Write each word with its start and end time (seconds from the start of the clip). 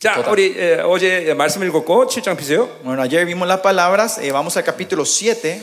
자, 0.00 0.14
total. 0.14 0.32
우리 0.32 0.54
에, 0.58 0.80
어제 0.80 1.34
말씀 1.34 1.62
읽었고 1.64 2.06
7장 2.06 2.36
피세요. 2.36 2.68
Bueno, 2.84 3.02
ayer 3.02 3.24
vimos 3.24 3.48
las 3.48 3.60
palabras, 3.60 4.18
eh, 4.18 4.30
vamos 4.30 4.56
al 4.56 4.64
capítulo 4.64 5.04
7. 5.04 5.60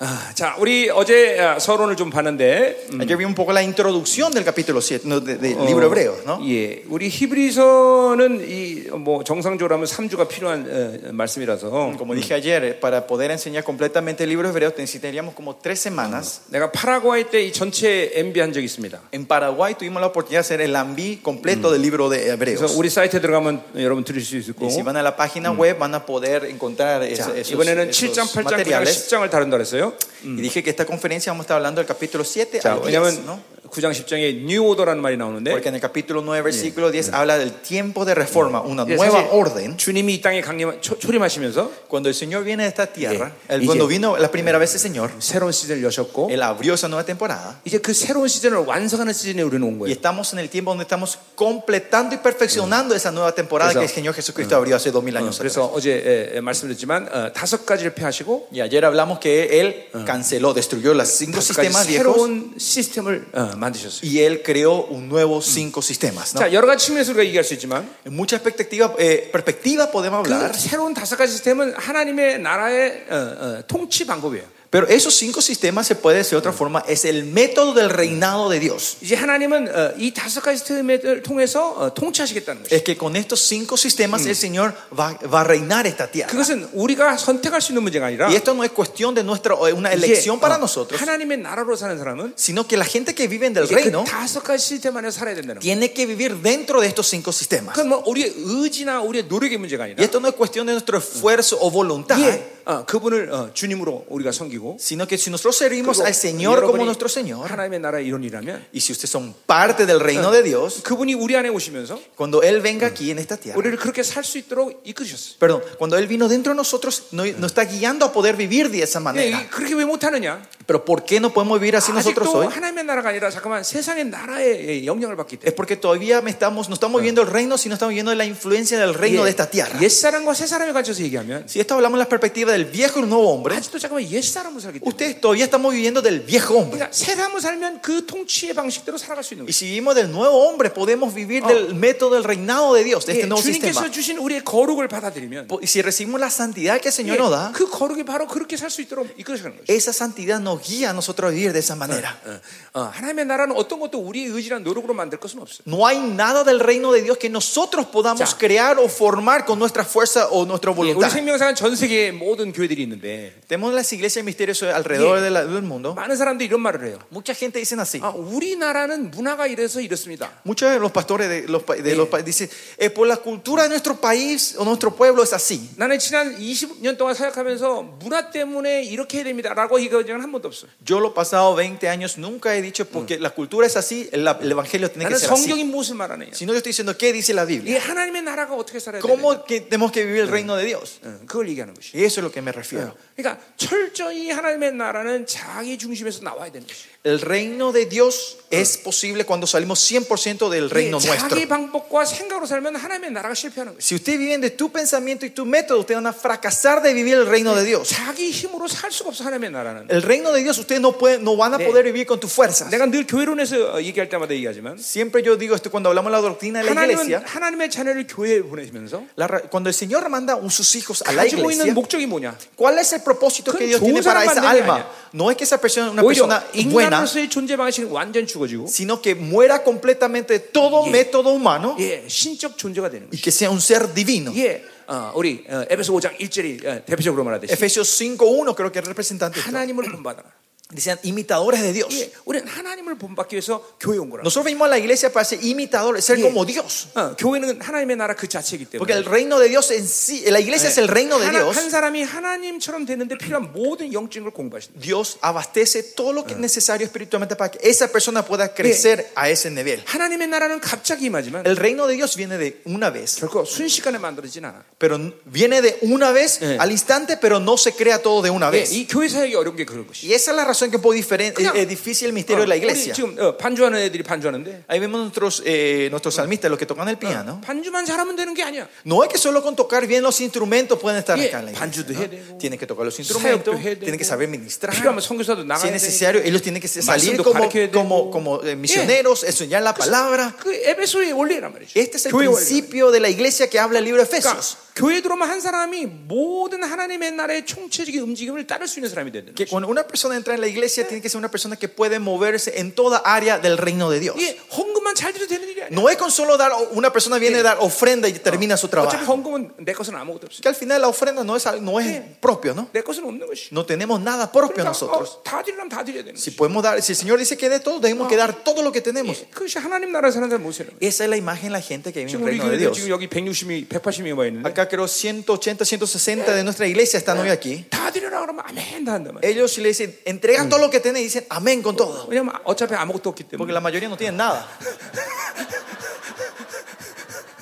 아, 0.00 0.32
자, 0.34 0.56
우리 0.58 0.90
어제 0.90 1.38
아, 1.38 1.60
서론을 1.60 1.94
좀 1.94 2.10
봤는데 2.10 2.88
음, 2.94 3.00
Ayer 3.00 3.16
vimos 3.16 3.30
un 3.30 3.34
poco 3.36 3.52
la 3.52 3.62
introducción 3.62 4.32
del 4.34 4.42
capítulo 4.44 4.80
7, 4.80 5.06
no, 5.06 5.20
de- 5.20 5.36
del 5.38 5.56
libro 5.64 5.86
hebreo, 5.86 6.18
¿no? 6.26 6.40
예, 6.50 6.82
우리 6.88 7.08
히브리서는 7.08 8.42
이 8.42 8.90
뭐 8.90 9.22
정상적으로 9.22 9.76
하면 9.76 9.86
3주가 9.86 10.26
필요한 10.26 10.66
어, 10.68 11.12
말씀이라서 11.12 11.94
Como 11.96 12.12
dije 12.14 12.34
ayer, 12.34 12.64
eh, 12.64 12.74
para 12.74 13.06
poder 13.06 13.30
enseñar 13.30 13.62
completamente 13.62 14.24
el 14.24 14.30
libro 14.30 14.48
hebreo 14.48 14.72
necesitaríamos 14.76 15.32
como 15.32 15.54
tres 15.62 15.78
semanas. 15.78 16.40
내가 16.50 16.72
파라과이 16.72 17.30
때 17.30 17.46
이 17.46 17.52
전체 17.52 18.10
MB 18.16 18.40
한 18.40 18.52
적이 18.52 18.64
있습니다. 18.66 18.98
En 19.12 19.26
Paraguay 19.26 19.74
tuvimos 19.78 20.00
la 20.02 20.08
oportunidad 20.08 20.42
de 20.42 20.54
hacer 20.54 20.60
el 20.60 20.74
AMBI 20.74 21.20
completo 21.22 21.70
del 21.70 21.82
libro 21.82 22.08
de 22.10 22.34
그래서 22.36 22.66
Hebreos. 22.66 22.76
우리 22.76 22.90
사이트에 22.90 23.20
들어가면 23.20 23.62
여러분 23.78 24.02
들을 24.02 24.20
수 24.20 24.36
있을 24.36 24.54
Y 24.58 24.70
si 24.70 24.82
거고. 24.82 24.84
van 24.90 24.96
a 24.96 25.02
la 25.02 25.14
página 25.14 25.52
web 25.52 25.78
van 25.78 25.94
a 25.94 26.04
poder 26.04 26.46
encontrar 26.50 27.00
자, 27.14 27.30
esos, 27.30 27.52
이번에는 27.52 27.90
esos 27.90 28.10
7장, 28.10 28.26
8장, 28.26 28.42
9장, 28.42 28.58
materiales. 28.58 29.06
10장을 29.08 29.30
다룬다 29.30 29.56
그랬어요. 29.56 29.83
Y 30.22 30.28
mm. 30.28 30.36
dije 30.36 30.62
que 30.62 30.70
esta 30.70 30.86
conferencia 30.86 31.32
vamos 31.32 31.42
a 31.42 31.46
estar 31.46 31.56
hablando 31.56 31.80
del 31.80 31.88
capítulo 31.88 32.24
7 32.24 32.60
Chao. 32.60 32.82
al 32.84 32.88
10, 32.90 33.20
¿no? 33.24 33.53
9장, 33.73 33.91
10장에 33.93 34.45
뉴 34.49 34.65
오더라는 34.65 34.99
말이 34.99 35.15
나오는데 35.15 35.51
Porque 35.51 35.69
en 35.69 35.75
el 35.75 35.79
capítulo 35.81 36.23
9, 36.23 36.41
versículo 36.41 36.89
10 36.89 37.13
habla 37.13 37.37
del 37.37 37.53
tiempo 37.61 38.03
de 38.03 38.15
reforma, 38.15 38.61
una 38.65 38.81
이게 38.81 38.95
nueva 38.95 39.21
사실 39.21 39.29
orden. 39.31 39.77
주님이 39.77 40.15
이 40.15 40.21
땅에 40.21 40.41
강림, 40.41 40.81
초, 40.81 40.97
초림하시면서 40.97 41.69
Cuando 41.87 42.09
el 42.09 42.15
Señor 42.15 42.43
viene 42.43 42.63
a 42.63 42.67
esta 42.67 42.87
tierra, 42.87 43.29
Yeah. 43.29 43.61
el- 43.61 43.65
cuando 43.67 43.85
이제- 43.85 43.93
vino 43.93 44.17
la 44.17 44.31
primera 44.31 44.57
vez 44.57 44.73
el 44.73 44.79
Señor, 44.81 45.11
새로운 45.19 45.51
시즌을 45.51 45.83
여셨고 45.83 46.29
Él 46.31 46.41
abrió 46.41 46.73
esa 46.73 46.87
nueva 46.87 47.05
temporada. 47.05 47.59
이제 47.63 47.77
그 47.77 47.93
새로운 47.93 48.27
시즌을 48.27 48.57
완성하는 48.65 49.13
시즌에 49.13 49.43
우리는 49.43 49.61
온 49.61 49.77
Y 49.77 49.85
거예요. 49.85 49.93
estamos 49.93 50.33
en 50.33 50.39
el 50.39 50.49
tiempo 50.49 50.71
donde 50.71 50.83
estamos 50.89 51.19
completando 51.35 52.15
y 52.15 52.17
perfeccionando 52.17 52.95
esa 52.95 53.11
nueva 53.11 53.33
temporada 53.35 53.69
K래서- 53.71 53.79
que 53.81 53.85
el 53.85 53.91
Señor 53.93 54.15
Jesucristo 54.15 54.55
abrió 54.55 54.77
hace 54.77 54.89
dos 54.89 55.03
mil 55.03 55.13
어, 55.15 55.19
años 55.19 55.37
atrás. 55.37 55.45
그래서 55.45 55.69
어제 55.71 55.93
에, 56.33 56.37
에, 56.37 56.41
말씀드렸지만 56.41 57.07
어, 57.13 57.33
다섯 57.33 57.67
가지를 57.67 57.93
폐하시고 57.93 58.49
Y 58.51 58.61
ayer 58.61 58.83
hablamos 58.83 59.19
que 59.19 59.61
Él 59.61 59.85
canceló, 60.07 60.55
destruyó 60.55 60.95
los 60.95 61.07
cinco 61.07 61.37
다섯 61.37 61.53
가지 61.53 61.69
sistemas 61.69 61.85
viejos 61.87 62.15
새로운 62.17 62.53
시스템을 62.57 63.27
어, 63.33 63.59
만드셨어요. 63.63 64.01
y 64.03 64.19
Él 64.19 64.41
creó 64.43 64.85
un 64.89 65.07
nuevo 65.07 65.41
cinco 65.41 65.81
sistemas. 65.81 66.33
¿no? 66.35 66.39
자 66.39 66.51
여러 66.53 66.67
가지 66.67 66.85
측면에서 66.85 67.11
우리가 67.11 67.25
얘기할 67.25 67.43
수 67.43 67.53
있지만 67.53 67.89
En 68.05 68.13
muchas 68.15 68.41
perspectivas, 68.41 68.91
eh, 68.99 69.29
perspectivas 69.31 69.89
podemos 69.91 70.23
그 70.23 70.33
hablar, 70.33 70.53
새로운 70.57 70.93
다섯 70.93 71.15
가지 71.15 71.31
시스템은 71.33 71.73
하나님의 71.75 72.39
나라의 72.39 73.05
어, 73.09 73.15
어, 73.15 73.63
통치 73.67 74.05
방법이에요. 74.05 74.45
pero 74.73 74.87
esos 74.87 75.15
cinco 75.15 75.41
sistemas 75.41 75.87
se 75.87 75.95
puede 75.95 76.17
decir 76.17 76.33
de 76.33 76.37
otra 76.37 76.53
forma, 76.53 76.83
es 76.87 77.03
el 77.03 77.23
método 77.23 77.73
del 77.73 77.89
reinado 77.89 78.49
de 78.49 78.59
Dios. 78.59 78.97
이제 79.01 79.15
하나님은 79.15 79.67
어, 79.67 79.93
이 79.97 80.13
다섯 80.13 80.41
가지 80.41 80.59
시스템을 80.59 81.23
통해서 81.23 81.71
어, 81.71 81.91
통치하시겠다는 81.95 82.61
것이죠. 82.61 82.75
Es 82.75 82.83
que 82.83 82.95
con 82.95 83.15
estos 83.15 83.41
cinco 83.41 83.77
sistemas 83.77 84.27
el 84.27 84.35
Señor 84.35 84.75
va, 84.93 85.17
va 85.25 85.41
a 85.41 85.43
reinar 85.43 85.87
esta 85.87 86.05
tierra. 86.11 86.29
그것은 86.29 86.69
우리가 86.73 87.17
선택할 87.17 87.61
수 87.61 87.71
있는 87.71 87.81
문제가 87.81 88.05
아니라 88.05 88.27
Y 88.27 88.35
esto 88.35 88.53
no 88.53 88.63
es 88.63 88.69
cuestión 88.71 89.15
de 89.15 89.23
nuestra, 89.23 89.55
una 89.55 89.91
elección 89.91 90.37
이게, 90.37 90.41
para 90.41 90.57
어, 90.57 90.59
nosotros, 90.59 91.01
하나님의 91.01 91.39
나라로 91.39 91.75
사는 91.75 91.97
사람은 91.97 92.33
sino 92.37 92.67
que 92.67 92.77
la 92.77 92.85
gente 92.85 93.15
que 93.15 93.27
vive 93.27 93.49
del 93.49 93.65
이제 93.65 93.73
그 93.73 93.81
reino 93.81 94.03
다섯 94.03 94.43
가지 94.43 94.63
시스템 94.63 94.95
안에서 94.95 95.17
살아야 95.17 95.33
된다는 95.33 95.61
거예요. 95.61 95.65
tiene 95.65 95.91
que 95.91 96.05
vivir 96.05 96.39
dentro 96.43 96.79
de 96.79 96.85
estos 96.85 97.09
cinco 97.09 97.31
sistemas. 97.31 97.73
그건 97.73 97.89
뭐 97.89 98.03
우리의 98.05 98.33
의지나 98.37 99.01
우리의 99.01 99.25
노력의 99.25 99.57
문제가 99.57 99.85
아니라 99.85 99.97
Y 99.97 100.05
esto 100.05 100.19
no 100.19 100.27
es 100.27 100.35
cuestión 100.35 100.67
de 100.67 100.73
nuestro 100.73 100.99
esfuerzo 100.99 101.57
o 101.57 101.71
voluntad, 101.71 102.21
예, 102.21 102.59
어, 102.65 102.85
그분을 102.85 103.31
어, 103.33 103.49
주님으로 103.51 104.05
우리가 104.09 104.31
섬기고 104.31 104.59
sino 104.79 105.07
que 105.07 105.17
si 105.17 105.29
nosotros 105.29 105.57
servimos 105.57 105.97
그리고 105.97 106.05
al 106.07 106.13
Señor 106.13 106.61
como 106.61 106.77
여러분이 106.77 106.85
nuestro 106.85 107.09
Señor, 107.09 107.49
하나님의 107.51 107.79
나라의 107.79 108.05
일원이라면 108.07 108.67
y 108.73 108.79
si 108.79 108.93
ustedes 108.93 109.09
son 109.11 109.33
parte 109.45 109.85
del 109.85 109.99
reino 109.99 110.31
de 110.31 110.43
Dios, 110.43 110.81
그분이 110.83 111.13
우리 111.15 111.35
안에 111.35 111.49
오시면서 111.49 111.99
cuando 112.15 112.41
Él 112.43 112.61
venga 112.61 112.87
aquí 112.87 113.11
en 113.11 113.19
esta 113.19 113.35
tierra, 113.37 113.57
우리를 113.59 113.77
그렇게 113.77 114.03
살 114.03 114.23
수 114.23 114.37
있도록 114.37 114.81
이끌으셨어요. 114.85 115.37
perdón, 115.39 115.61
cuando 115.77 115.97
Él 115.97 116.07
vino 116.07 116.27
dentro 116.27 116.53
de 116.53 116.57
nosotros, 116.57 117.07
nos, 117.11 117.27
nos 117.37 117.51
está 117.51 117.65
guiando 117.65 118.05
a 118.05 118.11
poder 118.13 118.35
vivir 118.35 118.69
de 118.69 118.83
esa 118.83 118.99
예, 118.99 119.03
manera. 119.03 119.37
이- 119.41 119.49
그렇게 119.49 119.73
왜 119.75 119.85
못하느냐? 119.85 120.41
Pero 120.65 120.85
¿por 120.85 121.03
qué 121.03 121.19
no 121.19 121.33
podemos 121.33 121.59
vivir 121.59 121.75
así 121.75 121.91
nosotros 121.91 122.27
아직도 122.29 122.37
hoy? 122.39 122.47
하나님의 122.47 122.83
나라가 122.85 123.09
아니라 123.09 123.29
잠깐만 123.31 123.63
세상의 123.63 124.05
나라의 124.05 124.83
예, 124.83 124.85
영향을 124.85 125.15
받기 125.15 125.37
Es 125.41 125.51
때문에 125.51 125.55
porque 125.55 125.75
todavía 125.75 126.21
me 126.21 126.29
estamos, 126.31 126.69
no 126.69 126.75
estamos 126.75 127.01
viendo 127.01 127.21
el 127.21 127.27
reino, 127.27 127.57
sino 127.57 127.73
estamos 127.73 127.93
viendo 127.93 128.13
la 128.13 128.25
influencia 128.25 128.77
del 128.79 128.93
reino 128.93 129.23
de 129.23 129.31
esta 129.31 129.49
tierra. 129.49 129.79
옛 129.81 129.89
사람과 129.89 130.33
새 130.33 130.45
사람에 130.45 130.71
관해서 130.73 131.01
얘기하면 131.03 131.45
Si 131.47 131.59
esto 131.59 131.73
hablamos 131.75 131.95
en 131.97 131.99
la 132.05 132.09
perspectiva 132.09 132.51
del 132.51 132.65
viejo 132.65 132.99
y 132.99 133.03
el 133.03 133.09
nuevo 133.09 133.33
hombre, 133.33 133.55
아직도 133.55 133.79
잠깐만 133.79 134.05
옛 134.11 134.21
사람 134.21 134.42
으로 134.43 134.59
살기 134.59 134.79
때문에 134.79 134.87
ustedes 134.89 135.21
todavía 135.21 135.45
estamos 135.45 135.73
viviendo 135.73 136.01
del 136.01 136.19
viejo 136.21 136.55
hombre. 136.57 136.77
그러니까 136.79 136.91
새 136.91 137.15
사람으로 137.15 137.39
살면 137.39 137.81
그 137.81 138.05
통치의 138.05 138.53
방식대로 138.53 138.97
살아갈 138.97 139.23
수 139.23 139.33
있는 139.33 139.45
Y 139.45 139.51
거예요. 139.51 139.55
si 139.55 139.65
vivimos 139.65 139.95
del 139.95 140.11
nuevo 140.11 140.47
hombre, 140.47 140.69
podemos 140.69 141.13
vivir 141.13 141.43
del 141.45 141.75
método 141.75 142.15
del 142.15 142.23
reinado 142.23 142.73
de 142.73 142.83
Dios, 142.83 143.05
de 143.05 143.13
예, 143.13 143.15
este 143.21 143.27
nuevo 143.27 143.41
sistema. 143.41 143.71
주님께서 143.73 143.91
주신 143.91 144.17
우리의 144.17 144.43
거룩을 144.43 144.87
받아들이면 144.87 145.47
Y 145.49 145.67
si 145.67 145.81
recibimos 145.81 146.19
la 146.19 146.29
santidad 146.29 146.79
que 146.81 146.89
el 146.89 146.93
Señor 146.93 147.15
예, 147.15 147.19
nos 147.19 147.31
da, 147.31 147.51
그 147.53 147.69
거룩이 147.69 148.03
바로 148.05 148.27
그렇게 148.27 148.57
살 148.57 148.69
수 148.69 148.81
있도록 148.81 149.07
이끌어가는 149.17 149.57
거죠. 149.57 149.65
esa 149.73 149.91
santidad 149.91 150.39
nos 150.41 150.61
guía 150.61 150.89
a 150.89 150.93
nosotros 150.93 151.31
a 151.31 151.33
vivir 151.33 151.53
de 151.53 151.59
esa 151.59 151.75
manera. 151.75 152.15
어, 152.25 152.39
어, 152.73 152.81
하나님의 152.93 153.25
나라는 153.25 153.55
어떤 153.55 153.79
것도 153.79 153.99
우리의 153.99 154.27
의지나 154.27 154.59
노력으로 154.59 154.93
만들 154.93 155.19
것은 155.19 155.39
없어요. 155.39 155.63
No 155.67 155.87
hay 155.87 155.99
nada 155.99 156.43
del 156.43 156.59
reino 156.59 156.91
de 156.91 157.01
Dios 157.01 157.17
que 157.17 157.29
nosotros 157.29 157.87
podamos 157.87 158.19
Ya. 158.19 158.37
crear 158.37 158.77
o 158.79 158.87
formar 158.87 159.45
con 159.45 159.57
nuestra 159.59 159.83
fuerza 159.83 160.27
o 160.29 160.45
nuestra 160.45 160.71
예, 160.71 160.75
우리 160.75 160.93
voluntad. 160.93 161.09
생명상은 161.11 161.55
전 161.55 161.75
세계 161.75 162.11
모든 162.11 162.51
교회들이 162.51 162.83
있는데 162.83 163.33
Tenemos 163.47 163.73
las 163.73 163.91
iglesias 163.93 164.23
misterios 164.33 164.61
alrededor 164.63 165.19
예. 165.19 165.21
de 165.21 165.29
la- 165.29 165.45
del 165.45 165.61
mundo. 165.63 165.93
많은 165.93 166.15
사람들이 166.17 166.47
이런 166.47 166.61
말을 166.61 166.85
해요. 166.87 166.99
Mucha 167.11 167.33
gente 167.33 167.59
dicen 167.59 167.79
así. 167.79 167.99
아, 168.01 168.09
우리나라는 168.09 169.11
문화가 169.11 169.47
이래서 169.47 169.79
이렇습니다. 169.81 170.31
Muchos 170.45 170.69
de 170.71 170.79
los 170.79 170.91
pastores 170.91 171.29
de 171.29 171.47
los, 171.47 171.63
pa- 171.63 171.75
de 171.75 171.95
los 171.95 172.07
pa- 172.09 172.21
dicen, 172.21 172.49
eh, 172.77 172.89
por 172.89 173.07
la 173.07 173.17
cultura 173.17 173.63
de 173.63 173.69
nuestro 173.69 173.95
país 174.01 174.55
o 174.57 174.65
nuestro 174.65 174.95
pueblo 174.95 175.21
es 175.23 175.33
así. 175.33 175.69
나는 175.77 175.99
지난 175.99 176.35
20년 176.37 176.97
동안 176.97 177.13
사역하면서 177.13 177.99
문화 178.01 178.29
때문에 178.31 178.83
이렇게 178.83 179.17
해야 179.19 179.23
됩니다라고 179.25 179.79
얘기한 179.81 180.05
적은 180.05 180.21
한 180.21 180.31
번도 180.31 180.47
없어요. 180.49 180.69
Yo 180.85 180.99
los 180.99 181.13
pasados 181.13 181.55
20 181.59 181.87
años 181.87 182.17
nunca 182.17 182.55
he 182.55 182.61
dicho 182.61 182.85
porque 182.85 183.19
la 183.19 183.29
cultura 183.29 183.67
es 183.67 183.75
así, 183.77 184.09
el, 184.11 184.25
el 184.27 184.51
evangelio 184.51 184.89
tiene 184.89 185.05
que 185.05 185.13
나는 185.13 185.19
ser 185.19 185.31
así. 185.31 185.47
성경이 185.49 185.63
무엇을 185.65 185.95
말하느냐. 185.95 186.31
Si 186.33 186.45
no, 186.45 186.53
yo 186.53 186.57
estoy 186.57 186.71
diciendo 186.71 186.97
qué 186.97 187.13
dice 187.13 187.33
la 187.33 187.43
이 187.43 187.47
Biblia. 187.59 187.79
하나님의 187.79 188.23
나라가 188.23 188.55
어떻게 188.55 188.79
살아야 188.79 189.01
되냐. 189.01 189.07
¿Cómo 189.07 189.43
que 189.45 189.61
tenemos 189.61 189.91
que 189.91 190.03
vivir 190.05 190.21
el 190.23 190.27
reino 190.29 190.55
de 190.55 190.65
Dios? 190.65 190.99
어, 191.03 191.19
그걸 191.27 191.49
얘기하는 191.49 191.73
것이. 191.73 191.91
Y 191.97 192.03
eso 192.05 192.21
es 192.21 192.23
lo 192.23 192.31
que 192.31 192.41
me 192.41 192.51
refiero. 192.51 192.95
그러니까 193.16 193.44
철저히 193.56 194.30
하나님의 194.30 194.72
나라는 194.72 195.26
자기 195.26 195.78
중심에서 195.78 196.22
나와야 196.22 196.50
되는 196.50 196.66
것이. 196.66 196.93
El 197.03 197.21
reino 197.21 197.71
de 197.71 197.85
Dios 197.85 198.39
es 198.51 198.75
posible 198.75 199.23
cuando 199.23 199.47
salimos 199.47 199.79
100% 199.89 200.49
del 200.49 200.69
reino 200.69 200.99
예, 200.99 201.07
nuestro. 201.07 201.29
자기 201.29 201.47
방법과 201.47 202.03
생각으로 202.03 202.45
살면 202.45 202.75
하나님의 202.75 203.11
나라가 203.11 203.33
실패하는 203.33 203.75
것이. 203.75 203.79
Si 203.79 203.95
ustedes 203.95 204.19
viven 204.19 204.41
de 204.41 204.49
tu 204.49 204.69
pensamiento 204.69 205.25
y 205.25 205.29
tu 205.29 205.45
método, 205.45 205.79
ustedes 205.79 205.95
van 205.95 206.07
a 206.07 206.11
fracasar 206.13 206.81
de 206.83 206.93
vivir 206.93 207.13
el 207.15 207.25
reino 207.25 207.55
de 207.55 207.63
Dios. 207.63 207.87
자기 207.87 208.31
힘으로 208.31 208.67
살 208.67 208.91
수가 208.91 209.09
없어 209.11 209.23
하나님의 209.23 209.49
나라는. 209.51 209.87
El 209.89 210.01
reino 210.01 210.33
de 210.33 210.43
Dios, 210.43 210.57
ustedes 210.57 210.81
no, 210.81 210.91
pueden, 210.91 211.23
no 211.23 211.37
van 211.37 211.53
a 211.53 211.57
네. 211.57 211.65
poder 211.67 211.85
vivir 211.85 212.05
con 212.05 212.19
tus 212.19 212.33
fuerzas. 212.33 212.69
내가 212.69 212.85
늘 212.91 213.07
교회론에서 213.07 213.81
얘기할 213.81 214.09
때마다 214.09 214.33
얘기하지만 214.35 214.75
Siempre 214.77 215.23
yo 215.23 215.37
digo 215.37 215.55
esto 215.55 215.71
cuando 215.71 215.87
hablamos 215.87 216.11
de 216.11 216.17
la 216.17 216.21
doctrina 216.21 216.59
de 216.59 216.65
la 216.65 216.71
하나님은 216.71 217.05
iglesia. 217.07 217.23
하나님의 217.25 217.69
자녀를 217.71 218.07
교회에 218.07 218.41
보내시면서 218.41 219.05
la 219.15 219.25
ra- 219.27 219.41
cuando 219.49 219.69
el 219.69 219.73
Señor 219.73 220.09
manda 220.09 220.33
a 220.35 220.49
sus 220.49 220.75
hijos 220.75 221.01
a 221.07 221.13
la 221.13 221.23
가지고 221.23 221.49
있는 221.49 221.63
iglesia, 221.69 221.73
목적이 221.73 222.07
뭐냐? 222.07 222.35
¿cuál 222.57 222.77
es 222.77 222.91
el 222.91 223.03
propósito 223.03 223.53
que 223.53 223.63
그건 223.63 223.69
Dios 223.69 223.79
tiene 223.79 224.01
좋은 224.01 224.03
para 224.03 224.19
사람 224.19 224.23
esa 224.27 224.41
만드는 224.41 224.43
게 224.43 224.59
alma? 224.59 224.75
아니야. 224.83 224.91
No 225.13 225.31
es 225.31 225.37
que 225.37 225.43
esa 225.45 225.57
persona 225.61 225.89
una 225.91 226.03
오히려 226.03 226.27
persona 226.27 226.45
buena, 226.69 226.92
인간으로서의 226.93 227.29
존재 227.29 227.57
방식이 227.57 227.87
완전 227.89 228.25
죽어지고 228.27 228.67
sino 228.67 229.01
que 229.01 229.15
muera 229.15 229.63
completamente 229.63 230.51
todo 230.51 230.85
예. 230.87 230.91
método 230.91 231.33
humano 231.33 231.75
예, 231.79 232.05
신적 232.07 232.57
존재가 232.57 232.89
되는 232.89 233.07
y 233.11 233.17
거죠. 233.17 233.21
que 233.23 233.31
sea 233.31 233.49
un 233.51 233.59
ser 233.59 233.93
divino. 233.93 234.31
예, 234.35 234.63
어, 234.87 235.11
우리 235.15 235.43
어, 235.49 235.65
에베소 235.69 235.93
5장 235.93 236.17
1절이 236.19 236.65
어, 236.65 236.85
대표적으로 236.85 237.23
말하듯이 237.23 237.53
Efesios 237.53 237.89
5.1 238.01 238.55
creo 238.55 238.71
que 238.71 238.79
es 238.79 238.85
representante. 238.87 239.35
de 239.35 239.41
esto. 239.41 239.49
하나님을 239.49 239.91
본받아라. 239.91 240.29
Decían 240.71 240.99
imitadores 241.01 241.63
de 241.63 241.73
Dios. 241.73 241.89
예, 241.97 242.11
우리는 242.25 242.47
하나님을 242.47 242.93
본받기 242.99 243.33
위해서 243.33 243.57
교회 243.79 243.97
온 243.97 244.07
거라. 244.11 244.21
Nosotros 244.21 244.45
venimos 244.45 244.67
a 244.67 244.69
la 244.69 244.77
iglesia 244.77 245.09
para 245.11 245.25
ser 245.25 245.43
imitadores, 245.43 246.05
ser 246.05 246.19
예. 246.19 246.21
como 246.21 246.45
Dios. 246.45 246.89
어, 246.93 247.15
교회는 247.17 247.59
하나님의 247.59 247.95
나라 247.97 248.13
그 248.13 248.27
자체이기 248.29 248.77
Porque 248.77 248.93
때문에 248.93 248.97
el 249.01 249.05
reino 249.05 249.39
de 249.39 249.49
Dios 249.49 249.71
en 249.71 249.87
sí, 249.87 250.21
la 250.29 250.39
iglesia 250.39 250.69
es 250.69 250.77
el 250.77 250.87
reino 250.87 251.17
de 251.17 251.25
하나- 251.25 251.39
Dios. 251.41 251.57
한 251.57 251.71
사람이 251.71 252.03
하나님처럼 252.03 252.85
되는데 252.85 253.17
필요한 253.17 253.51
모든 253.51 253.91
영적인 253.91 254.21
걸 254.21 254.31
공부하신다. 254.31 254.79
Dios 254.79 255.17
abastece 255.21 255.81
todo 255.95 256.13
lo 256.13 256.23
que 256.23 256.33
es 256.35 256.39
necesario 256.39 256.85
espiritualmente 256.85 257.35
para 257.35 257.49
que 257.49 257.57
esa 257.67 257.87
persona 257.91 258.21
pueda 258.23 258.53
crecer 258.53 259.09
a 259.15 259.27
ese 259.27 259.49
nivel. 259.49 259.81
하나님의 259.87 260.27
나라는 260.27 260.59
갑자기 260.61 261.07
임하지만 261.09 261.47
El 261.47 261.57
reino 261.57 261.87
de 261.87 261.95
Dios 261.95 262.15
viene 262.15 262.37
de 262.37 262.61
una 262.65 262.91
vez, 262.91 263.17
결코 263.17 263.43
순식간에 263.43 263.97
만들어지진 263.97 264.45
않아. 264.45 264.61
pero 264.77 264.99
viene 265.25 265.63
de 265.63 265.79
una 265.81 266.11
vez 266.11 266.37
Eh. 266.43 266.57
al 266.59 266.69
instante, 266.71 267.17
pero 267.17 267.39
no 267.39 267.57
se 267.57 267.73
crea 267.73 268.03
todo 268.03 268.21
de 268.21 268.29
una 268.29 268.49
예, 268.53 268.61
vez. 268.61 268.71
이 268.71 268.85
교회 268.85 269.09
사역이 269.09 269.33
어려운 269.33 269.55
게 269.57 269.65
그런 269.65 269.87
것이. 269.87 270.05
Y 270.05 270.13
esa 270.13 270.29
es 270.29 270.37
la 270.37 270.45
razón 270.45 270.52
que 270.53 270.53
es 270.53 270.61
un 270.61 270.71
poco 270.81 270.93
diferente, 270.93 271.41
그냥- 271.41 271.55
es 271.55 271.67
difícil 271.67 272.07
el 272.07 272.13
misterio 272.13 272.43
de 272.43 272.47
la 272.47 272.55
어, 272.55 272.57
우리 272.57 272.61
iglesia. 272.61 272.93
지금 272.93 273.15
어, 273.19 273.37
반주하는 273.37 273.79
애들이 273.79 274.03
반주하는데 274.03 274.63
Ahí 274.67 274.79
vemos 274.79 274.99
nuestros, 275.01 275.41
eh, 275.45 275.87
nuestros 275.89 276.15
salmistas, 276.15 276.49
los 276.49 276.57
que 276.59 276.65
tocan 276.65 276.87
el 276.89 276.97
piano. 276.97 277.41
반주만 277.41 277.85
잘하면 277.85 278.15
되는 278.15 278.33
게 278.33 278.43
아니야. 278.43 278.67
No 278.85 279.03
es 279.03 279.09
que 279.09 279.17
solo 279.17 279.41
con 279.41 279.55
tocar 279.55 279.87
bien 279.87 280.03
los 280.03 280.19
instrumentos 280.21 280.77
pueden 280.79 280.99
estar 280.99 281.17
예, 281.19 281.27
acá 281.29 281.39
en 281.39 281.45
la 281.45 281.51
iglesia. 281.51 281.59
반주도 281.59 281.93
¿no? 281.93 281.99
해야 281.99 282.09
되고, 282.09 282.37
Tienen 282.37 282.59
que 282.59 282.67
tocar 282.67 282.85
los 282.85 282.97
instrumentos, 282.99 283.55
사역도 283.55 283.59
해야 283.59 283.75
tienen 283.79 283.97
que 283.97 284.05
되고, 284.05 284.09
saber 284.09 284.27
ministrar. 284.29 284.75
필요하면 284.75 285.01
선교사도 285.01 285.41
Si 285.43 285.47
나가야 285.47 285.67
es 285.75 285.83
necesario, 285.83 286.21
되고. 286.21 286.27
ellos 286.27 286.41
tienen 286.41 286.61
que 286.61 286.67
salir 286.67 286.87
말씀도 286.87 287.23
como, 287.23 287.39
가르쳐야 287.49 287.71
되고. 287.71 287.73
como, 287.73 288.11
como 288.11 288.43
eh, 288.43 288.55
misioneros, 288.55 289.23
enseñar 289.23 289.63
la 289.63 289.73
palabra. 289.73 290.35
그 290.39 290.53
에베소의 290.53 291.13
원리란 291.13 291.51
말이죠. 291.53 291.73
Este 291.79 291.97
es 291.97 292.05
el 292.05 292.11
교회 292.11 292.27
원리. 292.27 292.35
principio 292.35 292.91
de 292.91 292.99
la 292.99 293.09
iglesia 293.09 293.49
que 293.49 293.59
habla 293.59 293.79
el 293.79 293.85
libro 293.85 294.03
de 294.03 294.07
그러니까 294.09 294.17
Efesios. 294.31 294.57
교회 294.75 295.01
들어오면 295.01 295.27
한 295.27 295.41
사람이 295.41 295.85
모든 296.07 296.63
하나님의 296.63 297.11
나라의 297.11 297.45
총체적인 297.45 297.99
움직임을 298.01 298.47
따를 298.47 298.65
수 298.67 298.79
있는 298.79 298.89
사람이 298.89 299.11
되는 299.11 299.35
Que 299.35 299.43
거죠. 299.43 299.49
cuando 299.51 299.67
una 299.67 299.83
persona 299.85 300.15
entra 300.15 300.33
en 300.35 300.39
la 300.41 300.42
iglesia, 300.47 300.87
tiene 300.87 301.01
que 301.01 301.09
ser 301.09 301.17
una 301.17 301.29
persona 301.29 301.55
que 301.55 301.67
puede 301.69 301.99
moverse 301.99 302.59
en 302.59 302.71
toda 302.71 302.97
área 302.99 303.39
del 303.39 303.57
reino 303.57 303.89
de 303.89 303.99
Dios. 303.99 304.15
이게 304.17 304.37
헌금만 304.51 304.95
잘 304.95 305.13
드려도 305.13 305.27
되는 305.29 305.47
일이 305.47 305.61
아니야. 305.63 305.69
No 305.71 305.89
es 305.89 305.97
con 305.97 306.11
solo 306.11 306.37
dar, 306.37 306.51
una 306.71 306.91
persona 306.91 307.17
viene 307.17 307.39
a 307.39 307.43
dar 307.43 307.57
ofrenda 307.59 308.07
y 308.07 308.13
termina 308.13 308.57
su 308.57 308.67
어차피 308.67 308.71
trabajo. 308.71 309.05
헌금은 309.13 309.51
내 309.59 309.73
것은 309.73 309.95
아무것도 309.95 310.27
없어. 310.27 310.41
Que 310.41 310.49
al 310.49 310.55
final 310.55 310.81
la 310.81 310.87
ofrenda 310.87 311.23
no 311.23 311.35
es, 311.35 311.45
no 311.61 311.79
es 311.79 312.01
propio, 312.19 312.53
¿no? 312.53 312.69
내 312.73 312.81
것은 312.81 313.03
없는 313.03 313.27
것이. 313.27 313.49
No 313.51 313.65
tenemos 313.65 313.99
nada 314.01 314.31
propio 314.31 314.63
그러니까 314.63 314.69
nosotros. 314.69 315.19
어, 315.19 315.23
다 315.23 315.41
드리려면 315.43 315.69
다 315.69 315.83
드려야 315.83 316.03
되는 316.03 316.15
Si 316.17 316.31
거지. 316.31 316.37
podemos 316.37 316.63
dar, 316.63 316.81
si 316.81 316.91
el 316.93 316.97
Señor 316.97 317.19
dice 317.19 317.37
que 317.37 317.49
dé 317.49 317.59
todo, 317.59 317.79
tenemos 317.79 318.07
que 318.07 318.15
dar 318.17 318.33
todo 318.43 318.61
lo 318.63 318.71
que 318.71 318.81
tenemos. 318.81 319.17
예, 319.19 319.27
그것이 319.31 319.59
하나님 319.59 319.91
나라에 319.91 320.11
사는 320.11 320.29
사람 320.29 320.43
모습이에요. 320.43 320.77
Esa 320.81 321.03
es 321.05 321.09
la 321.09 321.17
imagen 321.17 321.49
de 321.49 321.59
la 321.59 321.61
gente 321.61 321.93
que 321.93 322.05
vive 322.05 322.11
en 322.11 322.17
지금 322.19 322.27
el 322.27 322.33
우리 322.33 322.37
reino 322.39 322.49
de 322.51 322.57
교회도 322.57 322.59
Dios. 322.59 322.77
지금 322.77 322.89
여기 322.89 323.07
160명, 323.07 323.67
180명이 323.69 324.17
와 324.17 324.25
있는데 324.27 324.49
Acá 324.49 324.67
creo 324.67 324.87
180, 324.87 325.65
160 325.65 326.25
de 326.35 326.43
nuestra 326.43 326.65
iglesia 326.67 326.97
están 326.97 327.17
hoy 327.19 327.29
aquí. 327.29 327.65
다 327.69 327.91
드려라 327.91 328.21
그러면 328.21 328.43
아멘 328.45 328.85
다 328.85 328.93
한단 328.93 329.13
말이야. 329.15 329.29
Ellos 329.29 329.51
si 329.53 329.61
le 329.61 329.69
dicen, 329.69 329.95
entrega 330.33 330.47
todo 330.49 330.59
lo 330.59 330.69
que 330.69 330.79
tenés, 330.79 331.03
dicen 331.03 331.25
amén 331.29 331.61
con 331.61 331.75
todo. 331.75 332.07
왜냐면 332.07 332.33
어차피 332.43 332.73
아무것도 332.75 333.09
없기 333.09 333.23
Porque 333.23 333.37
때문에. 333.37 333.53
la 333.53 333.61
mayoría 333.61 333.87
no 333.89 333.97
tienen 333.97 334.17
nada. 334.17 334.45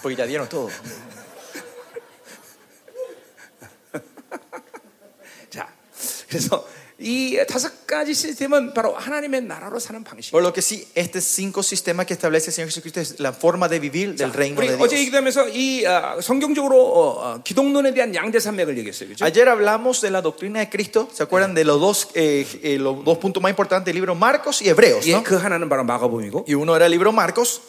Porque 0.01 0.15
ya 0.15 0.25
dieron 0.25 0.47
todo. 0.47 0.69
자, 5.49 5.67
그래서 6.29 6.67
por 10.30 10.42
lo 10.42 10.52
que 10.52 10.62
sí, 10.62 10.86
estos 10.94 11.24
cinco 11.24 11.62
sistemas 11.62 12.06
que 12.06 12.14
establece 12.14 12.50
el 12.50 12.54
Señor 12.54 12.68
Jesucristo 12.68 13.00
es 13.00 13.20
la 13.20 13.32
forma 13.32 13.68
de 13.68 13.78
vivir 13.80 14.14
del 14.14 14.32
reino 14.32 14.60
de 14.60 14.68
Dios. 14.68 14.78
Ayer 19.26 19.48
hablamos 19.48 20.00
de 20.00 20.10
la 20.10 20.22
doctrina 20.22 20.60
de 20.60 20.68
Cristo, 20.68 21.08
¿se 21.12 21.22
acuerdan 21.22 21.54
de 21.54 21.64
los 21.64 21.80
dos, 21.80 22.08
eh, 22.14 22.46
eh, 22.62 22.78
los 22.78 23.04
dos 23.04 23.18
puntos 23.18 23.42
más 23.42 23.50
importantes 23.50 23.86
del 23.86 23.96
libro 23.96 24.14
Marcos 24.14 24.62
y 24.62 24.68
Hebreos? 24.68 25.04
¿no? 25.12 25.22
Y 26.46 26.54
uno 26.54 26.74
era 26.76 26.86
el 26.86 26.92
libro 26.92 27.12
Marcos. 27.12 27.62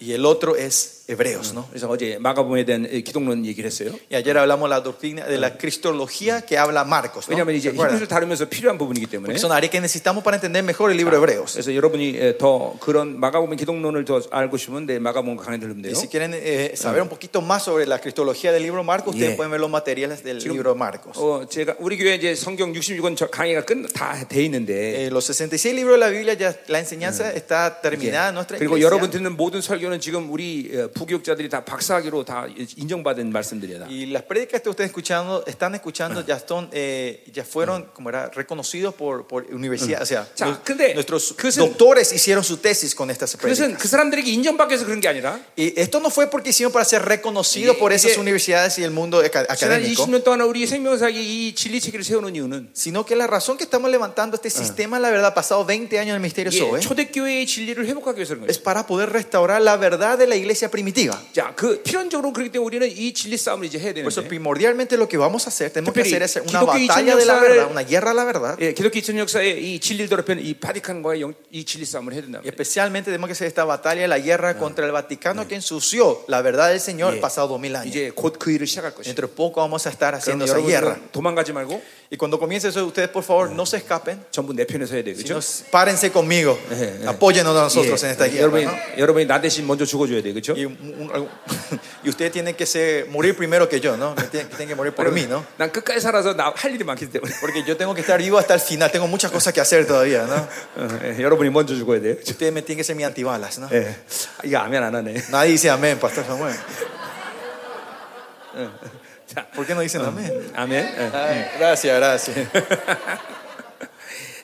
Y 0.00 0.12
el 0.12 0.24
otro 0.24 0.56
es 0.56 0.99
Hebreos, 1.09 1.53
¿no? 1.53 1.67
그래서 1.69 1.87
어제 1.87 2.17
마가복음에 2.19 2.65
대한 2.65 2.87
이 2.91 3.03
기독론 3.03 3.45
얘기를 3.45 3.69
했어요. 3.69 3.91
Y 4.11 4.17
ayer 4.17 4.37
hablamos 4.39 4.67
de 4.67 4.69
la 4.75 4.81
doctrina 4.81 5.23
de 5.27 5.37
la 5.37 5.55
cristología 5.55 6.41
que 6.41 6.57
habla 6.57 6.83
Marcos. 6.83 7.27
¿no? 7.29 7.35
왜냐하면 7.35 7.53
¿Se 7.53 7.57
이제 7.59 7.69
acuerdan? 7.69 7.93
히브리서를 8.01 8.07
다루면서 8.07 8.45
필요한 8.49 8.77
부분이기 8.79 9.05
때문에. 9.05 9.29
Porque 9.29 9.37
son 9.39 9.51
áreas 9.51 9.69
que 9.69 9.79
necesitamos 9.79 10.23
para 10.23 10.37
entender 10.37 10.63
mejor 10.63 10.89
el 10.89 10.97
libro 10.97 11.13
de 11.13 11.21
Hebreos. 11.21 11.53
그래서 11.53 11.75
여러분이 11.75 12.17
에, 12.17 12.37
더 12.39 12.75
그런 12.79 13.19
마가복음 13.19 13.55
기독론을 13.55 14.03
더 14.05 14.19
알고 14.31 14.57
싶으면 14.57 14.87
내 14.87 14.97
마가복음 14.97 15.37
강의 15.37 15.59
들으면 15.59 15.83
돼요. 15.83 15.93
Y 15.93 15.95
si 15.95 16.07
quieren 16.09 16.33
eh, 16.33 16.73
saber 16.75 17.01
un 17.03 17.09
poquito 17.09 17.39
más 17.41 17.61
sobre 17.63 17.85
la 17.85 17.99
cristología 18.01 18.51
del 18.51 18.63
libro 18.63 18.83
Marcos, 18.83 19.13
ustedes 19.13 19.25
Yeah. 19.29 19.37
pueden 19.37 19.51
ver 19.51 19.59
los 19.61 19.69
materiales 19.69 20.23
del 20.23 20.39
libro 20.39 20.73
de 20.73 20.77
Marcos. 20.79 21.13
어, 21.21 21.45
제가 21.47 21.75
우리 21.79 21.97
교회 21.97 22.15
이제 22.15 22.33
성경 22.33 22.73
66권 22.73 23.15
저 23.15 23.27
강의가 23.27 23.61
끝다돼 23.63 24.43
있는데 24.45 25.05
Eh, 25.05 25.09
los 25.11 25.25
66 25.29 25.73
libros 25.75 25.95
de 25.95 25.99
la 25.99 26.09
Biblia, 26.09 26.33
ya 26.33 26.55
la 26.67 26.79
enseñanza 26.79 27.29
está 27.31 27.79
terminada 27.81 28.29
en 28.29 28.35
nuestra 28.35 28.57
그리고 28.57 28.77
iglesia. 28.77 28.85
여러분 28.89 29.11
듣는 29.11 29.37
모든 29.37 29.61
설교는 29.61 29.99
지금 29.99 30.31
우리 30.31 30.71
어, 30.73 30.89
부교육자들이 30.99 31.49
다 31.49 31.63
박사학위로 31.63 32.23
다 32.25 32.45
인정받은 32.77 33.31
말씀들이다. 33.31 33.87
Y 33.89 34.05
las 34.11 34.23
prédicas 34.23 34.61
que 34.61 34.69
ustedes 34.69 34.89
escuchando, 34.91 35.43
están 35.47 35.75
escuchando 35.75 36.25
ya, 36.25 36.39
son, 36.39 36.69
eh, 36.73 37.23
ya 37.33 37.43
fueron 37.43 37.85
como 37.93 38.09
era, 38.09 38.29
reconocidos 38.29 38.93
por, 38.93 39.27
por 39.27 39.45
universidad. 39.53 40.01
O 40.01 40.05
sea, 40.05 40.27
자, 40.35 40.47
los- 40.47 40.59
근데 40.63 40.93
nuestros 40.93 41.35
그것은- 41.35 41.59
doctores 41.67 42.11
hicieron 42.13 42.43
su 42.43 42.57
tesis 42.57 42.93
con 42.95 43.09
estas 43.09 43.35
그것은 43.35 43.75
prédicas. 43.75 43.81
그 43.81 43.87
사람들에게 43.87 44.29
인정받기 44.31 44.73
위해서 44.73 44.85
그런 44.85 44.99
게 45.01 45.07
아니라 45.07 45.39
Y 45.57 45.73
esto 45.77 45.99
no 45.99 46.09
fue 46.09 46.27
porque 46.29 46.49
hicieron 46.49 46.71
para 46.71 46.85
ser 46.85 47.01
reconocidos 47.03 47.75
이게- 47.75 47.79
por 47.79 47.91
esas 47.93 48.11
이게- 48.13 48.19
universidades 48.21 48.77
y 48.79 48.83
el 48.83 48.91
mundo 48.91 49.19
aca- 49.23 49.45
지난 49.55 49.79
académico, 49.81 50.03
20년 50.05 50.23
동안 50.23 50.41
우리 50.41 50.65
생명사기 50.67 51.15
이 51.49 51.55
진리 51.55 51.79
체계를 51.79 52.03
세우는 52.03 52.35
이유는 52.35 52.69
sino 52.73 53.05
que 53.05 53.15
la 53.15 53.27
razón 53.27 53.57
que 53.57 53.63
estamos 53.63 53.89
levantando 53.89 54.35
este 54.35 54.49
sistema, 54.49 54.99
la 54.99 55.09
verdad, 55.09 55.33
pasado 55.33 55.63
20 55.65 55.97
años 55.99 56.15
en 56.15 56.15
el 56.15 56.21
Ministerio 56.21 56.51
예, 56.51 56.57
SOE, 56.57 56.79
초대교회의 56.81 57.45
진리를 57.45 57.85
회복하기 57.85 58.17
위해서 58.19 58.35
그런 58.35 58.49
es 58.49 58.57
거예요. 58.59 58.63
para 58.63 58.85
poder 58.87 59.09
restaurar 59.11 59.61
la 59.61 59.77
verdad 59.77 60.17
de 60.17 60.27
la 60.27 60.35
iglesia 60.35 60.69
primitiva. 60.89 61.17
자, 61.33 61.53
그 61.55 61.81
필연적으로 61.83 62.33
그렇기 62.33 62.51
때문에 62.51 62.65
우리는 62.65 62.87
이 62.97 63.13
진리 63.13 63.37
싸움을 63.37 63.65
이제 63.67 63.77
해야 63.79 63.93
Por 63.93 64.07
eso, 64.07 64.21
되는데 64.21 64.27
primordialmente, 64.29 64.95
lo 64.97 65.07
que 65.07 65.17
vamos 65.17 65.45
a 65.45 65.49
hacer, 65.49 65.71
tenemos 65.71 65.93
que 65.93 66.03
특별히 66.03 66.23
hacer 66.23 66.41
es 66.43 66.51
una 66.51 66.59
기독교 66.61 66.87
batalla 66.87 67.15
de 67.15 67.25
la 67.25 67.33
2000 67.35 67.41
verdad, 67.41 67.65
역사를- 67.67 67.71
una 67.71 67.83
guerra 67.83 68.11
a 68.11 68.13
la 68.13 68.23
verdad. 68.25 68.57
예, 68.61 68.73
기독교 68.73 68.99
2000 68.99 69.17
역사에 69.19 69.49
이 69.59 69.79
진리를 69.79 70.09
더럽히는 70.09 70.43
이 70.43 70.53
바티칸과의 70.55 71.21
영- 71.21 71.33
이 71.51 71.63
진리 71.65 71.85
싸움을 71.85 72.13
해야 72.13 72.21
된다. 72.21 72.39
Y 72.43 72.49
especialmente 72.49 73.11
tenemos 73.11 73.27
que 73.27 73.33
hacer 73.33 73.47
esta 73.47 73.65
batalla 73.65 74.01
de 74.01 74.07
la 74.07 74.19
guerra 74.19 74.57
contra 74.57 74.85
el 74.85 74.91
Vaticano 74.91 75.47
que 75.47 75.55
ensució 75.55 76.23
la 76.27 76.41
verdad 76.41 76.69
del 76.69 76.79
Señor 76.79 77.15
예. 77.15 77.19
pasado 77.21 77.47
dos 77.47 77.59
mil 77.59 77.75
años. 77.75 77.87
이제 77.93 78.11
곧 78.15 78.37
그 78.39 78.51
일을 78.51 78.67
시작할 78.67 78.93
것이에요. 78.95 79.13
Dentro 79.15 79.27
de 79.27 79.33
poco 79.35 79.61
vamos 79.61 79.85
a 79.85 79.89
estar 79.89 80.13
그럼 80.13 80.19
haciendo 80.19 80.45
esa 80.45 80.59
guerra. 80.59 80.95
여러분들 80.99 81.11
도망가지 81.11 81.53
말고 81.53 81.81
Y 82.09 82.17
cuando 82.17 82.37
comience 82.37 82.67
eso, 82.67 82.85
ustedes 82.85 83.09
por 83.09 83.23
favor 83.23 83.49
no 83.49 83.65
se 83.65 83.77
escapen, 83.77 84.23
전부 84.29 84.53
내 84.53 84.63
편에서 84.67 84.93
해야 84.93 85.03
돼요. 85.03 85.15
sino 85.17 85.39
그렇죠? 85.41 85.65
párense 85.71 86.11
conmigo, 86.11 86.55
예, 86.71 87.01
예. 87.01 87.07
apóyennos 87.07 87.57
a 87.57 87.61
nosotros 87.63 88.03
en 88.03 88.11
esta 88.11 88.25
guerra. 88.29 88.45
여러분이, 88.45 88.65
¿no? 88.65 88.71
여러분이 88.97 89.25
나 89.25 89.41
대신 89.41 89.65
먼저 89.65 89.83
죽어줘야 89.85 90.21
돼. 90.21 90.31
그렇죠? 90.31 90.53
Y, 90.53 90.65
un- 90.65 90.77
un- 90.99 91.29
y 92.03 92.09
ustedes 92.09 92.31
tienen 92.31 92.53
que 92.53 92.67
ser, 92.67 93.07
morir 93.09 93.35
primero 93.35 93.67
que 93.67 93.79
yo, 93.81 93.97
¿no? 93.97 94.13
Tienen, 94.29 94.49
tienen 94.49 94.67
que 94.69 94.75
morir 94.75 94.93
por 94.93 95.11
mí, 95.11 95.25
¿no? 95.27 95.43
난 95.57 95.71
끝까지 95.71 95.99
살아서 95.99 96.35
나 96.35 96.53
할 96.55 96.75
일이 96.75 96.83
많기 96.85 97.09
때문에 97.09 97.33
Porque 97.41 97.63
yo 97.65 97.75
tengo 97.75 97.95
que 97.95 98.01
estar 98.01 98.19
vivo 98.21 98.37
hasta 98.37 98.53
el 98.53 98.59
final, 98.61 98.91
tengo 98.91 99.07
muchas 99.07 99.31
cosas 99.31 99.51
que 99.51 99.59
hacer 99.61 99.87
todavía, 99.87 100.27
¿no? 100.27 100.35
어, 100.77 100.87
예, 101.03 101.17
여러분이 101.19 101.49
먼저 101.49 101.73
죽어야 101.75 101.99
돼요. 102.01 102.15
그렇죠? 102.21 102.31
Ustedes 102.37 102.53
me 102.53 102.61
tienen 102.61 102.77
que 102.77 102.83
ser 102.83 102.95
mi 102.95 103.03
antibalas, 103.03 103.57
¿no? 103.57 103.67
예. 103.73 103.95
이거 104.43 104.59
아멘 104.59 104.83
안 104.83 104.93
하네. 104.93 105.15
Nadie 105.31 105.53
dice 105.57 105.71
amén, 105.71 105.97
Pastor 105.99 106.23
Samuel. 106.23 106.53
자, 109.29 109.47
¿Por 109.55 109.65
qué 109.65 109.73
no 109.73 109.81
dicen 109.81 110.01
amén? 110.01 110.51
아멘. 110.55 110.85
예. 110.85 111.11
Ay, 111.13 111.45
gracias, 111.57 111.97
gracias. 111.97 112.47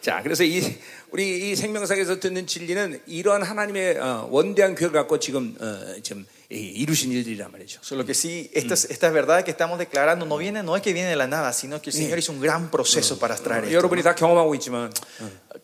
자, 0.01 0.21
그래서 0.23 0.43
이 0.43 0.77
우리 1.11 1.51
이 1.51 1.55
생명사에서 1.55 2.19
듣는 2.19 2.47
진리는 2.47 3.01
이러한 3.05 3.43
하나님의 3.43 3.99
어, 3.99 4.27
원대한 4.31 4.73
교회를 4.75 4.93
갖고 4.93 5.19
지금 5.19 5.55
어, 5.59 6.01
지금 6.01 6.25
이- 6.49 6.55
이루신 6.55 7.11
일들이란 7.11 7.51
말이죠. 7.51 7.79
Solo 7.83 8.03
que 8.05 8.13
sí, 8.15 8.49
estas, 8.55 8.85
estas 8.89 9.13
verdades 9.13 9.43
que 9.43 9.51
estamos 9.51 9.77
declarando 9.77 10.25
no 10.25 10.37
vienen, 10.37 10.65
no 10.65 10.75
es 10.75 10.81
que 10.81 10.93
viene 10.93 11.09
de 11.09 11.15
la 11.17 11.27
nada, 11.27 11.51
sino 11.53 11.79
que 11.81 11.91
el 11.91 11.95
Señor 11.95 12.17
hizo 12.17 12.31
un 12.31 12.39
gran 12.41 12.71
proceso 12.71 13.19
para 13.19 13.35
traer 13.35 13.65
esto. 13.65 13.75
여러분이 13.77 14.01
다 14.01 14.15
경험하고 14.15 14.55
있지만 14.55 14.89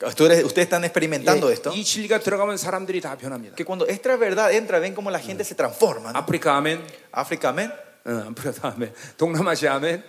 Ustedes, 0.05 0.43
ustedes 0.45 0.67
están 0.67 0.83
experimentando 0.83 1.49
예, 1.49 1.53
esto. 1.53 1.71
이 1.73 1.83
진리가 1.83 2.19
들어가면 2.19 2.57
사람들이 2.57 3.01
다 3.01 3.17
변합니다. 3.17 3.55
Que 3.55 3.63
cuando 3.65 3.87
esta 3.87 4.15
verdad 4.17 4.51
entra, 4.53 4.77
ven 4.79 4.93
cómo 4.93 5.09
la 5.09 5.19
gente 5.19 5.43
se 5.43 5.55
transforma. 5.55 6.11
¿no? 6.11 6.19
아프리카 6.19 6.55
아멘, 6.57 6.83
África, 7.13 7.49
amén. 7.49 7.73
어, 8.04 8.10
아프리카 8.30 8.68
아멘, 8.68 8.92
동남아시아 9.16 9.74
아멘, 9.76 10.02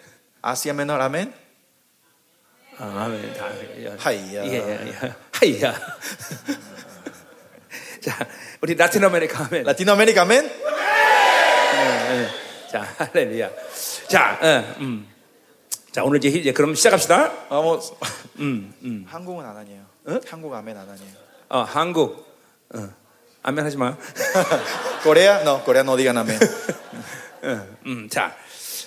Asia 0.46 0.74
menor, 0.76 1.02
amén. 1.02 1.34
아, 2.78 3.06
아멘, 3.06 3.34
다 3.34 3.46
아멘. 3.46 3.98
하이야. 4.00 4.46
예, 4.46 4.54
예, 4.54 5.14
하이야. 5.32 5.74
자, 8.02 8.28
우리 8.60 8.76
라틴 8.76 9.04
아메리카 9.04 9.46
아멘. 9.46 9.64
Latinoamérica, 9.64 10.24
amén. 10.24 10.52
예. 12.12 12.28
자, 12.70 12.82
할렐루야. 12.98 13.50
자, 14.08 14.40
어, 14.42 14.76
음. 14.80 15.08
자, 15.92 16.04
오늘 16.04 16.18
이제, 16.18 16.30
이제 16.30 16.52
그럼 16.52 16.76
시작합시다. 16.76 17.48
Vamos. 17.50 17.94
음, 18.40 18.74
음. 18.82 19.06
한국은 19.08 19.46
안 19.46 19.56
하네요. 19.58 19.86
한국 20.28 20.54
아멘 20.54 20.76
안 20.76 20.90
하네요. 20.90 21.08
어, 21.50 21.60
한국. 21.62 22.26
어, 22.74 22.90
아멘 23.44 23.64
하지 23.64 23.78
마. 23.78 23.96
Corea, 25.04 25.42
no, 25.42 25.62
digan 25.96 26.18
amén. 26.18 26.40
어, 26.42 27.23
음, 27.86 28.08
자, 28.10 28.36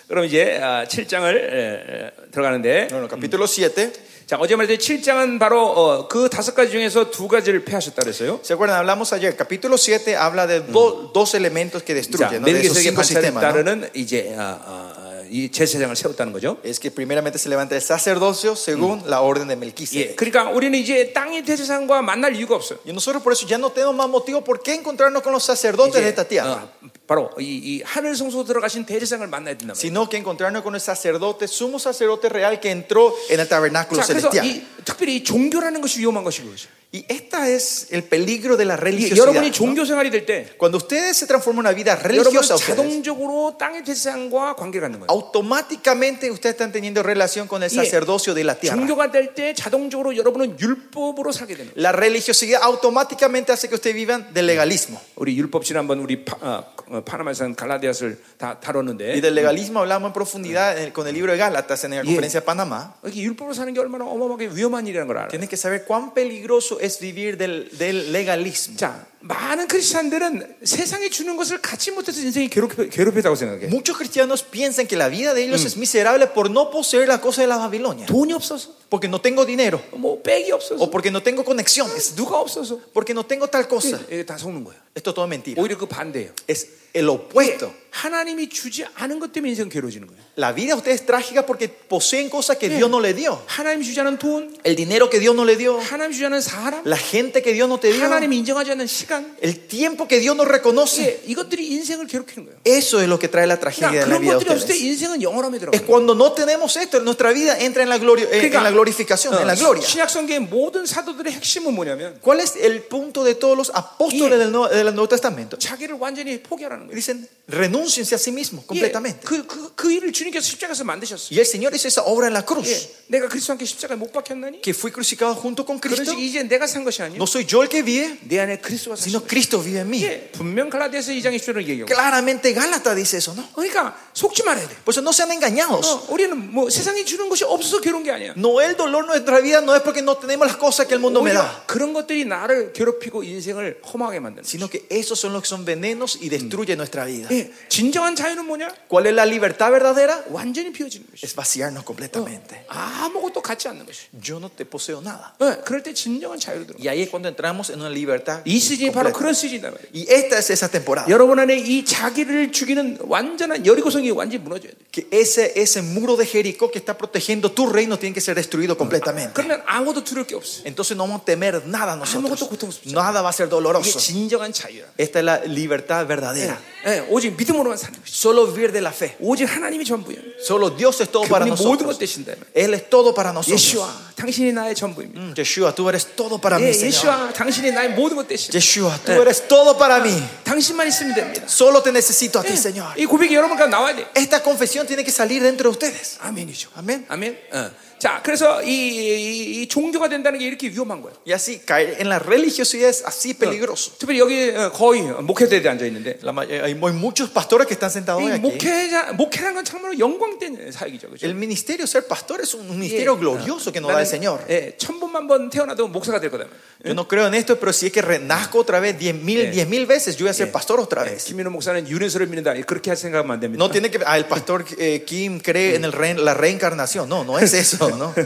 그럼 0.08 0.24
이제 0.24 0.58
어, 0.62 0.84
7장을 0.88 2.30
들어가는데, 2.30 2.88
Bueno, 2.88 3.08
capítulo 3.08 3.46
7. 3.46 3.92
자, 4.26 4.36
어제 4.40 4.56
말했듯이 4.56 5.00
7장은 5.00 5.38
바로 5.38 5.62
어, 5.66 6.08
그 6.08 6.28
다섯 6.28 6.54
가지 6.54 6.72
중에서 6.72 7.10
두 7.12 7.28
가지를 7.28 7.64
패하셨다 7.64 8.02
그랬어요. 8.02 8.40
¿Se 8.42 8.54
acuerdan? 8.54 8.78
Hablamos 8.80 9.12
ayer. 9.14 9.36
Capítulo 9.36 9.76
7 9.76 10.16
habla 10.16 10.46
de 10.48 10.60
do- 10.62 11.12
dos 11.14 11.34
elementos 11.34 11.82
que 11.84 11.94
자, 11.94 11.98
destruyen, 12.00 12.42
¿no? 12.42 12.46
de 12.46 12.60
esos 12.60 12.78
cinco 12.78 13.02
sistemas. 13.04 13.34
¿no? 13.34 13.40
따르는 13.40 13.88
이제 13.94 14.34
어, 14.36 14.42
어, 14.66 14.92
어, 14.96 15.24
이 15.30 15.50
제사장을 15.52 15.94
세웠다는 15.94 16.32
거죠. 16.32 16.58
Es 16.64 16.80
que 16.80 16.90
primeramente 16.90 17.38
se 17.38 17.48
levanta 17.48 17.76
el 17.76 17.82
sacerdocio 17.82 18.56
según 18.56 19.02
la 19.06 19.20
orden 19.22 19.46
de 19.48 19.54
예, 19.54 19.58
Melquisedec. 19.58 20.16
그러니까 20.16 20.50
우리는 20.50 20.76
이제 20.78 21.12
땅의 21.12 21.44
대제사장과 21.44 22.02
만날 22.02 22.34
이유가 22.34 22.56
없어요. 22.56 22.78
Y 22.84 22.92
nosotros 22.94 23.22
por 23.22 23.32
eso 23.32 23.46
ya 23.46 23.58
no 23.58 23.70
tenemos 23.70 23.94
más 23.94 24.08
motivo 24.08 24.42
por 24.42 24.60
qué 24.62 24.74
encontrarnos 24.74 25.22
con 25.22 25.32
los 25.32 25.44
sacerdotes 25.44 26.02
de 26.02 26.08
esta 26.08 26.24
tierra. 26.26 26.64
어, 26.64 26.70
바로 27.07 27.29
이, 27.39 27.43
이 27.43 27.81
하늘 27.83 28.15
성소 28.15 28.43
들어가신 28.45 28.85
대제사장을 28.85 29.27
만나야 29.27 29.55
된단 29.57 29.75
말이에요. 29.75 29.79
sino 29.79 30.09
que 30.09 30.17
encontrarnos 30.17 30.63
con 30.63 30.73
el 30.75 30.81
sacerdote, 30.81 31.47
sumo 31.47 31.77
sacerdote 31.77 32.29
real 32.29 32.59
que 32.59 32.71
entró 32.71 33.13
en 33.29 33.39
el 33.39 33.47
tabernáculo 33.47 34.01
자, 34.01 34.07
그래서 34.07 34.29
celestial. 34.31 34.45
이, 34.47 34.65
특별히 34.85 35.17
이 35.17 35.23
종교라는 35.23 35.81
것이 35.81 35.99
위험한 35.99 36.23
것인 36.23 36.49
것이죠. 36.49 36.69
Y 36.93 37.05
esta 37.07 37.47
es 37.47 37.87
el 37.93 38.03
peligro 38.03 38.57
de 38.57 38.65
la 38.65 38.75
이, 38.75 38.77
religiosidad. 38.81 39.15
여러분이 39.17 39.47
¿no? 39.47 39.51
종교 39.53 39.85
생활이 39.85 40.09
될 40.11 40.25
때 40.25 40.49
Cuando 40.57 40.75
ustedes 40.77 41.15
se 41.15 41.25
transforman 41.25 41.63
en 41.65 41.69
una 41.69 41.73
vida 41.73 41.93
여러분은 41.95 42.03
religiosa, 42.03 42.55
ustedes, 42.55 42.75
자동적으로 42.75 43.55
땅의 43.57 43.83
대제사장과 43.85 44.55
관계를 44.55 44.81
갖는 44.89 44.99
거예요. 44.99 45.07
automáticamente 45.55 46.29
ustedes 46.31 46.55
están 46.55 46.71
teniendo 46.73 47.01
relación 47.03 47.47
con 47.47 47.63
el 47.63 47.69
Yeah. 47.71 47.85
sacerdocio 47.85 48.33
de 48.33 48.43
la 48.43 48.55
tierra. 48.59 48.75
종교가 48.75 49.11
될 49.11 49.33
때 49.33 49.53
자동적으로 49.53 50.17
여러분은 50.17 50.59
율법으로 50.59 51.31
살게 51.31 51.55
되는 51.55 51.71
거예요. 51.73 51.79
La 51.79 51.91
religiosidad 51.95 52.61
automáticamente 52.63 53.53
hace 53.53 53.69
que 53.69 53.75
ustedes 53.75 53.95
vivan 53.95 54.33
del 54.33 54.47
legalismo. 54.47 54.99
우리 55.15 55.37
율법 55.37 55.63
지난번 55.63 55.99
우리 55.99 56.25
파, 56.25 56.35
어, 56.41 56.63
어, 56.89 56.94
파나마에서 57.05 57.53
갈라디아스를 57.55 58.21
다 58.37 58.57
Y 58.57 58.61
다뤘는데 58.61 59.21
del 59.21 59.33
legalismo 59.35 59.79
hablamos 59.79 60.09
en 60.09 60.13
profundidad 60.13 60.77
en- 60.77 60.91
con 60.91 61.07
el 61.07 61.13
libro 61.13 61.31
de 61.31 61.37
Gálatas 61.37 61.83
en 61.85 61.91
la 61.91 61.95
Yeah. 62.03 62.05
conferencia 62.05 62.39
de 62.41 62.45
Panamá. 62.45 62.93
이렇게 63.03 63.21
율법으로 63.21 63.53
사는 63.53 63.73
게 63.73 63.79
얼마나 63.79 64.05
어마어마하게 64.05 64.49
위험한 64.55 64.85
일이라는 64.87 65.07
걸 65.07 65.17
알아요. 65.17 65.29
Tienen 65.29 65.47
que 65.47 65.55
saber 65.57 65.85
cuán 65.85 66.13
peligroso 66.13 66.79
es 66.81 66.99
vivir 66.99 67.37
del, 67.37 67.69
del 67.77 68.11
legalismo. 68.11 68.75
자, 68.77 69.05
많은 69.25 69.67
크리스찬들은 69.67 70.57
세상에 70.63 71.09
주는 71.09 71.37
것을 71.37 71.61
갖지 71.61 71.91
못해서 71.91 72.19
인생이 72.21 72.49
괴롭, 72.49 72.71
괴롭히다고 72.89 73.35
생각해. 73.35 73.67
Muchos 73.67 73.95
cristianos 73.97 74.41
piensan 74.43 74.87
que 74.87 74.97
la 74.97 75.09
vida 75.09 75.33
de 75.35 75.43
ellos 75.43 75.63
es 75.63 75.77
miserable 75.77 76.27
por 76.27 76.49
no 76.49 76.71
poseer 76.71 77.07
la 77.07 77.21
cosa 77.21 77.41
de 77.41 77.47
la 77.47 77.57
Babilonia. 77.57 78.05
돈이 78.07 78.33
없어서, 78.33 78.69
Porque 78.89 79.07
no 79.07 79.21
tengo 79.21 79.45
dinero. 79.45 79.79
뭐 79.93 80.21
백이 80.21 80.51
없어서, 80.51 80.83
O 80.83 80.89
porque 80.89 81.11
no 81.11 81.21
tengo 81.21 81.43
conexiones. 81.45 82.15
누가 82.15 82.39
없어서 82.39 82.79
Porque 82.93 83.13
no 83.13 83.23
tengo 83.25 83.47
tal 83.47 83.67
cosa. 83.67 83.99
이게 84.09 84.25
다 84.25 84.37
속는 84.37 84.63
거예요. 84.63 84.79
Esto 84.95 85.13
todo 85.13 85.25
es 85.25 85.29
mentira. 85.29 85.61
오히려 85.61 85.77
그 85.77 85.85
반대예요. 85.85 86.33
Es 86.49 86.67
el 86.93 87.07
opuesto. 87.07 87.71
하나님이 87.91 88.49
주지 88.49 88.83
않은 88.95 89.19
것 89.19 89.31
때문에 89.31 89.51
인생 89.51 89.69
괴로워지는 89.69 90.07
거예요. 90.07 90.21
La 90.37 90.51
vida 90.51 90.73
de 90.75 90.79
ustedes 90.79 91.01
es 91.01 91.05
trágica 91.05 91.45
porque 91.45 91.69
poseen 91.69 92.29
cosas 92.29 92.57
que 92.57 92.67
Dios 92.67 92.89
no 92.89 92.99
le 92.99 93.13
dio. 93.13 93.41
하나님이 93.47 93.85
주지 93.85 93.99
않은 94.01 94.17
돈, 94.17 94.57
El 94.65 94.75
dinero 94.75 95.09
que 95.09 95.19
Dios 95.19 95.35
no 95.35 95.45
le 95.45 95.55
dio. 95.55 95.77
하나님이 95.79 96.13
주지 96.15 96.25
않은 96.25 96.41
사람, 96.41 96.81
La 96.85 96.97
gente 96.97 97.41
que 97.41 97.53
Dios 97.53 97.67
no 97.69 97.79
te 97.79 97.91
dio. 97.93 98.03
하나님이 98.03 98.37
인정하지 98.39 98.71
않는 98.71 98.87
시간, 98.87 99.14
El 99.41 99.59
tiempo 99.67 100.07
que 100.07 100.19
Dios 100.19 100.35
no 100.35 100.43
reconoce. 100.45 101.01
예, 101.03 101.21
이것들이 101.27 101.67
인생을 101.71 102.07
괴롭히는 102.07 102.45
거예요. 102.45 102.59
Eso 102.65 103.01
es 103.01 103.07
lo 103.07 103.17
que 103.19 103.27
trae 103.27 103.47
la 103.47 103.57
tragedia 103.59 103.89
그러니까 103.89 104.05
de 104.05 104.05
la 104.05 104.05
그런 104.05 104.21
vida 104.21 104.31
de 104.33 104.45
것들이 104.45 104.51
없을 104.53 104.67
때 104.67 104.73
ustedes. 104.73 104.83
인생은 104.83 105.21
영원함에 105.21 105.57
Es 105.57 105.61
들어가요. 105.61 105.85
cuando 105.87 106.13
no 106.15 106.33
tenemos 106.33 106.75
esto, 106.77 106.99
nuestra 107.01 107.31
vida 107.31 107.57
entra 107.59 107.83
en 107.83 107.89
la, 107.89 107.97
gloria, 107.97 108.27
en- 108.31 108.53
en 108.53 108.63
la 108.63 108.71
glorificación, 108.71 109.33
en 109.39 109.47
la 109.47 109.55
gloria. 109.55 109.81
신약 109.87 110.09
성경의 110.09 110.47
모든 110.49 110.85
사도들의 110.85 111.33
핵심은 111.33 111.73
뭐냐면 111.73 112.19
¿Cuál 112.21 112.39
es 112.41 112.55
el 112.55 112.83
punto 112.83 113.23
de 113.23 113.35
todos 113.35 113.57
los 113.57 113.71
apóstoles 113.73 114.37
del 114.39 114.51
Nuevo, 114.51 114.67
del 114.69 114.85
Nuevo 114.93 115.07
Testamento? 115.07 115.57
자기를 115.57 115.95
완전히 115.99 116.41
포기하라는 116.43 116.87
거예요. 116.87 116.95
Dicen, 116.95 117.27
renúnciense 117.47 118.15
a 118.15 118.19
sí 118.19 118.31
mismos 118.31 118.63
예, 118.63 118.67
completamente. 118.67 119.25
그, 119.25 119.45
그, 119.45 119.73
그 119.75 119.91
일을 119.91 120.11
주님께서 120.13 120.45
십자가에서 120.47 120.83
만드셨어요. 120.83 121.29
Y 121.35 121.39
el 121.39 121.45
Señor 121.45 121.73
hizo 121.75 121.87
esa 121.87 122.03
obra 122.03 122.27
en 122.27 122.33
la 122.33 122.43
cruz. 122.45 122.67
예, 122.69 122.77
내가 123.07 123.27
그리스도 123.27 123.51
함께 123.53 123.65
십자가에 123.65 123.97
못 123.97 124.11
박혔나니? 124.11 124.61
Que 124.61 124.71
fui 124.73 124.91
crucificado 124.91 125.35
junto 125.35 125.65
con 125.65 125.79
Cristo. 125.79 126.05
그러지 126.13 126.25
이제 126.25 126.43
내가 126.43 126.65
산 126.67 126.83
것이 126.83 127.01
아니요 127.01 127.17
No 127.17 127.25
soy 127.25 127.45
yo 127.45 127.61
el 127.63 127.69
que 127.69 127.83
vive, 127.83 128.17
내 128.23 128.39
안에 128.39 128.59
그리스도가 128.59 128.94
sino 128.95 128.95
사시는 128.95 129.27
Cristo 129.27 129.61
vive 129.61 129.79
en 129.81 129.89
mí. 129.89 130.03
예, 130.03 130.29
분명 130.31 130.69
갈라디아서 130.69 131.11
2장 131.11 131.35
20절을 131.35 131.67
얘기하고 131.67 131.87
Claramente 131.87 132.53
Gálata 132.53 132.93
dice 132.95 133.17
eso, 133.17 133.33
¿no? 133.33 133.43
그러니까 133.53 133.95
속지 134.13 134.43
말아야 134.43 134.67
돼. 134.67 134.75
Por 134.83 134.93
eso 134.93 135.01
no 135.01 135.11
sean 135.11 135.31
engañados. 135.31 135.85
어, 135.85 136.07
우리는 136.09 136.35
뭐 136.51 136.69
세상이 136.69 137.05
주는 137.05 137.29
것이 137.29 137.43
없어서 137.43 137.81
괴로운 137.81 138.03
게 138.03 138.11
아니야. 138.11 138.33
No 138.37 138.61
el 138.61 138.75
dolor 138.75 139.05
de 139.05 139.11
nuestra 139.13 139.39
vida 139.39 139.61
no 139.61 139.75
es 139.75 139.81
porque 139.81 140.01
no 140.01 140.17
tenemos 140.17 140.47
las 140.47 140.57
cosas 140.57 140.87
que 140.87 140.93
el 140.93 140.99
mundo 140.99 141.21
me 141.21 141.31
오히려 141.31 141.41
da, 141.41 141.63
그런 141.67 141.93
것들이 141.93 142.25
나를 142.25 142.73
괴롭히고 142.73 143.23
인생을 143.23 143.81
험하게 143.85 144.19
만드는 144.19 144.43
거야. 144.43 144.49
sino 144.49 144.69
que 144.69 144.85
esos 144.89 145.19
son 145.19 145.33
los 145.33 145.41
que 145.43 145.47
son 145.49 145.65
venenos 145.65 146.17
y 146.21 146.29
destruyen 146.29 146.77
nuestra 146.77 147.05
vida. 147.05 147.27
예, 147.31 147.51
진정한 147.69 148.15
자유는 148.15 148.45
뭐냐? 148.45 148.73
¿Cuál 148.87 149.07
es 149.07 149.13
la 149.13 149.25
libertad 149.25 149.71
verdadera? 149.71 150.23
완전히 150.29 150.71
비워지는 150.71 151.07
것이. 151.11 151.25
Es 151.25 151.35
vaciarnos 151.35 151.85
completamente. 151.85 152.65
아무것도 152.67 153.41
갖지 153.41 153.67
않는 153.67 153.85
것이. 153.85 154.07
Yo 154.23 154.37
no 154.37 154.49
te 154.49 154.65
poseo 154.65 155.01
nada. 155.01 155.33
예, 155.41 155.61
그럴 155.63 155.83
때 155.83 155.93
진정한 155.93 156.39
자유로 156.39 156.65
들어가. 156.67 156.79
Y 156.81 156.87
ahí 156.87 157.01
es 157.03 157.09
cuando 157.09 157.29
entramos 157.29 157.69
en 157.69 157.79
una 157.79 157.89
libertad. 157.89 158.41
이 158.45 158.59
시즌 158.59 158.84
이 158.85 158.91
바로 158.91 159.09
completa. 159.11 159.17
그런 159.19 159.33
시즌이다 159.33 159.71
말이야. 159.71 159.89
Y 159.93 160.05
esta 160.09 160.37
es 160.37 160.49
esa 160.51 160.67
temporada. 160.69 161.09
여러분 161.09 161.39
안에 161.39 161.57
이 161.57 161.83
자기를 161.83 162.51
죽이는 162.51 162.99
완전한 163.01 163.65
여리고성이 163.65 164.11
완전히 164.11 164.43
무너져야 164.43 164.71
돼. 164.71 164.77
Que 164.91 165.07
ese, 165.11 165.53
ese 165.55 165.81
muro 165.81 166.15
de 166.17 166.25
Jericó 166.25 166.69
que 166.69 166.79
está 166.79 166.97
protegiendo 166.97 167.51
tu 167.51 167.67
reino 167.67 167.97
tiene 167.97 168.13
que 168.13 168.21
ser 168.21 168.35
destruido 168.35 168.77
completamente. 168.77 169.33
그러면 169.33 169.63
아무도 169.65 170.03
두려울 170.03 170.27
게 170.27 170.35
없어. 170.35 170.61
Entonces 170.65 170.95
no 170.95 171.03
vamos 171.07 171.21
a 171.21 171.25
temer 171.25 171.63
nada 171.65 171.93
아무것도 171.93 172.29
nosotros. 172.35 172.49
고통스럽지 172.49 172.93
Nada 172.93 173.21
va 173.21 173.29
a 173.29 173.33
ser 173.33 173.47
이게 173.47 173.49
doloroso. 173.51 173.99
진정한 173.99 174.53
자유야. 174.53 174.85
Esta 174.97 175.19
es 175.19 175.25
la 175.25 175.41
libertad 175.45 176.05
verdadera. 176.07 176.59
예, 176.86 177.04
오직 177.10 177.36
믿음으로만 177.36 177.76
사는 177.76 177.98
것이. 177.98 178.14
Solo 178.14 178.46
vivir 178.46 178.70
de 178.70 178.80
la 178.80 178.90
fe. 178.92 179.16
오직 179.18 179.44
하나님이 179.44 179.84
전부야. 179.84 180.16
Solo 180.38 180.70
Dios 180.76 181.00
es 181.00 181.10
todo 181.10 181.26
para 181.26 181.44
그분이 181.44 181.58
모든 181.58 181.86
것 181.86 181.92
nosotros. 181.92 181.98
되신다. 181.98 182.32
Él 182.54 182.74
es 182.74 182.88
todo 182.88 183.12
para 183.12 183.32
nosotros. 183.32 183.58
예수와 183.58 183.90
당신이 184.14 184.52
나의 184.52 184.74
전부입니다. 184.76 185.20
Mm, 185.20 185.34
Yeshua, 185.36 185.74
tú 185.74 185.88
eres 185.88 186.14
todo 186.14 186.38
para 186.38 186.58
mí, 186.58 186.66
예, 186.66 186.72
Señor. 186.72 186.94
예수와 186.94 187.32
당신이 187.32 187.72
나의 187.72 187.90
모든 187.98 188.16
것 188.16 188.28
되십니다. 188.28 188.54
Yeshua, 188.54 188.94
tú 189.04 189.12
eres 189.20 189.48
todo 189.48 189.76
para 189.76 189.98
mí. 189.98 190.14
당신만 190.44 190.86
있으면 190.86 191.14
됩니다. 191.14 191.42
Solo 191.48 191.82
te 191.82 191.90
necesito 191.90 192.38
a 192.38 192.42
ti, 192.44 192.52
예, 192.52 192.56
Señor. 192.56 192.94
이 192.96 193.04
고백이 193.04 193.34
여러분 193.34 193.56
가운데 193.58 193.74
나와야 193.76 193.96
돼. 193.96 194.06
Esta 194.14 194.40
confesión 194.42 194.86
tiene 194.86 195.02
que 195.02 195.10
salir 195.10 195.42
dentro 195.42 195.68
de 195.68 195.74
ustedes. 195.76 196.18
아멘이죠. 196.22 196.70
Amén. 196.76 197.04
아멘. 197.08 197.36
어. 197.52 197.70
자, 197.99 198.19
그래서 198.23 198.63
이, 198.63 198.69
이- 198.71 199.61
이 199.61 199.67
종교가 199.67 200.09
된다는 200.09 200.39
게 200.39 200.45
이렇게 200.45 200.67
위험한 200.69 201.01
거예요. 201.03 201.13
Y 201.27 201.33
así, 201.33 201.61
caer 201.65 201.97
en 202.01 202.09
la 202.09 202.17
religiosidad 202.17 202.89
es 202.89 203.03
así 203.05 203.35
peligroso. 203.37 203.91
특별히 203.99 204.17
여기 204.19 204.49
어, 204.49 204.71
거의 204.71 205.03
목회자들이 205.03 205.67
앉아 205.69 205.85
있는데 205.85 206.17
La 206.23 206.31
may- 206.33 206.49
hay 206.49 206.73
hay 206.73 206.73
muchos 206.73 207.29
pastores 207.29 207.67
que 207.67 207.75
están 207.75 207.91
sentados 207.91 208.23
hoy 208.23 208.31
이 208.31 208.33
aquí. 208.33 208.41
목회자 208.41 209.13
목회라는 209.13 209.53
건 209.53 209.63
정말로 209.65 209.99
영광된 209.99 210.71
사역이죠, 210.71 211.09
그렇죠? 211.09 211.27
El 211.27 211.35
ministerio, 211.35 211.85
ser 211.85 212.07
pastor, 212.07 212.41
es 212.41 212.55
un 212.55 212.65
ministerio 212.73 213.15
glorioso 213.17 213.71
que 213.71 213.79
nos 213.79 213.93
da 213.93 214.01
el 214.01 214.07
Señor. 214.07 214.41
예, 214.49 214.73
천 214.79 214.99
번만 214.99 215.27
번 215.27 215.51
태어나도 215.51 215.87
목사가 215.87 216.19
될 216.19 216.31
거다. 216.31 216.47
Yo 216.83 216.95
no 216.95 217.07
creo 217.07 217.27
en 217.27 217.35
esto, 217.35 217.59
pero 217.59 217.71
si 217.71 217.85
es 217.85 217.91
que 217.93 218.01
renazco 218.01 218.57
otra 218.57 218.79
vez 218.79 218.97
diez 218.97 219.13
mil, 219.13 219.41
Yeah. 219.45 219.51
diez 219.51 219.67
mil 219.69 219.85
veces, 219.85 220.17
yo 220.17 220.25
voy 220.25 220.31
a 220.31 220.33
ser 220.33 220.51
pastor 220.51 220.79
otra 220.79 221.05
예, 221.05 221.11
vez. 221.13 221.25
김민호 221.25 221.51
목사는 221.51 221.87
유래서를 221.87 222.25
믿는다. 222.25 222.53
그렇게 222.65 222.89
할 222.89 222.97
생각하면 222.97 223.35
안 223.35 223.39
됩니다. 223.39 223.61
No 223.63 223.69
tiene 223.69 223.91
que, 223.91 223.99
ah, 224.07 224.17
el 224.17 224.25
pastor 224.25 224.65
eh, 224.79 225.03
Kim 225.05 225.39
cree 225.39 225.75
en 225.75 225.85
el 225.85 225.91
re- 225.93 226.15
la 226.17 226.33
reencarnación. 226.33 227.07
No, 227.07 227.23
no 227.23 227.37
es 227.37 227.53
eso, 227.53 227.84
¿no? 227.97 228.13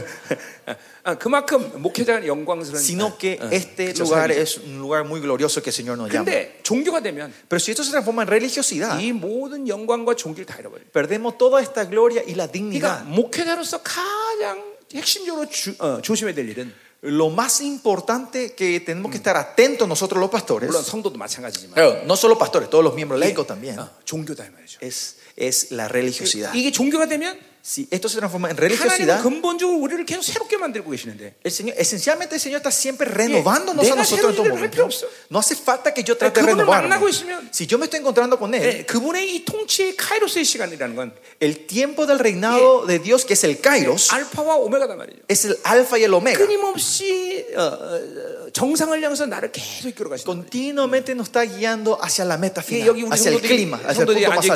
아, 1.04 1.14
그만큼 1.16 1.70
목회자는 1.80 2.26
영광스러운 2.26 2.82
Sino 2.82 3.16
que 3.16 3.38
어, 3.40 3.48
este 3.52 3.92
그쵸, 3.94 4.02
lugar 4.04 4.28
사역이죠. 4.30 4.42
es 4.42 4.58
un 4.66 4.78
lugar 4.80 5.04
muy 5.04 5.20
glorioso 5.20 5.62
que 5.62 5.70
el 5.70 5.74
Señor 5.74 5.96
nos 5.96 6.10
llama. 6.10 6.24
근데 6.24 6.58
종교가 6.64 7.00
되면 7.00 7.32
Pero 7.48 7.60
si 7.60 7.70
esto 7.70 7.84
se 7.84 7.90
transforma 7.92 8.22
en 8.22 8.28
religiosidad, 8.28 8.98
이 9.00 9.12
모든 9.12 9.68
영광과 9.68 10.16
종기를 10.16 10.46
다 10.46 10.56
잃어버려요. 10.58 10.90
perdemos 10.92 11.38
toda 11.38 11.62
esta 11.62 11.84
gloria 11.84 12.22
y 12.26 12.34
la 12.34 12.48
그러니까 12.48 12.52
dignidad. 12.52 13.04
목회자로서 13.06 13.82
가장 13.82 14.62
핵심적으로 14.94 15.46
주- 15.48 15.74
어, 15.78 16.00
조심해야 16.02 16.34
될 16.34 16.48
일은 16.50 16.72
Lo 17.02 17.28
más 17.30 17.60
importante 17.60 18.54
que 18.56 18.80
tenemos 18.80 19.12
que 19.12 19.18
estar 19.18 19.36
atentos 19.36 19.86
nosotros 19.86 20.18
los 20.18 20.30
pastores, 20.30 20.66
물론 20.68 20.82
성도도 20.82 21.16
마찬가지지만 21.18 21.74
Claro, 21.74 22.02
no 22.04 22.14
solo 22.16 22.36
pastores, 22.36 22.68
todos 22.68 22.82
los 22.82 22.94
miembros 22.94 23.20
laicos 23.20 23.46
también, 23.46 23.78
어, 23.78 23.86
종교다 24.04 24.42
이 24.44 24.50
말이죠. 24.50 24.78
es, 24.80 25.18
es 25.36 25.70
la 25.70 25.86
religiosidad. 25.86 26.50
이게 26.56 26.72
종교가 26.72 27.06
되면 27.06 27.38
Si 27.63 27.87
esto 27.91 28.09
se 28.09 28.17
transforma 28.17 28.49
en 28.49 28.57
religiosidad, 28.57 29.21
el 31.43 31.51
Señor, 31.51 31.75
esencialmente 31.77 32.35
el 32.35 32.41
Señor 32.41 32.57
está 32.57 32.71
siempre 32.71 33.07
renovándonos 33.07 33.85
a 33.91 33.95
nosotros 33.95 34.31
en 34.31 34.35
todo 34.35 34.49
momento. 34.49 34.89
No 35.29 35.37
hace 35.39 35.55
falta 35.55 35.93
que 35.93 36.03
yo 36.03 36.17
trate 36.17 36.41
de 36.41 36.47
renovarme. 36.47 36.89
Si 37.51 37.67
yo 37.67 37.77
me 37.77 37.85
estoy 37.85 37.99
encontrando 37.99 38.39
con 38.39 38.53
Él, 38.55 38.85
el 41.39 41.65
tiempo 41.67 42.05
del 42.07 42.19
reinado 42.19 42.85
de 42.87 42.99
Dios, 42.99 43.25
que 43.25 43.33
es 43.33 43.43
el 43.43 43.59
Kairos, 43.59 44.09
es 45.27 45.45
el 45.45 45.57
Alfa 45.63 45.99
y 45.99 46.03
el 46.03 46.13
Omega. 46.15 46.39
Continuamente 50.25 51.13
nos 51.15 51.27
está 51.27 51.43
guiando 51.43 51.97
hacia 52.03 52.25
la 52.25 52.37
meta 52.37 52.61
final, 52.63 52.89
hacia 53.11 53.31
el 53.31 53.41
clima, 53.41 53.79
hacia 53.85 54.01
el 54.01 54.07
punto 54.07 54.51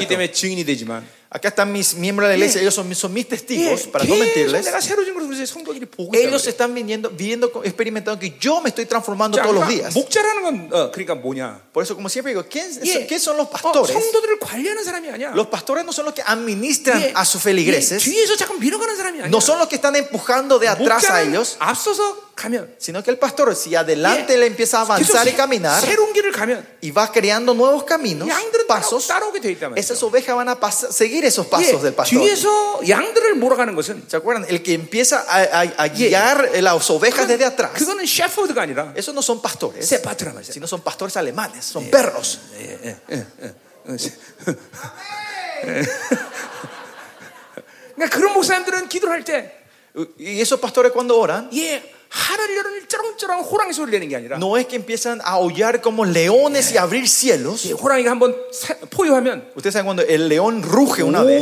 때문에 1.34 1.34
증인이 1.34 1.34
되지만 1.34 1.34
Acá 1.34 1.46
están 1.46 1.70
mis 1.70 1.94
miembros 1.94 2.26
de 2.28 2.34
la 2.34 2.36
iglesia, 2.38 2.58
Yeah. 2.60 2.62
ellos 2.66 2.74
son, 2.74 2.92
son 2.92 3.12
mis 3.14 3.24
예, 3.26 3.28
testigos, 3.28 3.86
para 3.86 4.02
no 4.04 4.14
계속 4.16 4.18
mentirles. 4.18 4.64
내가 4.66 4.80
새로진 4.80 5.14
것을 5.14 5.28
우리 5.30 5.46
성도들이 5.46 5.86
보고 5.86 6.10
있다 6.12 6.18
Ellos 6.26 6.44
están 6.48 6.74
viviendo, 6.74 7.08
viviendo, 7.08 7.46
experimentando 7.62 8.18
que 8.18 8.34
yo 8.40 8.60
me 8.60 8.70
estoy 8.70 8.84
transformando 8.86 9.36
자, 9.38 9.44
todos 9.44 9.54
los 9.54 9.64
그러니까 9.64 9.90
días. 9.90 9.94
목자라는 9.94 10.42
건 10.42 10.68
어, 10.72 10.90
그러니까 10.90 11.14
뭐냐? 11.14 11.62
Por 11.72 11.84
eso, 11.84 11.94
como 11.94 12.08
siempre 12.08 12.32
digo, 12.34 12.42
¿quién, 12.50 12.66
예, 12.82 13.06
¿qué 13.06 13.20
son 13.20 13.36
los 13.36 13.46
어, 13.46 13.50
pastores? 13.50 13.92
성도들을 13.94 14.40
관리하는 14.40 14.82
사람이 14.82 15.08
아니야. 15.08 15.30
Los 15.36 15.46
pastores 15.46 15.84
no 15.84 15.92
son 15.92 16.06
los 16.06 16.14
que 16.14 16.22
administran 16.26 16.98
예, 17.00 17.12
a 17.14 17.22
sus 17.24 17.38
예, 17.46 17.54
feligreses, 17.54 18.02
뒤에서 18.02 18.34
잠깐 18.34 18.58
밀어가는 18.58 18.96
사람이 18.96 19.20
아니야. 19.22 19.30
no 19.30 19.38
son 19.40 19.60
los 19.60 19.68
que 19.68 19.76
están 19.76 19.94
empujando 19.94 20.58
de 20.58 20.66
atrás 20.66 21.04
a 21.06 21.22
목자는 21.22 21.30
ellos, 21.30 21.54
앞서서 21.60 22.23
가면 22.34 22.74
sino 22.78 23.02
que 23.02 23.10
el 23.10 23.18
pastor, 23.18 23.54
si 23.54 23.74
adelante 23.76 24.32
예, 24.34 24.38
le 24.38 24.46
empieza 24.46 24.80
a 24.80 24.84
계속 24.98 25.16
avanzar 25.16 25.26
y 25.28 25.30
새- 25.32 25.36
caminar 25.36 25.80
새로운 25.84 26.12
길을 26.12 26.32
가면 26.32 26.66
y 26.80 26.90
va 26.90 27.10
creando 27.12 27.52
nuevos 27.54 27.84
caminos, 27.84 28.28
양들은 28.28 28.66
따라, 28.66 28.80
pasos, 28.80 29.06
따라오게 29.08 29.40
돼 29.40 29.50
있단 29.52 29.70
말이야. 29.72 29.78
esas 29.78 30.02
ovejas 30.02 30.34
van 30.34 30.48
a 30.48 30.54
pas- 30.58 30.88
seguir 30.90 31.24
esos 31.24 31.46
pasos 31.46 31.82
del 31.82 31.94
pastor. 31.94 32.18
뒤에서 32.18 32.80
양들을 32.88 33.34
몰아가는 33.34 33.74
것은 33.74 34.04
¿Se 34.08 34.16
acuerdan? 34.16 34.46
El 34.48 34.62
que 34.62 34.72
empieza 34.74 35.24
a, 35.28 35.60
a- 35.60 35.74
a 35.76 35.88
guiar 35.88 36.50
las 36.62 36.90
ovejas 36.90 37.28
desde 37.28 37.44
atrás, 37.44 37.72
그거는 37.74 38.06
셰퍼드가 38.06 38.62
아니라 38.62 38.92
esos 38.96 39.12
no 39.14 39.20
son 39.20 39.42
pastores, 39.42 39.86
세파트란 39.86 40.34
말이야. 40.34 40.50
sino 40.52 40.66
son 40.66 40.80
pastores 40.80 41.16
alemanes, 41.16 41.64
son 41.66 41.90
perros. 41.90 42.38
어, 43.86 43.96
그러니까 47.94 48.16
그런 48.16 48.32
목사님들은 48.34 48.88
기도를 48.88 49.14
할 49.14 49.24
때, 49.24 49.56
Y 50.18 50.40
esos 50.40 50.60
pastores 50.60 50.92
cuando 50.92 51.18
oran, 51.18 51.50
예, 51.52 51.82
No 54.37 54.57
es 54.57 54.67
que 54.67 54.75
empiezan 54.75 55.19
a 55.21 55.31
aullar 55.31 55.81
como 55.81 56.05
leones 56.05 56.71
y 56.71 56.77
abrir 56.77 57.07
cielos. 57.07 57.65
Ustedes 59.55 59.73
saben 59.73 59.85
cuando 59.85 60.03
el 60.03 60.27
león 60.27 60.63
ruge 60.63 61.03
una 61.03 61.23
vez. 61.23 61.41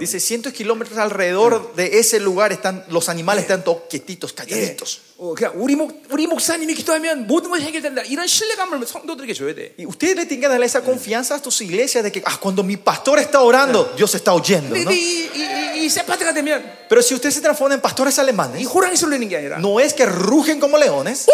Dice 0.00 0.20
cientos 0.20 0.52
kilómetros 0.52 0.98
alrededor 0.98 1.74
de 1.74 1.98
ese 1.98 2.20
lugar 2.20 2.52
están 2.52 2.84
los 2.88 3.08
animales 3.08 3.42
están 3.44 3.64
todos 3.64 3.82
quietitos, 3.88 4.32
calladitos. 4.32 5.00
어, 5.21 5.33
그냥 5.33 5.53
우리 5.55 5.75
목 5.75 6.03
우리 6.11 6.27
목사님이 6.27 6.75
기도하면 6.75 7.25
모든 7.25 7.49
것이 7.49 7.63
해결된다. 7.63 8.03
이런 8.03 8.27
신뢰감을 8.27 8.85
성도들에게 8.85 9.33
줘야 9.33 9.55
돼. 9.55 9.73
Y 9.79 9.87
ustedes 9.87 10.15
le 10.15 10.25
tienen 10.27 10.41
que 10.41 10.47
darle 10.47 10.65
esa 10.67 10.81
confianza 10.81 11.35
a 11.35 11.41
tus 11.41 11.59
iglesias 11.61 12.03
de 12.03 12.11
que 12.11 12.21
ah, 12.23 12.37
cuando 12.39 12.61
mi 12.61 12.77
pastor 12.77 13.17
está 13.17 13.41
orando, 13.41 13.95
Dios 13.97 14.13
está 14.13 14.33
oyendo. 14.33 14.75
근데 14.75 14.83
¿no? 14.83 14.91
이, 14.91 15.29
이, 15.33 15.41
이, 15.41 15.85
이 15.85 15.89
세파트가 15.89 16.33
되면 16.33 16.63
Pero 16.87 17.01
si 17.01 17.15
ustedes 17.15 17.33
se 17.33 17.41
transforman 17.41 17.77
en 17.77 17.81
pastores 17.81 18.15
이 18.17 18.21
alemanes, 18.21 18.67
호랑이 18.67 18.95
소리 18.95 19.17
내는 19.17 19.27
게 19.27 19.37
아니라 19.37 19.57
no 19.57 19.79
es 19.79 19.95
que 19.95 20.05
rugen 20.05 20.59
como 20.59 20.77
leones, 20.77 21.25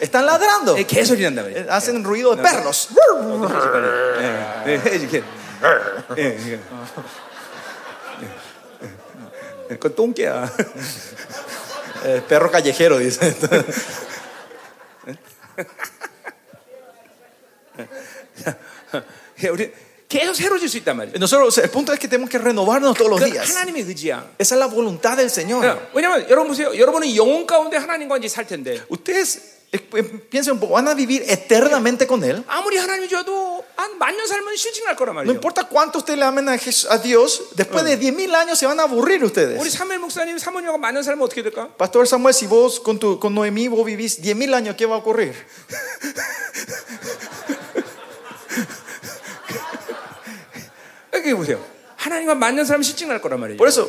están 0.00 0.24
ladrando, 0.24 0.78
예, 0.78 0.84
개소리 0.84 1.22
난다 1.22 1.42
말이야. 1.42 1.60
eh, 1.60 1.66
hacen 1.68 2.02
ruido 2.02 2.34
de 2.34 2.40
perros. 2.42 2.88
예, 4.66 4.80
예, 4.86 4.96
이렇게. 4.96 5.22
예, 6.16 6.22
예. 6.22 6.60
예, 9.70 9.74
그건 9.76 9.94
똥개야. 9.94 10.50
Eh, 12.04 12.22
perro 12.26 12.50
callejero, 12.50 12.98
dice. 12.98 13.34
예, 19.42 19.48
우리 19.48 19.72
계속 20.08 20.34
새로질 20.34 20.68
수 20.68 20.76
있단 20.78 20.96
말이야. 20.96 21.14
Nosotros, 21.16 21.48
o 21.48 21.50
sea, 21.50 21.64
el 21.64 21.70
punto 21.70 21.92
es 21.92 22.00
que 22.00 22.08
tenemos 22.08 22.28
que 22.28 22.38
renovarnos 22.38 22.96
todos 22.96 23.10
los 23.10 23.20
그 23.20 23.30
días. 23.30 23.48
하나님의 23.48 23.82
의지야. 23.86 24.24
Esa 24.38 24.54
es 24.54 24.58
la 24.58 24.66
voluntad 24.66 25.16
del 25.16 25.30
Señor. 25.30 25.64
예, 25.64 25.76
왜냐면 25.94 26.28
여러분 26.28 26.48
보세요. 26.48 26.76
여러분은 26.76 27.14
영혼 27.14 27.46
가운데 27.46 27.76
하나님과 27.76 28.18
이제 28.18 28.28
살 28.28 28.46
텐데 28.46 28.82
Ustedes 28.90 29.38
eh, 29.38 29.53
piensen 30.28 30.54
un 30.54 30.58
poco, 30.60 30.72
van 30.74 30.88
a 30.88 30.94
vivir 30.94 31.22
eternamente 31.28 32.04
con 32.06 32.24
Él. 32.24 32.42
아무리 32.48 32.76
하나님이 32.76 33.08
줘도 33.08 33.64
한 33.76 33.98
만 33.98 34.16
년 34.16 34.26
살면 34.26 34.56
실증날 34.56 34.96
거란 34.96 35.14
No 35.14 35.22
말이에요. 35.22 35.30
importa 35.38 35.62
cuánto 35.68 35.98
ustedes 35.98 36.18
le 36.18 36.24
amen 36.24 36.48
a, 36.48 36.56
Jes- 36.58 36.86
a 36.90 36.98
Dios, 36.98 37.54
después 37.54 37.84
de 37.84 37.96
10.000 37.96 38.34
años 38.34 38.58
se 38.58 38.66
van 38.66 38.80
a 38.80 38.82
aburrir 38.82 39.22
우리 39.22 39.26
ustedes. 39.26 39.56
사무엘 39.72 40.00
목사님 40.00 40.38
사모님하고 40.38 40.76
만 40.78 40.94
년 40.94 41.04
살면 41.04 41.22
어떻게 41.22 41.42
될까? 41.42 41.68
Pastor 41.78 42.04
Samuel, 42.08 42.34
si 42.34 42.46
vos 42.48 42.80
con, 42.80 42.98
tu, 42.98 43.20
con 43.20 43.32
Noemí 43.32 43.68
vos 43.68 43.86
vivís 43.86 44.20
10.000 44.20 44.54
años, 44.54 44.74
¿qué 44.76 44.86
va 44.86 44.96
a 44.96 44.98
ocurrir? 44.98 45.34
여기 51.12 51.34
보세요. 51.34 51.62
하나님과 51.96 52.34
만 52.34 52.54
년 52.56 52.64
살면 52.64 52.82
실증날 52.82 53.20
거란 53.20 53.40
말이에요. 53.40 53.56
Por 53.58 53.68
eso, 53.68 53.88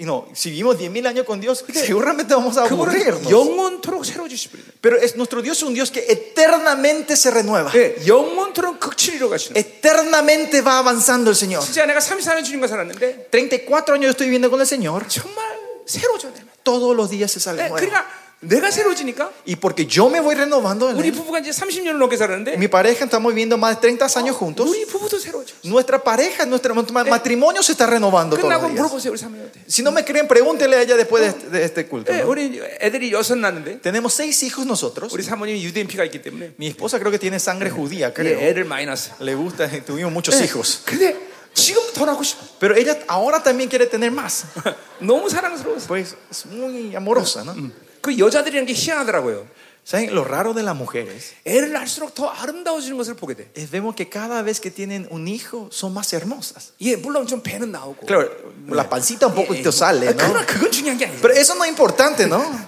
y, 0.00 0.02
y 0.02 0.04
no, 0.04 0.28
si 0.34 0.50
vivimos 0.50 0.78
10.000 0.78 1.06
años 1.06 1.24
con 1.26 1.40
Dios, 1.40 1.64
seguramente 1.72 2.34
vamos 2.34 2.56
a 2.58 2.64
그분은 2.64 2.90
aburrirnos. 2.90 3.30
영원토록 3.30 4.04
새로워지실 4.04 4.50
분이에요. 4.50 4.70
Pero 4.80 4.96
es, 4.98 5.16
nuestro 5.16 5.40
Dios 5.42 5.58
es 5.58 5.62
un 5.62 5.74
Dios 5.74 5.90
que 5.90 6.04
eternamente 6.08 7.16
se 7.16 7.30
renueva. 7.30 7.70
예, 7.74 7.96
영원토록 8.06 8.80
극치리로 8.80 9.28
가시는. 9.30 9.56
Eternamente 9.56 10.60
va 10.62 10.78
avanzando 10.78 11.30
el 11.30 11.36
Señor. 11.36 11.62
진짜 11.62 11.86
내가 11.86 12.00
34년 12.00 12.44
주님과 12.44 12.68
살았는데 12.68 13.28
34 13.30 13.94
años 13.94 14.10
estoy 14.10 14.26
viviendo 14.26 14.50
con 14.50 14.60
el 14.60 14.66
Señor. 14.66 15.06
정말 15.08 15.44
새로워져 15.86 16.28
내가. 16.28 16.46
Todos 16.62 16.94
los 16.96 17.08
días 17.10 17.30
se 17.30 17.40
sale 17.40 17.62
예, 17.62 17.68
nuevo. 17.68 17.76
그러니까 17.76 18.04
내가 18.40 18.70
새로워지니까 18.70 19.32
Y 19.48 19.56
porque 19.56 19.86
yo 19.86 20.08
me 20.10 20.20
voy 20.20 20.34
renovando, 20.34 20.90
en 20.90 20.96
우리 20.98 21.08
él, 21.08 21.12
부부가 21.14 21.38
이제 21.40 21.50
30년을 21.50 21.96
넘게 21.96 22.16
살았는데 22.18 22.54
mi 22.58 22.68
pareja 22.68 23.04
estamos 23.06 23.32
viviendo 23.32 23.56
más 23.56 23.74
de 23.76 23.80
30 23.80 24.06
años 24.18 24.36
juntos. 24.36 24.68
우리 24.68 24.84
부부도 24.84 25.18
새로워져. 25.18 25.54
Nuestra 25.64 25.98
pareja, 26.04 26.44
nuestro 26.44 26.74
ma- 26.74 27.04
matrimonio 27.04 27.62
se 27.62 27.72
está 27.72 27.86
renovando 27.86 28.36
todos 28.36 28.44
끝나고 28.44 28.68
los 28.68 28.72
días. 28.72 28.76
물어보세요 28.76 29.10
우리 29.12 29.18
사모님한테. 29.18 29.64
Si 29.66 29.82
no 29.82 29.90
me 29.90 30.04
creen, 30.04 30.28
pregúntele 30.28 30.76
a 30.76 30.82
ella 30.82 30.96
después 30.96 31.22
de 31.22 31.28
este, 31.30 31.48
de 31.50 31.64
este 31.64 31.86
culto. 31.88 32.12
예, 32.12 32.20
¿no? 32.22 32.28
우리 32.28 32.60
애들이 32.80 33.10
여섯 33.10 33.36
낳는데 33.36 33.80
Tenemos 33.80 34.12
seis 34.12 34.42
hijos 34.44 34.66
nosotros. 34.66 35.12
우리 35.14 35.22
사모님이 35.22 35.64
유대인 35.64 35.86
피가 35.88 36.04
있기 36.04 36.20
때문에 36.20 36.52
Mi 36.58 36.66
esposa 36.68 36.98
creo 37.00 37.10
que 37.10 37.18
tiene 37.18 37.40
sangre 37.40 37.70
judía, 37.70 38.08
예, 38.08 38.12
creo. 38.12 38.38
애를 38.38 38.64
많이 38.64 38.84
낳았어. 38.84 39.16
Le 39.18 39.34
gusta, 39.34 39.66
tuvimos 39.84 40.12
muchos 40.12 40.38
예, 40.38 40.44
hijos. 40.44 40.82
근데 40.84 41.16
지금 41.54 41.80
더 41.94 42.04
낳고 42.04 42.22
싶어. 42.22 42.44
Pero 42.60 42.76
ella 42.76 42.98
ahora 43.08 43.42
también 43.42 43.70
quiere 43.70 43.86
tener 43.86 44.12
más. 44.12 44.44
너무 45.00 45.30
사랑스러워서. 45.30 45.88
Pues 45.88 46.14
es 46.30 46.44
muy 46.46 46.94
amorosa, 46.94 47.42
¿no? 47.42 47.54
그 48.00 48.18
여자들이라는 48.18 48.66
게 48.66 48.72
희한하더라고요. 48.72 49.46
¿Saben? 49.86 50.10
Lo 50.10 50.24
raro 50.24 50.52
de 50.52 50.64
las 50.64 50.74
mujeres 50.74 51.34
애를 51.44 51.70
낳을수록 51.70 52.12
더 52.12 52.26
아름다워지는 52.26 52.96
것을 52.98 53.14
보게 53.14 53.34
돼. 53.34 53.48
es 53.54 53.70
vemos 53.70 53.94
que 53.94 54.08
cada 54.10 54.42
vez 54.42 54.58
que 54.58 54.72
tienen 54.72 55.06
un 55.12 55.28
hijo 55.28 55.68
son 55.70 55.94
más 55.94 56.12
hermosas. 56.12 56.72
예, 56.80 56.96
물론 56.96 57.28
좀 57.28 57.40
배는 57.40 57.70
나오고. 57.70 58.04
Claro, 58.04 58.28
la 58.66 58.88
pancita 58.90 59.28
un 59.28 59.34
poquito 59.36 59.70
sale, 59.70 60.08
아, 60.08 60.10
¿no? 60.10 60.16
그러나 60.18 60.44
그건 60.44 60.72
중요한 60.72 60.98
게 60.98 61.06
아니에요. 61.06 61.22
Pero 61.22 61.34
eso 61.34 61.54
no 61.54 61.62
es 61.62 61.70
importante, 61.70 62.26
¿no? 62.26 62.42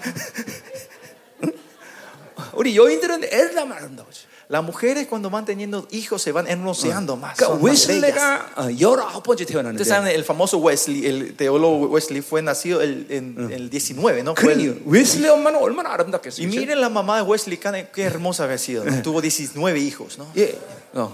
우리 2.53 2.77
여인들은 2.77 3.25
애를 3.25 3.53
낳으면 3.53 3.77
아름다워져. 3.77 4.21
Las 4.53 4.63
mujeres 4.63 5.05
cuando 5.07 5.29
van 5.29 5.45
teniendo 5.45 5.87
hijos 5.91 6.23
se 6.23 6.31
van 6.31 6.47
hermoseando 6.47 7.15
más. 7.15 7.37
그러니까 7.37 7.45
son 7.45 7.61
más 7.61 7.87
bellas. 7.87 7.87
웨슬레가 7.87 8.51
어, 8.57 8.69
열아홉 8.79 9.21
번째 9.23 9.43
Ustedes 9.43 9.53
태어났는데 9.53 9.83
saben, 9.85 10.07
el 10.15 10.23
famoso 10.23 10.57
Wesley, 10.57 11.05
el 11.05 11.35
teólogo 11.35 11.85
Wesley 11.87 12.21
fue 12.23 12.41
nacido 12.41 12.81
el- 12.81 13.05
en 13.11 13.51
el 13.51 13.69
19, 13.69 14.23
¿no? 14.23 14.33
Fue 14.35 14.53
el- 14.53 14.73
그러니 14.73 14.81
웨슬레 14.85 15.29
엄마는 15.29 15.59
얼마나 15.61 15.89
y 15.89 15.93
아름답겠어요. 15.93 16.47
그렇죠? 16.47 16.55
miren 16.59 16.81
la 16.81 16.89
mamá 16.89 17.17
de 17.17 17.23
Wesley, 17.29 17.57
qué 17.59 17.89
qué 17.93 18.03
hermosa 18.05 18.45
había 18.45 18.57
sido. 18.57 18.83
¿no? 18.85 19.01
Tuvo 19.03 19.21
19 19.21 19.77
hijos, 19.79 20.17
¿no? 20.17 20.25
예, 20.35 20.57
어, 20.95 21.13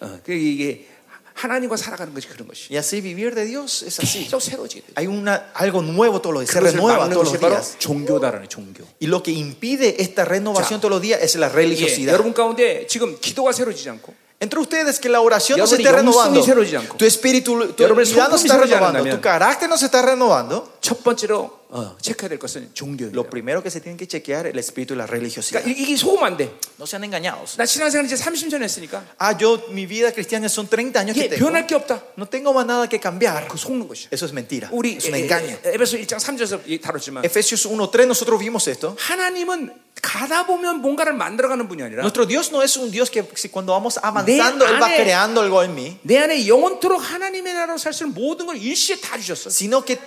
어, 0.00 0.20
그 0.22 0.32
이게 0.34 0.86
하나님과 1.34 1.76
살아가는 1.76 2.14
것이 2.14 2.28
그런 2.28 2.48
것이. 2.48 2.72
Y 2.72 2.78
así 2.78 3.02
vivir 3.02 3.34
de 3.34 3.44
Dios 3.44 3.82
es 3.82 4.00
así. 4.00 4.24
계속 4.24 4.40
새로워지게 4.40 4.80
돼. 4.80 4.92
Hay 4.96 5.06
una, 5.06 5.52
algo 5.52 5.82
nuevo 5.82 6.20
todos 6.22 6.32
los 6.32 6.44
días, 6.44 6.50
se 6.50 6.60
그것을 6.60 6.76
renueva 6.80 6.98
막는 7.04 7.12
todos 7.14 7.28
것이 7.28 7.34
los 7.36 7.40
바로 7.40 7.54
días. 7.60 7.76
종교다라는 7.78 8.48
종교. 8.48 8.84
Y 9.00 9.06
lo 9.06 9.22
que 9.22 9.32
impide 9.32 10.00
esta 10.00 10.24
renovación 10.24 10.80
자. 10.80 10.82
todos 10.82 10.92
los 10.92 11.02
días 11.02 11.20
es 11.22 11.36
la 11.36 11.48
예, 11.48 11.52
religiosidad. 11.52 12.14
여러분 12.14 12.32
가운데 12.32 12.86
지금 12.86 13.18
기도가 13.20 13.52
새로지지 13.52 13.90
않고 13.90 14.14
Entre 14.38 14.60
ustedes 14.60 15.00
que 15.00 15.08
la 15.08 15.22
oración 15.22 15.58
no 15.58 15.66
se 15.66 15.76
여러분의 15.76 15.80
esté 15.80 15.92
renovando, 15.96 16.40
영성이 16.40 16.42
새로지지 16.44 16.76
않고, 16.76 16.98
tu 16.98 17.06
espíritu, 17.06 17.72
tu 17.72 17.82
여러분의 17.82 18.04
vida 18.04 18.28
no 18.28 18.36
se 18.36 18.44
está 18.44 18.56
성품이 18.56 18.68
새로지 18.68 18.72
renovando, 18.76 18.98
않는다면, 19.00 19.16
tu 19.16 19.20
carácter 19.22 19.66
no 19.68 19.76
se 19.78 19.86
está 19.86 20.02
renovando, 20.02 20.76
첫 20.81 21.03
번째로 21.03 21.61
어, 21.69 21.95
체크해야 22.01 22.27
될 22.27 22.39
것은 22.39 22.71
종교예요. 22.73 23.13
lo 23.13 23.23
primero 23.29 23.61
que 23.63 23.69
se 23.69 23.79
tiene 23.79 23.95
que 23.95 24.07
chequear 24.07 24.47
el 24.47 24.57
espíritu 24.59 24.93
y 24.93 24.97
la 24.97 25.05
religiosidad. 25.07 25.61
그러니까 25.63 25.71
이- 25.79 25.83
이게 25.87 25.95
속으면 25.95 26.25
안 26.25 26.35
돼. 26.37 26.51
No 26.79 26.83
sean 26.89 27.03
engañados. 27.05 27.55
나 27.55 27.63
신앙생활 27.65 28.05
이제 28.09 28.15
30년 28.17 28.61
했으니까 28.63 29.05
Ah, 29.21 29.37
yo, 29.39 29.61
mi 29.69 29.85
vida 29.85 30.11
cristiana 30.11 30.49
son 30.49 30.67
30 30.67 30.97
años 30.99 31.13
que 31.15 31.29
tengo. 31.29 31.45
변할 31.45 31.67
게 31.67 31.75
없다. 31.75 32.01
No 32.17 32.25
tengo 32.27 32.51
más 32.51 32.65
nada 32.65 32.89
que 32.89 32.99
cambiar. 32.99 33.47
그 33.47 33.55
속는 33.57 33.87
것이야. 33.87 34.09
Eso 34.11 34.25
es 34.25 34.33
mentira. 34.33 34.67
우리 34.73 34.97
Es 34.97 35.05
un 35.07 35.15
engaño. 35.15 35.55
에- 35.63 35.77
에베소 35.77 35.95
1장 36.01 36.17
3절에서 36.19 36.59
다뤘지만 36.81 37.23
Efesios 37.23 37.63
1.3 37.69 38.07
nosotros 38.09 38.39
vimos 38.41 38.67
esto. 38.67 38.95
하나님은 38.99 39.71
가다 40.01 40.47
보면 40.47 40.81
뭔가를 40.81 41.13
만들어가는 41.13 41.67
분이 41.69 41.83
아니라 41.83 42.01
Nuestro 42.01 42.25
Dios 42.25 42.49
no 42.51 42.63
es 42.63 42.75
un 42.75 42.89
Dios 42.91 43.11
que 43.11 43.23
si 43.35 43.47
cuando 43.49 43.71
vamos 43.71 43.99
avanzando, 44.01 44.65
Él 44.65 44.81
va 44.81 44.89
creando 44.89 45.41
algo 45.41 45.63
en 45.63 45.75
mí, 45.75 45.99
내 46.01 46.17
안에 46.17 46.47
영원토록 46.47 46.99
하나님의 46.99 47.53
나라로 47.53 47.77
살 47.77 47.93
수 47.93 48.03
있는 48.03 48.15
모든 48.15 48.47
걸 48.47 48.57
일시에 48.57 48.97
다 48.99 49.15
주셨어. 49.17 49.49
sino 49.51 49.85
que 49.85 49.99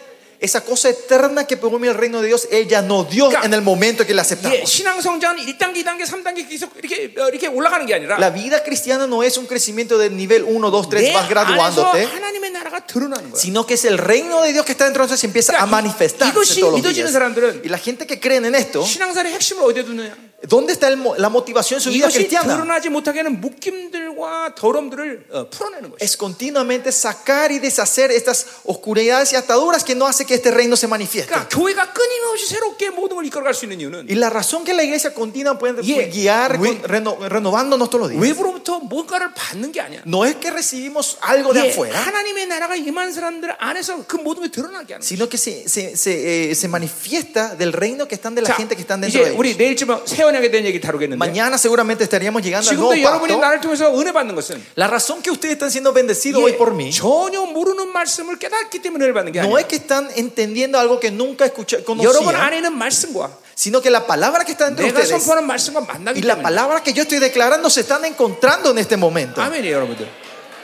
esa 0.44 0.62
cosa 0.64 0.88
eterna 0.88 1.46
que 1.46 1.58
pegó 1.58 1.76
en 1.76 1.84
el 1.84 1.96
reino 1.96 2.22
de 2.22 2.28
Dios, 2.28 2.48
Él 2.50 2.66
ya 2.66 2.82
nos 2.82 3.10
dio 3.10 3.28
Claro. 3.30 3.46
en 3.46 3.54
el 3.54 3.62
momento 3.62 4.06
que 4.06 4.14
la 4.14 4.22
예, 4.24 4.26
aceptamos. 4.26 4.70
신앙 4.72 5.02
성장은 5.02 5.36
1단계, 5.46 5.84
2단계, 5.84 6.06
3단계 6.08 6.48
계속 6.48 6.72
이렇게 6.82 7.12
어, 7.20 7.28
이렇게 7.28 7.48
올라가는 7.48 7.86
게 7.86 7.94
아니라 7.96 8.18
La 8.18 8.30
vida 8.34 8.64
cristiana 8.64 9.04
no 9.06 9.22
es 9.22 9.38
un 9.38 9.46
crecimiento 9.48 9.98
de 9.98 10.10
nivel 10.10 10.44
1, 10.48 10.72
2, 10.72 10.90
3, 10.90 11.02
내 11.04 11.12
vas 11.12 11.28
안에서 11.28 11.28
graduándote, 11.28 12.06
하나님의 12.06 12.52
나라가 12.52 12.80
드러나는 12.88 13.32
거야. 13.32 13.36
sino 13.38 13.68
que 13.68 13.74
es 13.74 13.84
el 13.84 13.98
reino 13.98 14.42
de 14.44 14.54
Dios 14.54 14.64
que 14.66 14.72
está 14.72 14.86
dentro 14.86 15.04
de 15.04 15.12
nosotros 15.12 15.22
y 15.24 15.28
empieza 15.28 15.52
a 15.60 15.68
그러니까 15.68 15.68
이- 15.68 15.76
manifestarse 15.76 16.32
이것이 16.32 16.62
todos 16.62 16.72
los 16.72 16.80
믿어지는 16.80 17.08
días. 17.08 17.12
사람들은 17.12 17.62
Y 17.66 17.68
la 17.70 17.78
gente 17.78 18.08
que 18.08 18.18
creen 18.22 18.46
en 18.46 18.56
esto, 18.56 18.82
신앙생활의 18.86 19.34
핵심을 19.34 19.62
어디에 19.66 19.84
두느냐? 19.84 20.16
¿dónde 20.48 20.72
está 20.74 20.88
el 20.88 20.98
mo- 20.98 21.16
la 21.18 21.30
motivación 21.30 21.80
en 21.80 21.82
su 21.84 21.90
vida 21.92 22.08
이것이 22.08 22.20
cristiana? 22.28 22.56
드러나지 22.56 22.90
못하게 22.90 23.20
하는 23.20 23.42
묶임들과 23.42 24.56
더럼들을 24.56 25.26
어, 25.32 25.50
풀어내는 25.50 25.92
것이. 25.92 25.98
Es 26.04 26.18
continuamente 26.18 26.90
sacar 26.92 27.52
y 27.52 27.60
deshacer 27.60 28.12
estas 28.12 28.46
oscuridades 28.66 29.34
y 29.34 29.36
ataduras 29.36 29.84
que 29.84 29.96
no 29.96 30.08
hace 30.08 30.26
que 30.26 30.36
este 30.36 30.52
reino 30.52 30.76
se 30.76 30.88
manifieste. 30.88 31.30
그러니까 31.34 31.50
교회가 31.50 31.94
끊임없이 31.94 32.48
새롭게 32.48 32.90
모든 32.90 33.16
걸 33.18 33.26
이끌어갈 33.26 33.54
수 33.54 33.66
있는 33.66 33.80
이유는 33.82 34.08
Y 34.10 34.16
la 34.16 34.30
razón 34.30 34.64
que 34.64 34.74
la 34.74 34.84
iglesia 34.84 35.14
continua 35.14 35.58
puede 35.58 35.82
Yeah. 35.84 36.10
guiar 36.10 36.60
We- 36.60 36.80
con- 36.80 36.84
reno- 36.84 37.18
renovándonos 37.30 37.90
todos 37.90 38.08
los 38.08 38.10
días. 38.12 38.22
외부로부터 38.22 38.80
뭔가를 38.80 39.34
받는 39.34 39.72
게 39.72 39.82
아니야. 39.82 40.02
No 40.06 40.26
es 40.26 40.36
que 40.38 40.52
recibimos 40.52 41.18
algo 41.22 41.54
de 41.54 41.62
예, 41.66 41.70
afuera, 41.72 42.00
하나님의 42.00 42.48
나라가 42.48 42.76
임한 42.76 43.12
사람들 43.14 43.56
안에서 43.60 44.06
그 44.08 44.18
모든 44.18 44.44
게 44.44 44.50
드러나게 44.52 44.94
하는 44.96 45.02
거야. 45.02 45.06
sino 45.06 45.28
que 45.30 45.38
se, 45.38 45.68
se, 45.68 45.96
se, 45.96 46.52
eh, 46.52 46.56
se 46.56 46.68
manifiesta 46.68 47.56
del 47.56 47.74
reino 47.74 48.08
que 48.08 48.16
están 48.16 48.36
de 48.36 48.42
la 48.42 48.50
자, 48.50 48.56
gente 48.56 48.76
que 48.76 48.82
están 48.82 49.02
dentro 49.02 49.20
이제 49.22 49.32
de 49.32 49.36
우리 49.38 49.56
ellos. 49.60 50.06
내일쯤 50.34 50.34
새 50.34 50.34
언약에 50.34 50.50
대한 50.52 50.66
얘기 50.66 50.80
다루겠는데 50.82 51.18
Mañana 51.20 51.58
seguramente 51.58 52.04
estaríamos 52.04 52.42
llegando 52.42 52.70
al 52.70 52.76
nuevo 52.78 52.94
지금도 52.96 53.02
여러분이 53.02 53.34
pacto. 53.34 53.40
나를 53.42 53.62
통해서 53.62 53.94
은혜 53.94 54.12
받는 54.12 54.36
것은 54.36 54.62
La 54.76 54.88
razón 54.88 55.22
que 55.22 55.30
ustedes 55.32 55.54
están 55.58 55.70
siendo 55.70 55.94
bendecidos 55.94 56.42
hoy 56.42 56.54
예, 56.54 56.58
por 56.58 56.74
mí 56.74 56.92
전혀 56.92 57.46
모르는 57.46 57.88
말씀을 57.94 58.38
깨닫기 58.40 58.82
때문에 58.82 59.06
은혜를 59.06 59.14
받는 59.14 59.32
게 59.32 59.40
no 59.40 59.56
아니야. 59.56 59.60
es 59.62 59.68
que 59.68 59.76
están 59.78 60.10
entendiendo 60.18 60.78
algo 60.80 61.00
que 61.00 61.12
nunca 61.12 61.46
escuché, 61.46 61.84
여러분 61.86 62.34
conocían, 62.34 62.36
안에는 62.36 62.74
말씀과 62.78 63.32
sino 63.56 63.82
que 63.82 63.90
la 63.92 64.08
palabra 64.08 64.46
que 64.46 64.54
está 64.54 64.66
dentro 64.66 64.86
de 64.86 64.92
내가 64.92 65.00
ustedes 65.04 65.10
선포하는 65.12 65.46
말씀과 65.48 65.82
만나기 65.82 66.20
y 66.20 66.24
la 66.24 66.36
때문에. 66.36 66.44
palabra 66.44 66.82
que 66.84 66.94
yo 66.94 67.04
estoy 67.04 67.20
declarando 67.20 67.70
se 67.70 67.82
están 67.82 68.06
encontrando 68.06 68.72
en 68.72 68.78
este 68.80 68.96
momento. 68.98 69.42
아멘이에요, 69.42 69.76
여러분들. 69.76 70.08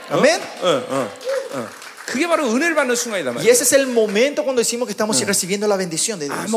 Amén. 0.09 0.39
어, 0.61 0.67
어, 0.89 1.09
어. 1.53 1.78
Y 3.42 3.48
ese 3.48 3.64
es 3.64 3.72
el 3.72 3.86
momento 3.86 4.42
cuando 4.44 4.60
decimos 4.60 4.86
que 4.86 4.92
estamos 4.92 5.16
recibiendo 5.26 5.66
la 5.68 5.76
bendición 5.76 6.18
de 6.18 6.26
Dios. 6.26 6.50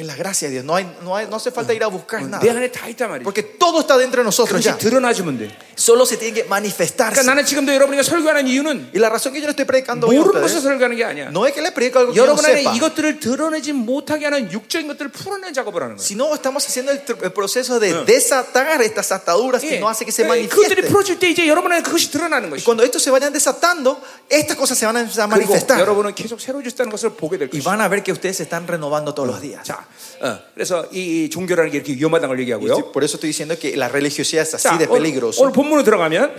En 0.00 0.06
la 0.06 0.14
gracia 0.14 0.48
de 0.48 0.54
Dios. 0.54 0.64
No, 0.64 0.74
hay, 0.74 0.84
no, 1.02 1.16
hay, 1.16 1.26
no 1.28 1.36
hace 1.36 1.50
falta 1.50 1.72
ir 1.74 1.82
a 1.82 1.86
buscar 1.88 2.22
nada. 2.22 2.42
Porque 3.24 3.42
todo 3.42 3.80
está 3.80 3.96
dentro 3.96 4.20
de 4.20 4.24
nosotros. 4.24 4.60
Solo 5.74 6.04
se 6.06 6.16
tiene 6.16 6.34
que 6.34 6.44
manifestarse. 6.44 7.20
Y 8.92 8.98
la 8.98 9.08
razón 9.08 9.32
que 9.32 9.40
yo 9.40 9.46
le 9.46 9.50
estoy 9.50 9.64
predicando 9.64 10.06
hoy 10.08 10.16
no 11.30 11.46
es 11.46 11.52
que 11.52 11.62
le 11.62 11.72
predico 11.72 11.98
algo 11.98 12.12
que 12.12 12.16
yo 12.18 12.26
no 12.26 12.42
sepa. 12.58 12.74
Si 16.02 16.14
no, 16.14 16.34
estamos 16.34 16.66
haciendo 16.66 16.92
el, 16.92 17.00
el 17.22 17.32
proceso 17.32 17.80
de 17.80 17.92
desatar 18.04 18.80
estas 18.82 19.12
ataduras 19.12 19.62
que 19.62 19.80
no 19.80 19.88
hace 19.88 20.04
que 20.04 20.12
se 20.12 20.22
manifieste. 20.28 20.74
Y 22.58 22.62
cuando 22.62 22.82
estos 22.82 23.02
se 23.02 23.10
vayan 23.10 23.32
desatando, 23.32 24.00
es 24.28 24.41
estas 24.42 24.56
cosas 24.56 24.76
se 24.78 24.84
van 24.86 24.96
a 24.96 25.26
manifestar. 25.26 25.78
여러분은 25.80 26.14
계속 26.14 26.40
새로워졌다는 26.40 26.90
것을 26.90 27.10
보게 27.16 27.38
될 27.38 27.48
Y 27.48 27.58
것이. 27.60 27.64
van 27.64 27.80
a 27.80 27.88
ver 27.88 28.02
que 28.02 28.12
ustedes 28.12 28.36
se 28.36 28.42
están 28.44 28.66
renovando 28.66 29.14
todos 29.14 29.30
los 29.30 29.40
días. 29.40 29.62
자, 29.64 29.86
어, 30.20 30.38
그래서 30.54 30.86
이, 30.92 31.24
이 31.24 31.30
종교라는 31.30 31.70
게 31.70 31.78
이렇게 31.78 31.94
위험하다는 31.94 32.28
걸 32.28 32.36
Y 32.38 32.42
얘기하고요. 32.52 32.92
por 32.92 33.02
eso 33.04 33.16
estoy 33.16 33.30
diciendo 33.30 33.56
que 33.58 33.76
la 33.76 33.88
religiosidad 33.88 34.42
es 34.42 34.54
así 34.54 34.68
자, 34.68 34.76
de 34.78 34.86
오늘, 34.86 35.02
peligroso. 35.02 35.40
오늘 35.42 35.52
본문으로 35.52 35.84
들어가면, 35.84 36.36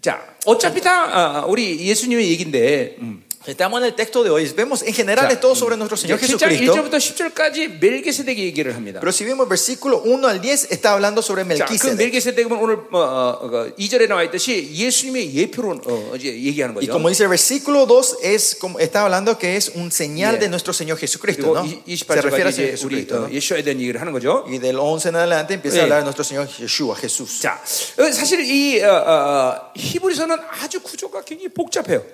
자, 0.00 0.22
어차피 0.46 0.80
다 0.80 1.42
어, 1.42 1.46
우리 1.48 1.80
예수님의 1.88 2.28
얘기인데. 2.30 2.96
음. 3.00 3.27
Estamos 3.47 3.81
en 3.81 3.87
el 3.87 3.93
texto 3.93 4.23
de 4.23 4.29
hoy. 4.29 4.47
Vemos 4.55 4.83
en 4.83 4.93
general 4.93 5.27
자, 5.27 5.33
es 5.33 5.41
todo 5.41 5.53
sobre 5.53 5.75
nuestro 5.75 5.97
Señor 5.97 6.17
7장 6.17 6.47
Jesucristo. 6.47 6.75
1절부터 6.75 6.95
10절까지 7.35 7.77
멜기세덱의 7.81 8.45
얘기를 8.45 8.73
합니다. 8.73 9.01
Pero 9.01 9.11
si 9.11 9.25
vemos 9.25 9.49
versículo 9.49 10.01
1 10.05 10.25
al 10.29 10.39
10, 10.39 10.71
está 10.71 10.93
hablando 10.93 11.21
sobre 11.21 11.43
자, 11.43 11.65
그 11.65 11.73
Melquisedec. 11.75 11.97
멜기세덱은 11.97 12.51
오늘 12.53 12.75
어, 12.93 12.97
어, 12.97 13.39
어, 13.43 13.67
2절에 13.77 14.07
나와 14.07 14.23
있듯이 14.23 14.71
예수님의 14.73 15.35
예표로 15.35 15.81
어, 15.83 16.13
이제 16.15 16.29
얘기하는 16.31 16.73
Y 16.77 16.87
거죠. 16.87 16.93
como 16.93 17.09
dice 17.09 17.23
el 17.23 17.29
versículo 17.29 17.85
2, 17.85 18.19
es 18.23 18.55
como, 18.55 18.79
está 18.79 19.03
hablando 19.03 19.37
que 19.37 19.57
es 19.57 19.73
un 19.75 19.91
señal 19.91 20.35
Yeah. 20.35 20.39
de 20.39 20.47
nuestro 20.49 20.71
Señor 20.71 20.97
Jesucristo. 20.97 21.43
그리고 21.51 21.59
¿no? 21.59 21.65
이- 21.85 21.97
Se 21.97 22.05
refiere 22.15 22.47
28절까지 22.47 22.47
al 22.47 22.53
Señor 22.53 22.73
이제 22.79 22.85
우리 22.85 22.95
Jesucristo. 23.03 23.15
어, 23.17 23.19
¿no? 23.27 23.29
예수에 23.29 23.61
대한 23.61 23.75
얘기를 23.81 23.99
하는 23.99 24.13
거죠. 24.13 24.45
Y 24.47 24.59
del 24.59 24.79
11 24.79 25.09
en 25.09 25.17
adelante 25.17 25.53
empieza 25.55 25.83
Yeah. 25.83 25.83
a 25.83 25.83
hablar 25.83 25.99
de 25.99 26.05
nuestro 26.07 26.23
Señor 26.23 26.47
Yeshua, 26.47 26.95
Jesús. 26.95 27.41
자, 27.43 27.59
어, 27.99 28.09
사실 28.09 28.39
이 28.39 28.79
어, 28.79 28.87
어, 28.87 29.71
히브리서는 29.75 30.37
아주 30.63 30.79
구조가 30.79 31.25
굉장히 31.25 31.49
복잡해요. 31.53 32.05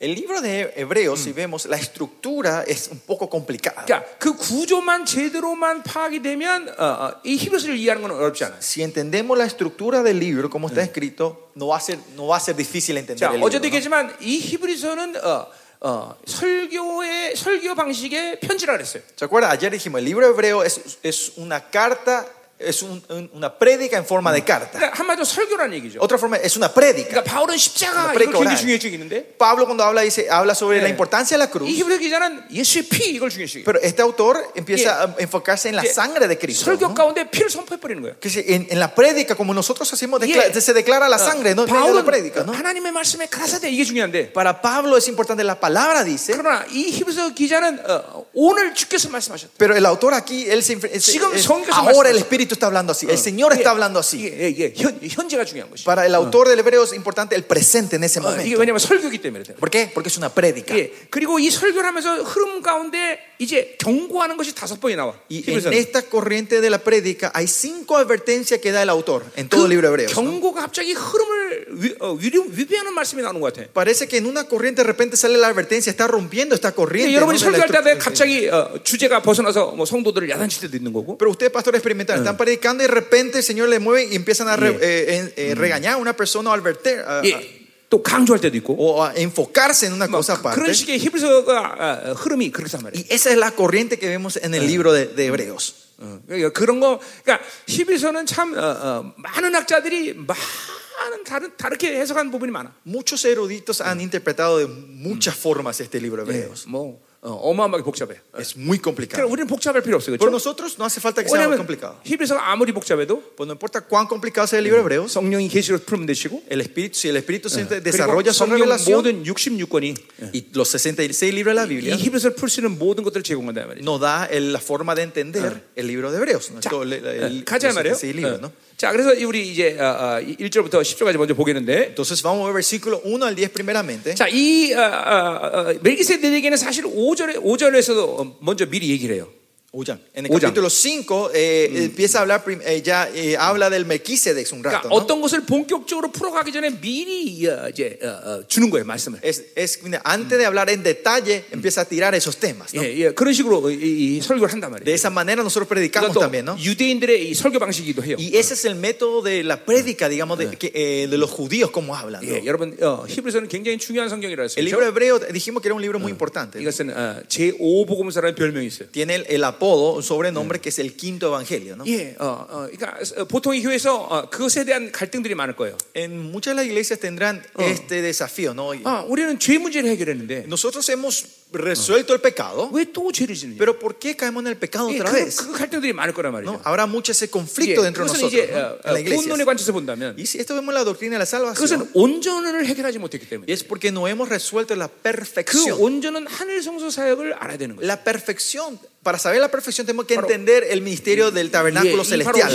El 0.00 0.14
libro 0.14 0.40
de 0.42 0.74
Hebreos, 0.76 1.20
si 1.20 1.32
vemos, 1.32 1.64
la 1.66 1.76
estructura 1.76 2.64
es 2.66 2.88
un 2.88 2.98
poco 3.00 3.30
complicada. 3.30 3.84
그러니까 3.86 4.04
그 4.18 4.36
구조만 4.36 5.06
제대로만 5.06 5.82
파악이 5.82 6.20
되면 6.20 6.68
어, 6.78 6.84
어, 6.84 7.20
이 7.24 7.36
히브리서를 7.36 7.76
이해하는 7.76 8.02
건 8.02 8.10
어렵지 8.10 8.44
않아요. 8.44 8.58
Si 8.60 8.82
entendemos 8.82 9.38
la 9.38 9.46
estructura 9.46 10.02
del 10.02 10.18
libro, 10.18 10.50
como 10.50 10.68
está 10.68 10.82
escrito, 10.82 11.50
no 11.54 11.68
va 11.68 11.78
a 11.78 11.80
ser, 11.80 11.98
no 12.14 12.26
va 12.26 12.36
a 12.36 12.40
ser 12.40 12.56
difícil 12.56 12.96
entender 12.98 13.18
자, 13.18 13.32
el 13.32 13.40
libro. 13.40 13.46
어제도 13.46 13.62
¿no? 13.62 13.66
얘기했지만 13.68 14.16
이 14.20 14.38
히브리서는 14.38 15.16
어, 15.24 15.46
어, 15.80 16.14
설교의 16.26 17.36
설교 17.36 17.74
방식의 17.74 18.40
편지라 18.40 18.76
그랬어요. 18.76 19.02
¿Se 19.16 19.24
acuerdan? 19.24 19.50
Ayer 19.50 19.70
dijimos, 19.70 19.98
el 20.00 20.04
libro 20.04 20.26
hebreo 20.26 20.62
es, 20.62 20.98
es 21.02 21.32
una 21.36 21.70
carta, 21.70 22.26
es 22.60 22.80
un- 22.80 23.04
un- 23.10 23.28
una 23.34 23.52
prédica 23.52 23.98
en 23.98 24.06
forma 24.06 24.32
de 24.32 24.42
carta. 24.42 24.78
그러니까 24.80 24.96
한마디로 24.96 25.26
설교라는 25.26 25.74
얘기죠. 25.76 26.00
Otra 26.00 26.16
forma, 26.16 26.38
es 26.38 26.56
una 26.56 26.72
prédica. 26.72 27.10
그러니까 27.20 27.24
바울은 27.24 27.54
십자가 27.58 28.08
una 28.08 28.12
이걸 28.14 28.16
prédica 28.16 28.32
굉장히 28.32 28.56
oral. 28.56 28.56
중요시 28.56 28.86
여기는데 28.88 29.36
Pablo 29.36 29.66
cuando 29.66 29.84
habla 29.84 30.00
dice 30.00 30.24
habla 30.30 30.54
sobre 30.54 30.78
Yeah. 30.80 30.84
la 30.84 30.88
importancia 30.88 31.36
de 31.36 31.44
la 31.44 31.50
cruz, 31.52 31.68
이 31.68 31.74
히브리 31.76 31.98
기자는 32.00 32.48
예수의 32.50 32.88
피 32.88 33.12
이걸 33.12 33.28
중요시 33.28 33.60
여기. 33.60 33.64
pero 33.64 33.78
este 33.84 34.00
autor 34.00 34.40
empieza 34.56 35.02
a 35.04 35.14
enfocarse 35.20 35.68
en 35.68 35.76
la 35.76 35.82
Yeah. 35.84 35.92
sangre 35.92 36.26
de 36.26 36.38
Cristo. 36.38 36.64
설교 36.64 36.88
¿no? 36.88 36.94
가운데 36.96 37.28
피를 37.28 37.50
선포해 37.52 37.76
버리는 37.78 38.00
거예요. 38.00 38.16
Que 38.24 38.30
se- 38.32 38.40
en, 38.48 38.66
en 38.72 38.80
la 38.80 38.88
prédica, 38.94 39.34
como 39.36 39.52
nosotros 39.52 39.92
hacemos, 39.92 40.18
decla- 40.18 40.48
Yeah. 40.48 40.58
se 40.58 40.72
declara 40.72 41.10
la 41.10 41.18
sangre, 41.20 41.52
no 41.54 41.64
en 41.64 41.68
medio 41.68 41.92
de 41.92 42.00
la 42.00 42.00
바울은 42.00 42.04
prédica. 42.08 42.40
¿no? 42.42 42.54
하나님의 42.56 42.90
말씀에 42.90 43.28
가사대 43.28 43.68
이게 43.68 43.84
중요한데 43.84 44.32
Para 44.32 44.62
Pablo 44.62 44.96
es 44.96 45.06
importante 45.08 45.44
la 45.44 45.60
palabra, 45.60 46.02
dice, 46.02 46.32
그러나 46.32 46.64
이 46.72 46.88
히브리서 46.88 47.34
기자는 47.36 47.84
어, 47.84 48.24
오늘 48.32 48.72
주께서 48.72 49.10
말씀하셨다. 49.10 49.52
pero 49.58 49.76
el 49.76 49.84
autor 49.84 50.14
aquí, 50.14 50.48
él 50.48 50.62
se, 50.64 50.72
él 50.80 51.02
se- 51.04 51.12
지금 51.12 51.34
él- 51.36 51.42
성경에서 51.44 51.76
ahora 51.76 52.08
el 52.08 52.24
말씀하셨어. 52.24 52.46
Espíritu 52.50 52.54
está 52.54 52.66
hablando 52.66 52.92
así, 52.92 53.06
el 53.08 53.18
Señor 53.18 53.52
está 53.52 53.70
hablando 53.70 53.98
así. 54.00 54.26
이게, 54.26 54.48
이게 54.48 54.72
현, 54.76 54.98
현재가 55.00 55.44
중요한 55.44 55.70
것이. 55.70 55.84
Para 55.84 56.04
el 56.06 56.14
autor 56.14 56.48
del 56.48 56.58
hebreo 56.58 56.82
es 56.82 56.92
importante 56.92 57.36
el 57.36 57.44
presente 57.44 57.96
en 57.96 58.04
ese 58.04 58.18
어, 58.20 58.22
이게 58.42 58.56
momento. 58.56 58.60
왜냐면 58.60 58.78
설교기 58.78 59.18
때문에 59.18 59.44
그래요. 59.44 59.56
¿Por 59.58 59.70
qué? 59.70 59.90
Porque 59.94 60.08
es 60.08 60.16
una 60.18 60.28
prédica. 60.28 60.76
예, 60.76 60.92
그리고 61.10 61.38
이 61.38 61.50
설교를 61.50 61.86
하면서 61.86 62.22
흐름 62.22 62.62
가운데 62.62 63.18
이제 63.38 63.76
경고하는 63.78 64.36
것이 64.36 64.54
다섯 64.54 64.80
번이 64.80 64.96
나와. 64.96 65.14
Y 65.30 65.38
en 65.46 65.60
히브리서는. 65.62 65.78
esta 65.78 66.02
corriente 66.02 66.60
de 66.60 66.70
la 66.70 66.78
prédica 66.78 67.30
hay 67.34 67.46
cinco 67.46 67.96
advertencias 67.96 68.60
que 68.60 68.72
da 68.72 68.82
el 68.82 68.90
autor 68.90 69.24
en 69.36 69.48
todo 69.48 69.64
el 69.64 69.70
libro 69.70 69.88
hebreo. 69.88 70.08
¿no? 70.08 70.14
경고가 70.14 70.62
갑자기 70.62 70.92
흐름을 70.92 71.66
위, 71.70 71.94
어, 72.00 72.12
위리, 72.12 72.38
위배하는 72.38 72.92
말씀이 72.94 73.22
나오는 73.22 73.40
것 73.40 73.52
같아. 73.54 73.68
Parece 73.72 74.08
que 74.08 74.18
en 74.18 74.26
una 74.26 74.44
corriente 74.44 74.82
de 74.82 74.86
repente 74.86 75.16
sale 75.16 75.36
la 75.38 75.48
advertencia, 75.48 75.90
está 75.90 76.06
rompiendo 76.06 76.54
esta 76.54 76.72
corriente. 76.72 77.12
예, 77.12 77.16
여러분이 77.16 77.38
¿no? 77.38 77.44
de 77.44 77.58
la 77.58 77.66
설교할 77.66 77.84
때 77.84 77.90
estructura. 77.92 77.98
갑자기 77.98 78.48
어, 78.48 78.82
주제가 78.82 79.22
벗어나서 79.22 79.72
뭐 79.72 79.84
성도들을 79.86 80.28
야단칠 80.30 80.62
때도 80.62 80.76
있는 80.76 80.92
거고. 80.92 81.18
Pero 81.18 81.30
ustedes, 81.30 81.52
pastores 81.52 81.78
experimentales, 81.78 82.22
están 82.22 82.36
predicando 82.40 82.82
y 82.82 82.86
de 82.86 82.92
repente 82.94 83.38
el 83.38 83.44
Señor 83.44 83.68
le 83.68 83.78
mueve 83.78 84.04
y 84.12 84.14
empiezan 84.16 84.48
a 84.48 84.56
re- 84.56 84.72
Yeah. 84.72 84.80
eh, 84.82 85.32
eh, 85.36 85.50
eh, 85.50 85.54
regañar 85.54 85.94
a 85.94 85.96
una 85.96 86.14
persona 86.16 86.50
o 86.50 86.52
advertir 86.52 87.00
a- 87.06 87.22
예, 87.24 87.66
또 87.88 88.02
강조할 88.02 88.40
때도 88.40 88.56
있고. 88.58 88.74
o 88.78 89.02
a 89.04 89.12
enfocarse 89.16 89.86
en 89.86 89.92
una 89.92 90.06
뭐 90.08 90.18
cosa 90.18 90.34
그- 90.34 90.40
aparte. 90.40 90.60
그런 90.60 90.72
식의 90.74 90.98
히브리서가 90.98 91.76
어, 91.78 92.12
흐름이 92.14 92.50
그렇단 92.50 92.82
말이에요. 92.82 92.98
Y 92.98 93.06
esa 93.10 93.30
es 93.30 93.38
la 93.38 93.50
corriente 93.52 93.98
que 93.98 94.08
vemos 94.08 94.36
en 94.42 94.54
el 94.54 94.66
libro 94.66 94.92
de, 94.92 95.06
de 95.06 95.26
Hebreos. 95.26 95.86
어, 95.98 96.20
그러니까 96.26 96.50
그런 96.50 96.80
거, 96.80 97.00
그러니까 97.24 97.44
히브리서는 97.68 98.26
참 98.26 98.52
어, 98.56 98.60
어, 98.60 99.12
많은 99.16 99.54
학자들이 99.54 100.14
많은 100.14 101.24
다른 101.24 101.56
다르게 101.56 101.96
해석한 102.00 102.30
부분이 102.30 102.50
많아. 102.52 102.74
Muchos 102.86 103.24
eruditos 103.24 103.80
han 103.80 104.00
interpretado 104.00 104.58
de 104.58 104.66
muchas 104.66 105.34
formas 105.36 105.80
este 105.80 106.00
libro 106.00 106.24
de 106.24 106.32
예, 106.32 106.36
Hebreos. 106.42 106.66
뭐 106.68 107.00
어, 107.26 107.52
마어마하게 107.54 107.82
복잡해. 107.82 108.20
Es 108.38 108.54
muy 108.56 108.78
그러니까 108.78 108.84
complicado. 108.86 109.26
우리는 109.26 109.48
복잡할 109.48 109.82
필요 109.82 109.96
없어요. 109.96 110.14
Pero 110.14 110.30
그렇죠? 110.30 110.36
nosotros 110.38 110.78
no 110.78 110.84
hace 110.86 111.00
falta 111.02 111.22
que 111.24 111.28
sea 111.28 111.42
muy 111.42 111.58
왜냐하면 111.58 111.58
complicado. 111.58 111.98
히브리서가 112.04 112.38
아무리 112.52 112.70
복잡해도 112.70 113.34
Pues 113.34 113.48
no 113.50 113.52
importa 113.58 113.80
cuán 113.82 114.06
complicado 114.06 114.46
sea 114.46 114.58
el 114.58 114.64
libro 114.64 114.78
de 114.78 114.82
Hebreos, 114.86 115.10
성령이 115.10 115.48
계시로 115.48 115.78
풀면 115.82 116.06
되시고 116.06 116.44
el 116.48 116.60
Espíritu, 116.60 116.94
si 116.94 117.08
el 117.08 117.16
Espíritu 117.18 117.48
Santo 117.50 117.74
그리고 117.74 117.82
desarrolla 117.82 118.30
su 118.30 118.46
성경 118.46 118.62
revelación 118.62 118.94
모든 119.02 119.24
66권이 119.24 119.94
y 120.34 120.46
los 120.54 120.68
66 120.70 121.34
libros 121.34 121.50
de 121.50 121.58
la 121.58 121.66
이 121.66 121.68
Biblia 121.68 121.96
히브리서를 121.98 122.36
풀 122.36 122.46
수 122.48 122.60
있는 122.60 122.78
모든 122.78 123.02
것들을 123.02 123.24
제공한다 123.24 123.66
말이죠. 123.66 123.82
nos 123.82 123.98
da 124.00 124.28
el- 124.30 124.52
la 124.54 124.60
forma 124.62 124.94
de 124.94 125.02
entender 125.02 125.66
el 125.74 125.86
libro 125.88 126.12
de 126.12 126.18
Hebreos. 126.22 126.52
¿no? 126.54 126.60
자, 126.60 126.70
Todo 126.70 126.84
el- 126.84 126.92
el- 127.02 127.42
어, 127.42 127.44
가자 127.44 127.66
los 127.68 127.74
말이에요. 127.74 127.96
66 127.98 128.14
libros, 128.14 128.38
¿no? 128.40 128.48
어. 128.54 128.69
자, 128.81 128.91
그래서 128.91 129.11
우리 129.27 129.47
이제 129.47 129.77
어, 129.79 129.83
어, 129.85 130.19
1절부터 130.19 130.81
10절까지 130.81 131.15
먼저 131.15 131.35
보겠는데 131.35 131.93
Entonces 131.93 132.23
vamos 132.23 132.41
a 132.41 132.45
ver 132.45 132.53
versículo 132.53 132.99
1 133.05 133.21
al 133.21 133.35
10 133.35 133.53
primeramente. 133.53 134.15
자, 134.15 134.27
이 134.27 134.73
어, 134.73 134.81
어, 134.81 135.69
어, 135.69 135.73
멜기세덱에게는 135.83 136.57
사실 136.57 136.85
5절에 136.85 137.43
5절에서도 137.43 138.37
먼저 138.39 138.65
미리 138.65 138.89
얘기를 138.89 139.13
해요. 139.13 139.27
Oyan. 139.72 140.00
En 140.14 140.24
el 140.24 140.30
Oyan. 140.32 140.40
capítulo 140.52 140.70
5 140.70 141.32
eh, 141.34 141.68
empieza 141.84 142.18
a 142.18 142.20
hablar, 142.22 142.42
prim- 142.42 142.62
eh, 142.64 142.80
ya 142.82 143.10
eh, 143.12 143.36
habla 143.36 143.68
del 143.68 143.84
Melquisedec 143.84 144.50
un 144.52 144.62
그러니까 144.62 144.78
rato. 144.80 144.88
¿no? 144.88 144.94
어떤 144.94 145.20
것을 145.20 145.42
본격적으로 145.44 146.10
풀어가기 146.12 146.50
전에 146.50 146.70
미리 146.80 147.46
어, 147.46 147.68
이제 147.68 147.98
어, 148.02 148.06
어, 148.06 148.46
주는 148.48 148.70
거예요, 148.70 148.86
말씀을. 148.86 149.18
Es, 149.22 149.52
es- 149.54 149.80
antes 150.04 150.38
de 150.38 150.46
hablar 150.46 150.70
en 150.70 150.82
detalle, 150.82 151.44
empieza 151.52 151.82
a 151.82 151.84
tirar 151.84 152.14
esos 152.14 152.38
temas. 152.38 152.72
¿no? 152.72 152.82
예, 152.82 152.96
예, 152.96 153.10
그런 153.12 153.34
식으로 153.34 153.68
이, 153.70 154.16
이 154.16 154.20
설교를 154.22 154.50
한단 154.50 154.70
De 154.72 154.78
말이에요. 154.80 154.94
esa 154.94 155.10
manera 155.10 155.42
nosotros 155.42 155.68
predicamos 155.68 156.08
그러니까 156.08 156.14
또 156.14 156.20
también, 156.20 156.46
¿no? 156.46 156.56
유대인들의 156.56 157.28
이 157.28 157.34
설교 157.34 157.58
방식이기도 157.58 158.02
해요. 158.02 158.16
Y 158.18 158.34
ese 158.38 158.54
es 158.54 158.64
el 158.64 158.76
método 158.76 159.20
de 159.20 159.42
la 159.44 159.62
prédica, 159.66 160.08
digamos, 160.08 160.38
de, 160.38 160.56
que, 160.56 160.72
eh, 160.72 161.06
de 161.06 161.18
los 161.18 161.28
judíos, 161.28 161.70
como 161.70 161.94
hablan. 161.94 162.24
¿no? 162.24 162.32
예, 162.32 162.46
여러분 162.46 162.74
어, 162.80 163.04
히브리서는 163.06 163.48
굉장히 163.48 163.76
중요한 163.76 164.08
성경이라 164.08 164.42
El 164.44 164.48
했어요. 164.48 164.64
libro 164.64 164.86
hebreo, 164.86 165.18
dijimos 165.34 165.60
que 165.60 165.68
era 165.68 165.74
un 165.74 165.82
libro 165.82 165.98
muy 165.98 166.12
importante. 166.12 166.58
이것은 166.62 166.88
어, 166.96 167.20
제5복음서라는 167.28 168.34
별명이 168.36 168.66
있어요. 168.68 168.88
Tiene 168.90 169.16
el, 169.16 169.26
el 169.28 169.44
apodo, 169.60 169.94
un 169.94 170.02
sobrenombre 170.02 170.60
que 170.60 170.68
es 170.70 170.78
el 170.78 170.94
quinto 170.96 171.28
evangelio. 171.28 171.76
¿no? 171.76 171.84
예, 171.86 172.16
어, 172.18 172.46
어, 172.48 172.68
그러니까 172.70 172.98
어, 173.16 173.24
보통 173.24 173.54
이 173.54 173.62
교회에서 173.62 173.94
어, 173.96 174.30
그것에 174.30 174.64
대한 174.64 174.92
갈등들이 174.92 175.34
많을 175.34 175.56
거예요. 175.56 175.76
En 175.94 176.30
muchas 176.30 176.52
de 176.52 176.62
las 176.62 176.66
iglesias 176.66 177.00
tendrán 177.00 177.42
este 177.58 178.02
desafío, 178.02 178.54
¿no? 178.54 178.68
Y 178.68 178.80
아, 178.84 179.04
우리는 179.06 179.38
죄 179.38 179.58
문제를 179.58 179.88
해결했는데 179.90 180.44
Nosotros 180.46 180.88
hemos 180.90 181.24
resuelto 181.52 182.12
el 182.12 182.20
pecado, 182.20 182.68
왜 182.72 182.84
또 182.92 183.12
죄를 183.12 183.34
짓느냐? 183.34 183.58
pero 183.58 183.78
¿por 183.78 183.98
qué 183.98 184.16
caemos 184.16 184.42
en 184.42 184.48
el 184.48 184.56
pecado 184.56 184.90
예, 184.90 184.96
otra 185.00 185.10
그, 185.10 185.16
vez? 185.16 185.36
그 185.36 185.52
갈등들이 185.52 185.92
많을 185.92 186.12
거란 186.12 186.32
말이죠. 186.32 186.52
¿No? 186.52 186.60
Habrá 186.64 186.86
mucho 186.86 187.12
ese 187.12 187.26
예, 187.26 187.30
conflicto 187.30 187.82
dentro 187.82 188.04
de 188.04 188.10
그것은 188.12 188.26
nosotros, 188.26 188.32
이제 188.32 188.52
¿no? 188.52 188.58
어, 188.58 188.78
en 188.84 188.92
la 188.92 188.98
어, 188.98 189.00
iglesia. 189.00 189.16
구원론의 189.16 189.46
관점에서 189.46 189.72
본다면 189.72 190.14
Y 190.18 190.26
si 190.26 190.38
esto 190.38 190.54
vemos 190.54 190.74
la 190.74 190.84
doctrina 190.84 191.16
de 191.16 191.20
la 191.20 191.26
salvación, 191.26 191.54
그것은 191.54 191.90
온전을 191.94 192.66
해결하지 192.66 192.98
못했기 192.98 193.28
때문에 193.28 193.46
es 193.52 193.62
porque 193.64 193.90
no 193.90 194.08
hemos 194.08 194.28
resuelto 194.28 194.74
la 194.74 194.88
그 194.88 195.02
perfección. 195.02 195.78
온전은 195.80 196.26
하늘 196.26 196.62
성소 196.62 196.90
사역을 196.90 197.34
알아야 197.34 197.56
되는 197.56 197.76
거예요. 197.76 197.86
La 197.86 198.02
perfección, 198.02 198.78
para 199.03 199.17
사회 199.17 199.39
la 199.39 199.49
perfección 199.49 199.87
tenemos 199.87 200.05
que 200.05 200.13
entender 200.13 200.63
el 200.69 200.81
ministerio 200.81 201.31
del 201.31 201.49
tabernáculo 201.49 202.03
celestial. 202.05 202.51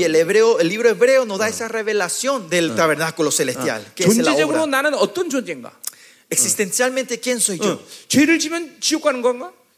Y 0.00 0.04
el 0.04 0.14
hebreo, 0.14 0.60
el 0.60 0.68
libro 0.68 0.88
hebreo 0.88 1.24
nos 1.24 1.38
da 1.38 1.48
esa 1.48 1.66
revelación 1.68 2.48
del 2.48 2.74
tabernáculo 2.76 3.30
celestial, 3.30 3.84
que 3.94 4.04
es 4.04 4.10
la 4.24 4.32
obra. 4.46 4.58
existencialmente 6.30 7.18
quién 7.20 7.40
soy 7.40 7.58
yo? 7.58 7.82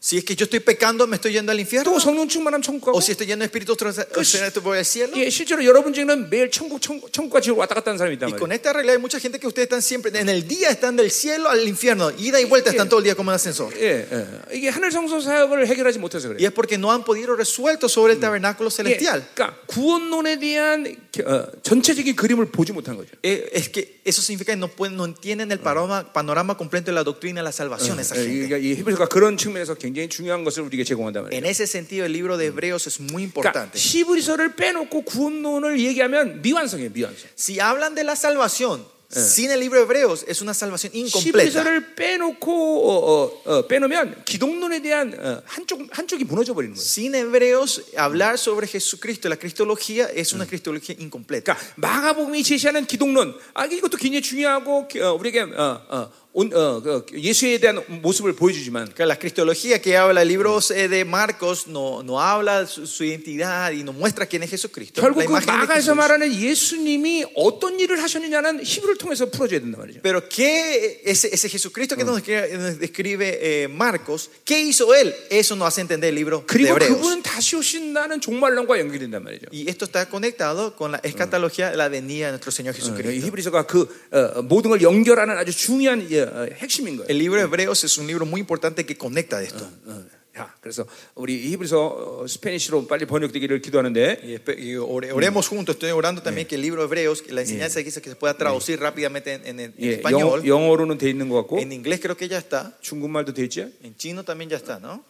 Si 0.00 0.18
es 0.18 0.24
que 0.24 0.36
yo 0.36 0.44
estoy 0.44 0.60
pecando, 0.60 1.04
me 1.08 1.16
estoy 1.16 1.32
yendo 1.32 1.50
al 1.50 1.58
infierno. 1.58 1.90
또 1.90 1.98
성령 1.98 2.28
충만하면 2.28 2.62
천국 2.62 2.84
가고 2.84 2.96
O 2.96 3.00
si 3.00 3.10
estoy 3.10 3.26
lleno 3.26 3.40
de 3.40 3.46
Espíritu 3.46 3.74
Santo, 3.74 4.60
voy 4.62 4.78
al 4.78 4.84
cielo. 4.84 5.16
예, 5.16 5.28
실제로 5.30 5.64
여러분 5.64 5.92
중에는 5.92 6.30
매일 6.30 6.48
천국, 6.50 6.80
천국, 6.80 7.12
천국과 7.12 7.40
지옥 7.40 7.58
왔다 7.58 7.74
갔다 7.74 7.90
하는 7.90 7.98
사람이 7.98 8.14
있단 8.14 8.28
Y 8.30 8.38
con 8.38 8.46
말이에요. 8.46 8.54
esta 8.54 8.70
realidad 8.72 8.94
hay 8.94 9.00
mucha 9.00 9.18
gente 9.18 9.40
que 9.40 9.48
ustedes 9.48 9.66
están 9.66 9.82
siempre, 9.82 10.12
en 10.14 10.28
el 10.28 10.46
día 10.46 10.68
están 10.70 10.94
del 10.94 11.10
cielo 11.10 11.48
al 11.48 11.66
infierno, 11.66 12.12
ida 12.12 12.38
y 12.38 12.44
vuelta 12.44 12.70
están 12.70 12.88
todo 12.88 13.00
el 13.00 13.04
día 13.04 13.16
como 13.16 13.32
en 13.32 13.34
ascensor. 13.34 13.72
예, 13.74 14.06
예. 14.06 14.54
이게 14.54 14.68
하늘 14.68 14.92
성소 14.92 15.18
사역을 15.22 15.66
해결하지 15.66 15.98
못해서 15.98 16.28
그래요. 16.28 16.38
Y 16.38 16.44
es 16.46 16.52
porque 16.52 16.78
no 16.78 16.92
han 16.92 17.02
podido 17.02 17.34
resuelto 17.34 17.88
sobre 17.88 18.12
el 18.12 18.20
tabernáculo 18.20 18.68
예, 18.70 18.76
celestial. 18.76 19.24
그러니까 19.34 19.58
구원론에 19.66 20.38
대한 20.38 20.86
어, 21.24 21.46
전체적인 21.64 22.14
그림을 22.14 22.52
보지 22.52 22.72
못한 22.72 22.96
거죠. 22.96 23.10
Eh, 23.24 23.48
Es 23.50 23.70
que 23.72 24.02
eso 24.04 24.20
significa 24.22 24.52
que 24.52 24.60
no, 24.60 24.68
pueden, 24.68 24.94
no 24.96 25.04
entienden 25.06 25.50
el 25.50 25.58
panorama, 25.58 26.12
panorama 26.12 26.56
completo 26.56 26.92
de 26.92 26.94
la 26.94 27.02
doctrina 27.02 27.40
de 27.40 27.44
la 27.44 27.50
salvación 27.52 27.98
esa 27.98 28.14
예, 28.14 28.22
gente. 28.22 28.46
그러니까 28.46 28.56
이 28.58 28.76
히브리서가 28.76 29.08
그런 29.08 29.36
측면에서 29.38 29.74
굉장히 29.74 29.89
중요한 30.09 30.43
것을 30.43 30.63
우리에게 30.63 30.83
제공한단 30.83 31.23
말이에요. 31.23 31.37
En 31.37 31.45
ese 31.45 31.63
sentido, 31.65 32.05
el 32.05 32.13
libro 32.13 32.37
de 32.37 32.47
Hebreos 32.47 32.87
es 32.87 32.99
muy 32.99 33.27
그러니까 33.29 33.51
importante. 33.71 33.77
히브리서를 33.77 34.55
빼놓고 34.55 35.01
구원론을 35.03 35.79
얘기하면 35.79 36.41
미완성이에요, 36.41 36.91
미완성. 36.91 37.29
Si 37.37 37.59
hablan 37.59 37.95
de 37.95 38.03
la 38.03 38.15
salvación 38.15 38.85
sin 39.11 39.51
el 39.51 39.59
libro 39.59 39.77
de 39.77 39.83
Hebreos, 39.83 40.23
es 40.25 40.41
una 40.41 40.53
salvación 40.53 40.95
incompleta. 40.95 41.43
히브리서를 41.43 41.95
빼놓고 41.95 42.47
어, 42.47 42.95
어, 42.95 43.41
어, 43.43 43.67
빼놓으면 43.67 44.23
기독론에 44.23 44.81
대한 44.81 45.13
어, 45.19 45.41
한쪽 45.45 45.85
한쪽이 45.91 46.23
무너져 46.23 46.53
버리는 46.53 46.73
거예요. 46.73 46.81
Sin 46.81 47.13
Hebreos, 47.13 47.91
hablar 47.97 48.37
sobre 48.37 48.67
Jesucristo, 48.67 49.27
la 49.27 49.35
cristología, 49.35 50.07
es 50.15 50.31
una 50.31 50.45
cristología 50.45 50.95
incompleta. 50.97 51.53
그러니까 51.53 51.75
마가복음이 51.75 52.41
제시하는 52.41 52.85
기독론, 52.85 53.35
아 53.53 53.65
이것도 53.65 53.97
굉장히 53.97 54.21
중요하고 54.21 54.87
어, 55.01 55.13
우리에게 55.19 55.41
어, 55.41 55.81
어, 55.89 56.11
온, 56.38 56.52
어, 56.52 56.82
그 56.82 57.06
예수에 57.14 57.56
대한 57.56 57.82
모습을 58.02 58.34
보여주지만 58.34 58.92
Que 58.94 59.06
la 59.06 59.16
cristología 59.16 59.80
que 59.80 59.96
habla 59.96 60.20
el 60.20 60.28
libro 60.28 60.58
eh, 60.74 60.86
de 60.86 61.02
Marcos 61.06 61.66
no, 61.66 62.02
no 62.02 62.20
habla 62.20 62.66
su, 62.66 62.86
su 62.86 63.04
identidad 63.04 63.72
y 63.72 63.82
no 63.82 63.94
muestra 63.94 64.26
quién 64.26 64.42
es 64.42 64.50
Jesucristo. 64.50 65.00
결국 65.00 65.22
la 65.22 65.24
그 65.24 65.32
imagen 65.32 65.46
de 65.46 65.52
마가에서 65.52 65.92
Jesús. 65.92 65.96
말하는 65.96 66.34
예수님이 66.34 67.24
어떤 67.34 67.80
일을 67.80 68.02
하셨느냐는 68.02 68.60
히브리를 68.62 68.98
통해서 68.98 69.24
풀어줘야 69.30 69.60
된단 69.60 69.80
말이죠. 69.80 70.00
Pero 70.02 70.28
¿qué 70.28 71.00
ese, 71.06 71.32
ese 71.32 71.48
Jesucristo 71.48 71.96
que 71.96 72.04
nos 72.04 72.16
describe, 72.16 72.52
nos 72.58 72.78
describe, 72.78 73.38
eh, 73.40 73.68
Marcos, 73.68 74.28
qué 74.44 74.60
hizo 74.60 74.94
él? 74.94 75.14
Eso 75.30 75.56
nos 75.56 75.68
hace 75.68 75.80
entender 75.80 76.10
el 76.10 76.16
libro 76.16 76.40
de 76.40 76.46
그리고 76.46 76.76
Hebreos. 76.76 77.00
그분은 77.00 77.22
다시 77.22 77.56
오신다는 77.56 78.20
종말론과 78.20 78.78
연결된단 78.78 79.24
말이죠. 79.24 79.46
Y 79.50 79.70
esto 79.70 79.86
está 79.86 80.04
conectado 80.04 80.76
con 80.76 80.92
la 80.92 80.98
escatología 80.98 81.70
de 81.70 81.78
la 81.78 81.88
venida 81.88 82.26
de 82.26 82.32
nuestro 82.32 82.52
Señor 82.52 82.74
이 82.74 82.76
Jesucristo. 82.76 83.26
히브리서가 83.26 83.64
그 83.66 83.88
어, 84.12 84.42
모든 84.42 84.68
걸 84.68 84.82
연결하는 84.82 85.38
아주 85.38 85.50
중요한 85.56 86.06
예, 86.10 86.19
어, 86.19 86.19
핵심인 86.55 86.97
거예요. 86.97 87.07
El 87.09 87.17
libro 87.17 87.37
de 87.39 87.45
Hebreos 87.45 87.83
es 87.83 87.97
un 87.97 88.07
libro 88.07 88.25
muy 88.25 88.39
importante 88.41 88.85
que 88.85 88.95
conecta 88.97 89.41
esto. 89.41 89.63
어, 89.85 90.03
자, 90.33 90.53
그래서 90.61 90.85
우리 91.15 91.35
이 91.47 91.51
히브리서 91.51 92.21
어, 92.23 92.27
스페니쉬로 92.27 92.87
빨리 92.87 93.05
번역되기를 93.05 93.61
기도하는데 93.61 94.21
Y, 94.47 94.75
oremos 94.77 95.47
juntos. 95.49 95.75
Estoy 95.75 95.91
orando 95.91 96.21
también 96.23 96.47
que 96.47 96.55
el 96.55 96.61
libro 96.61 96.81
de 96.81 96.85
Hebreos, 96.87 97.21
que 97.21 97.33
la 97.33 97.41
enseñanza 97.41 97.79
que 97.79 97.85
dice 97.85 98.01
que 98.01 98.09
se 98.09 98.15
pueda 98.15 98.37
traducir 98.37 98.79
rápidamente 98.79 99.33
en, 99.33 99.45
en- 99.45 99.59
en 99.59 99.73
예, 99.77 99.93
español. 99.99 100.39
영어, 100.41 100.47
영어로는 100.47 100.97
돼 100.97 101.09
있는 101.09 101.27
것 101.27 101.41
같고 101.43 101.59
En 101.59 101.73
inglés 101.73 101.99
creo 101.99 102.15
que 102.15 102.29
ya 102.29 102.37
está. 102.37 102.71
중국말도 102.81 103.33
돼 103.33 103.43
있지? 103.43 103.73
En 103.83 103.95
chino 103.97 104.23
también 104.23 104.49
ya 104.49 104.55
está, 104.57 104.79
¿no? 104.79 105.03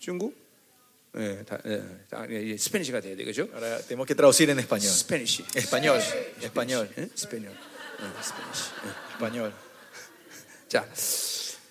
중국? 0.00 0.32
예, 1.16 1.42
다, 1.44 1.58
예, 1.66 1.82
다, 2.08 2.24
예, 2.30 2.56
스페니쉬가 2.56 3.00
돼야 3.00 3.16
되겠죠? 3.16 3.48
Ahora 3.52 3.78
tenemos 3.82 4.06
que 4.06 4.14
traducir 4.14 4.48
en 4.48 4.58
español. 4.58 4.88
스페니쉬. 4.88 5.44
Español. 5.54 6.00
Español. 6.40 6.88
예? 6.96 7.02
예, 7.02 7.08
스페니쉬. 7.14 7.52
예. 8.00 9.12
Español. 9.18 9.52
자, 10.69 10.85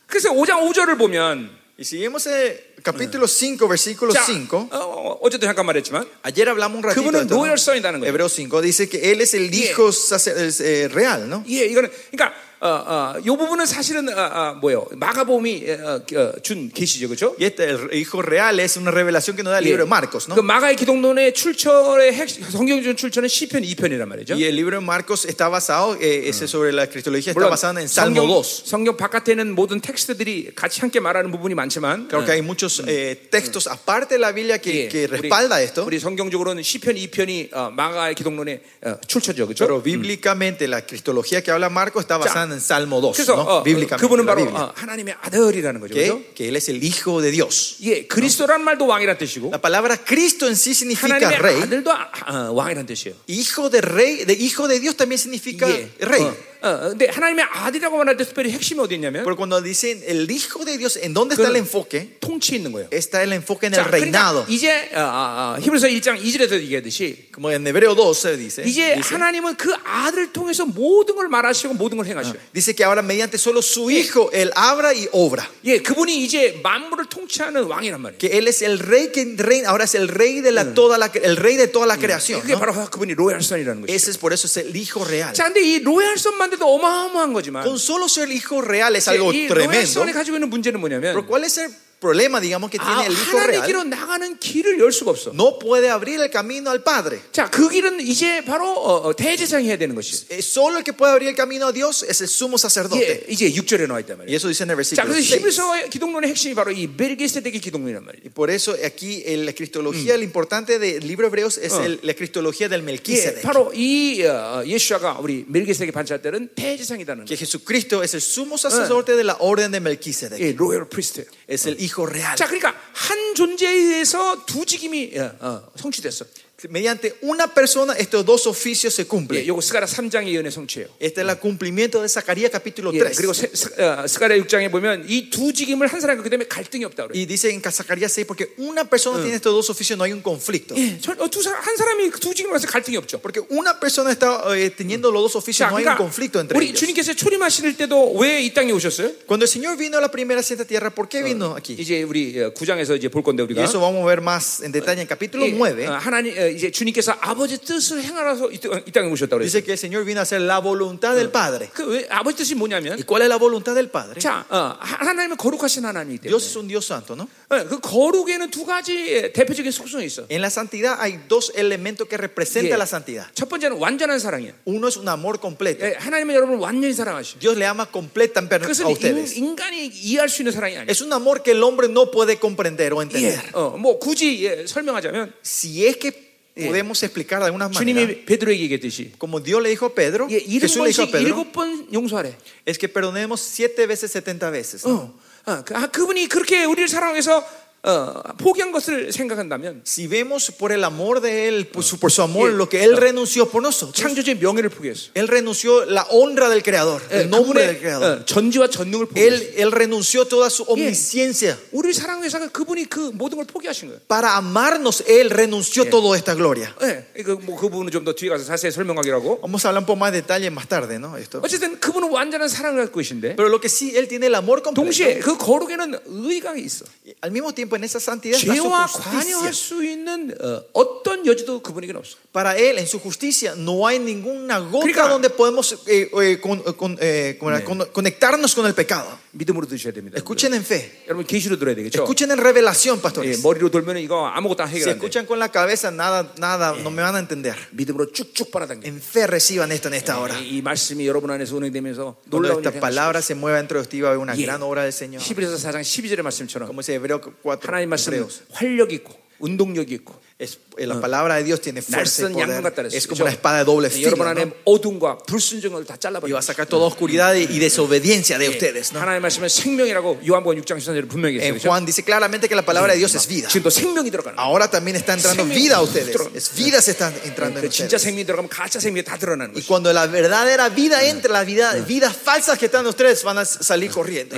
그래서 0.06 0.30
5장 0.30 0.60
5절을 0.68 0.98
보면 0.98 1.60
Y 1.78 1.84
si 1.84 1.98
vemos 1.98 2.26
el 2.26 2.74
capítulo 2.82 3.26
5, 3.26 3.66
versículo 3.66 4.12
자, 4.12 4.22
5. 4.24 4.68
어, 4.70 4.76
어, 4.76 5.18
어제도 5.22 5.46
잠깐 5.46 5.64
말했지만 5.66 6.06
Ayer 6.22 6.48
hablamos 6.50 6.76
un 6.78 6.82
ratito 6.84 7.00
de 7.00 7.10
그분은 7.10 7.20
esto, 7.22 7.34
¿no? 7.34 7.40
노열성이라는 7.42 8.00
거예요. 8.00 8.08
Hebreos 8.12 8.32
5 8.36 8.60
dice 8.62 8.88
que 8.88 9.10
él 9.10 9.20
es 9.20 9.34
el 9.34 9.50
Yeah. 9.50 9.72
hijo 9.72 9.88
sacer- 9.90 10.36
es, 10.38 10.60
eh, 10.60 10.88
real, 10.92 11.28
¿no? 11.28 11.42
예, 11.48 11.64
이거는 11.66 11.90
그러니까 12.12 12.34
어, 12.59 12.67
어, 12.67 13.13
이 13.19 13.27
부분은 13.27 13.67
사실은 13.67 14.09
어, 14.09 14.19
어, 14.19 14.53
뭐요? 14.55 14.87
마가복음이 14.95 15.65
어, 15.69 16.01
어, 16.15 16.31
준 16.41 16.71
계시죠, 16.73 17.07
그렇죠? 17.07 17.35
Y 17.39 17.45
este, 17.45 17.69
el 17.69 17.93
hijo 17.93 18.19
real 18.23 18.59
es 18.59 18.77
una 18.77 18.89
revelación 18.89 19.35
que 19.35 19.43
nos 19.43 19.51
da 19.51 19.59
el 19.59 19.65
libro 19.65 19.83
de 19.83 19.89
Marcos, 19.89 20.27
¿no? 20.27 20.33
그 20.33 20.41
마가의 20.41 20.75
기독론의 20.75 21.35
출처의 21.35 22.13
핵, 22.13 22.29
성경적 22.29 22.97
출처는 22.97 23.29
시편 23.29 23.61
2편이란 23.61 24.07
말이죠. 24.07 24.33
Y 24.33 24.45
el 24.45 24.55
libro 24.55 24.79
de 24.79 24.83
Marcos 24.83 25.25
está 25.25 25.49
basado, 25.49 25.95
eh, 26.01 26.29
ese 26.29 26.47
sobre 26.47 26.73
la 26.73 26.87
cristología 26.87 27.31
está 27.31 27.47
basado 27.47 27.77
en 27.79 27.87
Salmo 27.87 28.21
성경, 28.21 28.41
2. 28.41 28.65
성경 28.65 28.97
바깥에는 28.97 29.53
모든 29.53 29.79
텍스트들이 29.79 30.55
같이 30.55 30.81
함께 30.81 30.99
말하는 30.99 31.29
부분이 31.29 31.53
많지만 31.53 32.07
Creo 32.07 32.25
que 32.25 32.31
hay 32.31 32.41
muchos 32.41 32.81
eh, 32.87 33.29
textos 33.29 33.67
aparte 33.67 34.15
de 34.15 34.19
la 34.19 34.31
Biblia 34.31 34.57
que, 34.57 34.85
예, 34.85 34.89
que 34.89 35.05
우리, 35.05 35.29
respalda 35.29 35.61
esto. 35.61 35.85
우리 35.85 35.99
성경적으로는 35.99 36.63
시편 36.63 36.95
2편이 36.95 37.53
어, 37.53 37.69
마가의 37.69 38.15
기독론의 38.15 38.61
어, 38.81 38.97
출처죠, 39.05 39.45
그렇죠? 39.45 39.67
Pero 39.67 39.83
bíblicamente 39.83 40.67
la 40.67 40.81
cristología 40.81 41.43
que 41.43 41.51
habla 41.51 41.69
Marcos 41.69 42.01
está 42.01 42.17
basada 42.17 42.46
en 42.46 42.60
Salmo 42.60 43.00
2, 43.00 43.12
그래서 43.12 43.34
¿no? 43.34 43.42
어, 43.42 43.62
Bíblicamente. 43.62 43.96
그분은 44.06 44.24
la 44.24 44.34
바로 44.34 44.44
Biblia. 44.44 44.62
어, 44.64 44.72
하나님의 44.74 45.14
아들이라는 45.22 45.80
거죠, 45.80 45.94
그렇죠? 45.94 46.18
que, 46.18 46.34
que 46.34 46.48
él 46.48 46.56
es 46.56 46.68
el 46.68 46.82
hijo 46.82 47.20
de 47.20 47.30
Dios. 47.30 47.76
예, 47.82 48.06
그리스도란 48.06 48.62
말도 48.64 48.86
왕이란 48.86 49.18
뜻이고 49.18 49.50
La 49.50 49.58
palabra 49.60 49.96
Cristo 49.96 50.46
en 50.46 50.54
sí 50.54 50.72
significa 50.74 51.14
하나님의 51.14 51.38
rey. 51.38 51.62
아들도 51.62 51.90
아, 51.92 52.10
아, 52.26 52.50
왕이란 52.52 52.86
뜻이에요. 52.86 53.14
Hijo 53.28 53.70
de 53.70 53.80
rey, 53.80 54.24
de 54.24 54.34
hijo 54.34 54.68
de 54.68 54.78
Dios 54.80 54.96
también 54.96 55.18
significa 55.18 55.68
예, 55.68 55.90
rey. 56.00 56.22
어, 56.55 56.55
어, 56.66 56.88
근데 56.90 57.08
하나님의 57.08 57.44
아들이라고 57.50 57.96
말할 57.96 58.16
때 58.16 58.24
특별히 58.24 58.50
핵심이 58.52 58.80
어디 58.80 58.94
있냐면 58.94 59.24
Pero 59.24 59.36
cuando 59.36 59.60
dicen 59.60 60.00
el 60.06 60.30
hijo 60.30 60.64
de 60.64 60.78
Dios, 60.78 60.96
¿en 60.96 61.12
dónde 61.12 61.34
está 61.34 61.48
el 61.48 61.56
enfoque? 61.56 62.18
통치에 62.20 62.56
있는 62.58 62.72
거예요. 62.72 62.88
Está 62.92 63.22
el 63.22 63.32
enfoque 63.32 63.66
en 63.66 63.74
자, 63.74 63.82
el 63.82 63.88
reinado. 63.90 64.44
그러니까 64.44 64.52
이제 64.52 64.90
어, 64.94 65.00
어, 65.00 65.56
어, 65.56 65.60
히브리서 65.60 65.88
1장 65.88 66.22
2절에서 66.22 66.52
얘기하듯이 66.62 67.28
Como 67.34 67.50
en 67.50 67.66
Hebreo 67.66 67.94
12 67.96 68.36
dice. 68.38 68.64
이제 68.64 68.94
dice, 68.94 69.02
하나님은 69.02 69.56
그 69.56 69.74
아들을 69.84 70.32
통해서 70.32 70.64
모든 70.64 71.16
걸 71.16 71.28
말하시고 71.28 71.74
모든 71.74 71.98
걸 71.98 72.06
행하셔요. 72.06 72.34
dice 72.54 72.74
que 72.74 72.84
ahora 72.84 73.02
mediante 73.02 73.38
solo 73.38 73.60
su 73.60 73.90
hijo, 73.90 74.30
él 74.32 74.52
abra 74.54 74.94
y 74.94 75.08
obra. 75.12 75.44
예, 75.64 75.78
그분이 75.78 76.22
이제 76.22 76.60
만물을 76.62 77.06
통치하는 77.06 77.64
왕이란 77.64 78.00
말이에요. 78.00 78.18
Que 78.18 78.38
él 78.38 78.46
es 78.46 78.62
el 78.62 78.78
rey 78.78 79.10
que 79.10 79.34
reina, 79.36 79.70
ahora 79.70 79.84
es 79.84 79.94
el 79.96 80.06
rey 80.08 80.40
de 80.40 80.52
la, 80.52 80.74
toda 80.74 80.96
la, 80.96 81.10
el 81.12 81.36
rey 81.36 81.56
de 81.56 81.66
toda 81.66 81.86
la 81.86 81.96
creación. 81.96 82.40
그게 82.40 82.52
¿no? 82.54 82.60
바로 82.60 82.72
그분이 82.72 83.14
로얄선이라는 83.14 83.82
것이죠. 83.82 83.92
Ese 83.92 84.10
es 84.10 84.18
por 84.18 84.32
eso 84.32 84.46
es 84.46 84.56
el 84.58 84.74
hijo 84.76 85.04
real. 85.04 85.34
자, 85.34 85.44
근데 85.44 85.60
이 85.60 85.80
로얄선만 85.80 86.50
돼도 86.56 86.66
어마어마한 86.74 87.32
거지만 87.32 87.64
Con 87.64 87.76
solo 87.76 88.06
ser 88.08 88.28
el 88.28 88.32
hijo 88.36 88.60
real 88.62 88.94
es 88.96 89.06
이 89.08 89.10
algo 89.10 89.30
tremendo. 89.32 89.64
로얄선이 89.68 90.12
가지고 90.12 90.36
있는 90.36 90.50
문제는 90.50 90.80
뭐냐면 90.80 91.14
Pero 91.14 91.26
¿cuál 91.26 91.44
es 91.44 91.58
el 91.58 91.70
problema, 92.02 92.40
digamos, 92.40 92.68
que 92.68 92.78
아, 92.80 92.84
tiene 92.84 93.06
el 93.06 93.12
hijo 93.12 93.38
하나님의 93.38 93.46
real? 93.62 93.66
길로 93.66 93.84
나가는 93.84 94.36
길을 94.40 94.76
열 94.80 94.90
수가 94.90 95.12
없어. 95.12 95.30
No 95.32 95.56
puede 95.60 95.88
abrir 95.88 96.18
el 96.20 96.30
camino 96.32 96.70
al 96.72 96.82
Padre. 96.82 97.20
자, 97.30 97.48
그 97.48 97.68
길은 97.70 98.00
이제 98.00 98.42
바로 98.44 98.66
어, 98.74 99.06
어, 99.06 99.14
대제사장이 99.14 99.68
해야 99.68 99.78
되는 99.78 99.94
것이. 99.94 100.26
Eh, 100.28 100.38
Solo 100.42 100.78
el 100.78 100.82
que 100.82 100.92
puede 100.92 101.12
abrir 101.12 101.28
el 101.28 101.36
camino 101.36 101.68
a 101.68 101.72
Dios 101.72 102.02
es 102.02 102.20
el 102.20 102.26
sumo 102.26 102.58
sacerdote. 102.58 102.98
예, 103.06 103.22
이제 103.30 103.48
6절에 103.48 103.86
나와 103.86 104.00
있단 104.00 104.18
Y 104.18 104.26
말이에요. 104.26 104.34
eso 104.34 104.48
dice 104.50 104.64
en 104.64 104.70
el 104.70 104.74
자, 104.74 105.06
versículo 105.06 105.14
그래서 105.14 105.22
6. 105.22 105.38
히브리서의 105.38 105.90
기독론의 105.90 106.30
핵심이 106.30 106.56
바로 106.56 106.72
이 106.72 106.88
멜기세덱의 106.90 107.60
기독론이란 107.60 108.02
말이에요. 108.02 108.22
Y 108.26 108.30
por 108.34 108.50
eso 108.50 108.74
aquí 108.82 109.22
en 109.24 109.46
la 109.46 109.52
cristología, 109.54 110.16
lo 110.18 110.24
importante 110.24 110.80
del 110.80 111.06
libro 111.06 111.30
de 111.30 111.30
Hebreos 111.30 111.56
es 111.58 111.70
el- 111.78 112.00
la 112.02 112.14
cristología 112.14 112.68
del 112.68 112.80
예, 112.80 112.84
Melquisedec. 112.84 113.42
바로 113.46 113.70
이 113.72 114.24
어, 114.26 114.64
예수아가 114.66 115.20
우리 115.22 115.44
멜기세덱의 115.46 115.92
반차할 115.92 116.20
때는 116.20 116.48
대제사장이라는 116.56 117.26
Que 117.30 117.36
거예요. 117.36 117.38
Jesucristo 117.38 118.02
es 118.02 118.14
el 118.14 118.20
sumo 118.20 118.58
sacerdote 118.58 119.14
de 119.14 119.22
la 119.22 119.36
orden 119.38 119.70
de 119.70 119.78
Melquisedec. 119.78 120.40
예, 120.42 120.50
로열 120.58 120.88
프리스트. 120.90 121.26
Es 121.46 121.66
el 121.66 121.76
hijo 121.87 122.05
real. 122.05 122.35
자, 122.35 122.45
그러니까 122.45 122.75
한 122.93 123.35
존재에 123.35 123.71
의해서 123.71 124.45
두 124.45 124.65
직임이 124.65 125.17
어, 125.17 125.31
어, 125.39 125.71
성취됐어. 125.75 126.25
Mediante 126.70 127.16
una 127.22 127.48
persona 127.52 127.92
estos 127.94 128.24
dos 128.24 128.46
oficios 128.46 128.94
se 128.94 129.02
예, 129.02 129.08
cumplen. 129.08 129.42
요거 129.48 129.60
스가랴 129.60 129.84
3장의 129.84 130.30
예언의 130.30 130.52
성취예요. 130.52 130.86
Este 131.00 131.20
es 131.22 131.26
el 131.26 131.36
cumplimiento 131.40 132.00
de 132.00 132.06
Zacarías 132.08 132.52
capítulo 132.52 132.92
예, 132.94 133.02
3. 133.02 133.16
그리고 133.18 133.32
세- 133.32 133.50
스- 133.50 133.74
어, 133.82 134.06
스가랴 134.06 134.36
6장에 134.36 134.70
보면 134.70 135.06
이 135.08 135.28
두 135.28 135.52
직임을 135.52 135.88
한 135.88 135.98
사람이 136.00 136.22
그 136.22 136.30
때문에 136.30 136.46
갈등이 136.46 136.84
없다 136.84 137.08
그래요. 137.08 137.18
Y 137.18 137.26
dice 137.26 137.50
en 137.50 137.60
Zacarías 137.60 138.12
6, 138.14 138.24
porque 138.28 138.54
una 138.58 138.88
persona 138.88 139.18
tiene 139.20 139.34
estos 139.42 139.50
dos 139.52 139.70
oficios, 139.70 139.98
no 139.98 140.04
hay 140.04 140.12
un 140.12 140.22
conflicto. 140.22 140.76
예, 140.78 141.00
저- 141.02 141.18
어, 141.18 141.26
두 141.28 141.42
사람, 141.42 141.58
한 141.66 141.76
사람이 141.76 142.10
그 142.14 142.20
두 142.20 142.32
직임을 142.32 142.54
해서 142.54 142.68
갈등이 142.68 142.96
없죠. 142.96 143.18
Porque 143.18 143.42
una 143.50 143.80
persona 143.80 144.12
está 144.12 144.38
eh, 144.54 144.70
teniendo 144.70 145.10
los 145.10 145.22
dos 145.22 145.34
oficios, 145.34 145.66
자, 145.66 145.70
no 145.70 145.78
hay 145.78 145.82
un 145.82 145.90
그러니까 145.90 145.98
conflicto 145.98 146.38
entre 146.38 146.54
우리 146.56 146.70
ellos. 146.70 146.78
주님께서 146.78 147.14
초림하실 147.14 147.76
때도 147.76 148.14
왜 148.22 148.38
이 148.46 148.54
땅에 148.54 148.70
오셨어요? 148.70 149.10
Cuando 149.26 149.42
el 149.42 149.50
Señor 149.50 149.76
vino 149.76 149.98
a 149.98 150.00
la 150.00 150.12
primera 150.12 150.40
santa 150.44 150.64
tierra, 150.64 150.94
¿por 150.94 151.08
qué 151.08 151.24
vino 151.24 151.56
aquí? 151.58 151.74
이제 151.76 152.04
우리 152.04 152.38
어, 152.38 152.54
9장에서 152.54 152.94
이제 152.96 153.08
볼 153.10 153.24
건데 153.24 153.42
Y 153.42 153.50
우리가 153.50 153.64
eso 153.66 153.80
vamos 153.82 154.04
a 154.04 154.06
ver 154.06 154.20
más 154.22 154.62
en 154.62 154.70
detalle 154.70 155.00
en 155.02 155.08
capítulo 155.08 155.44
이, 155.44 155.50
9. 155.58 155.88
어, 155.88 155.98
하나님 155.98 156.38
어, 156.38 156.45
어, 156.45 156.45
이제 156.46 156.70
주님께서 156.70 157.12
아버지 157.20 157.58
뜻을 157.58 158.02
행하라서 158.02 158.50
이, 158.52 158.58
땅- 158.58 158.82
이 158.86 158.90
땅에 158.92 159.08
오셨다고 159.10 159.38
그랬어요. 159.38 159.42
Dice 159.42 159.62
que 159.64 159.72
el 159.72 159.78
Señor 159.78 160.04
vino 160.04 160.20
a 160.20 160.22
hacer 160.22 160.40
la 160.40 160.58
voluntad 160.60 161.14
del 161.16 161.30
Padre. 161.30 161.68
그 161.72 161.84
왜, 161.86 162.06
아버지 162.10 162.36
뜻이 162.38 162.54
뭐냐면 162.54 162.94
¿Y 162.98 163.02
cuál 163.04 163.22
es 163.22 163.28
la 163.28 163.38
voluntad 163.38 163.74
del 163.74 163.88
Padre? 163.90 164.20
자, 164.20 164.44
어, 164.48 164.76
하나님은 164.80 165.36
거룩하신 165.36 165.84
하나님이기 165.84 166.22
때문에 166.22 166.28
Dios 166.30 166.46
es 166.46 166.56
un 166.56 166.68
Dios 166.68 166.84
santo, 166.86 167.14
¿no? 167.14 167.28
어, 167.48 167.68
그 167.68 167.80
거룩에는 167.80 168.50
두 168.50 168.64
가지 168.64 169.32
대표적인 169.32 169.70
속성이 169.72 170.06
있어. 170.06 170.26
En 170.30 170.40
la 170.40 170.48
santidad 170.50 170.98
hay 171.00 171.20
dos 171.28 171.52
elementos 171.54 172.06
que 172.08 172.16
representan 172.16 172.72
예. 172.72 172.78
la 172.78 172.86
santidad. 172.86 173.26
첫 173.34 173.48
번째는 173.48 173.76
완전한 173.78 174.18
사랑이야. 174.18 174.52
Uno 174.66 174.88
es 174.88 174.96
un 174.96 175.08
amor 175.08 175.38
completo. 175.40 175.84
예, 175.86 175.94
하나님은 175.98 176.34
여러분을 176.34 176.60
완전히 176.60 176.92
사랑하시고 176.94 177.40
Dios 177.40 177.56
le 177.58 177.66
ama 177.66 177.86
completamente 177.90 178.56
a 178.56 178.60
그것은 178.60 178.86
ustedes. 178.86 179.36
인, 179.38 179.56
간이 179.56 179.86
이해할 179.94 180.28
수 180.28 180.42
있는 180.42 180.52
사랑이 180.52 180.76
아니야. 180.76 180.90
Es 180.90 181.00
un 181.02 181.12
amor 181.12 181.42
que 181.42 181.52
el 181.52 181.62
hombre 181.62 181.88
no 181.88 182.10
puede 182.10 182.36
comprender 182.38 182.92
o 182.92 183.00
예, 183.00 183.02
entender. 183.02 183.40
어, 183.54 183.76
뭐 183.76 183.98
굳이 183.98 184.44
예, 184.44 184.66
설명하자면 184.66 185.32
Si 185.44 185.86
es 185.86 185.96
que 185.98 186.32
podemos 186.56 187.02
explicar 187.02 187.40
de 187.40 187.46
alguna 187.46 187.68
manera, 187.68 187.78
주님이 187.78 188.24
베드로에게 188.26 188.62
얘기했듯이 188.64 189.12
como 189.18 189.40
Dios 189.40 189.62
le 189.62 189.70
dijo 189.70 189.86
a 189.86 189.94
Pedro, 189.94 190.28
예, 190.30 190.36
일흔 190.38 190.68
Jesús 190.68 190.82
le 190.82 190.88
dijo 190.90 191.02
a 191.02 191.06
번씩 191.06 191.12
Pedro, 191.12 191.28
일곱 191.28 191.52
번 191.52 191.86
용서하래. 191.92 192.36
es 192.66 192.78
que 192.78 192.88
perdonemos 192.88 193.40
siete 193.40 193.86
veces, 193.86 194.12
setenta 194.12 194.50
veces. 194.50 194.84
¿no? 194.84 194.94
어, 194.94 195.14
어, 195.46 195.64
그, 195.64 195.74
아, 195.74 195.86
그분이 195.88 196.28
그렇게 196.28 196.64
우리를 196.64 196.88
사랑해서 196.88 197.42
어, 197.84 198.22
포기한 198.38 198.70
것을 198.70 199.10
생각한다면 199.10 199.82
Si 199.84 200.06
vemos 200.06 200.52
por 200.52 200.70
el 200.70 200.84
amor 200.84 201.20
de 201.20 201.48
Él, 201.48 201.66
por 201.66 201.82
su, 201.82 201.98
por 201.98 202.12
su 202.12 202.22
amor, 202.22 202.52
lo 202.52 202.68
que 202.68 202.84
Él 202.84 202.96
renunció 202.96 203.50
por 203.50 203.60
nosotros, 203.60 203.96
창조주의 204.00 204.38
명예를 204.38 204.70
포기했어. 204.70 205.10
Él 205.14 205.26
renunció 205.26 205.84
la 205.86 206.06
honra 206.10 206.48
del 206.48 206.62
Creador, 206.62 207.02
예, 207.10 207.22
el 207.22 207.28
nombre 207.30 207.66
del 207.66 207.78
그분의 207.78 207.80
Creador. 207.80 208.20
어, 208.20 208.24
전지와 208.24 208.68
전능을 208.68 209.06
포기했어. 209.06 209.34
Él, 209.34 209.54
él 209.58 209.72
renunció 209.72 210.28
toda 210.28 210.46
su 210.48 210.62
omnisciencia. 210.68 211.58
우리 211.72 211.92
사랑해서 211.92 212.38
그분이 212.52 212.84
그 212.84 213.10
모든 213.14 213.38
걸 213.38 213.46
포기하신 213.46 213.88
거예요. 213.88 214.00
Para 214.06 214.36
amarnos, 214.36 215.02
Él 215.08 215.28
renunció 215.30 215.90
toda 215.90 216.16
esta 216.16 216.34
gloria. 216.36 216.72
예, 216.82 217.22
그, 217.24 217.32
뭐, 217.42 217.58
그 217.58 217.68
부분은 217.68 217.90
좀 217.90 218.04
더 218.04 218.14
뒤에 218.14 218.28
가서 218.28 218.44
자세히 218.44 218.70
설명하기로 218.70 219.16
하고. 219.16 219.40
Vamos 219.42 219.64
a 219.64 219.70
hablar 219.70 219.82
un 219.82 219.86
poco 219.86 219.96
más 219.98 220.12
de 220.12 220.22
detalle 220.22 220.52
más 220.52 220.68
tarde, 220.68 221.00
¿no? 221.00 221.18
Esto. 221.18 221.40
어쨌든 221.42 221.80
그분은 221.80 222.10
완전한 222.10 222.46
사랑을 222.48 222.84
갖고 222.84 223.00
계신데 223.00 223.34
Pero 223.34 223.48
lo 223.48 223.58
que 223.60 223.68
sí, 223.68 223.96
Él 223.96 224.06
tiene 224.06 224.26
el 224.26 224.36
amor 224.36 224.62
completo. 224.62 224.86
동시에 224.86 225.18
그 225.18 225.36
거룩에는 225.36 225.98
의가 226.06 226.54
있어. 226.54 226.84
Al 227.22 227.32
mismo 227.32 227.52
tiempo, 227.52 227.65
en 227.66 227.84
esa 227.84 227.98
santidad 228.00 228.38
está 228.38 228.54
su 228.54 228.62
죄와 228.62 228.86
justicia. 228.86 229.12
관여할 229.12 229.54
수 229.54 229.82
있는 229.84 230.34
어, 230.40 230.62
어떤 230.72 231.26
여지도 231.26 231.60
그분에게는 231.62 231.98
없어. 232.00 232.16
Para 232.32 232.56
Él, 232.56 232.78
en 232.78 232.86
su 232.86 232.98
justicia, 232.98 233.54
no 233.56 233.86
hay 233.86 233.98
ninguna 233.98 234.58
gota 234.58 234.86
그러니까- 234.86 235.08
donde 235.08 235.30
podemos 235.30 235.72
eh, 235.86 236.08
eh, 236.12 236.40
con- 236.40 236.62
con- 236.76 236.96
eh, 237.00 237.36
¿cómo 237.38 237.50
era? 237.50 237.64
Con- 237.64 237.86
conectarnos 237.92 238.54
con 238.54 238.66
el 238.66 238.74
pecado. 238.74 239.18
믿음으로 239.32 239.66
드셔야 239.66 239.92
됩니다. 239.94 240.16
Escuchen 240.18 240.52
en 240.54 240.62
fe. 240.62 241.04
여러분 241.08 241.24
계시로 241.26 241.58
들어야 241.58 241.74
되겠죠. 241.74 242.02
Escuchen 242.04 242.30
en 242.30 242.38
revelación, 242.38 242.98
예, 242.98 243.02
pastores. 243.02 243.40
머리로 243.42 243.70
돌면 243.70 243.96
이거 243.98 244.26
아무것도 244.28 244.62
안 244.62 244.68
Si 244.68 244.76
해결 244.76 244.88
안 244.90 244.92
돼. 244.92 244.98
escuchan 245.00 245.24
con 245.26 245.38
la 245.38 245.48
cabeza, 245.50 245.90
nada, 245.90 246.32
nada, 246.36 246.74
no 246.76 246.90
me 246.90 247.00
van 247.02 247.16
a 247.16 247.18
entender. 247.18 247.56
믿음으로 247.72 248.12
쭉쭉 248.12 248.50
빨아당겨. 248.50 248.86
En 248.88 249.00
fe 249.00 249.26
reciban 249.26 249.72
esto 249.72 249.88
en 249.88 249.94
esta 249.94 250.20
hora. 250.20 250.36
이, 250.38 250.58
이 250.58 250.62
말씀이 250.62 251.06
여러분 251.08 251.30
안에서 251.30 251.56
운행되면서 251.56 252.16
Cuando 252.28 252.28
놀라운 252.28 252.60
esta 252.60 252.70
일이 252.76 252.80
palabra 252.80 253.20
se 253.22 253.34
mueva 253.34 253.56
dentro 253.56 253.80
de 253.80 253.88
ti, 253.88 254.00
va 254.02 254.08
a 254.08 254.12
haber 254.12 254.20
una 254.20 254.36
예. 254.36 254.44
gran 254.44 254.60
obra 254.62 254.82
del 254.84 254.92
Señor. 254.92 255.22
11에서 255.22 255.56
4장 255.56 255.80
12절의 255.80 256.20
말씀처럼 256.22 256.68
Como 256.68 256.82
dice 256.82 256.94
Hebreo 256.96 257.20
4, 257.42 257.55
하나님 257.56 257.88
말씀은 257.90 258.18
Hebreos. 258.18 258.42
활력 258.52 258.92
있고 258.92 259.12
운동력 259.38 259.90
있고 259.92 260.20
Es, 260.42 260.58
eh, 260.76 260.86
la 260.88 260.98
palabra 261.00 261.36
de 261.36 261.44
Dios 261.44 261.60
tiene 261.60 261.82
fuerza 261.82 262.22
y 262.26 262.34
날선 262.34 262.40
양문 262.40 262.46
poder. 262.50 262.62
같다 262.64 262.82
그랬어요. 262.82 262.98
Es 262.98 263.06
como 263.06 263.22
una 263.22 263.30
espada 263.30 263.58
de 263.58 263.64
doble 263.64 263.90
filo. 263.90 264.08
여러분 264.10 264.26
안에 264.26 264.44
¿no? 264.46 264.52
어둠과 264.64 265.18
불순종을 265.18 265.84
다 265.86 265.94
Y 265.94 265.98
잘라버려. 266.00 266.34
va 266.34 266.40
a 266.40 266.42
sacar 266.42 266.66
toda 266.66 266.86
oscuridad 266.86 267.34
y 267.36 267.46
y 267.46 267.60
desobediencia 267.60 268.38
de 268.38 268.48
ustedes. 268.48 268.90
¿no? 268.92 268.98
하나님 268.98 269.22
말씀은 269.22 269.48
생명이라고 269.48 270.22
요한복음 270.26 270.58
6장 270.62 270.78
13절에 270.82 271.08
분명히 271.08 271.36
En 271.36 271.54
했어요. 271.54 271.54
그렇죠? 271.62 271.68
Juan 271.70 271.86
dice 271.86 272.02
claramente 272.02 272.48
que 272.48 272.56
la 272.56 272.64
palabra 272.66 272.90
de 272.94 272.98
Dios 272.98 273.14
es 273.14 273.28
vida. 273.28 273.46
지금도 273.46 273.70
생명이 273.70 274.10
들어가는 274.10 274.34
거예요. 274.34 274.42
Ahora 274.42 274.66
también 274.68 274.96
está 274.96 275.14
entrando 275.14 275.44
생명이 275.46 275.54
vida 275.54 275.76
a 275.76 275.82
ustedes. 275.82 276.10
들어가는 276.10 276.34
Es 276.34 276.50
vida 276.56 276.82
se 276.82 276.90
está 276.90 277.12
entrando 277.22 277.60
en 277.60 277.66
그 277.66 277.70
진짜 277.70 277.94
ustedes. 277.94 278.02
생명이 278.02 278.24
들어가면 278.26 278.48
가짜 278.50 278.80
생명이 278.80 279.04
다 279.04 279.16
드러나는 279.16 279.54
Y 279.54 279.62
거죠. 279.62 279.68
cuando 279.68 279.92
la 279.92 280.08
verdadera 280.10 280.70
vida 280.74 281.04
entra, 281.06 281.30
las 281.30 281.46
vida, 281.46 281.70
vidas 281.86 282.16
falsas 282.16 282.58
que 282.58 282.66
están 282.66 282.82
en 282.82 282.88
ustedes 282.90 283.22
van 283.22 283.38
a 283.38 283.44
salir 283.44 283.92
corriendo. 283.92 284.34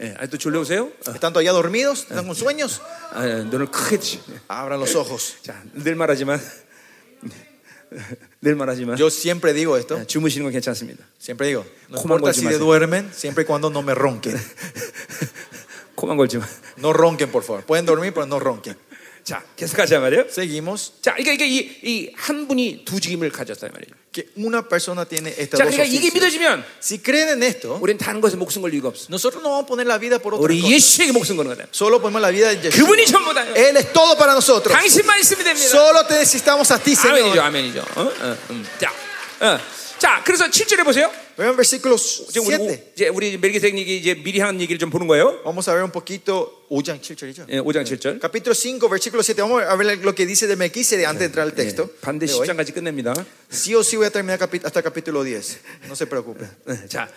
예. 0.00 0.06
예. 0.06 0.14
아직도 0.18 0.38
졸려오세요? 0.38 0.90
어. 1.06 1.10
¿Están 1.14 1.32
todavía 1.32 1.52
dormidos? 1.52 2.02
¿Están 2.10 2.26
con 2.26 2.34
sueños? 2.34 2.80
아, 3.12 3.24
눈을 3.24 3.66
크게 3.70 3.98
뜨시. 3.98 4.20
Abran 4.48 4.80
los 4.80 4.94
ojos. 4.96 5.36
자, 5.42 5.54
늘 5.74 5.94
말하지만 5.94 6.40
늘 8.42 8.56
말하지만 8.56 8.96
Yo 8.98 9.06
siempre 9.08 9.52
digo 9.52 9.76
esto. 9.78 10.04
주무시는 10.06 10.44
건 10.44 10.52
괜찮습니다. 10.52 11.04
Siempre 11.18 11.46
digo. 11.46 11.64
No 11.88 12.02
Coman 12.02 12.18
importa 12.18 12.34
si 12.34 12.42
golpe 12.42 12.58
más. 12.58 12.60
duermen, 12.60 13.10
siempre 13.14 13.42
y 13.44 13.46
cuando 13.46 13.70
no 13.70 13.82
me 13.82 13.94
ronquen. 13.94 14.34
코만 15.94 16.16
걸지 16.16 16.38
마. 16.38 16.48
No 16.78 16.92
ronquen, 16.92 17.30
por 17.30 17.44
favor. 17.44 17.62
Pueden 17.64 17.86
dormir, 17.86 18.12
pero 18.12 18.26
no 18.26 18.40
ronquen. 18.40 18.76
자, 19.23 19.43
계속하자 19.55 19.99
말이에요. 19.99 20.25
Seguimos. 20.29 20.93
자, 21.01 21.13
그러니까 21.15 21.45
이게 21.45 21.79
이한 21.83 22.47
분이 22.47 22.83
두 22.85 22.99
직임을 22.99 23.29
가졌단 23.31 23.69
말이에요. 23.71 23.93
Que 24.11 24.25
una 24.37 24.63
persona 24.67 25.05
tiene 25.05 25.29
estas 25.37 25.59
자, 25.59 25.65
dos 25.65 25.75
그러니까 25.75 25.83
이게 25.85 26.07
oficios. 26.09 26.13
믿어지면 26.17 26.63
Si 26.81 26.97
creen 26.97 27.29
en 27.29 27.43
esto, 27.43 27.77
우리는 27.79 27.99
다른 27.99 28.21
것에 28.21 28.37
목숨 28.37 28.63
걸 28.63 28.73
이유가 28.73 28.89
없어. 28.89 29.05
nosotros 29.09 29.43
no 29.43 29.49
vamos 29.53 29.65
a 29.65 29.67
poner 29.67 29.85
la 29.85 29.99
vida 29.99 30.17
por 30.17 30.33
otra 30.33 30.41
우리 30.43 30.61
cosa. 30.61 30.73
예수에게 30.73 31.11
목숨 31.11 31.37
거는 31.37 31.53
거다. 31.55 31.69
Solo 31.71 32.01
ponemos 32.01 32.19
la 32.21 32.31
vida 32.31 32.49
de 32.49 32.57
Jesús. 32.57 32.81
그분이 32.81 33.05
전부다요. 33.05 33.53
Él 33.53 33.77
es 33.77 33.93
todo 33.93 34.17
para 34.17 34.33
nosotros. 34.33 34.73
당신만 34.73 35.19
있으면 35.19 35.43
됩니다. 35.45 35.69
Solo 35.69 36.07
te 36.07 36.15
necesitamos 36.17 36.71
a 36.71 36.79
ti, 36.81 36.95
아멘이죠, 36.97 37.37
Señor. 37.37 37.39
아멘이죠. 37.39 37.79
어? 37.95 38.01
어, 38.01 38.37
음. 38.49 38.65
자, 38.81 38.91
어. 39.45 39.59
자, 39.99 40.23
그래서 40.23 40.47
7절에 40.47 40.83
보세요. 40.85 41.11
Vean 41.35 41.55
versículo 41.55 41.95
지금 41.97 42.47
우리, 42.47 42.57
7. 42.57 42.91
이제 42.95 43.07
우리 43.09 43.37
멜기세덱 43.37 43.77
얘기 43.77 43.97
이제 43.97 44.13
미리 44.15 44.39
한 44.39 44.59
얘기를 44.61 44.79
좀 44.79 44.89
보는 44.89 45.07
거예요. 45.07 45.41
Vamos 45.43 45.69
a 45.69 45.75
ver 45.75 45.83
un 45.83 45.91
poquito. 45.91 46.51
5장 46.69 47.01
7절이죠. 47.01 47.45
예, 47.49 47.59
5장 47.59 47.83
7절. 47.83 48.19
Capítulo 48.19 48.53
5, 48.53 48.87
versículo 48.89 49.21
7. 49.23 49.41
Vamos 49.41 49.63
a 49.63 49.75
ver 49.75 49.97
lo 50.03 50.13
que 50.15 50.25
dice 50.25 50.47
de 50.47 50.55
Melquisede 50.55 51.05
antes 51.05 51.19
de 51.19 51.25
entrar 51.25 51.43
al 51.45 51.53
texto. 51.53 51.89
반대 52.01 52.25
de 52.25 52.33
hoy. 52.33 52.47
10장까지 52.47 52.73
끝냅니다. 52.73 53.13
Sí 53.51 53.75
o 53.75 53.81
sí 53.83 53.97
voy 53.97 54.05
a 54.07 54.09
terminar 54.11 54.39
capi- 54.39 54.61
hasta 54.63 54.81
capítulo 54.81 55.23
10. 55.23 55.59
No 55.87 55.95
se 55.95 56.05
preocupe. 56.07 56.45
네, 56.65 56.87
자, 56.87 57.09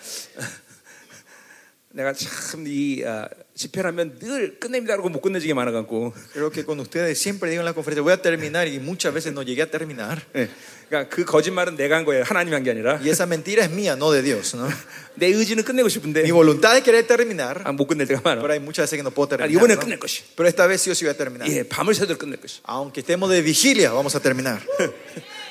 내가 1.95 2.15
참이 2.15 3.05
어, 3.05 3.29
집회하면 3.55 4.19
늘 4.19 4.59
끝냅니다 4.59 4.95
그러고 4.97 5.11
못 5.11 5.21
끝내지게 5.21 5.53
게 5.53 5.55
많아 5.55 5.71
갖고. 5.73 6.15
Creo 6.33 6.51
que 6.51 6.65
con 6.65 6.81
ustedes 6.81 7.21
siempre 7.21 7.51
digo 7.51 7.61
en 7.61 7.67
la 7.67 7.75
conferencia, 7.75 8.03
voy 8.03 8.13
a 8.15 8.23
terminar 8.23 8.67
y 8.67 8.79
muchas 8.81 9.13
veces 9.13 9.35
no 9.35 9.43
llegué 9.43 9.61
a 9.63 9.71
terminar. 9.71 10.25
예, 10.35 10.49
그러니까 10.93 11.09
그 11.09 11.25
거짓말은 11.25 11.77
내가 11.77 11.97
한 11.97 12.05
거예요. 12.05 12.23
하나님이 12.23 12.53
한 12.55 12.63
게 12.65 12.71
아니라 12.71 13.01
Y 13.01 13.09
esa 13.09 13.25
mentira 13.25 13.65
es 13.65 13.71
mía, 13.71 13.97
no 13.97 14.13
de 14.13 14.21
Dios. 14.23 14.55
¿no? 14.55 14.69
내 15.15 15.27
의지는 15.29 15.65
끝내고 15.65 15.89
싶은데 15.89 16.21
Mi 16.23 16.31
voluntad 16.31 16.77
es 16.77 16.85
querer 16.85 17.07
terminar, 17.07 17.63
아, 17.65 17.73
못 17.73 17.87
끝낼 17.87 18.07
때가 18.07 18.21
많아. 18.23 18.43
pero 18.43 18.53
hay 18.53 18.61
muchas 18.61 18.85
veces 18.85 18.99
que 18.99 19.03
no 19.03 19.11
puedo 19.11 19.35
아, 19.35 19.39
terminar. 19.39 19.51
이번에 19.57 19.75
¿no? 19.75 19.81
끝낼 19.81 19.99
것이. 19.99 20.23
Pero 20.37 20.49
esta 20.49 20.67
vez 20.67 20.83
sí 20.83 20.91
o 20.91 20.95
sí 20.95 21.05
voy 21.07 21.15
a 21.15 21.17
terminar. 21.17 21.49
예, 21.49 21.63
밤을 21.67 21.95
새도록 21.95 22.19
끝낼 22.21 22.37
것이. 22.41 22.61
Aunque 22.69 23.01
estemos 23.01 23.31
de 23.31 23.41
vigilia, 23.41 23.91
vamos 23.93 24.15
a 24.15 24.21
terminar. 24.21 24.61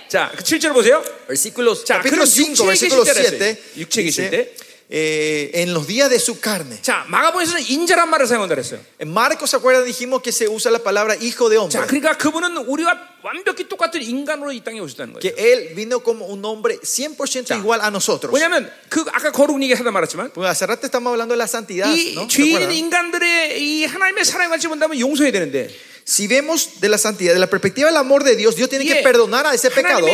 자, 0.07 0.29
그 0.35 0.43
7절 0.43 0.73
보세요. 0.73 1.01
Versículos, 1.27 1.85
자, 1.85 1.97
capítulo 1.97 2.21
그럼 2.23 2.27
5, 2.27 2.51
육체에 2.51 2.65
versículo 2.67 3.03
계실 3.03 3.15
때라 3.15 3.29
7. 3.29 3.47
했어요. 3.47 3.57
육체에 3.77 4.03
계실 4.03 4.29
때. 4.29 4.53
eh, 4.90 5.50
en 5.54 5.74
los 5.74 5.86
días 5.86 6.08
de 6.08 6.18
su 6.20 6.38
carne. 6.38 6.80
자, 6.80 7.04
마가복음에서는 7.08 7.62
인자란 7.68 8.08
말을 8.08 8.26
사용한다 8.26 8.54
그랬어요. 8.54 8.80
En 9.00 9.10
Marcos, 9.10 9.50
¿se 9.50 9.56
acuerdan? 9.56 9.84
Dijimos 9.84 10.22
que 10.22 10.30
se 10.30 10.46
usa 10.48 10.70
la 10.70 10.78
palabra 10.78 11.16
hijo 11.16 11.48
de 11.48 11.58
hombre. 11.58 11.72
자, 11.72 11.86
그러니까 11.86 12.16
그분은 12.16 12.56
우리와 12.56 12.96
완벽히 13.22 13.68
똑같은 13.68 14.00
인간으로 14.00 14.52
이 14.52 14.62
땅에 14.62 14.78
오셨다는 14.78 15.14
거예요. 15.14 15.20
Que 15.20 15.34
él 15.36 15.74
vino 15.74 15.98
como 16.00 16.26
un 16.26 16.44
hombre 16.44 16.78
100% 16.78 17.56
igual 17.58 17.80
a 17.80 17.88
nosotros. 17.90 18.32
왜냐하면 18.32 18.70
그 18.88 19.04
아까 19.12 19.32
거룩 19.32 19.60
얘기 19.62 19.72
하다 19.72 19.90
말았지만 19.90 20.30
Porque 20.32 20.48
hace 20.48 20.66
rato 20.66 20.86
estamos 20.86 21.10
hablando 21.10 21.34
de 21.34 21.38
la 21.38 21.48
santidad. 21.48 21.90
이 21.92 22.14
¿no? 22.14 22.30
¿Se 22.30 22.42
죄인 22.42 22.56
acuerdan? 22.56 22.72
인간들의 22.72 23.60
이 23.60 23.84
하나님의 23.86 24.24
사랑을 24.24 24.50
같이 24.50 24.68
본다면 24.68 25.00
용서해야 25.00 25.32
되는데 25.32 25.68
Si 26.03 26.27
vemos 26.27 26.81
de 26.81 26.89
la 26.89 26.97
santidad, 26.97 27.33
de 27.33 27.39
la 27.39 27.47
perspectiva 27.47 27.87
del 27.87 27.97
amor 27.97 28.23
de 28.23 28.35
Dios, 28.35 28.55
Dios 28.55 28.69
tiene 28.69 28.85
que 28.85 29.03
perdonar 29.03 29.45
a 29.45 29.53
ese 29.53 29.69
pecador. 29.69 30.09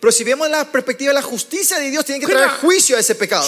Pero 0.00 0.12
si 0.12 0.24
vemos 0.24 0.48
la 0.50 0.64
perspectiva 0.70 1.10
de 1.10 1.14
la 1.14 1.22
justicia 1.22 1.78
de 1.78 1.90
Dios, 1.90 2.04
tiene 2.04 2.20
que 2.20 2.26
traer 2.26 2.50
juicio 2.60 2.96
a 2.96 3.00
ese 3.00 3.14
pecado. 3.14 3.44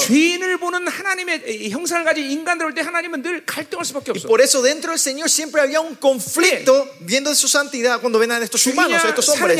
Y 4.14 4.20
por 4.28 4.40
eso 4.40 4.62
dentro 4.62 4.92
del 4.92 5.00
Señor 5.00 5.28
siempre 5.28 5.60
había 5.60 5.80
un 5.80 5.94
conflicto 5.96 6.88
viendo 7.00 7.34
su 7.34 7.48
santidad 7.48 8.00
cuando 8.00 8.18
ven 8.18 8.32
a 8.32 8.38
estos 8.38 8.66
humanos, 8.66 8.92
a 9.04 9.08
estos 9.10 9.28
hombres. 9.42 9.58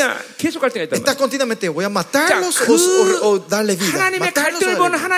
Está 0.96 1.16
continuamente, 1.16 1.68
voy 1.68 1.84
a 1.84 1.88
matarlos 1.88 2.60
o, 2.60 2.64
o, 3.22 3.28
o 3.30 3.38
darle 3.40 3.76
vida. 3.76 3.92
마tarlos, 4.18 4.60
darle 4.60 4.78
vida 4.94 5.10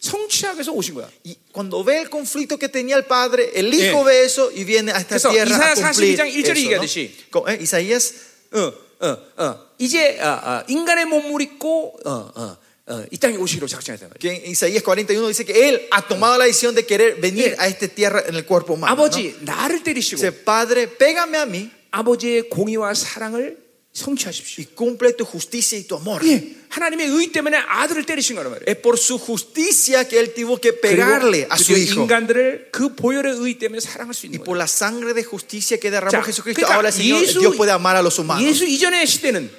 성취하기 0.00 0.56
위해서 0.56 0.72
오신 0.72 0.94
거야. 0.94 1.08
Y 1.24 1.36
cuando 1.52 1.82
ve 1.82 1.98
el 2.02 2.10
conflicto 2.10 2.58
que 2.58 2.68
tenía 2.68 2.96
el 2.96 3.04
padre, 3.04 3.50
el 3.54 3.72
hijo 3.72 4.02
예. 4.02 4.04
ve 4.04 4.24
eso 4.24 4.50
y 4.52 4.64
viene 4.64 4.92
a 4.92 4.98
esta 4.98 5.16
그래서 5.16 5.30
tierra 5.30 5.56
a 5.56 5.72
이사야 5.72 5.74
cumplir 5.74 6.16
42장 6.16 6.28
1절에 6.28 6.36
eso, 6.36 6.52
¿no? 6.52 6.60
얘기하듯이. 6.60 7.10
Co- 7.32 7.48
eh, 7.48 7.58
Isaías 7.62 8.14
어, 8.52 8.72
어, 9.00 9.16
어. 9.38 9.66
이제 9.78 10.18
어, 10.20 10.28
어, 10.28 10.64
인간의 10.68 11.06
몸을 11.06 11.40
입고 11.42 11.98
어, 12.04 12.10
어, 12.34 12.56
어, 12.88 13.04
이 13.10 13.18
땅에 13.18 13.36
오시기로 13.36 13.66
작정했단 13.66 14.10
말이야. 14.10 14.20
que 14.20 14.30
en 14.30 14.50
Isaías 14.52 14.82
41 14.82 15.26
dice 15.28 15.44
que 15.44 15.68
él 15.68 15.88
ha 15.90 16.02
tomado 16.06 16.38
la 16.38 16.44
decisión 16.44 16.74
de 16.74 16.84
querer 16.86 17.16
venir 17.20 17.52
예. 17.52 17.56
a 17.58 17.66
esta 17.66 17.88
tierra 17.88 18.22
en 18.28 18.34
el 18.36 18.44
cuerpo 18.44 18.74
humano. 18.74 18.94
¿no? 18.94 19.02
아버지 19.02 19.34
나를 19.40 19.82
때리시고 19.82 20.16
Dice, 20.20 20.32
Padre, 20.32 20.86
pégame 20.88 21.38
a 21.38 21.46
mí 21.46 21.70
아버지의 21.90 22.48
공의와 22.50 22.94
사랑을 22.94 23.59
성취하십시오. 23.92 24.60
y 24.62 24.66
cumple 24.76 25.14
tu 25.14 25.24
justicia 25.24 25.78
y 25.78 25.84
tu 25.84 25.96
amor. 25.96 26.20
예, 26.26 26.54
하나님의 26.68 27.08
의 27.08 27.32
때문에 27.32 27.56
아들을 27.56 28.04
때리신 28.04 28.36
거란 28.36 28.52
말이에요. 28.52 28.66
Es 28.68 28.76
por 28.82 28.98
su 28.98 29.18
justicia 29.18 30.06
que 30.06 30.18
él 30.20 30.34
tuvo 30.34 30.60
que 30.60 30.72
그리고 30.72 30.80
pegarle 30.82 31.48
a 31.50 31.56
su 31.56 31.72
그리고 31.72 31.80
hijo. 31.80 32.02
인간들을 32.02 32.68
그 32.72 32.94
보혈의 32.94 33.40
의 33.40 33.58
때문에 33.58 33.80
사랑할 33.80 34.12
수 34.12 34.26
Y 34.26 34.36
있는 34.36 34.44
por 34.44 34.56
거예요. 34.56 34.60
la 34.60 34.68
sangre 34.68 35.14
de 35.14 35.24
justicia 35.24 35.78
que 35.80 35.90
derramó 35.90 36.12
자, 36.12 36.20
Jesucristo, 36.22 36.60
그러니까 36.60 36.74
ahora 36.76 36.88
el 36.88 36.94
Señor, 36.94 37.22
예수- 37.24 37.40
Dios 37.40 37.56
puede 37.56 37.72
amar 37.72 37.96
a 37.96 38.02
los 38.02 38.18
humanos. 38.18 38.44
예수 38.44 38.66
이전의 38.66 39.06
시대는 39.06 39.50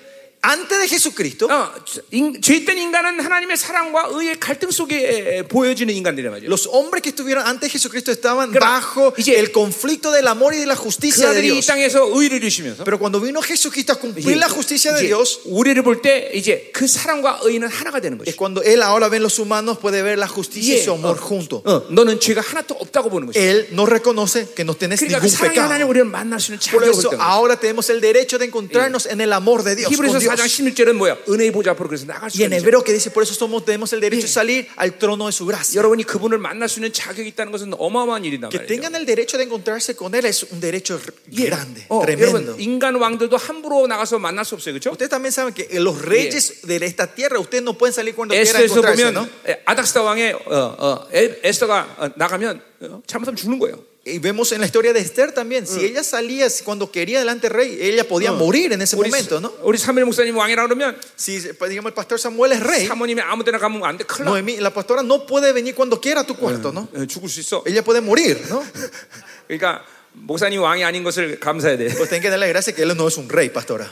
Antes 0.41 0.80
de 0.80 0.88
Jesucristo, 0.88 1.47
어, 1.52 1.73
인, 2.12 2.39
죄된 2.41 2.78
인간은 2.78 3.19
하나님의 3.19 3.58
사랑과 3.58 4.08
의의 4.12 4.39
갈등 4.39 4.69
속에 4.71 5.44
보여지는 5.50 5.94
인간들이란 5.96 6.31
말이에요. 6.31 6.48
los 6.48 6.67
hombres 6.71 7.02
que 7.02 7.10
estuvieron 7.10 7.44
antes 7.46 7.67
de 7.67 7.69
Jesucristo 7.69 8.12
estaban 8.13 8.52
그러나 8.54 8.79
bajo 8.79 9.13
이제 9.17 9.33
el 9.35 9.52
conflicto 9.52 10.12
del 10.13 10.27
amor 10.27 10.54
y 10.54 10.60
de 10.60 10.67
la 10.67 10.75
그 10.77 10.83
justicia 10.88 11.33
de 11.33 11.42
아들이 11.42 11.48
이 11.50 11.52
Dios. 11.60 11.65
땅에서 11.67 12.06
의를 12.15 12.38
이루시면서 12.38 12.85
Pero 12.85 12.98
cuando 13.00 13.19
vino 13.19 13.42
Jesucristo 13.42 13.92
a 13.94 14.00
cumplir 14.00 14.23
이제- 14.23 14.38
la 14.40 14.48
justicia 14.48 14.94
de 14.94 15.02
이제 15.04 15.08
Dios, 15.10 15.42
우리를 15.46 15.81
볼 15.83 16.02
때 16.02 16.29
이제 16.33 16.69
그 16.71 16.88
사랑과 16.88 17.40
의는 17.44 17.67
하나가 17.67 18.00
되는 18.00 18.15
es 18.21 18.31
것이. 18.31 18.38
cuando 18.38 18.62
Él 18.63 18.83
ahora 18.83 19.10
ve 19.10 19.19
los 19.19 19.40
humanos, 19.40 19.79
puede 19.79 20.02
ver 20.04 20.17
la 20.19 20.29
justicia 20.29 20.75
y 20.75 20.79
예, 20.79 20.83
su 20.85 20.94
amor 20.94 21.17
어, 21.17 21.19
juntos. 21.19 21.62
어, 21.65 21.83
너는 21.90 22.21
죄가 22.21 22.40
하나도 22.40 22.75
없다고 22.79 23.10
보는 23.10 23.25
것이. 23.33 23.40
Él 23.40 23.67
no 23.73 23.85
reconoce 23.85 24.48
que 24.56 24.63
no 24.63 24.75
tienes 24.77 25.02
그러니까 25.02 25.19
그 25.19 25.25
ningún 25.27 25.35
사랑의 25.35 25.60
하나님 25.60 25.88
pecado. 25.88 25.90
우리를 25.90 26.06
만날 26.08 26.40
수 26.40 26.54
있는 26.54 26.60
Por 26.62 26.85
자격을 26.85 26.94
eso 26.94 27.10
얻는 27.10 27.17
거예요. 27.17 27.25
ahora 27.25 27.60
tenemos 27.60 27.90
el 27.90 28.00
derecho 28.00 28.38
de 28.38 28.46
encontrarnos 28.46 29.08
en 29.08 29.19
el 29.19 29.33
amor 29.33 29.63
de 29.65 29.75
Dios. 29.75 29.90
Con 30.37 30.46
히브리서 30.46 30.46
Dios. 30.46 30.74
4장 30.74 30.74
16절은 30.74 30.92
뭐야? 30.94 31.16
은혜의 31.28 31.52
보좌 31.52 31.70
앞으로 31.72 31.88
그래서 31.88 32.06
나갈 32.06 32.30
수 32.30 32.38
Y 32.40 32.44
en 32.44 32.52
있는 32.52 32.58
hebreo 32.62 32.83
que 32.83 32.92
dice, 32.92 33.10
por 33.10 33.22
eso 33.22 33.35
somos, 33.35 33.64
tenemos 33.64 33.92
el 33.92 34.00
derecho 34.00 34.22
de 34.26 34.33
salir 34.33 34.68
al 34.76 34.98
trono 34.98 35.26
de 35.26 35.33
su 35.33 35.46
gracia. 35.46 35.78
여러분이 35.78 36.04
그분을 36.04 36.38
만날 36.38 36.68
수 36.68 36.78
있는 36.80 36.92
자격이 36.92 37.28
있다는 37.30 37.52
것은 37.52 37.74
어마어마한 37.74 38.22
Que 38.22 38.38
말이에요. 38.38 38.66
tengan 38.66 38.94
el 38.94 39.06
derecho 39.06 39.37
de 39.37 39.44
encontrarse 39.44 39.94
con 39.94 40.14
Él 40.14 40.24
es 40.26 40.44
un 40.52 40.60
derecho 40.60 40.98
예. 41.33 41.46
grande, 41.48 41.87
어, 41.88 42.02
tremendo. 42.04 42.52
여러분 42.52 42.60
인간 42.60 42.94
왕들도 42.96 43.37
함부로 43.37 43.87
나가서 43.87 44.18
만날 44.18 44.44
수 44.44 44.54
없어요, 44.54 44.74
그렇죠? 44.74 44.90
Ustedes 44.90 45.10
también 45.10 45.33
saben 45.33 45.52
que 45.54 45.68
los 45.80 46.00
reyes 46.02 46.62
de 46.66 46.76
esta 46.85 47.06
tierra, 47.14 47.38
ustedes 47.38 47.62
no 47.62 47.74
pueden 47.76 47.92
salir 47.92 48.14
cuando 48.14 48.35
quieran 48.35 48.62
encontrarse, 48.62 49.04
보면 49.04 49.14
¿no? 49.14 49.28
에, 49.46 49.62
아닥스다 49.64 50.02
왕의 50.02 50.33
어, 50.46 50.76
어, 50.78 51.08
에, 51.12 51.40
에스더가 51.42 51.96
어, 51.98 52.08
나가면 52.16 52.62
어, 52.83 53.02
잘못하면 53.06 53.37
죽는 53.37 53.58
거예요. 53.58 53.92
Y 54.06 54.19
vemos 54.19 54.54
en 54.54 54.62
la 54.62 54.65
historia 54.67 54.94
de 54.94 55.02
Esther 55.02 55.33
también, 55.33 55.67
si 55.67 55.83
ella 55.83 56.02
salía 56.02 56.48
cuando 56.63 56.90
quería 56.90 57.19
delante 57.19 57.50
del 57.50 57.58
rey, 57.58 57.77
ella 57.81 58.08
podía 58.08 58.31
morir 58.31 58.71
en 58.71 58.81
ese 58.81 58.96
우리, 58.96 59.10
momento, 59.10 59.42
¿no? 59.42 59.52
우리 59.63 59.77
사무엘 59.77 60.06
목사님 60.06 60.33
왕이라 60.38 60.63
그러면 60.63 60.96
Si 61.17 61.40
digamos 61.40 61.92
el 61.92 61.94
pastor 61.94 62.17
Samuel 62.17 62.54
es 62.54 62.62
rey, 62.63 62.88
사모님이 62.88 63.19
아무 63.19 63.44
데나 63.44 63.58
가면 63.58 63.83
안 63.83 63.98
돼. 63.98 64.06
큰일 64.06 64.23
나. 64.23 64.31
Noemí, 64.31 64.62
la 64.62 64.71
pastora 64.71 65.04
no 65.04 65.25
puede 65.25 65.52
venir 65.52 65.75
cuando 65.75 66.00
quiera 66.00 66.21
a 66.21 66.25
tu 66.25 66.35
cuarto, 66.38 66.71
¿no? 66.71 66.88
어, 66.94 67.06
죽을 67.06 67.27
수 67.27 67.42
있어. 67.42 67.63
Ella 67.65 67.83
puede 67.83 68.00
morir, 68.00 68.40
¿no? 68.48 68.63
그러니까 69.48 69.83
목사님 70.13 70.62
왕이 70.62 70.85
아닌 70.85 71.04
것을 71.04 71.38
감사해야 71.42 71.77
돼. 71.77 71.94
Pues 71.98 72.08
tienen 72.08 72.21
que 72.21 72.29
darle 72.29 72.48
gracias 72.48 72.77
que 72.77 72.83
él 72.83 72.96
no 72.96 73.10
es 73.10 73.17
un 73.17 73.27
rey, 73.27 73.50
pastora. 73.50 73.92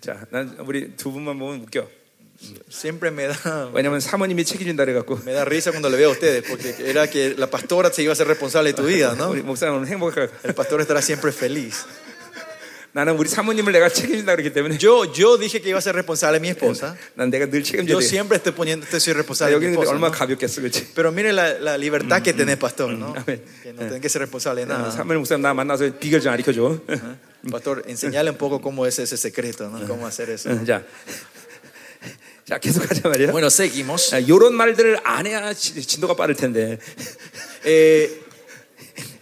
자, 0.00 0.26
난 0.30 0.56
우리 0.66 0.96
두 0.96 1.12
분만 1.12 1.38
보면 1.38 1.60
웃겨. 1.62 1.97
Siempre 2.68 3.10
me 3.10 3.26
da, 3.28 3.70
왜냐면 3.72 4.00
사모님이 4.00 4.44
책임진다 4.44 4.84
그래갖고 4.84 5.20
me 5.24 5.32
da 5.32 5.44
risa 5.44 5.70
cuando 5.70 5.88
le 5.88 5.96
veo 5.96 6.10
a 6.10 6.12
ustedes, 6.12 6.44
porque 6.46 6.74
era 6.84 7.08
que 7.08 7.34
la 7.38 7.48
pastora 7.48 7.90
se 7.90 8.02
iba 8.02 8.12
a 8.12 8.16
ser 8.16 8.26
responsable 8.26 8.72
de 8.72 8.74
tu 8.76 8.84
vida, 8.84 9.14
¿no? 9.16 9.30
우리 9.30 9.40
목사님은 9.42 9.86
행복할 9.86 10.28
거야. 10.28 10.38
El 10.44 10.54
pastor 10.54 10.80
estará 10.82 11.00
siempre 11.00 11.32
feliz. 11.32 11.86
나는 12.92 13.16
우리 13.16 13.28
사모님을 13.28 13.72
내가 13.72 13.88
책임진다 13.88 14.36
그랬기 14.36 14.52
때문에 14.52 14.78
Yo, 14.78 15.04
yo 15.14 15.38
dije 15.38 15.60
que 15.62 15.70
iba 15.70 15.78
a 15.78 15.82
ser 15.82 15.94
responsable 15.94 16.38
de 16.38 16.40
mi 16.42 16.48
esposa. 16.50 16.94
난 17.16 17.30
내가 17.30 17.46
늘 17.46 17.62
책임져야 17.64 17.90
Yo 17.90 17.98
돼. 18.00 18.04
siempre 18.06 18.36
estoy 18.36 18.52
poniendo, 18.52 18.84
estoy 18.84 19.00
soy 19.00 19.14
responsable 19.14 19.54
de 19.54 19.58
mi 19.58 19.64
여기는 19.64 19.74
근데 19.74 19.82
esposa. 19.82 19.94
얼마나 19.94 20.12
¿no? 20.12 20.18
가볍겠어, 20.18 20.60
그렇지? 20.60 20.92
Pero 20.94 21.10
mire 21.12 21.32
la, 21.32 21.58
la 21.58 21.78
libertad 21.78 22.20
que 22.22 22.34
tenés, 22.34 22.56
pastor, 22.58 22.92
¿no? 22.92 23.14
Amén. 23.16 23.40
Que 23.62 23.72
no 23.72 23.80
tienen 23.88 24.00
que 24.02 24.08
ser 24.10 24.20
responsable 24.20 24.62
de 24.62 24.66
nada. 24.68 24.90
사모님 24.92 25.22
목사님 25.24 25.40
나 25.42 25.54
만나서 25.54 25.90
비결 25.98 26.20
좀 26.20 26.32
알려줘. 26.34 26.82
Pastor, 27.50 27.82
enseñale 27.88 28.30
un 28.30 28.36
poco 28.36 28.60
cómo 28.60 28.86
es 28.86 28.98
ese 28.98 29.16
secreto, 29.16 29.68
¿no? 29.70 29.86
Cómo 29.88 30.06
hacer 30.06 30.30
eso. 30.30 30.48
자, 30.64 30.82
자 32.48 32.58
계속하자 32.58 33.08
말이야. 33.08 33.30
Bueno, 33.32 33.46
seguimos. 33.48 34.14
이런 34.26 34.54
말들을 34.54 35.00
안 35.04 35.26
해야 35.26 35.52
지- 35.54 35.80
진도가 35.80 36.14
빠를 36.14 36.34
텐데. 36.36 36.78
Eh, 37.64 38.20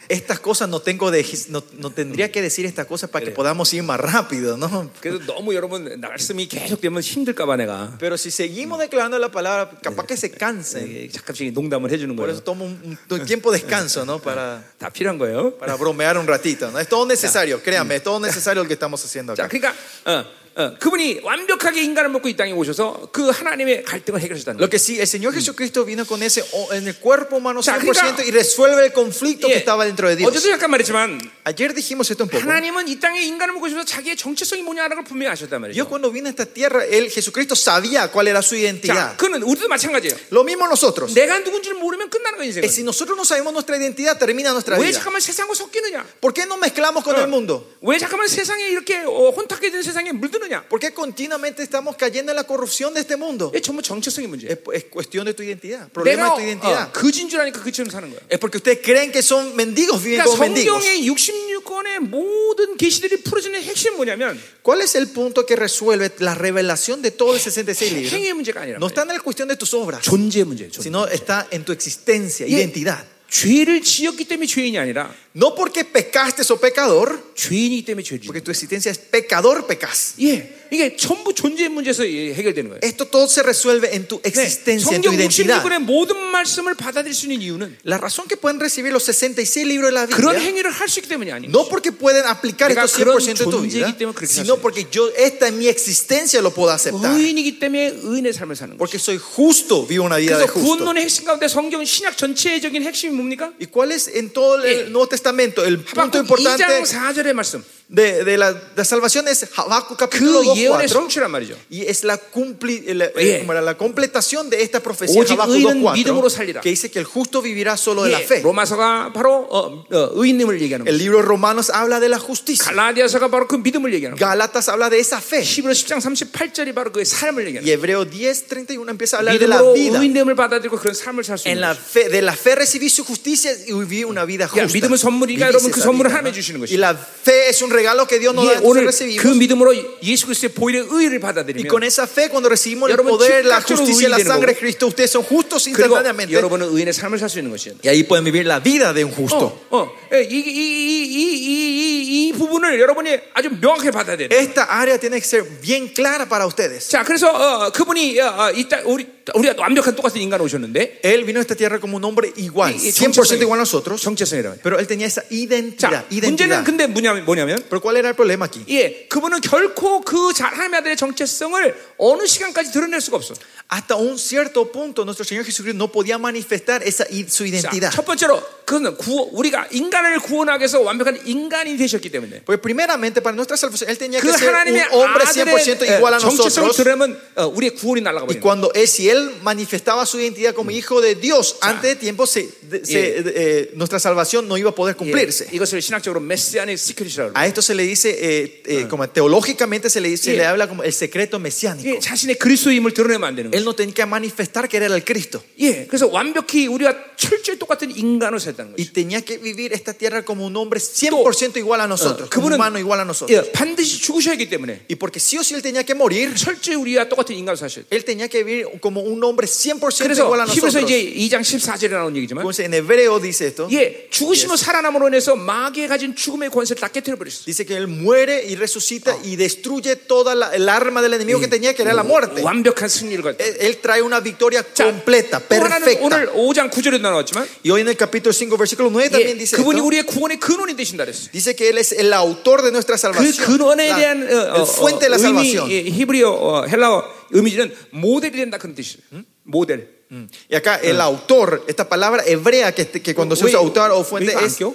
estas 0.09 0.41
cosas 0.41 0.69
no 0.69 0.81
tengo 0.81 1.11
de, 1.11 1.25
no, 1.49 1.65
no 1.79 1.91
tendría 1.91 2.31
que 2.31 2.43
decir 2.43 2.67
estas 2.67 2.85
cosas 2.87 3.09
para 3.09 3.25
que 3.25 3.31
podamos 3.31 3.73
ir 3.73 3.83
más 3.83 3.99
rápido, 3.99 4.59
¿no? 4.59 4.91
그래서 5.01 5.25
너무 5.25 5.55
여러분 5.55 5.99
말씀이 6.01 6.49
계속되면 6.49 7.01
힘들까봐 7.01 7.57
내가 7.57 7.97
Pero 7.99 8.19
si 8.19 8.31
seguimos 8.31 8.79
declarando 8.79 9.19
la 9.19 9.31
palabra, 9.31 9.71
capaz 9.81 10.05
que 10.07 10.17
se 10.19 10.31
cansen. 10.31 10.85
예, 10.87 11.09
잠깐씩 11.09 11.53
농담을 11.55 11.91
해주는 11.93 12.15
Por 12.15 12.27
거예요. 12.29 12.33
eso 12.35 12.43
tomo 12.43 12.65
un, 12.67 12.99
un 13.09 13.25
tiempo 13.25 13.51
de 13.53 13.61
descanso, 13.61 14.05
¿no? 14.05 14.19
Para, 14.19 14.63
다 14.79 14.91
필요한 14.91 15.17
거예요. 15.17 15.57
para 15.57 15.77
bromear 15.77 16.19
un 16.19 16.27
ratito, 16.27 16.71
¿no? 16.71 16.79
Es 16.79 16.89
todo 16.89 17.07
necesario, 17.07 17.63
créanme, 17.63 17.97
es 17.97 18.03
todo 18.03 18.21
necesario 18.21 18.63
lo 18.65 18.69
que 18.69 18.75
estamos 18.75 19.03
haciendo 19.03 19.35
자, 19.35 19.45
acá. 19.45 19.49
그러니까 19.49 19.73
어, 20.05 20.25
어, 20.57 20.75
그분이 20.79 21.21
완벽하게 21.25 21.81
인간을 21.83 22.11
먹고 22.11 22.29
이 22.29 22.37
땅에 22.37 22.53
오셔서 22.53 23.09
그 23.11 23.31
하나님의 23.31 23.85
갈등을 23.85 24.21
해결하셨다는 24.21 24.61
Lo 24.61 24.69
거예요. 24.69 24.71
que 24.71 24.77
sí, 24.79 25.01
el 25.01 25.07
Señor 25.09 25.33
Jesucristo 25.33 25.83
vino 25.87 26.05
con 26.05 26.23
ese 26.23 26.45
o- 26.53 26.75
en 26.75 26.87
el 26.87 26.97
cuerpo 27.01 27.37
humano 27.41 27.63
자, 27.63 27.79
100% 27.81 28.21
그러니까- 28.21 28.23
y 28.23 28.31
resuelve 28.33 28.85
el 28.85 28.93
conflicto 28.93 29.49
que 29.49 29.55
예, 29.55 29.65
estaba 29.65 29.87
dentro 29.87 30.11
de 30.11 30.17
Dios. 30.17 30.29
어제도 30.29 30.51
잠깐 30.53 30.69
말했지만 30.71 31.19
Ayer 31.49 31.73
dijimos 31.73 32.11
esto 32.11 32.25
un 32.25 32.29
poco. 32.29 32.45
하나님은 32.45 32.87
이 32.87 33.01
땅에 33.01 33.23
인간을 33.25 33.55
먹고 33.55 33.65
오셔서 33.65 33.85
자기의 33.87 34.15
정체성이 34.19 34.61
뭐냐는 34.61 34.97
걸 34.97 35.05
분명히 35.09 35.33
아셨단 35.33 35.57
Dios 35.73 35.73
말이죠. 35.73 35.89
cuando 35.89 36.13
vino 36.13 36.29
a 36.29 36.33
esta 36.37 36.45
tierra, 36.45 36.85
él, 36.85 37.09
Jesucristo 37.09 37.57
sabía 37.57 38.13
cuál 38.13 38.29
era 38.29 38.43
su 38.45 38.55
자, 38.55 38.61
identidad. 38.61 39.17
그는 39.17 39.41
우리도 39.43 39.69
마찬가지예요. 39.73 40.15
Lo 40.37 40.45
mismo 40.45 40.69
nosotros. 40.69 41.15
내가 41.17 41.39
누군지를 41.41 41.79
모르면 41.81 42.11
끝나는 42.11 42.37
거예요, 42.37 42.53
Eh, 42.53 42.61
인생은. 42.61 42.69
si 42.69 42.83
nosotros 42.85 43.17
no 43.17 43.25
sabemos 43.25 43.55
nuestra 43.57 43.77
identidad, 43.81 44.19
termina 44.21 44.53
nuestra 44.53 44.77
왜 44.77 44.93
vida. 44.93 45.01
잠깐만 45.01 45.23
세상과 45.25 45.55
섞이느냐? 45.57 46.05
¿Por 46.21 46.35
qué 46.37 46.45
no 46.45 46.59
mezclamos 46.61 47.03
con 47.03 47.17
el 47.17 47.27
mundo? 47.27 47.65
왜 47.81 47.97
잠깐만 47.99 48.29
세상에 48.29 48.69
이렇게 48.69 49.01
어, 49.09 49.33
혼탁해 49.33 49.71
된 49.73 49.81
세상에 49.83 50.13
물드느냐? 50.13 50.43
¿Por 50.69 50.79
qué 50.79 50.93
continuamente 50.93 51.63
estamos 51.63 51.97
cayendo 51.97 52.31
en 52.31 52.37
la 52.37 52.45
corrupción 52.45 52.95
de 52.95 53.01
este 53.01 53.17
mundo? 53.17 53.51
이게 53.53 53.61
전부 53.61 53.83
정체성의 53.83 54.29
문제예요. 54.29 54.53
Es, 54.53 54.59
es 54.73 54.85
cuestión 54.85 55.25
de 55.27 55.35
tu 55.35 55.43
identidad, 55.43 55.89
problema 55.91 56.29
내가 56.29 56.37
de 56.37 56.43
tu 56.43 56.47
identidad. 56.47 56.89
어, 56.89 56.93
그진 56.93 57.29
줄 57.29 57.41
아니까 57.41 57.61
그처럼 57.63 57.91
사는 57.91 58.09
거야. 58.09 58.21
Es 58.31 58.39
porque 58.39 58.59
ustedes 58.59 58.79
creen 58.83 59.11
que 59.11 59.21
son 59.21 59.57
mendigos, 59.57 60.01
viven 60.01 60.23
그러니까 60.23 60.31
como 60.31 60.43
mendigos. 60.45 60.79
성경의 60.79 61.11
66권의 61.11 61.99
모든 62.09 62.77
계시들이 62.77 63.23
풀어지는 63.25 63.63
핵심 63.63 63.93
은 63.93 63.97
뭐냐면 63.97 64.41
¿Cuál 64.63 64.83
es 64.83 64.95
el 64.95 65.09
punto 65.11 65.45
que 65.45 65.57
resuelve 65.57 66.13
la 66.21 66.35
revelación 66.35 67.03
de 67.03 67.11
todo 67.11 67.35
el 67.35 67.41
66 67.41 67.93
libros? 67.93 68.13
행위의 68.13 68.35
문제가 68.35 68.63
아니라 68.63 68.79
No 68.79 68.87
está 68.87 69.03
en 69.03 69.09
la 69.09 69.19
cuestión 69.19 69.49
de 69.49 69.57
tus 69.57 69.75
obras, 69.75 70.03
존재의 70.03 70.45
문제예요. 70.45 70.71
존재. 70.71 70.83
sino 70.89 71.07
está 71.09 71.49
en 71.51 71.65
tu 71.65 71.73
existencia, 71.73 72.47
예, 72.47 72.63
identidad. 72.63 73.05
죄를 73.33 73.81
지었기 73.81 74.27
때문에 74.27 74.47
죄인이 74.47 74.79
아니라 74.79 75.13
No 75.37 75.55
porque 75.55 75.85
pecaste 75.85 76.43
o 76.53 76.57
pecador, 76.61 77.33
죄인이기 77.35 77.85
때문에 77.85 78.03
죄지. 78.05 78.27
porque 78.27 78.43
tu 78.43 78.51
existencia 78.51 78.91
es 78.93 78.99
pecador, 78.99 79.67
pecas. 79.67 80.15
예, 80.21 80.67
이게 80.71 80.95
전부 80.97 81.33
존재의 81.35 81.71
문제에서 81.71 82.07
예, 82.07 82.35
해결되는 82.35 82.69
거예요. 82.71 82.81
Esto 82.85 83.07
todo 83.09 83.25
se 83.25 83.41
resuelve 83.43 83.95
en 83.95 84.07
tu 84.07 84.21
네, 84.23 84.29
existencia, 84.29 84.93
en 84.97 85.01
tu 85.01 85.09
성경 85.09 85.15
identidad. 85.15 85.63
66권의 85.65 85.79
모든 85.85 86.17
말씀을 86.19 86.75
받아들일 86.75 87.15
수 87.15 87.25
있는 87.27 87.41
이유는 87.41 87.79
La 87.87 87.97
razón 87.97 88.29
que 88.29 88.37
pueden 88.37 88.61
recibir 88.61 88.93
los 88.93 89.05
66 89.09 89.65
libros 89.65 89.89
de 89.89 89.95
la 89.97 90.07
그런 90.07 90.37
Biblia 90.37 90.45
행위를 90.45 90.71
할 90.71 90.89
수 90.89 91.01
있기 91.01 91.09
때문이 91.09 91.33
아니에요. 91.33 91.51
no 91.51 91.65
porque 91.69 91.93
pueden 91.97 92.25
aplicar 92.29 92.69
내가 92.69 92.85
esto 92.85 93.01
그런 93.01 93.17
100% 93.17 93.25
de 93.41 93.45
tu 93.49 93.57
vida, 93.65 93.89
존재이기 93.89 93.97
때문에 93.97 94.15
그렇게 94.15 94.29
sino 94.29 94.55
할 94.55 94.61
수 94.61 94.61
porque 94.61 94.85
yo 94.93 95.09
esta 95.17 95.49
en 95.49 95.57
mi 95.57 95.69
existencia 95.69 96.41
lo 96.45 96.53
puedo 96.53 96.69
aceptar. 96.73 97.09
의인이기 97.17 97.59
때문에 97.59 98.05
의인의 98.05 98.33
삶을 98.37 98.57
사는 98.57 98.77
거예요. 98.77 98.79
Porque 98.79 99.01
soy 99.01 99.17
justo, 99.17 99.87
vivo 99.89 100.05
una 100.05 100.17
vida 100.21 100.37
de 100.37 100.45
그래서 100.45 100.53
justo. 100.53 100.61
구원론의 100.85 101.05
핵심 101.05 101.25
가운데 101.25 101.49
성경 101.49 101.81
신약 101.85 102.17
전체적인 102.21 102.83
핵심이 102.85 103.17
뭡니까? 103.17 103.53
¿Y 103.59 103.67
cuál 103.73 103.93
es 103.93 104.09
en 104.13 104.29
todo 104.31 104.61
el 104.61 104.65
예. 104.69 104.91
Nuevo 104.91 105.09
Testamento 105.09 105.23
el 105.65 105.79
punto 105.81 106.19
하박국 106.19 106.21
importante 106.21 106.65
2장 106.65 107.15
4절의 107.15 107.33
말씀. 107.33 107.65
de, 107.89 108.25
de 108.25 108.39
la, 108.39 108.55
de 108.55 108.61
la 108.75 108.85
salvación? 108.87 109.29
Es 109.29 109.45
Habacuc 109.55 109.99
capítulo 109.99 110.41
그 110.41 110.47
2, 110.49 110.57
예언의 110.57 110.89
4. 110.89 110.89
성취란 110.89 111.31
말이죠. 111.31 111.55
Y 111.71 111.83
es 111.87 112.05
la, 112.05 112.17
cumpli- 112.19 112.83
la- 112.95 113.11
예. 113.21 113.41
como 113.41 113.53
era 113.53 113.61
la 113.61 113.77
completación 113.77 114.49
de 114.49 114.63
esta 114.63 114.81
profecía 114.81 115.21
오직 115.21 115.33
Habacuc 115.39 115.55
의인은 115.57 115.83
2, 115.83 115.93
믿음으로 115.93 116.29
살리라. 116.31 116.61
4, 116.61 116.63
que 116.63 116.71
dice 116.71 116.91
que 116.91 116.99
el 117.01 117.05
justo 117.05 117.43
vivirá 117.43 117.77
solo 117.77 118.05
de 118.05 118.13
la 118.13 118.21
예, 118.21 118.25
fe. 118.25 118.41
로마서가 118.41 119.13
바로 119.13 119.47
어, 119.51 119.85
어, 119.93 120.11
의인님을 120.15 120.63
얘기하는 120.63 120.87
El 120.89 120.97
거예요. 120.97 120.99
libro 120.99 121.19
de 121.21 121.27
Romanos 121.29 121.69
habla 121.69 122.01
de 122.01 122.09
la 122.09 122.19
justicia. 122.19 122.65
갈라디아서가 122.73 123.29
바로 123.29 123.47
그 123.47 123.57
믿음을 123.57 123.93
얘기하는 123.93 124.17
거예요. 124.17 124.25
Gálatas 124.25 124.71
habla 124.73 124.89
de 124.89 124.99
esa 124.99 125.19
fe. 125.21 125.43
히브리 125.45 125.75
10장 125.75 126.01
38절이 126.01 126.75
바로 126.75 126.93
그 126.93 127.05
삶을 127.05 127.45
얘기하는 127.49 127.69
Y 127.69 127.77
거예요. 127.77 127.77
Hebreo 127.77 128.09
10, 128.09 128.49
31 128.49 128.89
empieza 128.89 129.19
a 129.19 129.21
hablar 129.21 129.37
de 129.39 129.47
la 129.47 129.61
믿음으로 129.61 129.75
vida. 129.75 129.99
의인됨을 130.01 130.35
받아들이고 130.35 130.79
그런 130.81 130.95
삶을 130.95 131.25
살 131.25 131.37
수 131.37 131.45
En 131.49 131.59
있는 131.59 131.61
la 131.61 131.75
거예요. 131.77 131.85
fe, 131.85 132.09
de 132.09 132.23
la 132.25 132.33
fe 132.33 132.55
recibí 132.57 132.89
su 132.89 133.05
justicia 133.05 133.53
y 133.53 133.73
viví 133.85 134.05
una 134.05 134.25
vida 134.25 134.49
그러니까 134.49 134.65
justa. 134.65 134.81
믿음은 134.81 134.97
선물이니까 134.97 135.45
vivís 135.45 135.53
여러분 135.53 135.71
그 135.71 135.77
esa 135.81 135.85
선물을 135.93 136.09
vida, 136.09 136.17
하나님이 136.17 136.33
¿no? 136.33 136.41
주시는 136.41 136.57
Y 136.57 136.65
것이에요. 136.73 136.81
la 136.81 136.97
fe 136.97 137.49
es 137.53 137.61
un 137.61 137.71
regalo 137.78 138.08
que 138.08 138.18
Dios 138.20 138.34
nos 138.34 138.46
da, 138.46 138.56
예, 138.56 138.60
오늘 138.64 138.84
그 138.86 138.90
recibimos. 138.90 139.38
믿음으로 139.38 139.74
예수 140.04 140.26
그리스도의 140.26 140.54
보일의 140.54 140.88
의를 140.90 141.18
Y 141.18 141.20
받아들이면 141.22 141.68
con 141.70 141.84
esa 141.84 142.04
fe, 142.08 142.30
cuando 142.30 142.50
recibimos 142.50 142.90
el 142.90 142.98
poder, 142.98 143.46
la 143.46 143.62
justicia 143.62 144.08
y 144.08 144.12
la 144.12 144.20
sangre 144.20 144.54
de. 144.54 144.60
Cristo, 144.60 144.88
ustedes 144.88 145.12
son 145.12 145.24
justos 145.24 145.68
instantáneamente. 145.68 146.34
여러분은 146.34 146.68
의인의 146.74 146.94
삶을 146.94 147.20
살 147.20 147.30
수 147.30 147.40
있는 147.40 147.52
것이에요. 147.52 147.78
Y 147.84 147.90
ahí 147.90 148.04
pueden 148.04 148.26
vivir 148.26 148.46
la 148.46 148.60
vida 148.60 148.94
de 148.94 149.04
un 149.06 149.12
justo. 149.14 149.54
어, 149.70 149.78
어, 149.78 149.92
예, 150.14 150.24
이, 150.24 150.34
이, 150.34 150.50
이, 150.50 151.06
이, 151.06 151.38
이, 151.38 152.28
이, 152.28 152.28
이 152.30 152.34
부분을 152.34 152.80
여러분이 152.80 153.18
아주 153.34 153.50
명확하게 153.62 153.92
받아야 153.92 154.18
돼요. 154.18 154.30
Esta 154.32 154.64
área 154.64 154.98
tiene 154.98 155.20
que 155.20 155.28
ser 155.28 155.44
bien 155.62 155.88
clara 155.94 156.28
para 156.28 156.46
ustedes. 156.48 156.90
자, 156.90 157.04
그래서 157.04 157.30
어, 157.30 157.72
그분이 157.72 158.20
어, 158.20 158.26
어, 158.48 158.52
이따 158.52 158.80
우리 158.86 159.06
우리가 159.36 159.56
완벽한 159.58 159.94
똑같은 159.96 160.22
인간 160.22 160.40
오셨는데 160.40 161.02
Él 161.04 161.26
vino 161.26 161.40
a 161.40 161.42
esta 161.42 161.54
tierra 161.54 161.80
como 161.82 161.98
un 161.98 162.04
hombre 162.06 162.32
igual, 162.38 162.74
이- 162.74 162.92
이100% 162.92 163.42
igual 163.42 163.60
a 163.60 163.64
nosotros, 163.64 164.02
정체성이라고 164.02 164.60
pero 164.64 164.80
él 164.80 164.88
tenía 164.88 165.06
esa 165.06 165.22
identidad. 165.30 165.92
자, 165.92 166.06
identidad. 166.10 166.64
문제는 166.64 166.64
근데 166.64 166.88
뭐냐면, 166.88 167.26
뭐냐면 167.26 167.60
Pero 167.70 167.82
¿cuál 167.82 167.98
era 167.98 168.10
el 168.10 168.16
problema 168.16 168.46
aquí? 168.46 168.64
예, 168.70 169.08
그분은 169.10 169.42
결코 169.42 170.02
그 170.02 170.34
자- 170.34 170.48
하나님의 170.48 170.80
아들의 170.80 170.98
정체성을 170.98 171.76
어느 171.98 172.26
시간까지 172.26 172.72
드러낼 172.72 173.02
수가 173.02 173.18
없어. 173.18 173.34
Hasta 173.69 173.97
un 173.97 174.19
cierto 174.19 174.71
punto 174.71 175.03
nuestro 175.03 175.25
Señor 175.25 175.47
Jesucristo 175.47 175.79
no 175.79 175.91
podía 175.91 176.19
manifestar 176.19 176.83
esa, 176.83 177.07
i- 177.09 177.25
su 177.27 177.45
자, 177.45 177.49
identidad. 177.49 177.91
첫 177.91 178.05
번째로 178.05 178.43
그는 178.67 178.95
구원, 178.99 179.31
우리가 179.33 179.67
인간을 179.71 180.21
구원하기 180.21 180.61
위해서 180.61 180.81
완벽한 180.83 181.21
인간이 181.27 181.79
되셨기 181.79 182.11
때문에 182.11 182.43
Porque 182.45 182.61
primeramente 182.61 183.23
para 183.23 183.35
nuestra 183.35 183.57
salvación 183.57 183.89
Él 183.89 183.97
tenía 183.97 184.21
그 184.21 184.29
que 184.31 184.37
ser 184.39 184.49
un 184.51 184.55
하나님의 184.55 184.89
hombre 184.93 185.25
아들의 185.25 185.55
100% 185.57 185.89
igual 185.89 186.13
a 186.13 186.19
예, 186.19 186.21
정체성을 186.21 186.69
nosotros. 186.69 186.77
드러내면 186.77 187.19
어, 187.37 187.47
우리의 187.49 187.75
구원이 187.77 188.03
날아가 188.03 188.27
Y 188.29 188.37
버린다. 188.37 188.43
cuando 188.45 188.71
él, 188.75 188.85
si 188.87 189.09
él 189.09 189.41
manifestaba 189.43 190.05
su 190.05 190.21
identidad 190.21 190.53
como 190.53 190.71
hijo 190.71 191.01
de 191.01 191.15
Dios 191.15 191.57
antes 191.63 191.83
de 191.83 191.97
tiempo, 191.97 192.27
se, 192.27 192.49
de- 192.69 192.85
se- 192.85 193.25
eh, 193.25 193.71
nuestra 193.75 193.99
salvación 193.99 194.47
no 194.49 194.59
iba 194.59 194.69
a 194.71 194.75
poder 194.75 194.95
예, 194.97 194.99
cumplirse. 194.99 195.49
이것을 195.51 195.81
신학적으로 195.81 196.21
메시아닉 196.21 196.77
시크릿이라고 196.79 197.33
그래요. 197.33 197.41
A 197.41 197.47
esto 197.47 197.63
se 197.63 197.75
le 197.75 197.85
dice, 197.85 198.11
eh, 198.21 198.63
eh, 198.67 198.87
como 198.89 199.09
teológicamente 199.09 199.89
se 199.89 200.01
le 200.03 200.09
dice, 200.11 200.25
se 200.25 200.33
Yeah. 200.37 200.43
le 200.43 200.47
habla 200.47 200.69
como 200.69 200.83
el 200.85 200.93
secreto 200.93 201.39
mesiánico. 201.41 201.89
예, 201.89 201.99
자신의 201.99 202.37
그리스도임을 202.39 202.93
드러내면 202.93 203.25
안 203.29 203.35
되는 203.37 203.51
Él 203.51 203.56
거예요. 203.56 203.56
no 203.65 203.75
tenía 203.75 203.95
que 203.95 204.07
manifestar 204.07 204.69
que 204.69 204.77
era 204.77 204.87
el 204.87 205.05
Cristo. 205.05 205.43
예, 205.61 205.87
그래서 205.87 206.09
완벽히 206.09 206.67
우리가 206.67 206.95
철저히 207.17 207.59
똑같은 207.59 207.91
인간으로 207.97 208.39
살다는 208.39 208.75
Y 208.79 208.85
거죠. 208.87 208.93
tenía 208.93 209.21
que 209.23 209.39
vivir 209.39 209.73
esta 209.73 209.93
tierra 209.93 210.23
como 210.25 210.47
un 210.47 210.57
hombre 210.57 210.81
100% 210.81 211.57
igual 211.59 211.81
a 211.81 211.87
nosotros, 211.87 212.29
어, 212.29 212.31
como 212.31 212.47
un 212.47 212.53
그분은 212.53 212.57
humano 212.57 212.79
igual 212.79 213.01
a 213.01 213.05
nosotros. 213.05 213.31
예, 213.31 213.53
반드시 213.53 214.01
죽으셔야 214.01 214.35
하기 214.35 214.49
때문에 214.49 214.87
Y 214.91 214.97
porque 214.97 215.19
sí 215.21 215.39
o 215.39 215.43
sí 215.43 215.55
él 215.55 215.63
tenía 215.63 215.85
que 215.85 215.95
morir, 215.95 216.35
철저히 216.35 216.75
우리가 216.77 217.09
똑같은 217.09 217.35
인간으로 217.37 217.57
사셔야 217.57 217.85
돼요. 217.85 217.91
él 217.91 218.05
tenía 218.05 218.29
que 218.29 218.43
vivir 218.45 218.67
como 218.81 219.01
un 219.01 219.23
hombre 219.25 219.47
100% 219.47 219.81
그래서 220.03 220.25
igual 220.25 220.41
a 220.41 220.47
히브리서 220.47 220.81
nosotros. 220.81 220.91
이제 220.91 221.37
2장 221.37 221.41
14절에 221.43 221.91
나오는 221.91 222.17
얘기지만 222.17 222.43
Entonces, 222.43 222.67
en 222.67 222.75
hebreo 222.75 223.21
dice 223.21 223.47
esto. 223.47 223.69
예, 223.73 224.09
죽으시면 224.11 224.57
살아남으로 224.57 225.09
인해서 225.09 225.37
마귀에 225.37 225.87
가진 225.87 226.15
죽음의 226.17 226.51
권세를 226.51 226.81
다 226.81 226.89
깨뜨려 226.89 227.17
버렸어. 227.17 227.45
Dice 227.47 227.65
que 227.65 227.77
él 227.77 227.87
muere 227.87 228.45
y 228.47 228.55
resucita 228.57 229.17
y 229.25 229.37
destruye 229.37 229.97
toda 229.97 230.35
la, 230.35 230.51
el 230.55 230.69
arma 230.69 231.03
del 231.03 231.15
enemigo 231.15 231.39
que 231.41 231.49
tenía, 231.49 231.75
que 231.75 231.83
era 231.83 231.95
la 231.95 232.03
muerte. 232.03 232.43
완벽한 232.43 232.89
승리를 232.89 233.23
가졌다. 233.23 233.45
Él, 233.47 233.57
él 233.61 233.79
trae 233.81 234.03
una 234.03 234.21
victoria 234.21 234.63
completa, 234.63 235.41
또 235.41 235.55
하나는 235.57 235.85
perfecta. 235.85 236.05
오늘 236.05 236.27
5장 236.33 236.71
9절에 236.71 237.01
나왔지만 237.01 237.47
Y 237.65 237.71
hoy 237.71 237.81
en 237.83 237.89
el 237.89 237.97
capítulo 237.97 238.33
5, 238.33 238.57
versículo 238.57 238.91
9 238.91 239.11
también 239.11 239.37
예, 239.37 239.39
dice 239.39 239.57
그분이 239.57 239.79
esto. 239.79 239.87
우리의 239.87 240.03
구원의 240.05 240.39
근원이 240.41 240.75
되신다 240.77 241.05
그랬어. 241.05 241.31
Dice 241.33 241.55
que 241.55 241.69
él 241.71 241.79
es 241.79 241.93
el 241.93 242.13
autor 242.13 242.63
de 242.63 242.71
nuestra 242.73 242.97
그 242.97 243.01
salvación. 243.01 243.47
근원에 243.47 243.89
la- 243.89 243.97
대한 243.97 244.23
어, 244.23 244.53
어, 244.53 244.57
el 244.63 244.67
fuente 244.67 245.07
de 245.07 245.11
la 245.11 245.17
어, 245.17 245.21
의미 245.21 245.53
salvación. 245.55 245.71
예, 245.71 245.83
히브리어 245.91 246.31
어, 246.31 246.67
헬라어 246.67 247.05
의미는 247.31 247.73
모델이 247.93 248.37
된다 248.37 248.59
그런 248.59 248.75
뜻이에요. 248.75 249.25
모델. 249.45 250.03
Mm. 250.13 250.29
Y 250.51 250.57
acá 250.57 250.77
el 250.83 251.01
autor, 251.01 251.65
esta 251.67 251.89
palabra 251.89 252.23
hebrea 252.27 252.71
que, 252.75 252.85
que 252.87 253.15
cuando 253.15 253.35
se 253.35 253.45
왜- 253.47 253.51
usa 253.51 253.59
autor 253.59 253.91
o 253.93 254.01
왜 254.01 254.05
fuente 254.05 254.33
이거 254.33 254.39
안 254.39 254.45
es, 254.45 254.57
껴? 254.59 254.75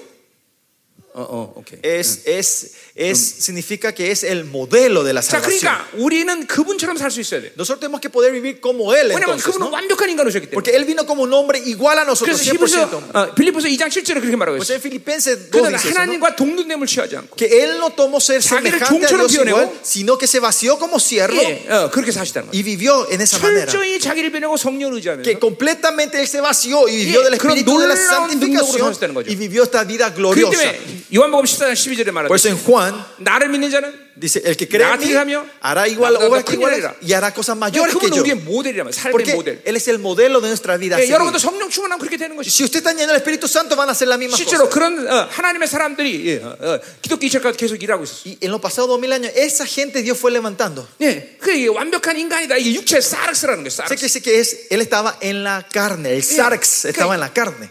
어, 1.17 1.21
어, 1.23 1.53
오케이. 1.57 1.79
es, 1.81 2.27
es, 2.27 2.73
es, 2.93 3.17
significa 3.41 3.91
que 3.91 4.11
es 4.11 4.23
el 4.23 4.45
modelo 4.45 5.03
de 5.03 5.13
la 5.13 5.21
자, 5.23 5.41
salvación. 5.41 5.73
그러니까 5.73 5.87
우리는 5.97 6.45
그분처럼 6.45 6.95
살 6.95 7.09
수 7.09 7.19
있어야 7.21 7.41
돼. 7.41 7.51
Nosotros 7.57 7.79
tenemos 7.79 7.99
que 8.01 8.11
poder 8.11 8.31
vivir 8.31 8.61
como 8.61 8.93
él 8.93 9.07
왜냐면 9.09 9.33
entonces, 9.33 9.45
그분은 9.49 9.65
¿no? 9.65 9.71
완벽한 9.73 10.11
인간이셨기 10.13 10.51
때문에. 10.51 10.53
Porque 10.53 10.77
él 10.77 10.85
vino 10.85 11.07
como 11.07 11.23
un 11.23 11.33
hombre 11.33 11.57
igual 11.57 11.97
a 11.97 12.05
nosotros, 12.05 12.37
그래서 12.37 12.53
100%. 12.53 12.53
히브리서 12.53 13.01
어, 13.17 13.33
빌립보서 13.33 13.67
2장 13.67 13.89
7절에 13.89 14.21
그렇게 14.21 14.35
말하고 14.37 14.57
Pues 14.61 14.69
있어요. 14.69 14.77
en 14.77 14.81
Filipenses 14.85 15.49
2 15.49 15.57
그는 15.57 15.73
dice 15.73 15.89
eso, 15.89 15.97
¿no? 15.97 16.05
하나님과 16.05 16.35
동등됨을 16.35 16.85
취하지 16.85 17.17
않고 17.17 17.33
que 17.35 17.49
él 17.49 17.79
no 17.81 17.89
tomó 17.97 18.21
ser 18.21 18.37
자기를 18.37 18.77
semejante 18.77 18.85
a 18.85 18.87
종처럼 19.09 19.25
Dios 19.25 19.33
igual, 19.41 19.73
비워내고, 19.73 19.79
sino 19.81 20.19
que 20.21 20.27
se 20.27 20.37
vació 20.39 20.77
como 20.77 20.99
siervo 21.01 21.41
예, 21.41 21.65
어, 21.67 21.89
그렇게 21.89 22.11
사시다는 22.13 22.51
거예요. 22.51 22.53
y 22.53 22.61
vivió 22.61 23.09
en 23.09 23.21
esa 23.25 23.39
manera. 23.41 23.65
철저히 23.65 23.97
자기를 23.99 24.29
변하고 24.29 24.53
성령을 24.55 25.01
의지하면서 25.01 25.25
Que 25.25 25.39
completamente 25.41 26.21
él 26.21 26.27
se 26.29 26.41
vació 26.45 26.85
y 26.87 26.93
vivió 27.09 27.25
예, 27.25 27.33
del 27.33 27.37
그런 27.41 27.57
espíritu 27.57 27.73
de 27.81 27.87
la 27.89 27.95
놀라운 27.97 28.37
능력으로 28.37 28.77
santificación 28.77 28.93
사셨다는 28.93 29.15
거죠. 29.17 29.31
y 29.31 29.35
vivió 29.35 29.63
esta 29.65 29.81
vida 29.83 30.13
그렇기 30.13 30.21
gloriosa. 30.45 30.61
때문에 30.61 31.00
요한복음 31.14 31.44
14장 31.44 31.72
12절에 31.72 32.12
Por 32.26 32.36
eso 32.36 32.48
말하듯이 32.48 32.48
en 32.48 32.56
Juan 32.56 32.94
나를 33.18 33.48
믿는 33.48 33.70
자는 33.70 33.92
dice 34.16 34.42
el 34.44 34.56
que 34.56 34.68
cree 34.68 34.86
en 34.92 35.00
mí 35.00 35.06
hará 35.60 35.88
igual 35.88 36.16
obras 36.16 36.44
que 36.44 36.56
y 37.00 37.12
hará 37.12 37.32
cosas 37.34 37.56
mayores 37.56 37.94
que 37.96 38.10
yo. 38.10 38.22
Porque 39.10 39.32
él 39.64 39.76
es 39.76 39.88
el 39.88 39.98
modelo 39.98 40.40
de 40.40 40.48
nuestra 40.48 40.76
vida. 40.76 40.96
Si 42.50 42.64
usted 42.64 42.78
está 42.78 42.92
lleno 42.92 43.08
del 43.08 43.16
Espíritu 43.16 43.48
Santo 43.48 43.74
van 43.76 43.88
a 43.88 43.92
hacer 43.92 44.08
las 44.08 44.18
mismas 44.18 44.38
cosas. 44.46 44.60
Y 48.24 48.38
en 48.40 48.50
los 48.50 48.60
pasados 48.60 48.88
dos 48.88 49.00
mil 49.00 49.12
años 49.12 49.32
esa 49.34 49.66
gente 49.66 50.02
Dios 50.02 50.18
fue 50.18 50.30
levantando. 50.30 50.86
Sé 53.88 53.96
que 53.96 54.08
que 54.22 54.40
es 54.40 54.66
él 54.70 54.80
estaba 54.80 55.16
en 55.20 55.42
la 55.44 55.66
carne, 55.70 56.14
el 56.14 56.22
sarx 56.22 56.84
estaba 56.84 57.14
en 57.14 57.20
la 57.20 57.32
carne. 57.32 57.70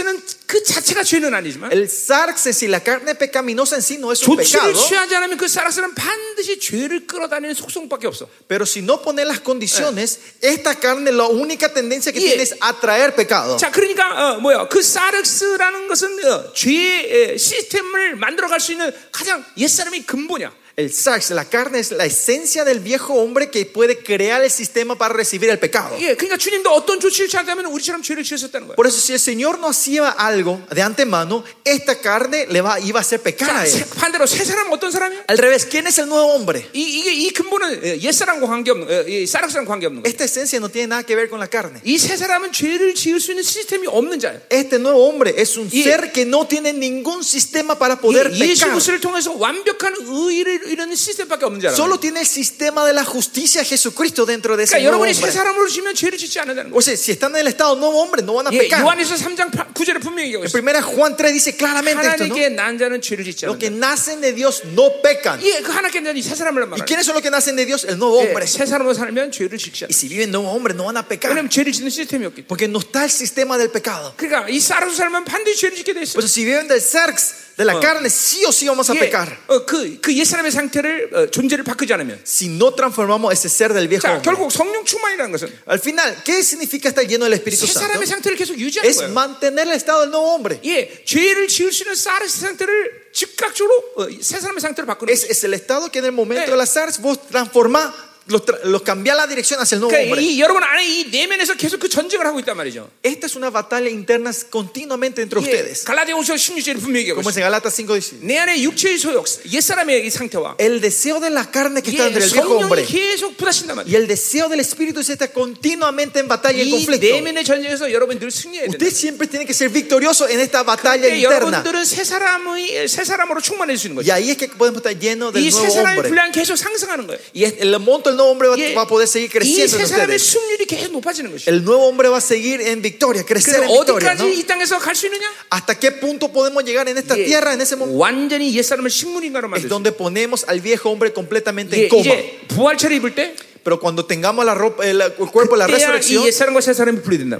그 0.51 0.61
자체가 0.65 1.01
죄는 1.03 1.33
아니지만 1.33 1.71
El 1.71 1.83
sarx 1.87 2.45
en 2.47 2.53
sí, 2.53 2.67
la 2.67 2.83
carne 2.83 3.15
pecaminosa 3.15 3.77
en 3.77 3.81
sí 3.81 3.95
no 3.97 4.11
es 4.11 4.21
un 4.27 4.35
pecado, 4.35 4.73
취하지 4.73 5.15
않으면 5.15 5.37
그 5.37 5.47
사르스는 5.47 5.95
반드시 5.95 6.59
죄를 6.59 7.07
끌어다니는 7.07 7.55
속성밖에 7.55 8.05
없어. 8.07 8.27
pero 8.49 8.65
si 8.65 8.81
no 8.81 9.01
pones 9.01 9.25
las 9.25 9.39
condiciones, 9.39 10.19
esta 10.41 10.75
carne 10.75 11.09
la 11.13 11.27
única 11.27 11.71
tendencia 11.71 12.11
que 12.11 12.19
Yeah. 12.19 12.35
tiene 12.35 12.43
es 12.43 12.53
atraer 12.59 13.15
pecado. 13.15 13.55
자, 13.55 13.71
그러니까 13.71 14.33
어, 14.35 14.39
뭐야? 14.41 14.67
그 14.67 14.81
사르스라는 14.83 15.87
것은 15.87 16.19
어, 16.25 16.51
죄의 16.53 17.31
에, 17.33 17.37
시스템을 17.37 18.17
만들어갈 18.17 18.59
수 18.59 18.73
있는 18.73 18.91
가장 19.13 19.45
옛 19.55 19.69
사람의 19.69 20.05
근본이야. 20.05 20.51
El 20.80 20.92
sarx, 20.92 21.30
la 21.30 21.46
carne 21.48 21.78
es 21.78 21.90
la 21.90 22.04
esencia 22.04 22.62
del 22.62 22.80
viejo 22.80 23.14
hombre 23.14 23.50
que 23.50 23.64
puede 23.64 23.96
crear 24.04 24.44
el 24.44 24.50
sistema 24.50 24.94
para 24.94 25.14
recibir 25.14 25.48
el 25.48 25.58
pecado. 25.58 25.96
예, 25.98 26.14
그러니까 26.14 26.36
주님도 26.36 26.68
어떤 26.70 27.00
조치를 27.00 27.28
취하다면 27.30 27.64
우리처럼 27.72 28.02
죄를 28.02 28.22
지었었다는 28.22 28.66
거야. 28.68 28.76
Por 28.76 28.86
eso 28.86 29.00
si 29.00 29.14
el 29.14 29.18
Señor 29.18 29.58
no 29.58 29.68
hacía 29.68 30.10
algo 30.10 30.60
de 30.74 30.82
antemano, 30.82 31.42
esta 31.64 31.98
carne 31.98 32.44
le 32.50 32.60
va, 32.60 32.78
iba 32.78 33.00
a 33.00 33.00
hacer 33.00 33.22
pecar 33.22 33.48
자, 33.48 33.60
a 33.60 33.64
él. 33.64 33.70
세- 33.72 33.86
반대로 33.88 34.26
새 34.26 34.44
사람은 34.44 34.70
어떤 34.70 34.90
사람이야? 34.90 35.24
Al 35.30 35.38
revés, 35.38 35.64
¿quién 35.64 35.86
es 35.86 35.96
el 35.98 36.08
nuevo 36.10 36.28
hombre? 36.34 36.68
이, 36.74 36.82
이게 37.00 37.10
이 37.10 37.30
근본은 37.32 37.80
예, 37.82 37.98
옛 38.02 38.12
사람과 38.12 38.46
관계 38.46 38.70
없는, 38.70 38.84
어, 38.86 39.08
이 39.08 39.26
사르스랑 39.26 39.64
관계 39.64 39.86
없는 39.86 40.02
거야. 40.02 40.10
Esta 40.12 40.24
esencia 40.24 40.58
no 40.60 40.68
tiene 40.68 40.88
nada 40.88 41.04
que 41.04 41.16
ver 41.16 41.30
con 41.30 41.40
la 41.40 41.48
carne. 41.48 41.80
이 41.86 41.96
새 41.96 42.18
사람은 42.18 42.52
죄를 42.52 42.94
지을 42.94 43.18
수 43.18 43.32
있는 43.32 43.42
시스템이 43.42 43.86
없는 43.86 44.20
자야. 44.20 44.40
Este 44.50 44.76
nuevo 44.78 45.08
hombre 45.08 45.32
es 45.40 45.56
un 45.56 45.70
Y- 45.72 45.84
ser 45.84 46.12
que 46.12 46.26
no 46.26 46.46
tiene 46.46 46.74
ningún 46.74 47.24
sistema 47.24 47.78
para 47.78 47.96
poder 47.98 48.28
예, 48.30 48.36
예수 48.44 48.68
pecar. 48.68 48.70
그리스도를 48.76 49.00
통해서 49.00 49.32
완벽한 49.32 49.94
의를 50.04 50.66
이루는 50.70 50.94
시스템밖에 50.96 51.44
없는 51.44 51.60
자라. 51.60 51.74
Solo 51.74 51.98
tiene 51.98 52.20
el 52.20 52.26
sistema 52.26 52.86
de 52.86 52.92
la 52.94 53.04
justicia 53.04 53.64
Jesucristo 53.64 54.24
dentro 54.24 54.56
de 54.56 54.64
ese 54.64 54.76
그러니까 54.78 54.90
nuevo 54.90 55.04
여러분이 55.06 55.14
새 55.14 55.26
hombre. 55.26 55.32
사람으로 55.32 55.68
지면 55.68 55.94
죄를 55.94 56.18
짓지 56.18 56.38
않는다는 56.40 56.70
거야. 56.70 56.76
O 56.78 56.80
sea, 56.82 56.94
si 56.96 57.12
están 57.12 57.34
en 57.34 57.40
el 57.42 57.48
estado 57.48 57.74
nuevo 57.76 58.00
hombre, 58.00 58.22
no 58.22 58.34
van 58.34 58.46
a 58.46 58.50
예, 58.52 58.58
pecar. 58.58 58.82
요한에서 58.82 59.14
3장 59.16 59.50
9절에 59.74 60.00
분명히 60.00 60.30
얘기하고 60.32 60.44
En 60.44 60.48
있어. 60.48 60.52
primera 60.52 60.80
Juan 60.82 61.16
3 61.16 61.32
dice 61.32 61.56
claramente 61.56 62.00
esto, 62.06 62.24
¿no? 62.26 62.34
하나님께 62.34 62.48
난 62.54 62.78
자는 62.78 63.00
죄를 63.02 63.24
짓지 63.24 63.46
Los 63.46 63.58
que 63.58 63.68
않는다. 63.68 63.86
nacen 63.86 64.20
de 64.20 64.32
Dios 64.32 64.62
no 64.72 65.02
pecan. 65.02 65.40
예, 65.42 65.60
그 65.62 65.72
하나님께 65.72 66.00
난 66.00 66.14
새 66.22 66.34
사람을 66.34 66.62
¿Y 66.62 66.68
말하는 66.70 66.86
quiénes 66.86 67.04
son 67.06 67.14
los 67.14 67.22
que 67.22 67.30
nacen 67.30 67.56
de 67.56 67.66
Dios? 67.66 67.84
El 67.84 67.98
nuevo 67.98 68.18
hombre. 68.20 68.44
예, 68.44 68.46
새 68.46 68.64
사람으로 68.66 68.94
살면 68.94 69.32
죄를 69.32 69.58
짓지 69.58 69.84
Y 69.84 69.90
않는다. 69.90 69.94
si 69.96 70.08
viven 70.08 70.30
nuevo 70.30 70.48
hombre, 70.54 70.74
no 70.74 70.84
van 70.86 70.96
a 70.96 71.02
pecar. 71.06 71.30
왜냐면 71.32 71.50
죄를 71.50 71.72
짓는 71.72 71.90
시스템이 71.90 72.24
없기 72.26 72.44
때문에. 72.44 72.48
Porque 72.48 72.68
no 72.68 72.78
está 72.80 73.04
el 73.04 73.10
sistema 73.10 73.58
del 73.58 73.70
pecado. 73.70 74.14
그러니까 74.16 74.48
이 74.48 74.60
쌀로 74.60 74.92
살면 74.92 75.24
반드시 75.24 75.58
죄를 75.60 75.76
짓게 75.76 75.92
돼 75.94 76.02
있어. 76.02 76.14
Por 76.14 76.24
eso 76.24 76.32
si 76.32 76.44
viven 76.44 76.68
del 76.68 76.80
sarx, 76.80 77.46
de 77.56 77.64
la 77.64 77.72
Oh. 77.76 77.80
carne, 77.80 78.08
sí 78.10 78.44
o 78.44 78.52
sí 78.52 78.66
vamos 78.68 78.88
a 78.90 78.94
예, 78.94 79.00
pecar. 79.00 79.32
어, 79.48 79.64
그, 79.64 79.98
그 80.00 80.12
옛사람의 80.12 80.49
상태를, 80.50 81.10
어, 81.14 81.30
존재를 81.30 81.64
바꾸지 81.64 81.92
않으면. 81.94 82.18
Si 82.26 82.48
no 82.48 82.74
transformamos 82.74 83.32
ese 83.32 83.48
ser 83.48 83.72
del 83.72 83.88
viejo 83.88 84.02
자, 84.02 84.12
hombre. 84.14 84.22
결국 84.24 84.50
성령 84.52 84.84
충만이라는 84.84 85.32
것은 85.32 85.48
Al 85.68 85.78
final, 85.78 86.22
¿qué 86.24 86.42
significa 86.42 86.88
estar 86.90 87.06
lleno 87.06 87.24
del 87.24 87.34
Espíritu 87.34 87.66
새 87.66 87.72
Santo? 87.72 87.80
사람의 87.86 88.06
상태를 88.06 88.36
계속 88.36 88.58
유지하는 88.58 88.88
Es 88.90 88.98
거예요. 89.00 89.12
mantener 89.12 89.66
el 89.68 89.74
estado 89.74 90.00
del 90.02 90.10
nuevo 90.10 90.34
hombre. 90.34 90.58
예, 90.64 91.02
죄를 91.04 91.48
지을 91.48 91.72
수 91.72 91.84
있는 91.84 91.94
사르스 91.94 92.40
상태를 92.40 93.06
즉각적으로 93.12 93.72
어, 93.96 94.06
새 94.20 94.40
사람의 94.40 94.60
상태로 94.60 94.86
바꾸는 94.86 95.12
Es, 95.12 95.24
거예요. 95.24 95.30
es 95.30 95.44
el 95.44 95.54
estado 95.54 95.90
que 95.90 95.98
en 96.00 96.06
el 96.06 96.12
momento 96.12 96.44
Eh. 96.44 96.50
de 96.50 96.56
la 96.56 96.66
SARS 96.66 97.00
vos 97.00 97.18
transformás 97.28 97.92
los, 98.28 98.44
tra- 98.44 98.58
los 98.64 98.82
cambiar 98.82 99.16
la 99.16 99.28
dirección 99.28 99.60
hacia 99.60 99.76
el 99.76 99.82
nuevo 99.82 99.94
그러니까 99.94 100.10
hombre. 100.18 100.20
이 100.20 100.40
여러분 100.40 100.60
안에 100.64 100.82
이 100.84 101.04
내면에서 101.12 101.54
계속 101.54 101.78
그 101.78 101.88
전쟁을 101.88 102.26
하고 102.26 102.40
있단 102.40 102.56
말이죠. 102.56 102.90
Esta 103.04 103.26
es 103.30 103.36
una 103.36 103.50
batalla 103.52 103.88
interna 103.88 104.32
continuamente 104.50 105.22
entre 105.22 105.38
예, 105.38 105.44
ustedes. 105.46 105.84
갈라디아 105.84 106.16
5장 106.16 106.34
16절에 106.34 106.80
분명히 106.82 107.06
얘기하고 107.06 107.22
Como 107.22 107.30
있어요. 107.30 107.30
es 107.30 107.36
en 107.38 107.46
Galatas 107.46 107.70
5:16. 107.78 108.26
내 108.26 108.38
안에 108.38 108.60
육체의 108.62 108.98
소욕, 108.98 109.24
옛사람의 109.52 110.04
이 110.06 110.10
상태와 110.10 110.56
El 110.58 110.80
deseo 110.80 111.20
de 111.20 111.30
la 111.30 111.46
carne 111.48 111.80
que 111.82 111.90
está 111.94 112.02
예, 112.02 112.08
entre 112.10 112.24
el 112.24 112.30
viejo 112.34 112.50
성령이 112.50 112.62
hombre 112.66 112.82
계속 112.84 113.36
부딪힌단 113.38 113.76
말이에요. 113.78 113.86
y 113.86 113.94
el 113.94 114.08
deseo 114.08 114.48
del 114.50 114.58
espíritu 114.58 115.04
se 115.06 115.12
está 115.14 115.28
continuamente 115.30 116.18
en 116.18 116.26
batalla 116.26 116.58
y 116.58 116.62
en 116.62 116.66
이 116.66 116.70
conflicto. 116.82 117.06
내면의 117.06 117.44
전쟁에서 117.44 117.92
여러분 117.92 118.18
늘 118.18 118.32
승리해야 118.32 118.66
된다. 118.66 118.74
Usted 118.74 118.90
siempre 118.90 119.28
tiene 119.30 119.46
que 119.46 119.54
ser 119.54 119.70
victorioso 119.70 120.26
en 120.28 120.40
esta 120.40 120.64
batalla 120.66 121.06
근데 121.06 121.22
interna. 121.22 121.62
여러분들은 121.62 121.84
새 121.84 122.02
사람의 122.02 122.88
새 122.88 123.04
사람으로 123.04 123.40
충만해질 123.40 123.78
수 123.78 123.86
있는 123.86 124.02
Y 124.02 124.02
거죠. 124.02 124.12
ahí 124.18 124.30
es 124.30 124.36
que 124.36 124.48
podemos 124.50 124.82
estar 124.82 124.98
llenos 124.98 125.32
del 125.32 125.46
이 125.46 125.50
새 125.54 125.62
nuevo 125.62 125.74
사람의 125.78 125.94
hombre. 126.02 126.08
분량 126.10 126.32
계속 126.32 126.56
상승하는 126.58 127.06
거예요. 127.06 127.20
Y 127.34 127.44
es- 127.46 127.54
el 127.62 127.70
monto 127.78 128.09
del 128.10 128.16
nuevo 128.16 128.30
hombre 128.32 128.48
va, 128.48 128.56
예, 128.58 128.74
va 128.74 128.82
a 128.82 128.86
poder 128.86 129.06
seguir 129.06 129.28
이 129.28 129.32
creciendo 129.32 129.76
en 129.78 129.86
새 129.86 129.86
사람의 129.86 130.16
ustedes. 130.16 130.32
승률이 130.34 130.66
계속 130.66 130.92
높아지는 130.92 131.30
것이죠. 131.30 131.50
El 131.50 131.62
nuevo 131.64 131.86
hombre 131.88 132.08
va 132.08 132.18
a 132.18 132.20
seguir 132.20 132.60
en 132.60 132.82
victoria, 132.82 133.22
crecer 133.24 133.54
그래서 133.56 133.64
en 133.64 133.70
victoria. 133.70 134.12
어디까지 134.12 134.22
¿no? 134.22 134.28
이 134.28 134.42
땅에서 134.44 134.78
갈 134.78 134.94
수 134.94 135.06
있느냐? 135.06 135.24
¿Hasta 135.50 135.78
qué 135.78 135.92
punto 135.92 136.28
podemos 136.32 136.64
llegar 136.64 136.88
en 136.88 136.98
esta 136.98 137.16
예, 137.16 137.24
tierra 137.24 137.52
en 137.54 137.60
ese 137.60 137.76
momento? 137.76 137.96
완전히 137.98 138.52
옛 138.56 138.62
사람을 138.62 138.90
식물인가로 138.90 139.46
Es 139.46 139.50
만들 139.50 139.68
수. 139.68 139.68
donde 139.68 139.92
ponemos 139.92 140.44
al 140.48 140.60
viejo 140.60 140.90
hombre 140.90 141.12
completamente 141.12 141.76
예, 141.78 141.84
en 141.84 141.88
coma. 141.88 142.02
이제 142.02 142.40
부활체를 142.48 142.96
입을 142.96 143.14
때 143.14 143.34
Pero 143.63 143.79
cuando 143.79 144.05
tengamos 144.05 144.43
la 144.43 144.55
ropa, 144.55 144.85
el, 144.87 145.01
el 145.01 145.11
cuerpo 145.13 145.53
de 145.55 145.59
la 145.59 145.67
resurrección, 145.67 146.23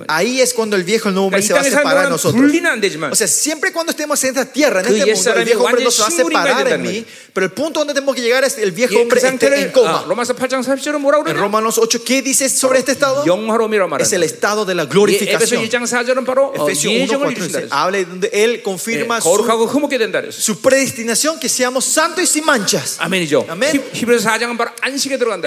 ahí 0.08 0.40
es 0.40 0.54
cuando 0.54 0.76
el 0.76 0.84
viejo 0.84 1.10
el 1.10 1.16
nuevo 1.16 1.28
hombre 1.28 1.42
se 1.42 1.54
va 1.54 1.60
a 1.62 1.64
separar 1.80 2.04
de 2.06 2.10
nosotros. 2.12 2.42
O 3.12 3.16
sea, 3.16 3.28
siempre 3.28 3.72
cuando 3.72 3.92
estemos 3.92 4.24
en 4.24 4.30
esta 4.30 4.46
tierra, 4.46 4.82
en 4.82 4.86
este 4.88 5.00
mundo, 5.16 5.30
el 5.40 5.46
viejo 5.46 5.64
hombre 5.64 5.84
no 5.84 5.92
se 5.92 6.02
va 6.02 6.08
a 6.08 6.12
separar 6.28 6.58
de 6.70 6.78
mí. 6.78 7.06
pero 7.34 7.46
el 7.46 7.52
punto 7.54 7.80
donde 7.80 7.94
tenemos 7.96 8.16
que 8.16 8.22
llegar 8.22 8.44
es 8.44 8.58
el 8.58 8.72
viejo 8.72 8.94
hombre 9.02 9.20
esté 9.46 9.48
en 9.62 9.72
coma. 9.72 10.04
en 11.32 11.38
Romanos 11.42 11.78
8, 11.80 12.04
¿qué 12.04 12.22
dice 12.22 12.50
sobre 12.50 12.80
este 12.80 12.92
estado? 12.92 13.24
Es 14.04 14.14
el 14.14 14.24
estado 14.24 14.64
de 14.66 14.76
la 14.76 14.84
glorificación. 14.86 15.40
Efesios 16.56 16.94
1, 17.10 17.20
4, 17.20 17.44
6, 17.62 17.72
habla 17.72 17.98
de 17.98 18.06
donde 18.06 18.30
él 18.34 18.62
confirma 18.62 19.20
su, 19.22 19.30
su 20.36 20.60
predestinación 20.62 21.40
que 21.40 21.50
seamos 21.50 21.86
santos 21.86 22.24
y 22.24 22.28
sin 22.28 22.46
manchas. 22.46 22.98
Amén. 23.50 23.72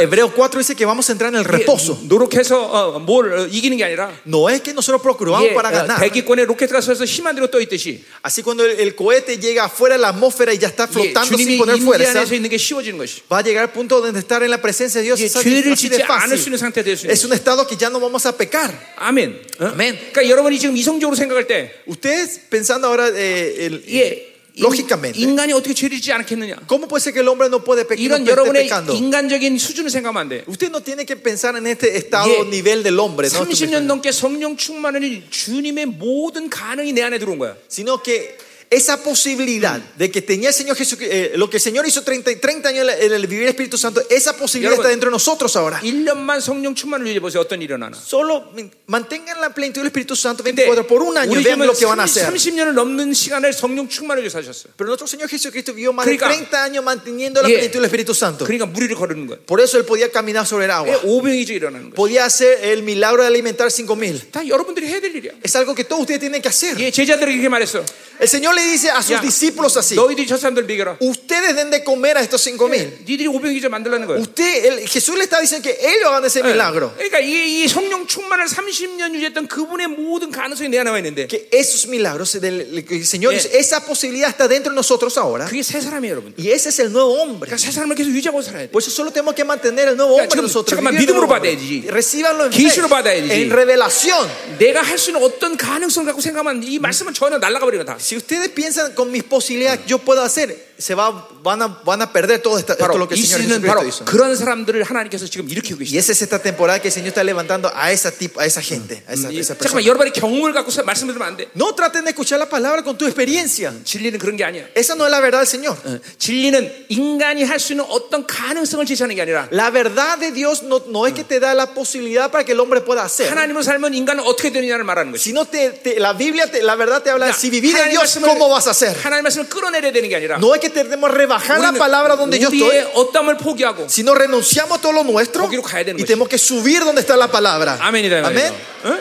Hebreos 0.03 0.33
4 0.35 0.61
장은 0.64 0.64
바로 0.64 0.64
안식에 0.64 0.64
들어간다. 0.64 0.64
그랬어요. 0.64 0.64
Hebreo 0.64 0.64
4 0.64 0.64
dice 0.64 0.76
que 0.76 0.86
vamos 0.86 1.10
a 1.10 1.14
entrar 1.14 1.30
en 1.34 1.40
el 1.40 1.46
reposo. 1.46 1.98
예, 2.02 2.08
노력해서 2.08 2.56
어, 2.64 3.00
뭘 3.00 3.34
어, 3.34 3.48
이기는 3.48 3.76
게 3.78 3.84
아니라 3.84 4.12
No 4.26 4.50
es 4.50 4.62
que 4.62 4.74
nosotros 4.74 5.02
procuramos 5.02 5.50
예, 5.50 5.54
para 5.54 5.70
어, 5.70 5.74
ganar. 5.74 6.00
대기권에 6.00 6.46
로켓가 6.46 6.82
서서 6.82 7.06
힘안 7.06 7.36
들어 7.36 7.48
떠 7.52 7.60
있듯이 7.62 8.04
Así 8.24 8.42
cuando 8.44 8.64
el, 8.66 8.80
el 8.80 8.96
cohete 8.96 9.38
llega 9.38 9.66
afuera 9.66 9.96
de 9.96 10.02
la 10.02 10.10
atmósfera 10.10 10.54
y 10.54 10.58
ya 10.60 10.68
está 10.70 10.86
예, 10.86 10.94
flotando 10.94 11.36
주님이 11.36 11.54
sin 11.54 11.58
poner 11.60 11.76
임재 11.76 11.86
fuerza, 11.86 12.20
안에서 12.20 12.36
있는 12.36 12.50
게 12.50 12.58
쉬워지는 12.58 12.98
것이. 12.98 13.22
va 13.32 13.40
a 13.40 13.44
llegar 13.44 13.64
al 13.68 13.72
punto 13.72 14.00
donde 14.02 14.20
estar 14.20 14.42
en 14.44 14.50
la 14.52 14.62
presencia 14.62 15.02
de 15.02 15.06
Dios 15.08 15.20
예, 15.20 15.26
es 15.26 15.36
así, 15.36 15.44
죄를 15.50 15.74
así 15.74 15.90
de 15.90 15.98
짓지 15.98 16.04
않을 16.04 16.38
수 16.38 16.46
fácil. 16.46 16.48
있는 16.48 16.58
상태 16.58 16.84
될수 16.84 17.06
있는 17.06 17.12
Es 17.14 17.24
un 17.26 17.34
estado 17.34 17.66
que 17.68 17.76
ya 17.76 17.90
no 17.90 18.00
vamos 18.00 18.26
a 18.26 18.32
pecar. 18.38 18.72
아멘. 18.98 19.42
어? 19.60 19.66
아멘. 19.74 20.14
그러니까 20.14 20.30
여러분이 20.30 20.60
지금 20.60 20.76
이성적으로 20.78 21.16
생각할 21.16 21.48
때 21.48 21.72
Ustedes 21.88 22.40
pensando 22.50 22.88
ahora 22.88 23.10
eh, 23.10 23.66
el- 23.68 23.84
예, 23.90 24.33
lógicamente, 24.57 25.19
인, 25.21 25.35
간이 25.35 25.53
어떻게 25.53 25.75
죄를 25.75 25.97
짓지 25.97 26.13
않겠느냐? 26.13 26.57
¿cómo 26.69 26.87
puede 26.87 27.03
ser 27.03 27.13
que 27.13 27.21
el 27.21 27.29
hombre 27.29 27.49
no 27.49 27.65
puede 27.65 27.83
pecar? 27.85 27.99
이런 27.99 28.27
여러분의 28.27 28.69
pecando? 28.69 28.95
인간적인 28.95 29.59
수준을 29.59 29.91
생각하면 29.91 30.21
안 30.23 30.29
돼. 30.29 30.45
Usted 30.47 30.71
no 30.71 30.81
tiene 30.81 31.05
que 31.05 31.17
pensar 31.17 31.57
en 31.57 31.67
este 31.67 31.97
estado 31.97 32.31
예, 32.31 32.47
nivel 32.47 32.83
del 32.83 32.99
hombre, 33.01 33.29
¿no? 33.29 33.45
30년 33.45 33.87
넘게 33.87 34.13
성령 34.13 34.57
충만을 34.57 35.25
주님의 35.29 35.87
모든 35.87 36.49
가능이 36.49 36.93
내 36.93 37.03
안에 37.03 37.19
들어온 37.19 37.39
거야. 37.39 37.57
sino 37.69 38.01
que 38.03 38.37
esa 38.72 39.02
posibilidad 39.02 39.80
de 39.98 40.12
que 40.12 40.22
tenía 40.22 40.50
el 40.50 40.54
Señor 40.54 40.76
Jesucristo, 40.78 41.12
eh, 41.16 41.32
lo 41.36 41.50
que 41.50 41.58
el 41.58 41.62
Señor 41.62 41.88
hizo 41.88 42.04
30, 42.04 42.40
30 42.40 42.70
años 42.70 42.84
en 42.84 42.90
el, 42.92 43.02
en 43.02 43.14
el 43.14 43.26
vivir 43.26 43.44
el 43.46 43.50
Espíritu 43.50 43.80
Santo, 43.80 44.00
esa 44.12 44.38
posibilidad 44.38 44.74
여러분, 44.74 44.86
está 44.86 44.90
dentro 44.92 45.10
de 45.10 45.14
nosotros 45.14 45.56
ahora. 45.56 45.80
1년만 45.82 46.40
성령 46.40 46.76
충만을 46.76 47.08
유지해 47.08 47.20
보세요. 47.20 47.42
어떤 47.42 47.62
일이 47.64 47.66
일어나나. 47.74 47.98
Solo 47.98 48.54
mantengan 48.86 49.42
la 49.42 49.50
plenitud 49.56 49.82
del 49.82 49.88
Espíritu 49.88 50.16
Santo 50.16 50.44
근데 50.44 50.66
24 50.70 50.86
por 50.86 51.02
un 51.02 51.18
año, 51.18 51.32
우리 51.32 51.42
vean 51.42 51.58
주님은 51.58 51.66
lo 51.66 51.74
que 51.74 51.86
van 51.88 52.00
a 52.00 52.04
hacer. 52.04 52.30
30년을 52.30 52.74
넘는 52.76 53.12
시간을 53.14 53.54
성령 53.54 53.90
충만을 53.90 54.22
위해서 54.22 54.38
사셨어요. 54.40 54.74
Pero 54.78 54.86
nuestro 54.94 55.08
Señor 55.08 55.30
Jesucristo 55.30 55.74
vivió 55.74 55.92
más 55.92 56.06
de 56.06 56.16
그러니까- 56.16 56.30
30 56.30 56.64
años 56.64 56.84
manteniendo 56.84 57.42
la 57.42 57.50
예. 57.50 57.54
plenitud 57.58 57.80
del 57.82 57.86
Espíritu 57.90 58.14
Santo. 58.14 58.46
그러니까 58.46 58.68
무리를 58.68 58.96
거르는 58.96 59.26
거예요. 59.26 59.42
Por 59.48 59.62
eso 59.62 59.80
él 59.80 59.86
podía 59.86 60.12
caminar 60.12 60.46
sobre 60.46 60.66
el 60.66 60.72
agua. 60.72 60.94
예, 60.94 61.00
오병이죠 61.10 61.54
일어나는 61.58 61.90
거예요. 61.90 61.96
Podía 61.98 62.26
hacer 62.26 62.60
el 62.70 62.84
milagro 62.84 63.24
de 63.24 63.30
alimentar 63.34 63.72
5 63.72 63.96
mil. 63.98 64.22
다 64.30 64.46
여러분들이 64.48 64.86
해야 64.86 65.02
될 65.02 65.16
일이야. 65.16 65.42
Es 65.42 65.56
algo 65.56 65.74
que 65.74 65.86
todos 65.86 66.02
ustedes 66.06 66.20
tienen 66.22 66.40
que 66.40 66.50
hacer. 66.50 66.78
예, 66.80 66.92
제자들에게 66.92 67.34
이렇게 67.34 67.50
말했어. 67.50 67.84
El 68.20 68.28
Señor 68.28 68.53
le 68.55 68.63
dice 68.63 68.91
a 68.91 69.03
sus 69.03 69.17
야, 69.17 69.21
discípulos 69.21 69.77
así: 69.77 69.95
너희들이 69.95 70.27
저 70.27 70.37
사람들 70.37 70.65
먹여라. 70.65 70.97
Ustedes 71.01 71.55
den 71.57 71.71
de 71.71 71.83
comer 71.85 72.17
a 72.17 72.23
estos 72.23 72.43
5 72.43 72.69
mil. 72.69 72.91
니들이 73.07 73.27
오병이죠 73.29 73.69
만들라는 73.69 74.07
거예요. 74.07 74.21
Usted, 74.21 74.65
el- 74.67 74.87
Jesús 74.89 75.17
le 75.17 75.25
está 75.25 75.41
diciendo 75.41 75.63
que 75.63 75.77
ellos 75.81 76.07
hagan 76.09 76.25
ese 76.25 76.43
milagro. 76.43 76.93
그러니까 76.97 77.19
이, 77.21 77.65
이 77.65 77.69
성령 77.69 78.07
충만을 78.07 78.47
30년 78.47 79.15
유지했던 79.15 79.47
그분의 79.49 79.89
모든 79.89 80.31
가능성이 80.31 80.69
내 80.71 80.79
안에 80.79 80.91
와 80.91 80.99
있는데 80.99 81.27
Que 81.27 81.49
esos 81.53 81.87
milagros, 81.89 82.33
del, 82.41 82.85
el 82.89 83.05
Señor 83.05 83.33
예. 83.35 83.39
dice, 83.39 83.51
esa 83.59 83.85
posibilidad 83.85 84.31
está 84.31 84.47
dentro 84.49 84.71
de 84.73 84.77
nosotros 84.77 85.17
ahora. 85.19 85.47
그게 85.47 85.63
새 85.63 85.81
사람이에요, 85.81 86.15
여러분. 86.15 86.35
Y 86.39 86.51
ese 86.51 86.69
es 86.71 86.79
el 86.81 86.91
nuevo 86.93 87.21
hombre. 87.21 87.49
그러니까 87.51 87.57
새 87.59 87.71
사람을 87.73 87.95
계속 87.97 88.11
유지하고 88.15 88.43
살아야 88.43 88.67
돼. 88.67 88.71
Por 88.71 88.83
eso 88.83 88.91
solo 88.91 89.11
tenemos 89.11 89.35
que 89.35 89.45
mantener 89.45 89.89
el 89.89 89.97
nuevo 89.97 90.19
야, 90.19 90.23
hombre 90.25 90.29
지금 90.39 90.45
nosotros. 90.47 90.71
잠깐만 90.71 90.95
믿음으로. 90.97 91.27
받아야지. 91.29 91.87
Recíbanlo 91.89 92.47
en 92.47 92.53
fe, 92.53 92.89
받아야지. 92.89 93.31
en 93.33 93.51
revelación. 93.51 94.29
내가 94.59 94.83
할 94.83 94.99
수 94.99 95.11
있는 95.11 95.23
어떤 95.23 95.57
가능성 95.57 96.05
갖고 96.05 96.21
생각하면 96.21 96.63
이 96.63 96.79
말씀은 96.79 97.13
전혀 97.15 97.39
날아가 97.39 97.65
버리는 97.65 97.85
다. 97.85 97.97
Si 97.99 98.15
ustedes 98.45 98.55
piensan 98.55 98.93
con 98.95 99.11
mis 99.11 99.23
posibilidades 99.23 99.81
yo 99.87 99.99
puedo 99.99 100.23
hacer, 100.23 100.74
se 100.80 100.96
va, 100.96 101.28
van, 101.44 101.62
a, 101.62 101.68
van 101.84 102.02
a 102.02 102.12
perder 102.14 102.42
todo 102.42 102.58
esta- 102.58 102.74
esto, 102.74 102.86
바로 102.86 102.98
lo 102.98 103.08
que 103.08 103.16
el 103.16 103.22
이 103.22 103.26
Señor 103.26 103.42
시즌은 103.42 103.62
Jesucristo 103.62 103.68
바로 103.68 103.88
hizo. 103.88 104.06
그런 104.06 104.36
사람들을 104.36 104.84
하나님께서 104.84 105.26
지금 105.28 105.50
일으키고 105.50 105.78
Y 105.80 105.86
계시다. 105.86 106.00
esa 106.00 106.12
es 106.14 106.22
esta 106.22 106.40
temporada 106.42 106.80
que 106.82 106.88
el 106.88 106.94
Señor 106.94 107.10
está 107.10 107.24
levantando 107.24 107.70
a 107.76 107.92
esa, 107.92 108.12
tipo, 108.12 108.40
a 108.40 108.46
esa 108.46 108.62
gente, 108.62 109.04
a 109.08 109.14
esa, 109.14 109.30
이- 109.32 109.40
esa 109.40 109.56
persona. 109.56 109.82
잠깐만 109.82 109.86
여러분의 109.86 110.14
경험을 110.14 110.54
갖고 110.54 110.72
말씀 110.84 111.08
들으면 111.08 111.28
안 111.28 111.36
돼. 111.38 111.50
No 111.56 111.76
traten 111.76 112.06
de 112.06 112.12
escuchar 112.12 112.40
la 112.40 112.48
palabra 112.48 112.82
con 112.84 112.98
tu 112.98 113.06
experiencia. 113.06 113.74
진리는 113.84 114.18
그런 114.20 114.38
게 114.38 114.44
아니야. 114.46 114.68
Esa 114.76 114.96
no 114.96 115.06
es 115.06 115.12
la 115.12 115.20
verdad 115.20 115.40
del 115.44 115.48
Señor. 115.48 115.76
어, 115.84 116.00
진리는 116.18 116.86
인간이 116.90 117.44
할 117.44 117.60
수 117.60 117.74
있는 117.74 117.84
어떤 117.90 118.26
가능성을 118.26 118.86
제시하는 118.86 119.16
게 119.16 119.22
아니라 119.22 119.50
La 119.52 119.70
verdad 119.72 120.18
de 120.20 120.32
Dios 120.32 120.64
no, 120.64 120.82
no 120.88 121.06
es 121.08 121.14
que 121.14 121.24
te 121.24 121.40
da 121.40 121.54
la 121.54 121.74
posibilidad 121.74 122.32
para 122.32 122.44
que 122.46 122.54
el 122.54 122.60
hombre 122.60 122.82
pueda 122.82 123.04
hacer, 123.04 123.30
하나님으로 123.30 123.64
살면 123.64 123.94
인간은 123.94 124.24
어떻게 124.24 124.52
되느냐를 124.52 124.84
말하는 124.86 125.12
것이. 125.12 125.24
sino 125.32 125.46
te, 125.46 125.72
te- 125.84 126.00
la 126.00 126.14
Biblia, 126.14 126.48
te- 126.50 126.62
la 126.64 126.76
verdad 126.76 127.02
te 127.04 127.10
habla 127.10 127.28
de 127.28 127.34
si 127.34 127.50
vivir 127.50 127.76
en 127.76 127.82
하나님 127.84 128.00
Dios, 128.00 128.16
말씀을- 128.16 128.28
¿cómo 128.30 128.50
vas 128.50 128.68
a 128.68 128.72
hacer? 128.72 128.96
하나님 129.04 129.24
말씀을 129.24 129.50
끌어내려야 129.50 129.92
되는 129.92 130.08
게 130.10 130.16
아니라 130.16 130.38
No 130.40 130.54
es 130.56 130.62
que 130.64 130.70
tenemos 130.70 131.10
que 131.10 131.16
rebajar 131.18 131.60
la 131.60 131.74
palabra 131.74 132.16
donde 132.16 132.40
yo 132.40 132.50
estoy, 132.50 132.62
우리의 132.70 132.92
어떠함을 132.96 133.38
포기하고 133.38 133.88
sino 133.88 134.14
renunciamos 134.16 134.78
a 134.78 134.82
todo 134.82 134.94
lo 134.94 135.04
nuestro 135.04 135.44
거기로 135.44 135.62
가야 135.62 135.84
되는 135.84 136.00
y 136.00 136.04
것이죠. 136.04 136.08
tenemos 136.08 136.28
que 136.30 136.38
subir 136.38 136.84
donde 136.84 137.02
está 137.02 137.16
la 137.16 137.28
palabra. 137.28 137.78
아멘이다 137.82 138.20
이 138.20 138.22
말이죠. 138.22 138.40
Amén. 138.40 138.54
어? 138.84 139.00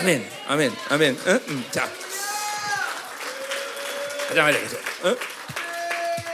아멘, 0.00 0.26
아멘, 0.48 0.76
아멘. 0.90 1.18
어? 1.26 1.40
음, 1.48 1.64
자, 1.70 1.88
가자 4.28 4.42
말이야. 4.42 4.60
계속. 4.60 4.78
어? 5.04 5.16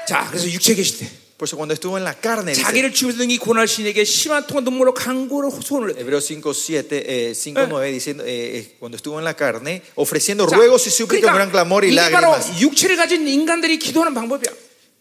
자, 0.08 0.26
그래서 0.30 0.48
육체 0.48 0.74
계실 0.74 0.98
때 0.98 1.10
Por 1.36 1.48
eso 1.48 1.56
cuando 1.56 1.72
estuvo 1.72 1.96
en 1.96 2.04
la 2.04 2.12
carne, 2.14 2.52
dice, 2.52 2.62
자기를 2.62 2.92
치우던 2.92 3.30
이 3.30 3.38
고날 3.38 3.66
신에게 3.66 4.04
심한 4.04 4.46
통한 4.46 4.62
눈물로 4.62 4.92
강고를 4.92 5.50
소원을 5.62 5.88
냈대. 5.94 6.00
Hebreos 6.02 6.26
5, 6.26 6.52
7, 6.52 7.02
eh, 7.06 7.32
5, 7.34 7.60
Eh. 7.62 7.66
9, 7.66 7.90
diciendo, 7.92 8.24
eh, 8.26 8.58
eh, 8.58 8.76
cuando 8.78 8.96
estuvo 8.96 9.18
en 9.18 9.24
la 9.24 9.32
carne, 9.34 9.80
ofreciendo 9.94 10.46
자, 10.46 10.54
ruegos 10.56 10.86
y 10.86 10.90
súplicas, 10.90 11.32
gran 11.34 11.48
clamor 11.50 11.84
y 11.86 11.92
이게 11.92 12.10
바로 12.12 12.32
lágrimas. 12.36 12.60
육체를 12.60 12.96
가진 12.96 13.26
인간들이 13.26 13.78
기도하는 13.78 14.12
방법이야. 14.12 14.52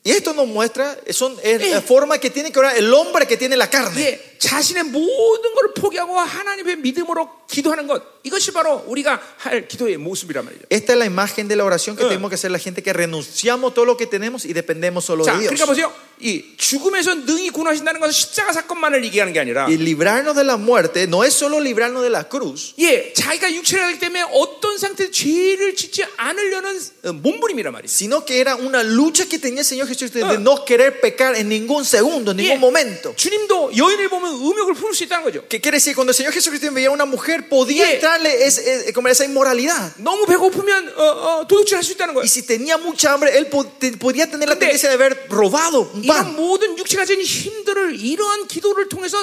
Y 0.02 0.12
esto 0.14 0.34
nos 0.34 0.48
muestra, 0.48 0.98
son 1.12 1.36
es 1.44 1.60
Eh. 1.62 1.72
la 1.72 1.82
forma 1.82 2.18
que 2.18 2.30
tiene 2.30 2.54
que 2.54 2.60
orar 2.60 2.78
el 2.78 2.88
hombre 2.94 3.28
que 3.28 3.36
tiene 3.36 3.58
la 3.58 3.70
carne. 3.70 4.00
예, 4.00 4.18
자신의 4.40 4.84
모든 4.86 5.54
걸 5.54 5.74
포기하고 5.76 6.16
하나님의 6.18 6.78
믿음으로 6.78 7.28
기도하는 7.52 7.86
것 7.86 8.02
이것이 8.24 8.54
바로 8.54 8.82
우리가 8.88 9.20
할 9.40 9.68
기도의 9.68 9.98
모습이란 9.98 10.46
말이죠. 10.46 10.64
Esta 10.70 10.94
es 10.94 10.98
la 11.00 11.06
imagen 11.06 11.50
de 11.50 11.58
la 11.58 11.66
oración 11.66 11.98
que 11.98 12.04
Eh. 12.06 12.08
tenemos 12.08 12.30
que 12.30 12.36
hacer 12.36 12.50
la 12.50 12.60
gente 12.60 12.82
que 12.82 12.94
renunciamos 12.94 13.74
todo 13.74 13.84
lo 13.84 13.98
que 13.98 14.08
tenemos 14.08 14.46
y 14.46 14.54
dependemos 14.54 15.04
solo 15.04 15.26
자, 15.26 15.34
de 15.36 15.42
Dios. 15.42 15.52
그러니까 15.52 15.66
보세요. 15.66 15.92
이 16.22 16.44
죽음에서 16.58 17.16
능히 17.16 17.50
구원하신다는 17.50 18.02
것은 18.02 18.12
십자가 18.12 18.52
사건만을 18.52 19.06
얘기하는 19.06 19.32
게 19.32 19.40
아니라 19.40 19.68
Y 19.68 19.76
librarnos 19.80 20.36
de 20.36 20.44
la 20.44 20.58
muerte 20.58 21.04
no 21.08 21.24
es 21.24 21.32
solo 21.34 21.62
librarnos 21.62 22.04
de 22.04 22.10
la 22.10 22.28
cruz, 22.28 22.74
예, 22.78 23.14
자기가 23.14 23.48
육체를 23.54 23.86
하기 23.86 24.00
때문에 24.00 24.26
어떤 24.34 24.78
상태에 24.78 25.12
죄를 25.12 25.78
짓지 25.78 26.04
않으려는 26.18 26.78
어, 27.06 27.14
몸부림이란 27.14 27.72
말이죠. 27.72 27.88
sino 27.88 28.26
que 28.26 28.42
era 28.42 28.58
una 28.58 28.84
lucha 28.84 29.24
que 29.32 29.40
tenía 29.40 29.62
el 29.62 29.66
Señor 29.66 29.88
Jesucristo 29.88 30.20
de 30.20 30.36
Eh. 30.36 30.40
no 30.44 30.66
querer 30.66 31.00
pecar 31.00 31.36
en 31.40 31.48
ningún 31.48 31.86
segundo, 31.86 32.32
en 32.32 32.38
ningún 32.44 32.58
예, 32.58 32.60
momento. 32.60 33.16
주님도 33.16 33.72
여인을 33.78 34.10
보면 34.10 34.34
음욕을 34.44 34.74
품을 34.74 34.94
수 34.94 35.06
있다는 35.06 35.24
거죠. 35.24 35.48
¿Qué 35.48 35.62
quiere 35.62 35.80
decir? 35.80 35.96
Cuando 35.96 36.12
el 36.12 36.16
Señor 36.20 36.34
Jesucristo 36.34 36.70
veía 36.74 36.90
a 36.90 36.92
una 36.92 37.06
mujer, 37.06 37.48
podía 37.48 37.88
Yeah. 37.88 37.94
entrarle 37.96 38.44
es- 38.46 38.58
es- 38.60 38.92
como 38.94 39.08
esa 39.08 39.24
inmoralidad. 39.24 39.96
너무 39.96 40.26
배고프면 40.28 40.92
어, 40.98 41.04
어, 41.40 41.48
도둑질 41.48 41.78
할 41.78 41.84
수 41.84 41.94
있다는 41.96 42.14
거예요. 42.14 42.24
Y 42.24 42.28
si 42.28 42.44
tenía 42.44 42.76
mucha 42.78 43.14
hambre, 43.14 43.32
él 43.38 43.48
po- 43.48 43.64
te- 43.80 43.96
podía 43.96 44.28
tener 44.30 44.50
la 44.50 44.56
근데 44.60 44.68
tendencia 44.76 44.90
de 44.90 44.96
haber 44.96 45.28
robado 45.30 45.90
un 45.96 46.03
이런. 46.07 46.37
모든 46.37 46.79
육체가 46.79 47.03
가진 47.03 47.21
힘들을 47.21 48.01
이러한 48.01 48.47
기도를 48.49 48.89
통해서. 48.89 49.19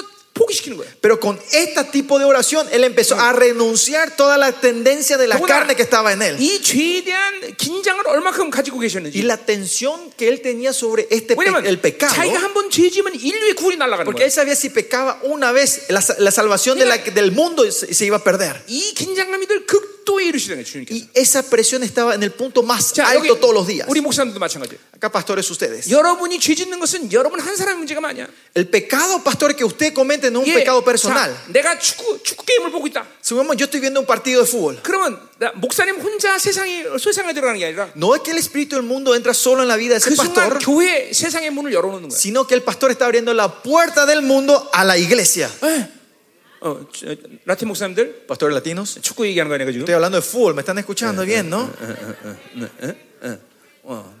Pero 1.00 1.20
con 1.20 1.38
este 1.52 1.84
tipo 1.84 2.18
de 2.18 2.24
oración, 2.24 2.66
él 2.72 2.84
empezó 2.84 3.18
a 3.18 3.32
renunciar 3.32 4.16
toda 4.16 4.38
la 4.38 4.52
tendencia 4.52 5.18
de 5.18 5.26
la 5.26 5.38
carne 5.40 5.76
que 5.76 5.82
estaba 5.82 6.12
en 6.12 6.22
él. 6.22 6.36
Y 9.14 9.22
la 9.22 9.36
tensión 9.36 10.10
que 10.16 10.28
él 10.28 10.40
tenía 10.40 10.72
sobre 10.72 11.06
este 11.10 11.36
pe 11.36 11.68
el 11.68 11.78
pecado. 11.78 12.14
Porque 14.04 14.24
él 14.24 14.30
sabía 14.30 14.56
si 14.56 14.70
pecaba 14.70 15.20
una 15.22 15.52
vez, 15.52 15.84
la, 15.88 16.02
la 16.18 16.30
salvación 16.30 16.78
de 16.78 16.86
la, 16.86 16.98
del 16.98 17.32
mundo 17.32 17.70
se, 17.70 17.92
se, 17.92 18.04
iba 18.06 18.16
a 18.16 18.24
perder. 18.24 18.62
Y 20.90 21.08
esa 21.14 21.42
presión 21.48 21.82
estaba 21.82 22.14
en 22.14 22.22
el 22.22 22.32
punto 22.32 22.62
más 22.62 22.98
alto 22.98 23.36
todos 23.36 23.54
los 23.54 23.66
días. 23.66 23.86
Acá, 24.92 25.10
pastores, 25.12 25.48
ustedes. 25.50 25.86
El 28.54 28.68
pecado, 28.68 29.22
pastor, 29.22 29.54
que 29.54 29.64
usted 29.64 29.92
comete 29.92 30.21
no 30.21 30.41
es 30.41 30.45
un 30.45 30.45
예, 30.45 30.53
pecado 30.53 30.83
personal. 30.83 31.31
자, 31.33 31.51
내가 31.51 31.77
축구 31.79 32.21
축구 32.23 32.45
게임을 32.45 32.71
보고 32.71 32.87
있다. 32.87 33.05
Supongamos, 33.21 33.57
yo 33.57 33.65
estoy 33.65 33.79
viendo 33.79 33.99
un 33.99 34.05
partido 34.05 34.43
de 34.43 34.47
fútbol. 34.49 34.79
그러면 34.83 35.19
나- 35.39 35.51
목사님 35.55 35.95
혼자 36.01 36.37
세상에 36.37 36.85
세상에 36.99 37.33
들어가는 37.33 37.59
게 37.59 37.65
아니라 37.65 37.89
No 37.95 38.15
es 38.15 38.21
que 38.21 38.31
el 38.31 38.37
espíritu 38.37 38.75
del 38.75 38.83
mundo 38.83 39.15
entra 39.15 39.33
solo 39.33 39.61
en 39.61 39.67
la 39.67 39.77
vida 39.77 39.93
de 39.93 39.97
ese 39.97 40.09
그 40.09 40.15
순간 40.15 40.33
pastor, 40.35 40.59
교회 40.59 41.11
세상의 41.13 41.51
문을 41.51 41.73
열어놓는 41.73 42.09
거야. 42.09 42.17
sino 42.17 42.45
que 42.45 42.55
el 42.55 42.63
pastor 42.63 42.91
está 42.91 43.05
abriendo 43.05 43.33
la 43.33 43.61
puerta 43.63 44.05
del 44.05 44.21
mundo 44.21 44.69
a 44.73 44.83
la 44.83 44.97
iglesia. 44.97 45.49
예. 45.63 45.89
어, 46.59 46.81
저, 46.91 47.15
라틴 47.45 47.67
목사님들 47.67 48.25
Pastores 48.27 48.53
latinos, 48.53 48.99
축구 49.01 49.27
얘기하는 49.27 49.47
거 49.49 49.55
아니야 49.55 49.71
지금? 49.71 49.85
estoy 49.85 49.93
hablando 49.93 50.17
de 50.19 50.25
fútbol, 50.25 50.55
me 50.55 50.61
están 50.61 50.77
escuchando 50.79 51.23
bien, 51.23 51.49
¿no? 51.49 51.69
어. 53.83 54.13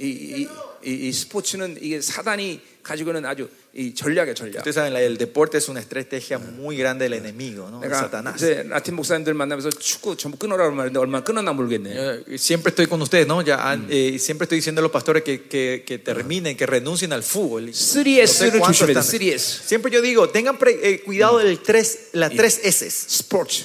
이, 0.00 0.46
이, 0.86 1.08
이 1.08 1.12
스포츠는 1.12 1.78
이게 1.82 2.00
사단이 2.00 2.60
가지고는 2.84 3.26
아주 3.26 3.48
이 3.74 3.92
전략이야 3.94 4.32
전략. 4.34 4.58
Ustedes 4.62 4.74
saben, 4.76 4.92
la- 4.94 5.02
el 5.02 5.18
deporte 5.18 5.58
es 5.58 5.68
una 5.68 5.80
estrategia 5.80 6.38
muy 6.38 6.76
grande 6.76 7.04
del 7.08 7.14
enemigo, 7.14 7.68
¿no? 7.68 7.80
De 7.80 7.88
내가 7.88 7.98
Satanás. 8.06 8.36
이제 8.36 8.62
라틴 8.68 8.94
목사님들 8.94 9.34
만나면서 9.34 9.70
축구 9.70 10.16
전부 10.16 10.38
끊으라고 10.38 10.70
말했는데 10.74 10.98
얼마나 11.00 11.24
끊었나 11.24 11.52
모르겠네. 11.52 11.90
Eh, 12.30 12.38
Siempre 12.38 12.70
estoy 12.70 12.86
con 12.86 13.02
ustedes, 13.02 13.26
¿no? 13.26 13.42
Ya, 13.42 13.58
han- 13.58 13.88
eh, 13.90 14.16
siempre 14.20 14.44
estoy 14.44 14.58
diciendo 14.58 14.80
a 14.80 14.84
los 14.84 14.92
pastores 14.92 15.24
que, 15.24 15.48
que, 15.48 15.82
que 15.84 15.98
terminen, 15.98 16.56
que 16.56 16.64
renuncien 16.66 17.12
al 17.12 17.24
fútbol. 17.24 17.68
Y- 17.68 17.72
3S를 17.72 18.60
cuántos 18.60 18.78
조심해야 18.78 18.94
돼. 18.94 19.00
están. 19.00 19.04
3S. 19.04 19.66
Siempre 19.66 19.90
yo 19.90 20.00
digo, 20.00 20.30
tengan 20.30 20.58
pre- 20.58 20.78
eh, 20.80 21.02
cuidado 21.02 21.38
del 21.38 21.58
tres, 21.60 22.10
las 22.12 22.30
tres 22.30 22.60
S. 22.62 22.88
스포츠, 22.88 23.64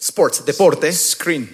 Sports, 0.00 0.44
deporte, 0.44 0.92
스크린, 0.92 1.48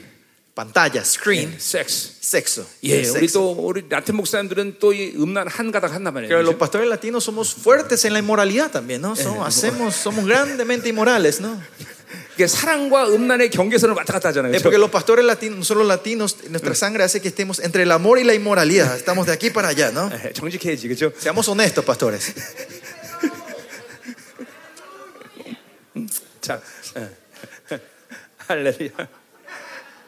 pantalla, 0.54 1.02
screen, 1.04 1.56
섹스. 1.58 2.12
sexo. 2.20 2.66
예, 2.84 3.00
El 3.00 3.10
우리 3.10 3.24
sexo. 3.24 3.32
또 3.32 3.52
우리 3.66 3.84
라틴 3.88 4.16
목사님들은 4.16 4.78
또 4.78 4.92
이 4.92 5.14
음란 5.16 5.48
한 5.48 5.70
가닥 5.72 5.92
한단 5.94 6.12
말이에요. 6.14 6.28
Pero 6.28 6.42
los 6.42 6.54
그죠? 6.54 6.58
pastores 6.58 6.88
latinos 6.88 7.24
somos 7.24 7.54
fuertes 7.54 8.04
en 8.04 8.12
la 8.12 8.18
inmoralidad 8.18 8.70
también, 8.70 9.00
¿no? 9.00 9.14
Somos, 9.16 9.46
hacemos, 9.46 9.94
somos 9.96 10.26
grandemente 10.26 10.88
inmorales, 10.88 11.40
¿no? 11.40 11.58
이게 12.34 12.46
사랑과 12.46 13.06
음란의 13.08 13.50
경계선을 13.50 13.94
왔다 13.94 14.12
갔다 14.14 14.28
하잖아요. 14.30 14.52
Es 14.52 14.58
그죠? 14.58 14.62
porque 14.64 14.78
los 14.78 14.90
pastores 14.90 15.24
latinos, 15.24 15.58
nosotros 15.58 15.86
los 15.86 15.88
latinos, 15.88 16.36
nuestra 16.50 16.74
sangre 16.74 17.04
hace 17.04 17.20
que 17.20 17.28
estemos 17.28 17.60
entre 17.60 17.84
el 17.84 17.92
amor 17.92 18.18
y 18.18 18.24
la 18.24 18.34
inmoralidad. 18.34 18.96
Estamos 18.96 19.26
de 19.26 19.32
aquí 19.32 19.50
para 19.50 19.68
allá, 19.68 19.90
¿no? 19.92 20.10
예, 20.12 20.32
정직해야지, 20.32 20.88
그죠? 20.88 21.12
Seamos 21.18 21.48
honestos, 21.48 21.84
pastores. 21.84 22.34
자, 26.40 26.60
예. 26.96 27.10
할렐루야. 28.48 29.08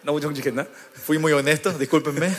너무 0.06 0.20
정직했나? 0.20 0.66
Fui 1.04 1.18
muy 1.18 1.32
honesto, 1.32 1.70
discúlpenme. 1.78 2.32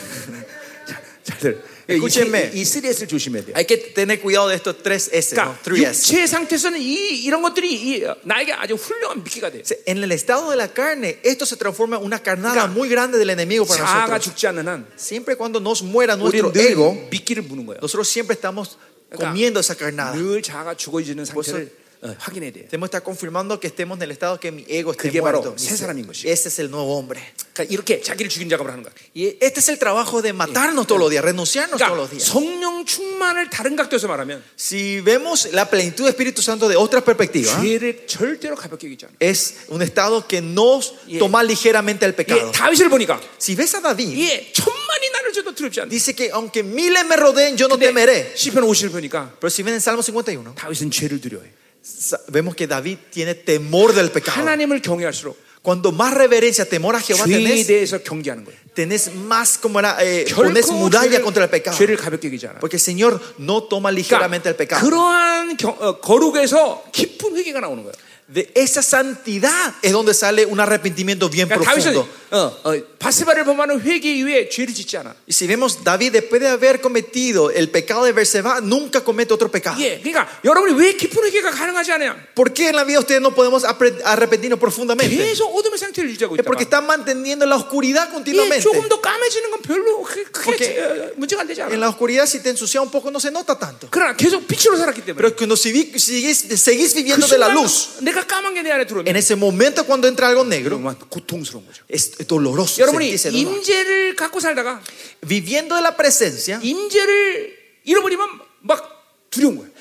자들, 1.24 1.62
Escúchenme. 1.88 2.50
이, 2.52 2.60
이 2.60 2.64
3S를 2.64 3.08
조심해야 3.08 3.44
돼요. 3.46 3.56
Hay 3.56 3.64
que 3.66 3.78
tener 3.94 4.20
cuidado 4.20 4.48
de 4.48 4.56
estos 4.56 4.82
tres 4.82 5.08
S, 5.12 5.34
¿no? 5.34 5.56
그러니까 5.56 5.62
Three 5.64 5.84
S. 5.84 6.12
육체 6.12 6.26
상태에서는 6.26 6.78
이 6.80 7.24
이런 7.24 7.40
것들이 7.40 7.72
이, 7.72 8.04
나에게 8.24 8.52
아주 8.52 8.74
훌륭한 8.74 9.24
미끼가 9.24 9.50
돼. 9.50 9.62
En 9.86 10.02
el 10.04 10.12
estado 10.12 10.50
de 10.50 10.56
la 10.56 10.68
carne, 10.68 11.18
esto 11.24 11.46
se 11.46 11.56
transforma 11.56 11.96
en 11.96 12.04
una 12.04 12.18
carnada 12.22 12.68
Claro. 12.68 12.72
muy 12.72 12.88
grande 12.90 13.16
del 13.16 13.30
enemigo 13.30 13.64
para 13.64 13.84
자아가 13.84 14.16
nosotros. 14.18 14.24
죽지 14.36 14.46
않는 14.48 14.68
한 14.68 14.86
Siempre 14.98 15.36
cuando 15.36 15.60
nos 15.60 15.82
muera 15.82 16.14
nuestro 16.16 16.48
우리는 16.48 16.52
늘 16.52 16.72
ego, 16.72 16.92
미끼를 17.10 17.42
무는 17.44 17.64
거예요. 17.64 17.80
nosotros 17.80 18.06
siempre 18.08 18.34
estamos 18.34 18.76
그러니까 19.08 19.24
comiendo 19.32 19.60
esa 19.60 19.74
carnada. 19.74 20.12
늘 20.12 20.42
자아가 20.42 20.74
죽어지는 20.76 21.24
상태를 21.24 21.72
어, 22.04 22.14
확인해야 22.18 22.52
돼요. 22.52 22.68
Tenemos 22.68 22.90
que 22.90 22.96
estar 22.98 23.02
confirmando 23.02 23.58
que 23.58 23.66
estemos 23.68 23.96
en 23.96 24.02
el 24.02 24.10
estado 24.10 24.38
que 24.38 24.52
mi 24.52 24.62
ego 24.68 24.92
esté 24.92 25.08
그게 25.08 25.22
바로 25.22 25.40
muerto. 25.40 25.56
새 25.56 25.74
사람인 25.74 26.06
것이에요. 26.06 26.28
Ese 26.30 26.48
es 26.52 26.58
el 26.60 26.68
nuevo 26.68 26.98
hombre. 27.00 27.18
그러니까 27.54 27.72
이렇게 27.72 28.02
자기를 28.02 28.28
죽인 28.28 28.50
작업을 28.50 28.70
하는 28.70 28.82
거야. 28.84 28.92
Y 29.16 29.38
este 29.40 29.60
es 29.60 29.68
el 29.70 29.78
trabajo 29.78 30.20
de 30.20 30.34
matarnos 30.34 30.86
todos 30.86 31.00
los 31.00 31.08
días, 31.08 31.24
renunciarnos 31.24 31.80
todos 31.80 31.96
los 31.96 32.10
그러니까 32.10 32.18
días. 32.20 32.28
성령 32.28 32.84
충만을 32.84 33.48
다른 33.48 33.74
각도에서 33.74 34.06
말하면 34.06 34.42
Si 34.58 35.00
vemos 35.00 35.48
la 35.54 35.64
plenitud 35.64 36.04
del 36.04 36.12
Espíritu 36.12 36.42
Santo 36.42 36.68
de 36.68 36.76
otra 36.76 37.00
perspectiva, 37.00 37.48
죄를 37.62 38.06
절대로 38.06 38.54
가볍게 38.54 38.86
여기지 38.88 39.06
않아. 39.06 39.14
es 39.20 39.64
un 39.70 39.80
estado 39.80 40.28
que 40.28 40.42
no 40.42 40.80
Yeah. 41.08 41.20
toma 41.24 41.42
ligeramente 41.42 42.04
el 42.04 42.12
pecado. 42.14 42.48
예, 42.48 42.52
다윗을 42.52 42.90
보니까 42.90 43.18
Si 43.40 43.56
ves 43.56 43.76
a 43.76 43.80
David, 43.80 44.12
예, 44.20 44.52
천만이 44.52 45.08
나를 45.10 45.32
줘도 45.32 45.54
두렵지 45.54 45.80
않아. 45.80 45.88
dice 45.88 46.12
que 46.12 46.28
aunque 46.32 46.60
miles 46.62 47.06
me 47.08 47.16
rodeen, 47.16 47.56
yo 47.56 47.64
no 47.66 47.78
temeré. 47.78 48.34
시편 48.36 48.60
50을 48.62 48.92
보니까 48.92 49.32
Pero 49.40 49.48
si 49.48 49.62
ven 49.62 49.72
en 49.72 49.80
Salmo 49.80 50.02
51, 50.02 50.52
다윗은 50.54 50.90
죄를 50.90 51.18
두려워해. 51.22 51.48
sa- 51.82 52.20
vemos 52.28 52.54
que 52.56 52.66
David 52.66 52.98
tiene 53.10 53.34
temor 53.34 53.92
del 53.94 54.10
pecado. 54.10 54.40
하나님을 54.40 54.80
경외할수록 54.82 55.36
Cuando 55.64 55.92
más 55.92 56.12
reverencia, 56.12 56.66
temor 56.68 56.94
a 56.94 57.00
Jehová 57.00 57.24
죄에 57.24 57.40
tenés, 57.40 57.66
대해서 57.66 57.96
경계하는 58.04 58.44
거예요. 58.44 58.58
tenés 58.74 59.08
más 59.14 59.56
como 59.56 59.78
era, 59.80 59.96
eh, 60.04 60.26
pones 60.36 60.66
결코 60.66 60.76
muralla 60.76 61.22
contra 61.22 61.44
el 61.44 61.48
죄를, 61.48 61.50
pecado. 61.50 61.76
죄를 61.78 61.96
가볍게 61.96 62.28
여기지 62.28 62.46
않아. 62.48 62.60
Porque 62.60 62.76
el 62.76 62.82
Señor 62.84 63.18
no 63.38 63.64
toma 63.64 63.90
ligeramente 63.90 64.50
el 64.50 64.56
그러니까 64.56 64.76
pecado. 64.76 64.84
그러한 64.84 65.56
경- 65.56 65.74
어, 65.80 66.00
거룩에서 66.00 66.84
깊은 66.92 67.34
회개가 67.36 67.60
나오는 67.60 67.82
거예요. 67.82 67.94
De 68.28 68.50
esa 68.54 68.80
santidad 68.82 69.74
es 69.82 69.92
donde 69.92 70.14
sale 70.14 70.46
un 70.46 70.58
arrepentimiento 70.58 71.28
bien 71.28 71.46
그러니까 71.46 71.70
다윗은 71.70 71.92
profundo. 71.92 72.08
어, 72.30 72.56
어, 72.64 72.72
바세바를 72.98 73.44
범하는 73.44 73.80
회개 73.82 74.10
이후에 74.16 74.48
죄를 74.48 74.72
짓지 74.74 74.96
않아. 74.96 75.10
Y 75.28 75.32
si 75.32 75.46
vemos, 75.46 75.84
David, 75.84 76.12
después 76.12 76.40
de 76.40 76.48
haber 76.48 76.80
cometido 76.80 77.50
el 77.50 77.68
pecado 77.70 78.02
de 78.04 78.12
Berseba, 78.12 78.60
nunca 78.62 79.04
comete 79.04 79.34
otro 79.34 79.50
pecado. 79.50 79.76
예, 79.78 80.00
그러니까 80.00 80.26
여러분이 80.42 80.72
왜 80.72 80.94
깊은 80.96 81.22
회개가 81.22 81.50
가능하지 81.50 81.92
않냐? 81.92 82.16
¿Por 82.34 82.54
qué 82.54 82.68
en 82.70 82.76
la 82.76 82.84
vida 82.84 82.98
ustedes 82.98 83.20
no 83.20 83.34
podemos 83.34 83.62
apre- 83.62 84.00
arrepentirnos 84.02 84.58
profundamente? 84.58 85.14
계속 85.14 85.54
어둠의 85.54 85.78
상태를 85.78 86.08
유지하고 86.10 86.34
Es 86.36 86.42
porque 86.44 86.64
있다. 86.64 86.80
están 86.80 86.86
manteniendo 86.86 87.44
la 87.44 87.56
oscuridad 87.56 88.08
예, 88.08 88.10
continuamente. 88.10 88.62
조금 88.64 88.88
더 88.88 89.00
까매지는 89.02 89.50
건 89.50 89.60
별로 89.60 90.02
크게, 90.02 90.24
크게 90.32 90.44
porque 90.44 90.80
어, 90.80 91.12
문제가 91.16 91.42
안 91.42 91.46
되지 91.46 91.60
않아. 91.60 91.70
En 91.74 91.78
la 91.78 91.90
oscuridad, 91.90 92.24
si 92.26 92.40
te 92.40 92.48
ensucia 92.48 92.80
un 92.80 92.90
poco, 92.90 93.10
no 93.10 93.20
se 93.20 93.30
nota 93.30 93.54
tanto. 93.58 93.86
그러나 93.90 94.16
계속 94.16 94.48
빛으로 94.48 94.78
살았기 94.78 95.04
때문에 95.04 95.14
Pero 95.20 95.36
cuando 95.36 95.54
si 95.54 95.70
vi- 95.70 95.92
sigues, 96.00 96.40
seguís 96.58 96.94
그 96.94 97.04
viviendo 97.04 97.28
de 97.28 97.36
la 97.38 97.52
순간 97.52 97.62
luz, 97.62 98.00
내가 98.00 98.17
en 99.05 99.15
ese 99.15 99.35
momento 99.35 99.85
cuando 99.85 100.07
entra 100.07 100.27
algo 100.27 100.43
negro, 100.43 100.79
es 101.87 102.11
doloroso. 102.27 102.81
여러분이. 102.81 103.15
임재를 103.31 104.15
갖고 104.15 104.39
살다가 104.39 104.81
Viviendo 105.21 105.75
de 105.75 105.81
la 105.81 105.95
presencia, 105.95 106.59
임재를 106.61 107.57
잃어버리면 107.83 108.27
막 108.61 109.27
두려운 109.29 109.57
거예요. 109.57 109.71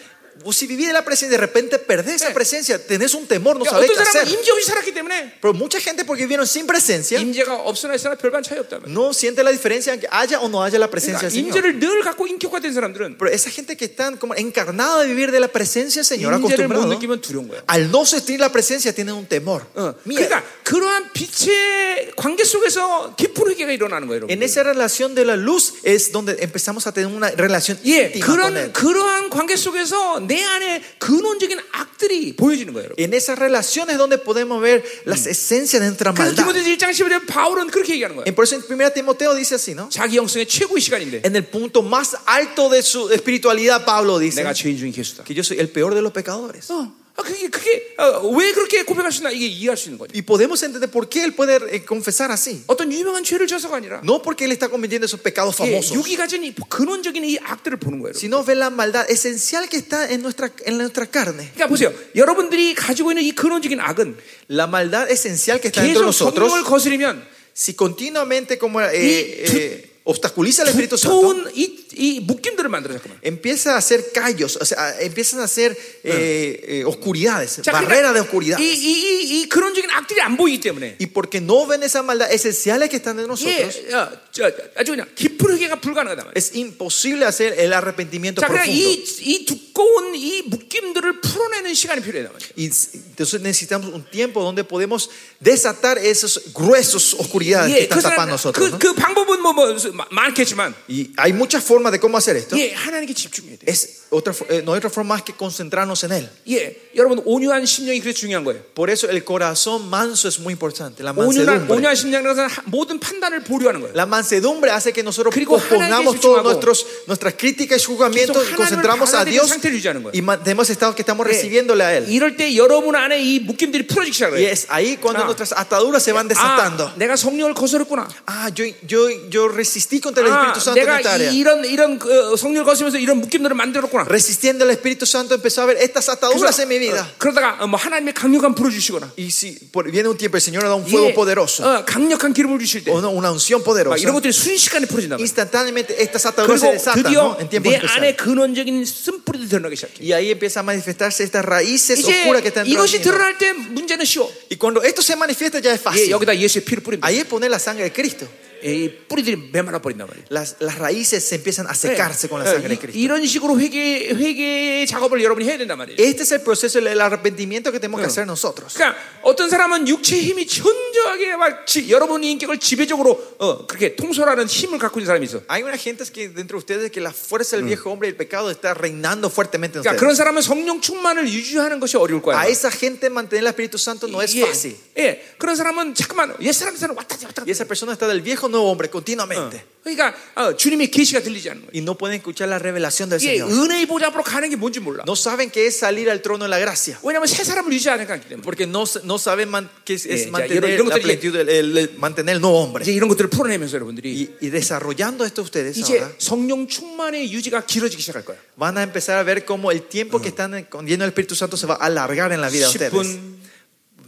o 0.44 0.52
si 0.52 0.66
vivís 0.66 0.88
de 0.88 0.94
la 0.94 1.06
presencia 1.06 1.28
y 1.28 1.38
de 1.38 1.46
repente 1.46 1.78
perdés 1.78 2.16
esa 2.16 2.28
Sí. 2.30 2.34
presencia, 2.34 2.80
tenés 2.88 3.14
un 3.14 3.28
temor, 3.28 3.56
no 3.56 3.64
그러니까 3.64 3.78
sabés 3.78 3.92
어떤 3.92 4.04
qué 4.04 4.04
사람은 4.04 4.22
hacer. 4.26 4.34
임재 4.34 4.52
없이 4.52 4.66
살았기 4.66 4.92
때문에 4.92 5.34
Pero 5.40 5.54
mucha 5.54 5.80
gente, 5.80 6.04
porque 6.04 6.26
vivieron 6.26 6.48
sin 6.48 6.66
presencia, 6.66 7.22
임재가 7.22 7.54
없으나 7.54 7.94
있으나 7.94 8.16
별반 8.16 8.42
차이 8.42 8.58
없다면. 8.58 8.90
no 8.92 9.14
siente 9.14 9.44
la 9.44 9.52
diferencia 9.52 9.94
en 9.94 10.00
que 10.02 10.08
haya 10.10 10.42
o 10.42 10.50
no 10.50 10.64
haya 10.64 10.80
la 10.80 10.90
presencia 10.90 11.30
그러니까 11.30 11.30
del 11.30 11.38
Señor. 11.38 11.54
임재를 11.54 11.80
늘 11.80 12.02
갖고 12.04 12.26
인격화된 12.26 12.74
사람들은 12.74 13.18
Pero 13.20 13.30
esa 13.32 13.52
gente 13.52 13.78
que 13.78 13.86
están 13.86 14.18
como 14.18 14.34
encarnada 14.34 15.04
de 15.04 15.08
vivir 15.14 15.32
de 15.32 15.40
la 15.40 15.48
presencia 15.48 16.02
del 16.02 16.10
Señor, 16.10 16.34
임재를 16.34 16.68
못 16.68 16.82
acostumbrado, 16.82 16.88
느끼면 16.90 17.22
두려운 17.22 17.48
거예요. 17.48 17.62
al 17.68 17.92
no 17.92 18.04
sentir 18.04 18.40
la 18.42 18.50
presencia 18.52 18.92
tienen 18.92 19.14
un 19.14 19.28
temor. 19.30 19.62
어, 19.78 19.94
miedo. 20.04 20.26
그러니까 20.28 20.44
그러한 20.66 21.14
빛의 21.14 22.12
관계 22.18 22.44
속에서 22.44 23.16
깊은 23.16 23.48
회개가 23.52 23.72
일어나는 23.72 24.08
거예요, 24.08 24.26
En 24.26 24.40
여러분. 24.40 24.44
esa 24.44 24.64
relación 24.64 25.14
de 25.16 25.26
la 25.26 25.36
luz 25.36 25.74
es 25.84 26.12
donde 26.12 26.38
empezamos 26.42 26.88
a 26.88 26.92
tener 26.92 27.08
una 27.14 27.30
relación 27.32 27.78
예, 27.86 28.12
íntima 28.14 28.26
con 28.26 28.36
그런 28.36 28.58
Él. 28.58 28.74
그러한 28.74 29.30
관계 29.30 29.56
속에서 29.56 30.20
내 30.28 30.44
안에 30.44 30.82
근원적인 31.00 31.60
악들이 31.72 32.36
보여지는 32.36 32.74
거예요, 32.74 32.86
여러분. 32.90 33.04
En 33.04 33.14
esas 33.14 33.38
relaciones 33.38 33.98
donde 33.98 34.18
podemos 34.18 34.62
ver 34.62 34.84
las 35.06 35.26
esencias 35.28 35.82
de 35.82 35.88
nuestra 35.88 36.14
그래서 36.14 36.34
maldad. 36.34 36.44
디모데 36.44 36.64
1장 36.64 36.92
11절 36.92 37.28
바울은 37.28 37.68
그렇게 37.70 37.94
얘기하는 37.94 38.16
거예요. 38.18 38.26
En 38.28 38.36
por 38.36 38.44
eso 38.46 38.56
en 38.56 38.64
1 38.64 38.94
Timoteo 38.94 39.34
dice 39.36 39.56
así, 39.56 39.74
¿no? 39.74 39.90
자기 39.90 40.18
영성의 40.18 40.48
최고의 40.48 40.82
시간인데 40.82 41.22
En 41.26 41.36
el 41.36 41.46
punto 41.46 41.82
más 41.84 42.16
alto 42.26 42.70
de 42.70 42.82
su 42.82 43.12
espiritualidad, 43.12 43.86
Pablo 43.86 44.18
dice 44.20 44.42
내가 44.42 44.54
죄인 44.54 44.78
중에 44.78 44.92
개수다. 44.92 45.24
que 45.24 45.34
yo 45.34 45.44
soy 45.44 45.60
el 45.60 45.70
peor 45.70 45.94
de 45.94 46.02
los 46.02 46.12
pecadores. 46.14 46.70
어, 46.72 46.92
아, 47.07 47.07
그게 47.23 47.49
그게 47.49 47.95
어, 47.99 48.29
왜 48.29 48.53
그렇게 48.53 48.83
고백할 48.85 49.11
수 49.13 49.19
있나 49.19 49.31
이게 49.31 49.47
이해할 49.47 49.77
수 49.77 49.89
있는 49.89 49.99
거죠. 49.99 50.13
Y 50.15 50.23
podemos 50.23 50.63
entender 50.63 50.91
por 50.91 51.09
qué 51.09 51.25
él 51.25 51.35
puede 51.35 51.57
eh, 51.75 51.85
confesar 51.85 52.31
así. 52.31 52.63
어떤 52.67 52.93
유명한 52.93 53.25
죄를 53.25 53.47
져서가 53.47 53.77
아니라 53.77 54.01
No 54.05 54.23
porque 54.23 54.45
él 54.45 54.53
está 54.53 54.69
cometiendo 54.69 55.07
esos 55.07 55.21
pecados 55.21 55.57
예, 55.61 55.67
famosos, 55.67 55.95
육이 55.95 56.17
가진 56.17 56.45
이 56.45 56.55
근원적인 56.55 57.25
이 57.25 57.39
악들을 57.43 57.79
보는 57.79 58.01
거예요. 58.01 58.15
sino 58.15 58.45
ve 58.45 58.55
la 58.55 58.71
maldad 58.71 59.11
esencial 59.11 59.69
que 59.69 59.79
está 59.79 60.09
en 60.11 60.23
nuestra, 60.23 60.51
en 60.65 60.79
nuestra 60.79 61.07
carne. 61.07 61.51
그러니까 61.55 61.67
보세요. 61.69 61.93
여러분들이 62.15 62.75
가지고 62.75 63.13
있는 63.13 63.25
이 63.25 63.33
근원적인 63.33 63.81
악은 63.81 64.17
La 64.51 64.65
maldad 64.67 65.11
esencial 65.11 65.61
que 65.61 65.69
está 65.69 65.83
dentro 65.83 66.03
de 66.03 66.09
계속 66.09 66.13
성령을 66.13 66.63
nosotros, 66.63 66.65
거스리면 66.65 67.27
si 67.55 67.75
continuamente 67.75 68.57
como 68.57 68.81
eh, 68.81 68.89
eh, 68.95 69.88
obstaculiza 70.08 70.64
el 70.64 70.70
Espíritu 70.70 70.98
Santo, 70.98 71.22
두터운 71.22 71.52
이, 71.56 71.86
이 71.96 72.20
묶임들을 72.20 72.70
만들어 72.70 72.94
잠깐만. 72.96 73.20
empieza 73.24 73.76
a 73.76 73.78
hacer 73.78 74.12
callos, 74.12 74.58
o 74.60 74.66
sea, 74.66 75.00
empiezan 75.00 75.40
a 75.40 75.46
hacer 75.46 75.78
eh, 76.04 76.60
eh, 76.68 76.84
oscuridades, 76.86 77.62
자, 77.64 77.72
barreras 77.72 78.14
de 78.14 78.20
그러니까 78.20 78.28
oscuridad. 78.28 78.60
이, 78.60 78.66
이, 78.66 78.92
이, 78.92 79.40
이 79.40 79.48
근원적인 79.48 79.90
악들이 79.90 80.20
안 80.20 80.36
보이기 80.36 80.60
때문에 80.60 80.98
Y 81.00 81.08
porque 81.08 81.40
no 81.40 81.66
ven 81.68 81.84
esa 81.84 82.04
maldad 82.04 82.30
esenciales 82.34 82.90
que 82.90 82.98
están 82.98 83.18
en 83.20 83.28
nosotros, 83.28 83.80
예, 83.88 83.94
어, 83.94 84.12
저, 84.32 84.52
아주 84.76 84.92
그냥 84.92 85.08
깊은 85.16 85.40
회개가 85.56 85.80
불가능하단 85.80 86.26
말이야. 86.26 86.34
es 86.36 86.52
imposible 86.54 87.24
hacer 87.26 87.56
el 87.58 87.72
arrepentimiento 87.72 88.42
자, 88.42 88.48
그러니까 88.48 88.66
profundo. 88.66 89.24
이, 89.24 89.36
이 89.36 89.46
두꺼운 89.46 90.16
이 90.16 90.42
묶임들을 90.52 91.22
풀어내는 91.22 91.74
시간이 91.74 92.02
필요하단 92.04 92.34
말이야. 92.34 92.50
Y 92.58 92.70
entonces 93.08 93.40
necesitamos 93.40 93.88
un 93.94 94.04
tiempo 94.12 94.44
donde 94.44 94.66
podemos 94.66 95.10
desatar 95.40 95.98
esos 95.98 96.52
gruesos 96.54 97.14
oscuridades 97.14 97.72
que 97.72 97.80
예, 97.80 97.84
están 97.84 98.00
그, 98.00 98.04
tapando 98.04 98.36
사람, 98.38 98.52
nosotros. 98.52 98.60
그, 98.60 98.72
¿no? 98.74 98.80
그 98.80 98.94
방법은 98.96 99.42
뭐, 99.42 99.54
뭐 99.54 99.68
마- 99.98 100.08
많겠지만 100.12 100.74
Y 100.88 101.12
hay 101.18 101.34
muchas 101.34 101.64
formas 101.64 101.92
de 101.92 102.00
cómo 102.00 102.18
hacer 102.18 102.36
esto. 102.38 102.58
예, 102.58 102.74
하나님께 102.74 103.14
집중해야 103.14 103.58
돼. 103.58 103.66
Es 103.72 104.04
otra, 104.10 104.32
fo- 104.32 104.46
eh, 104.50 104.62
no 104.64 104.74
hay 104.74 104.78
otra 104.78 104.90
forma 104.92 105.16
más 105.16 105.24
que 105.24 105.34
concentrarnos 105.34 106.04
en 106.04 106.12
Él. 106.12 106.30
예, 106.48 106.78
여러분 106.96 107.20
온유한 107.26 107.66
심령이 107.66 108.00
그래서 108.00 108.20
중요한 108.20 108.44
거예요. 108.46 108.62
Por 108.76 108.90
eso 108.92 109.10
el 109.10 109.24
corazón 109.24 109.90
manso 109.90 110.28
es 110.28 110.38
muy 110.40 110.54
importante. 110.54 111.02
La 111.02 111.12
온유한, 111.14 111.66
mansedumbre. 111.66 111.74
온유한 111.76 111.96
심령이라는 111.96 112.36
것은 112.36 112.46
하- 112.48 112.62
모든 112.66 113.00
판단을 113.00 113.42
보류하는 113.44 113.82
거예요. 113.82 113.94
La 113.96 114.06
mansedumbre 114.06 114.70
hace 114.72 114.94
que 114.94 115.02
nosotros 115.02 115.34
그리고 115.34 115.58
pospongamos 115.58 116.14
하나님께 116.14 116.22
todas 116.22 116.22
집중하고 116.22 116.44
nuestros, 116.46 116.86
nuestras 117.08 117.34
críticas 117.34 117.82
y 117.82 117.86
juzgamientos 117.86 118.38
계속 118.38 118.46
y 118.46 118.54
하나님을 118.54 118.58
concentramos 118.58 119.10
a 119.10 119.18
받아들이는 119.26 119.34
Dios 119.34 119.50
상태를 119.50 119.78
유지하는 119.82 120.04
거예요. 120.04 120.14
y 120.14 120.22
mantenemos 120.22 120.70
estado 120.70 120.94
que 120.94 121.02
estamos 121.02 121.26
예, 121.26 121.32
recibiéndole 121.34 121.82
a 121.84 121.98
Él. 121.98 122.06
이럴 122.08 122.38
때 122.38 122.56
여러분 122.56 122.96
안에 122.96 123.18
이 123.20 123.40
묶임들이 123.40 123.88
풀어지기 123.88 124.14
Y 124.14 124.14
시작해요. 124.14 124.48
es 124.48 124.68
ahí 124.70 124.98
cuando 125.02 125.24
Ah. 125.24 125.26
nuestras 125.26 125.54
ataduras 125.58 126.04
se 126.04 126.12
van 126.14 126.28
desatando. 126.28 126.86
아, 126.86 126.94
내가 126.98 127.16
성령을 127.16 127.56
거스렸구나. 127.56 128.08
Ah, 128.28 128.52
yo, 128.54 128.66
yo, 128.88 129.10
yo 129.32 129.48
resistí 129.50 130.00
contra 130.00 130.22
el 130.24 130.30
아, 130.32 130.54
Espíritu 130.54 130.60
Santo 130.62 130.80
en 130.80 130.86
내가 130.86 131.00
esta 131.02 131.14
área. 131.18 131.32
이- 131.32 131.40
이런 131.42 131.66
이런 131.66 131.98
그, 131.98 132.34
어, 132.34 132.36
성령을 132.38 132.64
거스면서 132.66 133.00
이런 133.00 133.18
묶임들을 133.18 133.56
만들었구나. 133.56 133.97
Resistiendo 134.08 134.66
al 134.66 134.72
Espíritu 134.72 135.06
Santo 135.06 135.34
empezó 135.36 135.62
a 135.62 135.66
ver 135.66 135.78
estas 135.78 136.10
ataduras 136.10 136.58
en 136.60 136.68
mi 136.70 136.80
vida. 136.80 137.02
어, 137.02 137.16
그러다가 137.18 137.58
어, 137.62 137.68
뭐 137.68 137.80
하나님의 137.80 138.14
강력한 138.14 138.54
불을 138.56 138.72
주시거나 138.72 139.12
Y 139.18 139.32
si 139.32 139.58
por- 139.72 139.90
viene 139.90 140.08
un 140.10 140.18
tiempo, 140.18 140.38
el 140.38 140.42
Señor 140.44 140.64
da 140.64 140.76
un 140.76 140.86
fuego 140.86 141.10
예, 141.10 141.14
poderoso 141.14 141.64
어, 141.64 141.86
강력한 141.86 142.34
기름을 142.34 142.60
주실 142.60 142.84
때 142.84 142.92
o 142.92 142.96
una, 143.00 143.10
una 143.10 143.32
unción 143.32 143.62
막 143.62 143.66
poderosa. 143.66 143.98
이런 144.02 144.14
것들이 144.14 144.32
순식간에 144.34 144.86
풀어진단 144.88 145.18
말이야. 145.18 145.24
Instantáneamente 145.24 145.96
estas 146.02 146.26
ataduras 146.26 146.62
se 146.62 146.68
그리고 146.68 146.78
desatan 146.78 147.04
드디어 147.04 147.22
¿no? 147.24 147.38
en 147.40 147.50
tiempos 147.50 147.72
내 147.72 147.78
안에 147.78 148.10
especiales. 148.14 148.18
근원적인 148.18 148.86
쓴뿌리도 148.86 149.48
드러나기 149.50 149.76
시작해. 149.76 149.98
Y 150.04 150.14
ahí 150.14 150.32
empieza 150.32 150.60
a 150.60 150.64
manifestarse 150.64 151.24
estas 151.24 151.44
raíces 151.46 152.00
이제 152.00 152.12
oscuras 152.12 152.42
que 152.42 152.50
están 152.50 152.64
dentro 152.66 152.70
de 152.70 152.74
이것이 152.78 153.00
mí, 153.00 153.00
¿no? 153.00 153.12
드러날 153.12 153.38
때 153.38 153.54
문제는 153.54 154.06
쉬워. 154.06 154.30
Y 154.52 154.58
cuando 154.58 154.84
esto 154.84 155.02
se 155.02 155.16
manifiesta 155.16 155.60
ya 155.60 155.74
es 155.74 155.80
예, 155.80 155.84
fácil. 155.84 156.10
여기다 156.12 156.38
예수의 156.38 156.66
피를 156.66 156.84
뿌린다. 156.84 157.08
Ahí 157.08 157.20
es 157.20 157.26
poner 157.26 157.50
la 157.50 157.60
sangre 157.60 157.84
de 157.86 157.92
Cristo. 157.94 158.28
예, 158.66 158.74
이 158.86 158.98
뿌리들이 159.10 159.50
메말라 159.52 159.80
버린단 159.80 160.08
말이야. 160.08 160.24
Las, 160.32 160.56
las 160.62 160.80
raíces 160.80 161.20
se 161.28 161.36
empiezan 161.36 161.68
a 161.68 161.72
예, 161.72 161.76
secarse 161.76 162.30
con 162.30 162.40
la 162.40 162.48
예, 162.48 162.54
sangre 162.56 162.70
de 162.70 162.76
이- 162.76 162.80
Cristo. 162.80 162.98
이런 162.98 163.26
식으로 163.26 163.60
회개 163.60 164.16
회개 164.16 164.86
작업을 164.88 165.22
여러분이 165.22 165.44
해야 165.46 165.58
된단 165.58 165.78
말이에요. 165.78 165.98
Este 166.00 166.24
es 166.24 166.32
el 166.32 166.42
proceso 166.44 166.80
del 166.80 166.96
arrepentimiento 167.02 167.72
que 167.74 167.80
tenemos 167.82 168.00
que 168.00 168.08
hacer 168.08 168.26
nosotros. 168.26 168.74
그러니까 168.76 168.96
어떤 169.24 169.50
사람은 169.50 169.88
육체의 169.90 170.24
힘이 170.24 170.48
현저하게 170.48 171.36
막 171.36 171.68
지, 171.68 171.92
여러분의 171.92 172.32
인격을 172.32 172.60
지배적으로 172.60 173.36
어, 173.40 173.68
그렇게 173.68 173.98
통솔하는 173.98 174.46
힘을 174.48 174.80
갖고 174.80 175.00
있는 175.02 175.08
사람이 175.08 175.26
있어. 175.26 175.42
Hay 175.52 175.64
una 175.64 175.76
gente 175.78 176.06
que 176.12 176.30
dentro 176.30 176.56
de 176.58 176.64
ustedes 176.64 176.90
que 176.92 177.02
la 177.02 177.12
fuerza 177.12 177.58
del 177.58 177.66
viejo 177.66 177.92
hombre 177.92 178.08
y 178.08 178.12
el 178.12 178.16
pecado 178.16 178.50
está 178.50 178.74
reinando 178.74 179.30
fuertemente 179.30 179.78
en 179.80 179.84
그러니까 179.84 179.92
ustedes. 179.92 180.00
그런 180.00 180.16
사람은 180.16 180.42
성령 180.42 180.80
충만을 180.80 181.28
유지하는 181.28 181.82
것이 181.82 181.98
어려울 181.98 182.22
거야. 182.22 182.40
A 182.40 182.48
esa 182.48 182.72
gente 182.72 183.08
mantener 183.12 183.44
el 183.44 183.48
Espíritu 183.52 183.78
Santo 183.78 184.08
no 184.08 184.22
es 184.22 184.34
예, 184.36 184.42
fácil. 184.48 184.78
예, 184.98 185.22
그런 185.38 185.58
사람은 185.58 185.96
잠깐만 185.96 186.34
옛 186.40 186.54
사람 186.54 186.78
사람 186.78 186.96
왔다 186.96 187.18
갔다 187.18 187.28
왔다 187.28 187.44
Y 187.44 187.52
esa 187.52 187.66
persona 187.66 187.92
está 187.92 188.08
del 188.08 188.22
viejo 188.22 188.47
nuevo 188.50 188.70
hombre 188.72 188.90
continuamente. 188.90 189.66
그러니까 189.84 190.16
어, 190.36 190.56
주님의 190.56 190.92
계시가 190.92 191.20
들리지 191.20 191.50
않는 191.50 191.66
거예요. 191.68 191.72
Y 191.76 191.82
no 191.84 191.96
pueden 191.98 192.16
escuchar 192.16 192.48
la 192.48 192.58
revelación 192.58 193.10
del 193.10 193.20
예, 193.20 193.36
Señor. 193.36 193.52
은혜의 193.52 193.86
보좌 193.86 194.08
앞으로 194.08 194.24
가는 194.24 194.50
게 194.50 194.56
뭔지 194.56 194.80
몰라. 194.80 195.04
No 195.06 195.12
saben 195.12 195.52
qué 195.52 195.68
es 195.68 195.76
salir 195.78 196.10
al 196.10 196.22
trono 196.22 196.46
de 196.46 196.50
la 196.50 196.58
gracia. 196.58 196.98
왜냐하면 197.04 197.28
새 197.28 197.44
사람을 197.44 197.68
유지하니까 197.74 198.14
하기 198.16 198.30
때문에. 198.30 198.44
Porque 198.48 198.64
no, 198.64 198.86
no 199.04 199.16
saben 199.20 199.50
man- 199.52 199.68
qué 199.84 199.96
es, 199.96 200.06
es 200.08 200.24
자, 200.24 200.32
mantener, 200.32 200.64
이런- 200.64 200.72
이런 200.72 200.88
la 200.88 200.96
것들이- 200.96 201.04
plenitud 201.04 201.34
del- 201.36 201.50
el- 201.50 201.78
el- 201.78 201.92
mantener 202.00 202.32
el 202.36 202.40
nuevo 202.40 202.64
hombre. 202.64 202.84
이제 202.88 202.94
이런 202.96 203.10
것들을 203.12 203.30
풀어내면서 203.30 203.76
여러분들이 203.76 204.08
Y, 204.40 204.48
y 204.48 204.50
desarrollando 204.56 205.26
esto 205.28 205.42
ustedes 205.44 205.76
이제 205.78 206.00
ahora, 206.00 206.16
성령 206.18 206.66
충만의 206.66 207.28
유지가 207.34 207.66
길어지기 207.68 208.00
시작할 208.02 208.24
거야. 208.24 208.38
van 208.56 208.78
a 208.78 208.84
empezar 208.84 209.18
a 209.20 209.24
ver 209.28 209.44
cómo 209.44 209.70
el 209.70 209.84
tiempo 209.84 210.22
que 210.22 210.30
están 210.30 210.54
en- 210.56 210.64
con- 210.72 210.88
lleno 210.88 211.04
del 211.04 211.12
Espíritu 211.12 211.36
Santo 211.36 211.58
se 211.58 211.68
va 211.68 211.76
a 211.76 211.88
alargar 211.92 212.32
en 212.32 212.40
la 212.40 212.48
vida 212.48 212.72
de 212.72 212.72
ustedes. 212.72 212.94
10분, 212.94 213.37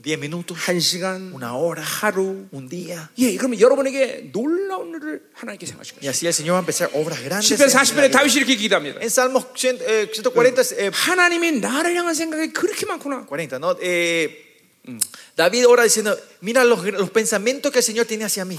10 0.04 0.20
minutos, 0.20 0.58
1시간, 0.60 1.34
una 1.34 1.56
hora, 1.56 1.82
하루. 1.82 2.48
un 2.52 2.70
día. 2.70 3.10
예, 3.18 3.36
그러면 3.38 3.60
여러분에게 3.60 4.30
놀라운 4.32 4.90
일을 4.94 5.24
하나님께 5.34 5.66
생하실 5.66 5.96
Y 5.96 6.00
것이에요. 6.06 6.10
así 6.12 6.28
el 6.28 6.34
Señor 6.34 6.54
va 6.54 6.60
a 6.60 6.62
empezar 6.62 6.90
obras 6.94 7.20
grandes. 7.24 7.50
10편 7.50 7.66
en 7.66 7.74
la 7.74 7.82
40편에 7.82 8.10
vida. 8.10 8.12
다윗이 8.12 8.36
이렇게 8.38 8.56
기도합니다. 8.56 9.02
En 9.02 9.10
Salmos 9.10 9.46
100, 9.56 9.82
eh, 9.82 10.12
140, 10.14 10.74
eh, 10.78 10.92
하나님이 10.94 11.54
나를 11.60 11.96
향한 11.96 12.14
생각이 12.14 12.54
그렇게 12.54 12.86
많구나. 12.86 13.26
40, 13.26 13.58
¿no? 13.58 13.76
Eh, 13.82 14.30
David 15.36 15.66
ora 15.68 15.82
diciendo, 15.84 16.16
mira 16.42 16.64
los, 16.64 16.86
los 16.86 17.10
pensamientos 17.10 17.72
que 17.72 17.80
el 17.80 17.84
Señor 17.84 18.06
tiene 18.06 18.26
hacia 18.26 18.46
mí. 18.46 18.56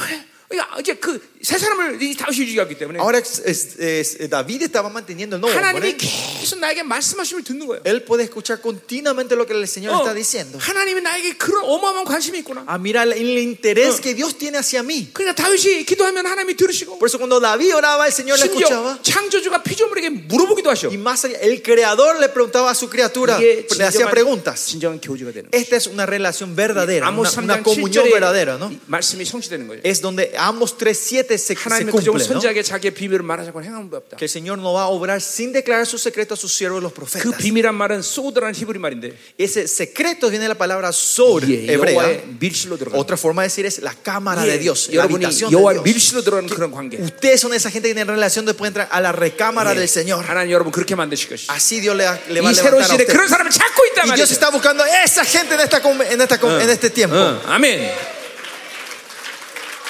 그러니까 0.52 0.80
이제 0.80 0.94
그 0.96 1.20
세 1.42 1.58
사람을 1.58 1.98
이 2.04 2.14
다윗이 2.16 2.46
유지하기 2.46 2.78
때문에 2.78 3.00
Ahora 3.00 3.18
es- 3.18 3.42
es- 3.82 4.30
David 4.30 4.62
estaba 4.70 4.90
manteniendo 4.94 5.38
el 5.38 5.42
nuevo 5.42 5.58
하나님이. 5.58 5.98
계속 5.98 6.60
나에게 6.60 6.84
말씀하심을 6.84 7.44
듣는 7.44 7.66
거예요. 7.66 7.82
Él 7.84 8.04
puede 8.06 8.26
escuchar 8.30 8.62
continuamente 8.62 9.34
lo 9.36 9.48
que 9.48 9.58
el 9.58 9.66
Señor 9.66 9.96
어, 9.96 9.98
está 10.06 10.14
diciendo. 10.14 10.60
하나님이 10.62 11.02
나에게 11.02 11.38
그런 11.38 11.64
어마어마한 11.66 12.06
관심이 12.06 12.38
있구나. 12.46 12.66
A 12.70 12.76
mirar 12.78 13.08
el, 13.10 13.18
interés 13.42 14.00
que 14.00 14.14
Dios 14.14 14.38
tiene 14.38 14.60
hacia 14.60 14.84
mí. 14.84 15.10
그러니까 15.14 15.34
다윗이 15.34 15.86
기도하면 15.86 16.28
하나님이 16.28 16.54
들으시고 16.56 17.00
Por 17.00 17.10
eso 17.10 17.18
cuando 17.18 17.40
David 17.40 17.74
oraba, 17.76 18.06
el 18.06 18.14
Señor 18.14 18.38
le 18.38 18.46
escuchaba. 18.46 19.00
창조주가 19.02 19.64
피조물에게 19.64 20.10
물어보기도 20.30 20.70
하셔. 20.70 20.90
Y 20.94 20.98
más 20.98 21.26
allá, 21.26 21.40
el 21.42 21.64
creador 21.64 22.20
le 22.20 22.30
preguntaba 22.30 22.70
a 22.70 22.76
su 22.76 22.88
criatura, 22.88 23.40
le 23.40 23.66
hacía 23.84 24.12
preguntas. 24.12 24.62
진정한 24.70 25.02
교제가 25.02 25.32
되는. 25.34 25.50
Esta 25.52 25.76
es 25.78 25.88
una 25.88 26.06
relación 26.06 26.56
verdadera, 26.56 27.10
una, 27.10 27.22
una 27.22 27.30
3장 27.32 27.64
comunión 27.64 28.06
7절에 28.06 28.14
verdadera, 28.14 28.58
¿no? 28.60 28.70
말씀이 28.86 29.26
성취되는 29.26 29.66
거예요. 29.68 29.82
Es 29.84 30.02
donde 30.02 30.38
Amos 30.41 30.77
3.7 30.77 31.35
se, 31.35 31.39
se 31.39 31.55
하나님은 31.55 31.93
그 31.93 31.99
정도 32.03 32.19
cumple, 32.19 32.27
¿no? 32.27 32.41
선지자에게 32.41 32.63
자기의 32.63 32.95
비밀을 32.95 33.23
말하자고 33.23 33.63
행한 33.63 33.91
법 33.91 34.03
없다. 34.09 34.17
Que 34.17 34.25
el 34.25 34.31
Señor 34.31 34.59
no 34.59 34.73
va 34.75 34.83
a 34.83 34.89
obrar 34.89 35.21
sin 35.21 35.53
declarar 35.53 35.87
su 35.87 35.99
secreto 35.99 36.35
a 36.35 36.37
sus 36.37 36.53
siervos 36.55 36.83
los 36.83 36.93
그 36.93 36.97
profetas. 37.05 37.37
비밀한 37.39 37.75
말은 37.75 38.03
소드라는 38.03 38.55
히브리 38.55 38.79
말인데 38.79 39.17
Ese 39.39 39.67
secreto 39.69 40.29
viene 40.31 40.45
de 40.45 40.49
la 40.49 40.55
palabra 40.59 40.89
sor 40.93 41.43
예, 41.49 41.67
hebrea. 41.69 41.95
여호와의 41.95 42.25
밀실로 42.41 42.77
들어가. 42.79 42.97
Otra 42.99 43.17
forma 43.17 43.43
de 43.43 43.49
decir 43.49 43.67
es 43.67 43.79
la 43.83 43.95
cámara 43.95 44.43
de 44.45 44.59
Dios, 44.59 44.89
la 44.89 45.05
여러분이 45.05 45.25
habitación 45.25 45.51
de 45.51 45.57
여호와의 45.57 45.83
Dios. 45.83 45.85
밀실로 45.85 46.23
들어가는 46.23 46.49
그런 46.49 46.71
관계. 46.71 46.99
Ustedes 47.03 47.41
son 47.41 47.53
esa 47.55 47.71
gente 47.71 47.89
que 47.89 47.95
tiene 47.95 48.11
relación 48.11 48.47
de 48.47 48.55
pueden 48.55 48.73
entrar 48.75 48.89
a 48.91 49.01
la 49.01 49.13
recámara 49.13 49.75
del 49.75 49.89
Señor. 49.89 50.25
하나님 50.25 50.51
여러분 50.53 50.73
그렇게 50.73 50.95
만드실 50.95 51.29
것이. 51.29 51.47
Así 51.51 51.81
Dios 51.81 51.97
le, 51.97 52.05
le 52.31 52.41
va 52.41 52.49
a 52.49 52.53
이 52.53 52.55
새로운 52.55 52.81
levantar 52.81 52.83
a 52.83 52.89
시대에 52.89 53.05
usted. 53.07 53.13
그런 53.13 53.29
사람을 53.29 53.51
찾고 53.51 53.85
있단 53.93 54.09
Y 54.09 54.15
Dios 54.17 54.31
말이죠. 54.31 54.33
está 54.33 54.51
buscando 54.51 54.85
esa 54.85 55.25
gente 55.25 55.55
en, 55.55 55.61
esta, 55.61 55.81
com- 55.83 56.01
en, 56.03 56.21
esta, 56.21 56.39
com- 56.39 56.61
en 56.61 56.71
este 56.71 56.91
tiempo. 56.91 57.17
어, 57.17 57.41
아멘. 57.47 57.91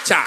자, 0.04 0.24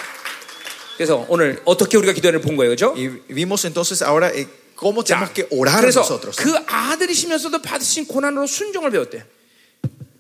그래서 0.97 1.27
오늘 1.29 1.61
어떻게 1.65 1.97
우리가 1.97 2.13
기도를 2.13 2.41
본 2.41 2.57
거예요, 2.57 2.71
그렇죠? 2.75 2.95
Y 2.97 3.09
vimos 3.29 3.65
entonces 3.65 4.03
ahora 4.03 4.31
eh, 4.33 4.47
cómo 4.77 5.03
자, 5.03 5.15
tenemos 5.19 5.31
que 5.33 5.47
orar 5.51 5.81
그래서 5.83 6.01
nosotros. 6.01 6.37
그 6.37 6.55
아들이시면서도 6.67 7.61
받으신 7.63 8.07
고난으로 8.07 8.47
순종을 8.47 8.91
배웠대. 8.91 9.25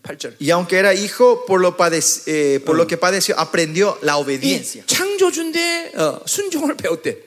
8절. 0.03 0.37
Y 0.41 0.51
aunque 0.51 0.77
era 0.79 0.93
hijo, 0.93 1.45
por 1.47 1.61
lo, 1.61 1.77
padec- 1.77 2.25
eh, 2.27 2.61
por 2.61 2.77
lo 2.77 2.87
que 2.87 2.97
padeció, 2.99 3.35
aprendió 3.39 3.97
la 4.03 4.17
obediencia. 4.19 4.85
창조주인데 4.87 5.93
어, 5.97 6.21
순종을 6.27 6.77
배웠대. 6.77 7.19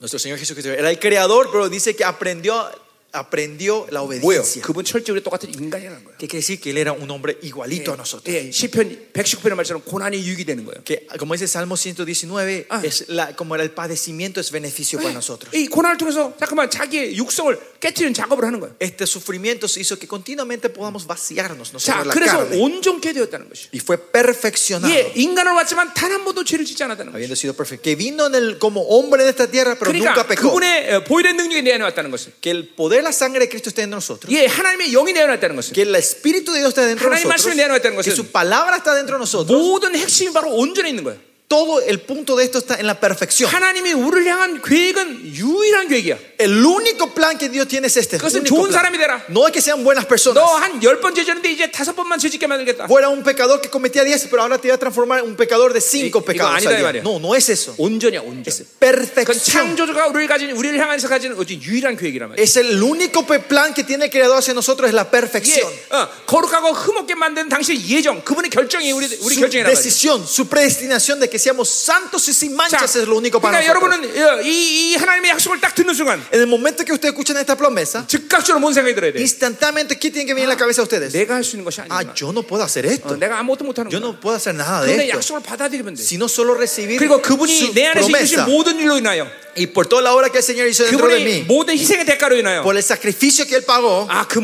Nuestro 0.00 0.18
Señor 0.18 0.38
Jesucristo 0.38 0.70
era 0.70 0.90
el 0.90 0.98
creador, 0.98 1.48
pero 1.50 1.70
dice 1.70 1.96
que 1.96 2.04
aprendió, 2.04 2.68
aprendió 3.15 3.85
la 3.91 3.99
뭐예요? 3.99 4.23
obediencia. 4.23 4.61
그분 4.63 4.85
철저히 4.85 5.21
똑같은 5.21 5.49
인간이라는 5.53 6.03
거예요. 6.05 6.17
¿Qué 6.17 6.27
quiere 6.29 6.39
decir? 6.39 6.61
Que 6.61 6.69
él 6.71 6.77
era 6.77 6.93
un 6.93 7.09
hombre 7.11 7.37
igualito 7.41 7.91
a 7.91 7.97
nosotros. 7.97 8.23
예, 8.33 8.49
시편 8.51 9.11
119편의 9.11 9.55
말처럼 9.55 9.83
고난이 9.83 10.15
유익이 10.23 10.45
되는 10.45 10.63
거예요. 10.63 10.81
Que 10.85 11.05
como 11.19 11.33
dice 11.35 11.43
Salmo 11.45 11.75
119, 11.75 12.67
Ah. 12.69 12.79
es 12.85 13.09
la, 13.09 13.35
como 13.35 13.55
era 13.55 13.65
el 13.65 13.71
padecimiento 13.71 14.39
es 14.39 14.49
beneficio 14.51 14.97
para 14.97 15.11
nosotros. 15.11 15.53
이 15.53 15.67
고난을 15.67 15.97
통해서 15.97 16.33
잠깐만 16.39 16.69
자기의 16.69 17.17
육성을 17.17 17.59
깨뜨리는 17.81 18.13
작업을 18.13 18.45
ha는 18.45 18.61
거예요. 18.61 18.75
Este 18.79 19.03
sufrimiento 19.05 19.67
hizo 19.67 19.99
que 19.99 20.07
continuamente 20.07 20.69
podamos 20.69 21.05
vaciarnos 21.05 21.73
자, 21.83 21.99
nosotros 21.99 22.07
la 22.07 22.13
그래서 22.13 22.37
carne. 22.47 22.61
온전케 22.63 23.11
되었다는 23.11 23.49
것이. 23.49 23.67
Y 23.73 23.81
fue 23.83 23.97
perfeccionado. 23.97 24.87
예, 24.95 25.11
인간을 25.15 25.51
왔지만 25.51 25.93
단 25.93 26.11
한 26.13 26.23
번도 26.23 26.45
죄를 26.45 26.63
짓지 26.63 26.81
않았다는 26.85 27.11
것이. 27.11 27.17
Habiendo 27.19 27.35
sido 27.35 27.51
perfecto. 27.53 27.83
Que 27.83 27.95
vino 27.97 28.27
en 28.27 28.35
el, 28.35 28.57
como 28.57 28.79
hombre 28.87 29.23
en 29.23 29.27
esta 29.29 29.51
tierra, 29.51 29.75
pero 29.75 29.91
nunca 29.91 30.13
그러니까 30.23 30.27
pecó. 30.27 30.47
그분의 30.47 30.93
어, 30.95 31.03
보혈의 31.03 31.33
능력이 31.33 31.61
내 31.63 31.73
안에 31.73 31.83
왔다는 31.83 32.09
것은. 32.11 32.31
Que 32.39 32.51
el 32.51 32.69
poder, 32.73 33.01
la 33.06 33.12
sangre 33.12 33.40
de 33.40 33.48
Cristo 33.48 33.70
esté 33.70 33.82
en 33.82 33.90
nosotros. 33.90 34.28
예, 34.34 34.46
하나님의 34.46 34.90
영이 34.92 35.12
내 35.12 35.20
안에 35.22 35.32
왔다는 35.38 35.56
것은. 35.56 35.72
Que 35.72 35.82
el 35.82 35.94
Espíritu 35.94 36.52
de 36.52 36.60
Dios 36.60 36.74
está 36.74 36.82
dentro 36.86 37.08
de 37.08 37.14
하나님 37.14 37.24
nosotros. 37.24 37.46
말씀이 37.46 37.54
내 37.56 37.62
안에 37.64 37.76
있다는 37.78 37.96
것은 37.96 38.04
Que 38.10 38.14
su 38.14 38.26
palabra 38.32 38.76
está 38.76 38.94
dentro 38.94 39.16
de 39.16 39.20
nosotros. 39.22 39.50
모든 39.56 39.94
핵심이 39.94 40.32
바로 40.32 40.50
온전에 40.52 40.88
있는 40.90 41.04
거예요. 41.04 41.18
todo 41.51 41.81
el 41.81 41.99
punto 41.99 42.37
de 42.37 42.45
esto 42.45 42.59
está 42.59 42.79
en 42.79 42.87
la 42.87 42.97
perfección. 42.97 43.49
하나님이 43.51 43.91
우리를 43.91 44.25
향한 44.25 44.61
계획은 44.61 45.35
유일한 45.35 45.89
계획이야. 45.89 46.17
El 46.39 46.65
único 46.65 47.13
plan 47.13 47.37
que 47.37 47.49
Dios 47.49 47.67
tiene 47.67 47.87
es 47.87 47.97
este. 47.97 48.17
그것은 48.17 48.39
único 48.47 48.55
좋은 48.55 48.69
plan. 48.69 48.71
사람이 48.71 48.97
되라. 48.97 49.25
No 49.27 49.45
es 49.45 49.51
que 49.51 49.59
sean 49.59 49.83
buenas 49.83 50.05
personas. 50.07 50.39
너 50.39 50.55
한 50.55 50.79
열 50.81 51.01
번 51.01 51.13
죄졌는데 51.13 51.51
이제 51.51 51.69
다섯 51.69 51.91
번만 51.93 52.19
죄짓게 52.19 52.47
만들겠다. 52.47 52.85
Fuera 52.87 53.09
un 53.09 53.21
pecador 53.21 53.59
que 53.59 53.69
cometía 53.69 54.05
10, 54.05 54.29
pero 54.31 54.43
ahora 54.43 54.57
te 54.57 54.69
voy 54.69 54.75
a 54.75 54.79
transformar 54.79 55.19
en 55.19 55.25
un 55.27 55.35
pecador 55.35 55.73
de 55.73 55.81
5 55.81 56.05
이- 56.05 56.07
이거 56.07 56.23
pecados. 56.23 56.55
아니다, 56.55 56.71
al 56.71 56.75
이 56.75 56.77
día. 56.79 56.87
말이야. 56.87 57.01
No, 57.03 57.19
no 57.19 57.35
es 57.35 57.49
eso. 57.51 57.75
온전이야, 57.77 58.21
온전. 58.23 58.47
Es 58.47 58.63
그건 58.63 58.79
perfección. 58.79 59.75
창조주가 59.75 60.07
우리를 60.07 60.27
가진 60.31 60.51
우리를 60.55 60.79
향해서 60.79 61.09
가진 61.09 61.33
어떤 61.33 61.61
유일한 61.61 61.97
계획이란 61.97 62.29
말이야. 62.31 62.39
Es 62.41 62.55
el 62.55 62.79
único 62.81 63.27
pe- 63.27 63.43
plan 63.43 63.73
que 63.73 63.83
tiene 63.83 64.05
el 64.05 64.09
creador 64.09 64.37
hacia 64.39 64.53
nosotros 64.53 64.87
es 64.87 64.95
la 64.95 65.03
이게 65.03 65.11
perfección. 65.11 65.67
어, 65.91 66.07
거룩하고 66.25 66.71
흠없게 66.71 67.13
만든 67.15 67.49
당신의 67.49 67.83
예정, 67.91 68.23
그분의 68.23 68.49
결정이 68.49 68.89
우리 68.93 69.05
우리 69.19 69.35
Su 69.35 69.41
결정이란 69.43 69.67
말이야. 69.67 69.75
decisión, 69.75 70.23
su 70.25 70.47
predestinación 70.47 71.19
de 71.19 71.27
que 71.29 71.34
seamos 71.38 71.68
santos 71.68 72.28
y 72.28 72.32
sin 72.34 72.54
manchas 72.54 72.96
es 72.96 73.06
lo 73.08 73.16
único 73.16 73.40
para 73.40 73.58
그러니까 73.60 73.74
nosotros. 73.74 74.00
여러분은 74.12 74.38
어, 74.38 74.42
이, 74.42 74.92
이 74.92 74.96
하나님의 74.96 75.30
약속을 75.32 75.60
딱 75.60 75.74
듣는 75.74 75.94
순간 75.94 76.22
En 76.32 76.40
el 76.40 76.46
momento 76.46 76.84
que 76.84 76.92
ustedes 76.92 77.12
escuchan 77.14 77.36
esta 77.38 77.56
promesa, 77.56 78.04
즉각적으로 78.06 78.60
뭔 78.60 78.72
생각이 78.74 78.94
들어야 78.94 79.12
돼? 79.12 79.20
instantáneamente, 79.20 79.98
¿qué 79.98 80.10
tiene 80.10 80.26
que 80.26 80.34
venir 80.34 80.44
en 80.44 80.50
la 80.50 80.56
cabeza 80.56 80.82
de 80.82 80.88
ustedes? 80.88 81.12
내가 81.12 81.34
할 81.36 81.44
수 81.44 81.56
있는 81.56 81.64
것이 81.64 81.80
Ah, 81.88 82.02
yo 82.14 82.32
no 82.32 82.42
puedo 82.42 82.62
hacer 82.64 82.86
어, 82.86 82.90
esto. 82.90 83.16
내가 83.16 83.38
아무것도 83.38 83.64
못 83.64 83.78
하는 83.78 83.90
Yo 83.90 83.98
no 84.00 84.18
puedo 84.20 84.36
hacer 84.36 84.54
nada 84.54 84.84
de 84.84 84.92
esto. 84.94 85.16
약속을 85.18 85.42
받아들이면 85.42 85.94
돼. 85.94 86.02
Sino 86.02 86.26
solo 86.26 86.54
recibir 86.54 86.98
그리고 86.98 87.20
그분이 87.22 87.72
내 87.74 87.86
안에서 87.86 88.08
이루신 88.08 88.36
promesa. 88.36 88.46
모든 88.50 88.78
일로 88.78 88.98
인하여 88.98 89.26
Y 89.56 89.66
por 89.68 89.86
toda 89.86 90.02
la 90.02 90.12
obra 90.12 90.28
que 90.28 90.38
el 90.38 90.44
Señor 90.44 90.68
hizo 90.68 90.84
dentro 90.84 91.08
de 91.08 91.20
mí, 91.24 91.46
por 91.46 92.76
el 92.76 92.82
sacrificio 92.82 93.46
que 93.46 93.56
Él 93.56 93.64
pagó, 93.64 94.06
아그 94.10 94.38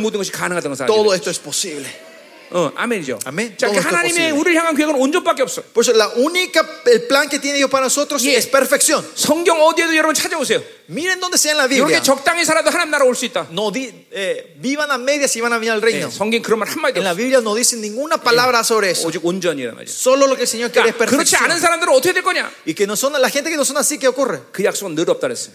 todo 0.87 1.11
돼. 1.11 1.17
esto 1.17 1.31
es 1.31 1.39
posible. 1.39 1.87
어, 2.53 2.71
아멘이죠. 2.77 3.19
아멘. 3.25 3.57
자, 3.59 3.69
그 3.69 3.77
es 3.79 3.85
하나님의. 3.87 4.33
우리를 4.33 4.55
향한 4.59 4.77
계획은 4.77 4.95
온전밖에 4.95 5.43
없어. 5.43 5.63
Por 5.73 5.83
eso 5.83 5.93
la 5.97 6.09
única, 6.17 6.61
el 6.87 7.07
plan 7.09 7.29
que 7.29 7.39
tiene 7.39 7.59
Dios 7.59 7.71
para 7.71 7.85
nosotros 7.87 8.23
Yeah. 8.23 8.39
es 8.39 8.47
perfección. 8.51 9.03
성경 9.15 9.61
어디에도 9.63 9.95
여러분 9.97 10.15
찾아오세요. 10.15 10.63
Miren 10.89 11.21
donde 11.21 11.39
sea 11.39 11.53
en 11.53 11.59
la 11.59 11.67
Biblia. 11.67 11.99
이렇게 11.99 12.03
적당히 12.03 12.45
살아도 12.45 12.71
하나님 12.71 12.91
나라 12.91 13.05
올 13.05 13.15
수 13.15 13.25
있다. 13.25 13.49
No 13.51 13.71
di- 13.73 13.91
eh, 14.13 14.55
vivan 14.61 14.91
a 14.91 14.99
medias 14.99 15.35
y 15.37 15.41
van 15.41 15.53
a 15.53 15.59
venir 15.59 15.73
al 15.73 15.81
예, 15.81 15.85
reino. 15.85 16.09
성경 16.11 16.43
그런 16.43 16.59
말 16.61 16.69
한마디도 16.69 16.99
En 17.01 17.05
la. 17.05 17.15
Biblia 17.15 17.41
no 17.41 17.55
dice 17.55 17.77
ninguna 17.77 18.19
palabra 18.19 18.63
sobre 18.63 18.91
eso. 18.91 19.09
오직 19.09 19.25
온전이란 19.25 19.75
말이야. 19.75 19.89
Solo 19.89 20.27
lo 20.27 20.37
que 20.37 20.43
el 20.43 20.49
Señor 20.49 20.71
quiere 20.71 20.91
es 20.91 20.95
그러니까 20.97 21.07
그렇지 21.07 21.33
perfección. 21.33 21.45
않은 21.51 21.61
사람들은 21.61 21.89
어떻게 21.95 22.13
될 22.13 22.23
거냐? 22.23 22.51
Y 22.67 22.75
que 22.75 22.85
no 22.87 22.95
son 22.97 23.13
la 23.21 23.31
gente 23.31 23.49
que 23.49 23.57
no 23.57 23.65
son 23.65 23.79
así, 23.79 23.97
¿qué 23.99 24.09
ocurre? 24.09 24.41
그 24.53 24.63
약속은 24.65 24.95
늘 24.95 25.09
없다 25.09 25.29
그랬어요. 25.29 25.55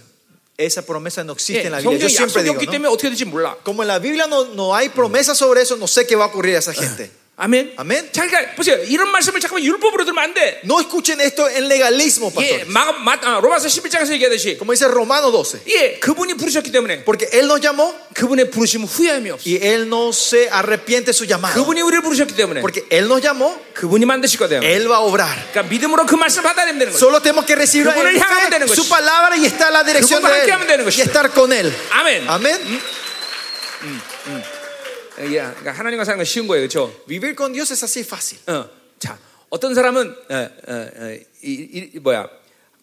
Esa 0.58 0.82
promesa 0.82 1.24
no 1.24 1.32
existe 1.32 1.62
예, 1.62 1.66
en 1.66 1.72
la 1.72 1.80
Biblia. 1.80 1.98
Yo 1.98 2.08
성경에 2.08 2.12
siempre 2.12 2.42
약속이 2.42 2.44
digo, 2.44 2.54
없기 2.54 2.66
¿no? 2.66 2.72
때문에 2.72 2.88
어떻게 2.92 3.08
될지 3.08 3.24
몰라. 3.24 3.56
Como 3.64 3.82
en 3.82 3.88
la 3.88 3.98
Biblia 3.98 4.26
no, 4.26 4.44
no 4.54 4.74
hay 4.74 4.90
promesa 4.90 5.34
sobre 5.34 5.62
eso, 5.62 5.76
no 5.76 5.86
sé 5.86 6.06
qué 6.06 6.14
va 6.14 6.24
a 6.24 6.28
ocurrir 6.28 6.56
a 6.56 6.58
esa 6.58 6.72
gente. 6.72 7.10
아멘. 7.36 7.72
아멘. 7.76 8.12
자, 8.12 8.26
그러니까 8.26 8.54
보세요. 8.54 8.76
이런 8.84 9.08
말씀을 9.10 9.40
잠깐만 9.40 9.64
율법으로 9.64 10.04
들으면 10.04 10.22
안 10.22 10.34
돼. 10.34 10.60
No 10.64 10.78
escuchen 10.80 11.18
esto 11.20 11.48
en 11.48 11.64
legalismo, 11.66 12.30
예, 12.38 12.60
pastor. 12.60 12.66
마, 12.70 12.92
마, 12.92 13.18
아, 13.22 13.40
로마서 13.40 13.66
11장에서 13.68 14.12
얘기하듯이 14.12 14.58
Como 14.58 14.70
dice 14.72 14.86
Romano 14.86 15.32
12. 15.32 15.62
예, 15.66 15.98
그분이 15.98 16.34
부르셨기 16.34 16.70
때문에 16.70 17.04
Porque 17.04 17.26
Él 17.32 17.46
nos 17.46 17.60
llamó 17.60 17.92
그분의 18.14 18.50
부르심은 18.50 18.86
후회함이 18.86 19.30
없어. 19.30 19.48
y 19.48 19.56
Él 19.56 19.88
no 19.88 20.10
se 20.12 20.50
arrepiente 20.50 21.06
de 21.06 21.12
su 21.14 21.24
llamado. 21.24 21.54
그분이 21.54 21.80
우리를 21.80 22.02
부르셨기 22.02 22.36
때문에 22.36 22.60
Porque 22.60 22.84
Él 22.90 23.06
nos 23.08 23.22
llamó, 23.22 23.58
그분이 23.74 24.04
만드실 24.04 24.38
거다. 24.38 24.60
Él 24.62 24.86
va 24.86 24.96
a 24.96 25.00
obrar. 25.00 25.32
그러니까 25.52 25.62
믿음으로 25.72 26.04
그 26.06 26.14
말씀을 26.14 26.44
받아내면 26.44 26.78
되는 26.78 26.92
거죠. 26.92 27.00
Solo 27.08 27.20
tenemos 27.22 27.46
que 27.46 27.56
recibir 27.56 27.88
그분을 27.90 28.12
en 28.14 28.20
향하면 28.22 28.50
되는 28.50 28.66
fe 28.68 28.74
것이지. 28.76 28.76
su 28.76 28.88
palabra 28.88 29.34
y 29.36 29.46
estar 29.46 29.68
en 29.68 29.72
la 29.72 29.82
dirección 29.82 30.20
그분과 30.20 30.30
de 30.30 30.40
함께하면 30.52 30.66
되는 30.68 30.80
Él. 30.80 30.84
것이지. 30.84 31.00
Y 31.00 31.06
estar 31.08 31.32
con 31.32 31.50
Él. 31.52 31.72
아멘. 31.90 32.28
Amén. 32.28 32.60
예, 35.18 35.42
그러니까 35.42 35.72
하나님과 35.72 36.04
사는 36.04 36.16
건 36.16 36.24
쉬운 36.24 36.46
거예요, 36.46 36.66
그렇죠? 36.66 36.92
Vivir 37.06 37.34
con 37.36 37.52
Dios 37.52 37.70
es 37.70 37.82
así 37.84 38.00
fácil. 38.00 38.38
어, 38.46 38.68
자, 38.98 39.18
어떤 39.50 39.74
사람은 39.74 40.16
어, 40.30 40.34
어, 40.34 40.72
어, 40.72 41.18
이, 41.42 41.50
이, 41.50 41.90
이 41.94 41.98
뭐야, 41.98 42.28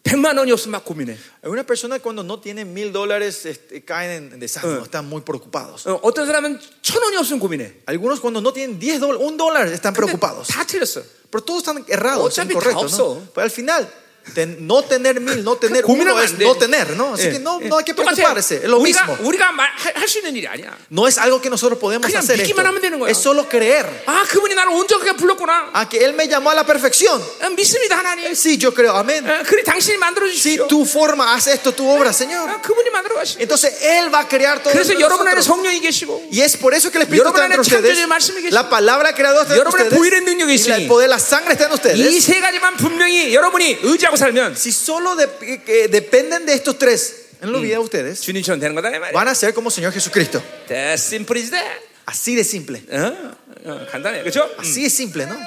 100만 0.04 0.38
원이 0.38 0.52
없으면 0.52 0.72
막 0.72 0.86
고민해. 0.86 1.18
Una 1.46 1.64
persona 1.64 2.00
cuando 2.00 2.24
no 2.24 2.40
tiene 2.40 2.66
mil 2.66 2.92
dólares 2.94 3.46
este, 3.46 3.84
caen 3.84 4.32
en 4.34 4.40
desánimo, 4.40 4.84
están 4.84 5.08
muy 5.08 5.22
preocupados. 5.22 5.86
어, 5.88 6.00
어떤 6.04 6.26
사람은 6.26 6.60
천 6.82 7.02
원이 7.04 7.18
없으면 7.18 7.40
고민해. 7.40 7.82
Algunos 7.86 8.20
cuando 8.20 8.42
no 8.42 8.54
tienen 8.54 8.80
10 8.80 9.00
dólares, 9.02 9.22
un 9.28 9.38
dólar 9.38 9.68
están 9.68 9.94
근데 9.94 10.06
preocupados. 10.06 10.48
다 10.48 10.66
틀렸어. 10.66 11.02
Pero 11.30 11.44
todos 11.44 11.62
están 11.62 11.86
errados, 11.90 12.26
어차피 12.26 12.54
다 12.54 12.60
incorrectos. 12.60 12.94
없어. 12.94 13.16
¿no? 13.16 13.32
Pero 13.34 13.44
al 13.44 13.52
final, 13.52 13.88
ten- 14.36 14.68
no 14.68 14.84
tener 14.84 15.20
mil, 15.20 15.44
no 15.44 15.58
tener 15.58 15.82
고민하면 15.84 16.14
uno 16.14 16.22
es 16.24 16.32
안 16.34 16.38
돼. 16.38 16.46
no 16.46 16.56
tener, 16.56 16.96
¿no? 16.96 17.14
Así 17.16 17.26
예, 17.26 17.32
que 17.32 17.40
no, 17.40 17.60
예. 17.62 17.68
no 17.68 17.78
hay 17.80 17.84
que 17.84 17.96
똑같아요. 17.96 18.14
preocuparse. 18.30 18.58
Es 18.62 18.70
lo 18.70 18.78
우리가 18.78 19.08
mismo. 19.08 19.18
우리가 19.28 19.50
할 19.96 20.08
수 20.08 20.20
있는 20.20 20.36
일이 20.36 20.46
아니야. 20.48 20.70
No 20.92 21.08
es 21.08 21.18
algo 21.18 21.42
que 21.42 21.50
nosotros 21.50 21.80
podemos 21.80 22.06
그냥 22.06 22.22
hacer. 22.22 22.36
esto. 22.38 22.44
믿기만 22.46 22.64
하면 22.68 22.80
되는 22.80 23.00
거야. 23.00 23.10
Es 23.10 23.18
solo 23.18 23.48
creer. 23.50 23.88
아, 24.06 24.24
그분이 24.30 24.54
나를 24.54 24.72
온전하게 24.74 25.14
불렀구나. 25.18 25.72
A 25.74 25.90
que 25.90 25.98
Él 26.06 26.14
me 26.14 26.28
llamó 26.28 26.52
a 26.52 26.54
la 26.54 26.64
perfección. 26.64 27.18
어, 27.42 27.50
믿습니다, 27.58 27.98
하나님. 27.98 28.30
Sí, 28.36 28.60
yo 28.62 28.72
creo. 28.72 28.94
Amén. 28.96 29.26
어, 29.28 29.42
그래 29.48 29.64
당신이 29.64 29.98
만들어 29.98 30.28
Si 30.28 30.38
주십시오. 30.62 30.68
tu 30.68 30.86
forma, 30.86 31.34
haz 31.34 31.48
esto, 31.48 31.74
tu 31.74 31.90
obra, 31.90 32.14
Señor. 32.14 32.48
아, 32.48 32.62
그분이 32.62 32.92
만들어 32.92 33.16
가시고. 33.16 33.42
Entonces 33.42 33.82
Él 33.82 34.14
va 34.14 34.20
a 34.20 34.28
crear 34.30 34.62
todo. 34.62 34.70
그래서 34.74 34.94
dentro 34.94 35.00
de 35.00 35.04
여러분 35.10 35.26
안에 35.28 35.38
nosotros. 35.42 35.46
성령이 35.58 35.80
계시고 35.82 36.30
Y 36.32 36.42
es 36.42 36.56
por 36.56 36.76
eso 36.76 36.92
que 36.92 37.00
el 37.00 37.10
Espíritu 37.10 37.26
여러분 37.26 37.42
está 37.42 37.50
dentro 37.50 37.64
de 37.64 37.66
안에 37.66 37.82
ustedes. 37.82 37.98
창조주의 37.98 38.06
말씀이 38.06 38.42
계시고 38.44 38.54
La 38.54 38.70
palabra 38.70 39.14
creadora 39.16 39.42
está 39.42 39.56
dentro 39.58 39.74
de 39.74 39.80
여러분의 39.82 39.88
ustedes. 39.90 39.98
보일의 39.98 40.22
능력이 40.22 40.52
Y 40.54 40.56
있으니 40.56 40.84
el 40.84 40.88
poder, 40.88 41.10
la 41.10 41.18
sangre 41.18 41.54
está 41.58 41.66
en 41.66 41.72
이 41.72 41.74
ustedes. 41.74 42.22
세 42.22 42.40
가지만 42.40 42.78
분명히 42.78 43.34
여러분이 43.34 43.80
의지하고 43.82 44.13
살면 44.14 44.56
Si 44.56 44.72
solo 44.72 45.16
de- 45.16 45.62
que 45.66 45.88
dependen 45.88 46.46
de 46.46 46.54
estos 46.54 46.78
tres 46.78 47.30
en 47.42 47.54
la 47.54 47.60
vida 47.60 47.76
de 47.76 47.80
ustedes, 47.80 48.22
주님처럼 48.22 48.60
되는 48.60 48.76
거다 48.76 48.90
이 48.94 49.00
말이야. 49.00 49.14
van 49.14 49.28
a 49.28 49.32
ser 49.36 49.54
como 49.54 49.70
Señor 49.72 49.94
Jesucristo. 49.94 50.42
That's 50.68 51.02
simple 51.02 51.40
is 51.40 51.52
that. 51.52 51.66
Así 52.06 52.36
de 52.36 52.44
simple. 52.44 52.82
어? 52.92 53.34
어, 53.66 53.86
간단해, 53.92 54.22
그렇죠? 54.24 54.50
Así 54.58 54.82
de 54.82 54.90
simple, 54.90 55.26
¿no? 55.26 55.38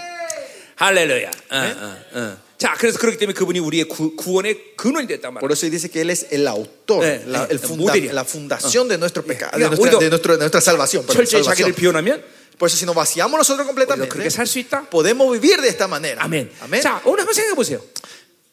할렐루야. 0.76 1.30
어, 1.50 1.56
어, 1.56 1.96
어. 2.14 2.36
자, 2.58 2.74
그래서 2.78 2.98
그렇기 2.98 3.18
때문에 3.18 3.34
그분이 3.34 3.58
우리의 3.58 3.84
구, 3.88 4.14
구원의 4.16 4.76
근원이 4.76 5.06
됐단 5.08 5.34
말이야. 5.34 5.40
Por 5.40 5.50
eso 5.52 5.68
dice 5.68 5.90
que 5.90 6.00
Él 6.00 6.10
es 6.10 6.26
el 6.30 6.46
autor, 6.46 7.04
Eh, 7.04 7.22
la, 7.26 7.44
eh, 7.44 7.48
el 7.50 7.58
funda- 7.58 7.92
model이야. 7.92 8.12
la 8.12 8.24
fundación 8.24 8.88
de 8.88 8.96
nuestro 8.98 9.22
pecado, 9.24 9.50
그러니까 9.52 9.58
de, 9.58 9.76
nuestra, 9.76 9.82
우리도 9.82 9.98
de 9.98 10.08
nuestro- 10.10 10.32
de 10.34 10.38
nuestra 10.38 10.60
salvación. 10.60 11.04
perdón, 11.04 11.26
철저히 11.26 11.42
자기를 11.42 11.74
salvación. 11.74 11.74
비워놓으면 11.74 12.22
Por 12.58 12.68
eso 12.68 12.76
si 12.76 12.84
nos 12.86 12.94
vaciamos 12.94 13.36
nosotros 13.38 13.66
우리도 13.66 13.74
completamente, 13.74 14.08
그렇게 14.08 14.30
살 14.30 14.46
수 14.46 14.60
있다. 14.60 14.86
podemos 14.88 15.26
vivir 15.34 15.60
de 15.60 15.68
esta 15.68 15.88
manera. 15.88 16.22
아멘. 16.22 16.48
Amén. 16.62 16.80
자, 16.80 17.00
오늘 17.04 17.20
한번 17.26 17.34
생각해 17.34 17.56
보세요. 17.56 17.82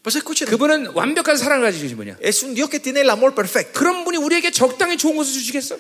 Pues 0.05 0.17
escuchen, 0.17 0.47
그분은 0.51 0.89
완벽한 0.93 1.39
사랑을 1.39 1.65
가지고 1.65 1.83
계신 1.83 1.97
분이야. 1.97 2.19
es 2.21 2.45
un 2.45 2.55
Dios 2.55 2.69
que 2.69 2.79
tiene 2.79 3.01
el 3.01 3.09
amor 3.09 3.35
perfecto. 3.35 3.73
그런 3.73 4.05
분이 4.05 4.19
우리에게 4.19 4.51
적당히 4.51 4.99
좋은 4.99 5.17
것을 5.17 5.33
주시겠어? 5.33 5.79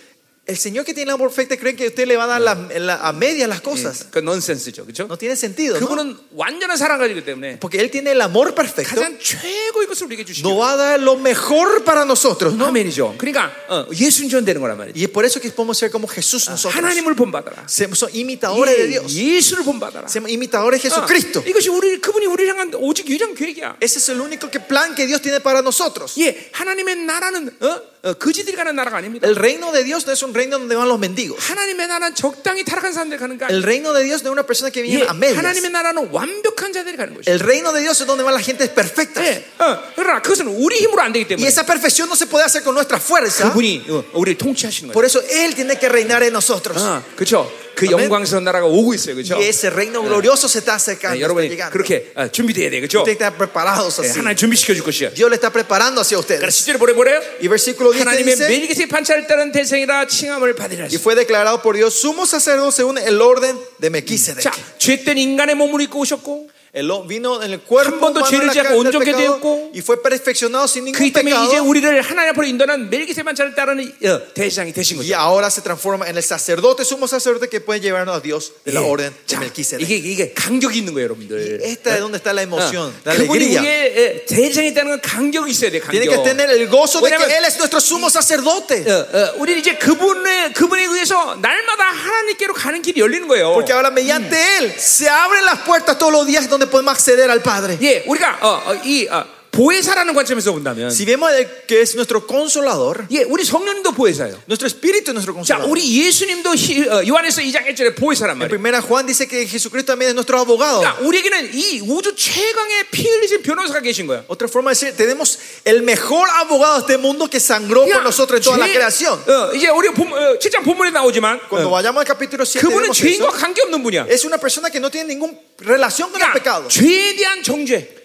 El 0.50 0.58
Señor 0.58 0.84
que 0.84 0.96
tiene 0.96 1.12
el 1.12 1.14
amor 1.14 1.30
perfecto 1.30 1.56
cree 1.62 1.76
que 1.76 1.86
usted 1.90 2.08
le 2.08 2.18
va 2.18 2.24
a 2.24 2.26
dar 2.26 2.42
la- 2.42 2.56
la- 2.80 3.08
a 3.08 3.14
media 3.14 3.46
las 3.48 3.62
cosas. 3.62 4.08
그 4.10 4.18
넌센스죠, 4.18 4.84
그렇죠? 4.84 5.06
No 5.06 5.16
tiene 5.16 5.36
sentido. 5.36 5.78
¿no? 5.78 5.86
그분은 5.86 6.18
완전한 6.34 6.76
사랑 6.76 6.98
가지기 6.98 7.24
때문에 7.24 7.60
Porque 7.60 7.78
Él 7.78 7.92
tiene 7.92 8.14
el 8.18 8.22
amor 8.22 8.56
perfecto. 8.56 8.96
가장 8.96 9.20
최고의 9.22 9.86
것을 9.86 10.08
우리에게 10.08 10.26
주시고 10.26 10.50
Nos 10.50 10.58
va 10.60 10.74
a 10.74 10.78
dar 10.78 11.00
lo 11.00 11.18
mejor 11.22 11.84
para 11.86 12.02
nosotros. 12.04 12.56
¿no? 12.56 12.66
아멘이죠. 12.66 13.14
그러니까 13.20 13.52
어, 13.70 13.86
예순전 13.94 14.44
되는 14.44 14.60
거란 14.60 14.76
말이죠. 14.80 14.98
Y 14.98 15.04
es 15.06 15.12
por 15.14 15.24
eso 15.24 15.40
que 15.40 15.52
podemos 15.52 15.78
ser 15.78 15.92
como 15.92 16.08
Jesús 16.08 16.50
nosotros. 16.50 16.74
하나님을 16.74 17.14
본받아라. 17.14 17.68
Somos 17.70 18.10
imitadores 18.12 18.76
de 18.76 18.88
Dios. 18.88 19.06
예, 19.14 19.36
예수를 19.38 19.64
본받아라. 19.64 20.08
Somos 20.10 20.32
imitadores 20.34 20.82
de 20.82 20.90
어, 20.90 21.06
Jesucristo. 21.06 21.44
이것이 21.46 21.70
우리 21.70 22.02
그분이 22.02 22.26
우리를 22.26 22.50
향한 22.50 22.74
오직 22.74 23.08
유일한 23.08 23.36
계획이야. 23.36 23.78
Ese 23.80 24.00
es 24.02 24.10
el 24.10 24.20
único 24.20 24.50
que 24.50 24.60
plan 24.60 24.96
que 24.96 25.06
Dios 25.06 25.22
tiene 25.22 25.40
para 25.42 25.62
nosotros. 25.62 26.18
예, 26.18 26.50
하나님의 26.54 27.06
나라는 27.06 27.52
어? 27.62 27.93
어, 28.05 28.13
거지들이 28.13 28.55
가는 28.55 28.77
나라가 28.77 28.99
아닙니다. 28.99 29.27
El 29.27 29.35
reino 29.35 29.73
de 29.73 29.83
Dios 29.83 30.05
no 30.07 30.13
es 30.13 30.23
un 30.23 30.35
reino 30.35 30.59
donde 30.59 30.77
van 30.77 30.87
los 30.89 30.99
mendigos. 30.99 31.41
하나님의 31.41 31.87
나라는 31.89 32.15
적당히 32.15 32.63
타락한 32.63 32.93
사람들이 32.93 33.19
가는 33.19 33.39
거 33.39 33.47
아니야. 33.47 33.57
El 33.57 33.63
reino 33.63 33.95
de 33.95 34.05
Dios 34.05 34.21
es 34.21 34.29
una 34.29 34.45
persona 34.45 34.71
que 34.71 34.83
viene 34.83 35.05
예, 35.05 35.09
a 35.09 35.15
medias. 35.15 35.39
하나님의 35.39 35.71
나라는 35.71 36.09
완벽한 36.13 36.75
자들이 36.75 36.99
가는 36.99 37.15
것이야. 37.15 37.33
El 37.33 37.41
reino 37.41 37.73
de 37.73 37.81
Dios 37.81 37.99
es 37.99 38.07
donde 38.07 38.23
van 38.23 38.35
la 38.35 38.43
gente 38.43 38.69
perfecta. 38.69 39.25
예, 39.25 39.43
어, 39.59 39.81
그러나 39.97 40.21
그것은 40.21 40.47
우리 40.49 40.77
힘으로 40.85 41.01
안 41.01 41.13
되기 41.15 41.25
Y 41.25 41.29
때문에 41.29 41.49
esa 41.49 41.65
perfección 41.65 42.09
no 42.09 42.15
se 42.15 42.27
puede 42.27 42.45
hacer 42.45 42.63
con 42.63 42.75
nuestra 42.75 42.99
fuerza. 43.01 43.49
그분이 43.49 43.87
어, 43.89 44.05
우리를 44.13 44.37
통치하시는 44.37 44.93
거예요. 44.93 44.93
Por 44.93 45.07
eso 45.07 45.25
Él 45.25 45.55
tiene 45.55 45.79
que 45.79 45.89
reinar 45.89 46.23
en 46.23 46.35
nosotros. 46.35 46.77
아, 46.77 47.03
그렇죠. 47.17 47.51
그. 47.75 47.91
영광스러운 47.91 48.45
나라가 48.45 48.67
오고 48.67 48.95
있어요, 48.95 49.15
그렇죠? 49.15 49.37
Y 49.37 49.49
ese 49.49 49.69
reino 49.71 50.03
glorioso 50.03 50.47
se 50.49 50.59
está 50.61 50.75
acercando. 50.75 51.17
예, 51.17 51.21
está 51.21 51.25
여러분이. 51.25 51.57
그렇게 51.71 52.13
어, 52.15 52.29
준비돼야 52.31 52.71
돼, 52.71 52.81
그렇죠? 52.81 53.01
Ustedes 53.03 53.19
están 53.21 53.37
preparados 53.37 53.99
예, 54.03 54.09
así. 54.09 54.19
하나님 54.19 54.37
준비시켜 54.37 54.75
줄 54.75 54.83
것이야. 54.85 55.11
Dios 55.15 55.29
le 55.31 55.37
está 55.37 55.51
preparando 55.51 56.01
hacia 56.01 56.17
그래서 56.19 56.21
ustedes. 56.21 56.49
10절에 56.65 56.79
뭐래 56.79 56.93
뭐래요? 56.95 57.21
Y 57.41 57.49
versículo 57.49 57.93
10 57.93 58.05
que 58.05 58.09
하나님의 58.09 58.37
멜기세 58.37 58.87
판차를 58.87 59.27
따른 59.27 59.53
대생이라 59.53 60.07
칭함을 60.07 60.55
받으리라. 60.55 60.87
y 60.91 60.97
fue 60.99 61.15
declarado 61.15 61.61
por 61.63 61.77
Dios 61.77 61.95
sumo 61.95 62.25
sacerdote 62.27 62.77
según 62.77 62.99
el 62.99 63.21
orden 63.21 63.59
de 63.81 63.91
Melquisedec. 63.91 64.43
자, 64.43 64.53
죄된 64.79 65.19
인간의 65.19 65.55
몸을 65.57 65.81
입고 65.83 66.01
오셨고 66.01 66.49
Él 66.74 66.88
vino 67.08 67.42
en 67.42 67.52
el 67.52 67.62
cuerpo 67.62 67.96
한 67.96 68.00
번도 68.14 68.20
humano 68.22 68.30
en 68.30 68.46
la 68.46 68.54
죄를 68.54 68.54
짓지 68.54 68.60
않고 68.62 68.70
carne 68.70 68.78
del 68.78 69.02
온전하게 69.02 69.12
pecado, 69.12 69.42
되었고, 69.42 69.72
y 69.74 69.82
fue 69.82 69.98
perfeccionado 70.04 70.66
sin 70.70 70.86
ningún 70.86 70.94
그렇기 71.02 71.14
때문에 71.14 71.32
이제 71.34 71.58
pecado 71.58 71.66
우리를 71.68 72.02
하나님 72.02 72.30
앞으로 72.30 72.46
인도하는 72.46 72.90
멜기세 72.92 73.24
판차를 73.24 73.56
따르는 73.56 73.90
어, 74.06 74.22
대장이 74.36 74.72
되신 74.72 74.98
y 75.02 75.10
거죠. 75.10 75.18
ahora 75.18 75.48
se 75.50 75.62
transforma 75.66 76.06
en 76.08 76.16
el 76.18 76.22
sacerdote 76.22 76.86
sumo 76.86 77.08
sacerdote 77.08 77.50
que 77.50 77.60
puede 77.60 77.82
llevarnos 77.82 78.16
a 78.16 78.20
Dios 78.22 78.54
de 78.64 78.72
la 78.74 78.82
예. 78.82 78.86
orden 78.86 79.10
de 79.10 79.26
자, 79.26 79.40
Melquisedec. 79.42 79.82
이게 79.82 79.96
이게 79.98 80.32
간격이 80.34 80.78
있는 80.78 80.94
거예요, 80.94 81.10
여러분들. 81.10 81.62
Esta 81.66 81.96
es 81.98 82.02
donde 82.02 82.18
está 82.22 82.34
la 82.38 82.44
emoción, 82.46 82.94
어, 82.94 83.02
la 83.04 83.16
그분이 83.18 83.58
alegría. 83.58 83.62
우리의 83.62 83.98
예, 83.98 84.26
대장이 84.30 84.68
있다는 84.70 84.92
건 84.92 85.02
간격이 85.02 85.50
있어야 85.50 85.72
돼, 85.74 85.82
Tiene 85.90 86.06
que 86.06 86.16
간격. 86.22 86.24
tener 86.24 86.52
el 86.54 86.70
gozo 86.70 87.02
de 87.02 87.10
que 87.10 87.18
왜냐면- 87.18 87.32
Él 87.34 87.46
es 87.50 87.58
nuestro 87.58 87.82
sumo 87.82 88.10
sacerdote. 88.14 88.86
어, 88.86 88.94
어, 89.10 89.34
우리는 89.42 89.60
이제 89.60 89.74
그분의 89.82 90.54
그분에 90.54 90.86
의해서 90.86 91.34
날마다 91.42 91.84
하나님께로 91.90 92.54
가는 92.54 92.80
길이 92.84 93.02
열리는 93.02 93.28
거예요. 93.28 93.54
Porque 93.58 93.74
ahora 93.74 93.90
mediante 93.90 94.38
Él 94.62 94.72
se 94.78 95.10
abren 95.10 95.44
las 95.46 95.66
puertas 95.66 95.98
todos 95.98 96.14
los 96.14 96.28
días 96.28 96.48
donde 96.48 96.60
donde 96.64 96.68
podemos 96.68 96.94
acceder 96.94 97.30
al 97.30 97.42
Padre. 97.42 97.78
예, 97.82 98.04
우리가 98.06 98.38
어, 98.42 98.62
어, 98.68 98.76
이 98.84 99.08
어, 99.10 99.26
보혜사라는 99.55 100.15
관점에서 100.15 100.53
본다면, 100.53 100.91
Si 100.91 101.05
vemos 101.05 101.31
que 101.67 101.81
es 101.81 101.95
nuestro 101.95 102.27
consolador, 102.27 103.07
예, 103.13 103.23
우리 103.23 103.45
성령님도 103.45 103.93
보혜사예요. 103.93 104.43
nuestro 104.49 104.67
espíritu 104.67 105.11
es 105.11 105.15
nuestro 105.15 105.33
자, 105.45 105.57
consolador. 105.63 105.71
우리 105.71 105.81
예수님도 106.05 106.55
히- 106.55 106.83
어, 106.89 107.07
요한에서 107.07 107.41
2장 107.41 107.67
1절에 107.67 107.95
보혜사란 107.95 108.35
En 108.35 108.39
말이에요. 108.39 108.49
primera 108.51 108.83
Juan 108.83 109.07
dice 109.07 109.27
que 109.29 109.47
Jesucristo 109.47 109.93
también 109.95 110.11
es 110.11 110.15
nuestro 110.15 110.39
abogado. 110.39 110.81
그러니까 110.83 110.99
우리에게는 111.07 111.55
이 111.55 111.81
우주 111.87 112.15
최강의 112.17 112.91
피 112.91 113.07
흘리신 113.09 113.43
변호사가 113.43 113.81
계신 113.81 114.07
거야. 114.07 114.25
Otra 114.29 114.49
forma 114.49 114.73
de 114.73 114.75
decir, 114.75 114.97
tenemos 114.97 115.39
el 115.65 115.83
mejor 115.83 116.29
abogado 116.31 116.75
de 116.75 116.81
este 116.95 116.99
mundo 116.99 117.29
que 117.31 117.39
sangró 117.39 117.85
por 117.87 118.03
nosotros 118.03 118.39
en 118.41 118.45
toda 118.45 118.59
la 118.59 118.67
creación. 118.67 119.15
어, 119.27 119.55
이제 119.55 119.69
우리 119.69 119.89
본, 119.95 120.13
어, 120.13 120.39
7장 120.39 120.65
본문에 120.65 120.91
나오지만 120.91 121.41
Cuando 121.49 121.69
어, 121.69 121.71
vayamos 121.71 122.01
al 122.03 122.07
capítulo 122.07 122.45
7, 122.45 122.61
그분은 122.67 122.91
vemos 122.91 122.99
죄인과 122.99 123.29
eso. 123.29 123.39
관계없는 123.39 123.83
분이야. 123.83 124.07
es 124.11 124.25
una 124.25 124.39
persona 124.39 124.69
que 124.71 124.81
no 124.81 124.91
tiene 124.91 125.15
ninguna 125.15 125.33
relación 125.61 126.11
con 126.11 126.21
el 126.21 126.27
그러니까 126.27 126.35
pecado. 126.35 126.69
죄에 126.69 127.15
대한 127.17 127.43
정죄, 127.43 128.04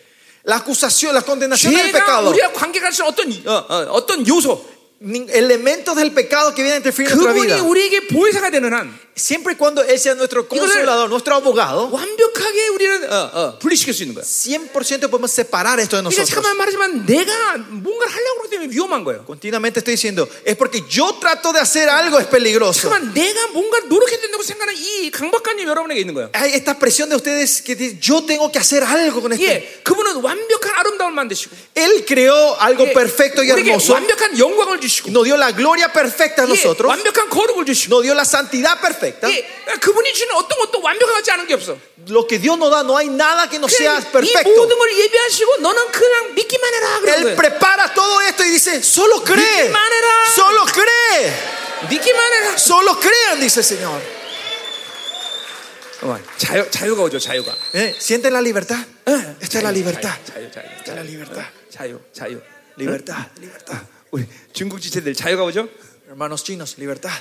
La 0.49 0.57
acusación, 0.57 1.15
la 1.15 1.23
condenación 1.23 1.73
del 1.73 1.91
죄가 1.91 2.05
pecado, 2.05 2.31
우리와 2.31 2.53
관계가 2.53 2.91
있는 2.91 3.07
어떤 3.07 3.33
어, 3.47 3.65
어, 3.69 3.93
어떤 3.97 4.27
요소, 4.27 4.61
nin- 5.01 5.29
elementos 5.33 5.97
del 5.97 6.13
pecado 6.13 6.55
que 6.55 6.63
vienen 6.63 6.75
a 6.75 6.77
interferir 6.85 7.11
en 7.11 7.17
nuestra 7.17 7.33
그분이 7.33 7.47
vida. 7.49 7.63
우리에게 9.19 9.19
보혜사가 9.19 9.19
되는 9.19 9.19
한 9.19 9.19
Siempre 9.19 9.53
y 9.53 9.57
cuando 9.57 9.81
Él 9.85 9.97
sea 9.97 10.15
nuestro 10.17 10.49
consolador, 10.49 11.09
nuestro 11.09 11.37
abogado, 11.37 11.89
완벽하게 11.93 12.69
우리는 12.69 13.13
어, 13.13 13.31
어, 13.33 13.59
분리시킬 13.61 13.95
수 13.95 14.03
있는 14.03 14.15
거야. 14.17 14.25
100% 14.25 15.09
podemos 15.09 15.31
separar 15.31 15.79
esto 15.79 15.97
de 15.97 16.03
이게 16.03 16.19
nosotros. 16.19 16.31
잠깐만 16.35 16.57
말하지만 16.57 17.07
내가 17.07 17.57
뭔가를 17.69 18.13
하려고 18.13 18.39
그러기 18.39 18.51
때문에 18.51 18.71
위험한 18.75 19.05
거예요. 19.05 19.25
Continuamente 19.25 19.79
estoy 19.79 19.95
diciendo, 19.95 20.29
es 20.45 20.57
porque 20.57 20.83
yo 20.91 21.15
trato 21.21 21.53
de 21.53 21.61
hacer 21.61 21.89
algo, 21.89 22.19
es 22.19 22.27
peligroso. 22.27 22.91
잠깐만 22.91 23.15
내가 23.15 23.47
뭔가 23.53 23.79
노력해야 23.87 24.21
된다고 24.21 24.43
생각하는 24.43 24.75
이 24.77 25.11
강박관념이 25.13 25.71
여러분에게 25.71 26.01
있는 26.01 26.15
거예요. 26.15 26.31
Hay 26.35 26.55
esta 26.55 26.77
presión 26.77 27.09
de 27.09 27.15
ustedes 27.15 27.63
que 27.63 27.77
dicen, 27.77 28.01
yo 28.01 28.27
tengo 28.27 28.51
que 28.51 28.59
hacer 28.59 28.83
algo 28.83 29.23
con 29.23 29.33
esto. 29.33 29.47
예, 29.47 29.81
그분은 29.85 30.17
완벽한 30.27 30.75
아름다움을 30.75 31.15
만드시고 31.15 31.55
Él 31.77 32.05
creó 32.05 32.59
algo 32.59 32.83
예, 32.85 32.93
perfecto 32.93 33.43
y 33.47 33.53
우리에게 33.53 33.71
hermoso. 33.71 33.95
완벽한 33.95 34.37
영광을 34.37 34.81
주시고 34.81 35.11
Nos 35.15 35.23
dio 35.23 35.37
la 35.37 35.53
gloria 35.53 35.93
perfecta 35.93 36.43
a 36.43 36.47
예, 36.47 36.51
nosotros. 36.51 36.91
완벽한 36.91 37.31
거룩을 37.31 37.65
주시고 37.65 37.95
Nos 37.95 38.03
dio 38.03 38.13
la 38.13 38.25
santidad 38.25 38.81
perfecta. 38.81 39.05
예, 39.31 39.47
그분이 39.81 40.13
주는 40.15 40.35
어떤 40.35 40.59
것도 40.59 40.81
완벽하지 40.83 41.31
않은 41.33 41.47
게 41.47 41.55
없어. 41.55 41.77
Lo 42.09 42.27
que 42.27 42.39
Dios 42.39 42.59
nos 42.59 42.71
da, 42.71 42.81
no 42.83 42.97
hay 42.99 43.09
nada 43.09 43.49
que 43.49 43.57
no 43.59 43.67
sea 43.69 43.89
그냥 43.89 44.03
이 44.03 44.13
perfecto. 44.13 44.55
모든 44.61 44.77
걸 44.79 44.93
예비하시고 44.99 45.57
너는 45.59 45.91
그냥 45.93 46.35
믿기만 46.35 46.75
해라 46.75 47.01
그런 47.01 47.15
Él 47.17 47.23
거예요. 47.25 47.37
prepara 47.37 47.95
todo 47.95 48.21
esto 48.23 48.45
y 48.45 48.51
dice, 48.51 48.83
solo 48.83 49.23
cree. 49.25 49.41
믿기만 49.41 49.93
해라. 49.93 50.09
Solo 50.35 50.65
cree. 50.67 51.33
믿기만 51.89 52.33
해라. 52.33 52.53
Solo 52.57 53.01
crean, 53.01 53.41
dice 53.41 53.61
el 53.61 53.65
Señor. 53.65 54.01
어, 56.03 56.19
자유 56.37 56.71
자유가 56.71 57.03
오죠 57.05 57.19
자유가. 57.19 57.55
¿Eh? 57.75 57.95
¿Sienten 57.99 58.33
la 58.35 58.41
libertad? 58.43 58.77
예, 59.09 59.37
Esta 59.41 59.59
es 59.59 59.65
la 59.65 59.73
libertad. 59.73 60.13
자유 60.27 60.51
자유 60.51 60.67
Esta 60.77 60.91
es 60.93 60.97
la 60.97 61.03
libertad. 61.03 61.45
자유 61.71 62.01
자유. 62.13 62.41
Libertad, 62.77 63.25
libertad. 63.41 63.79
우리 64.11 64.27
중국 64.53 64.81
지체들 64.81 65.15
자유가 65.15 65.45
오죠. 65.45 65.69
Hermanos 66.09 66.45
chinos, 66.45 66.75
libertad. 66.77 67.15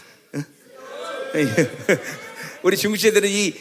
우리 2.62 2.76
중국 2.76 2.96
지체들은 2.96 3.28
이, 3.28 3.48
어, 3.50 3.54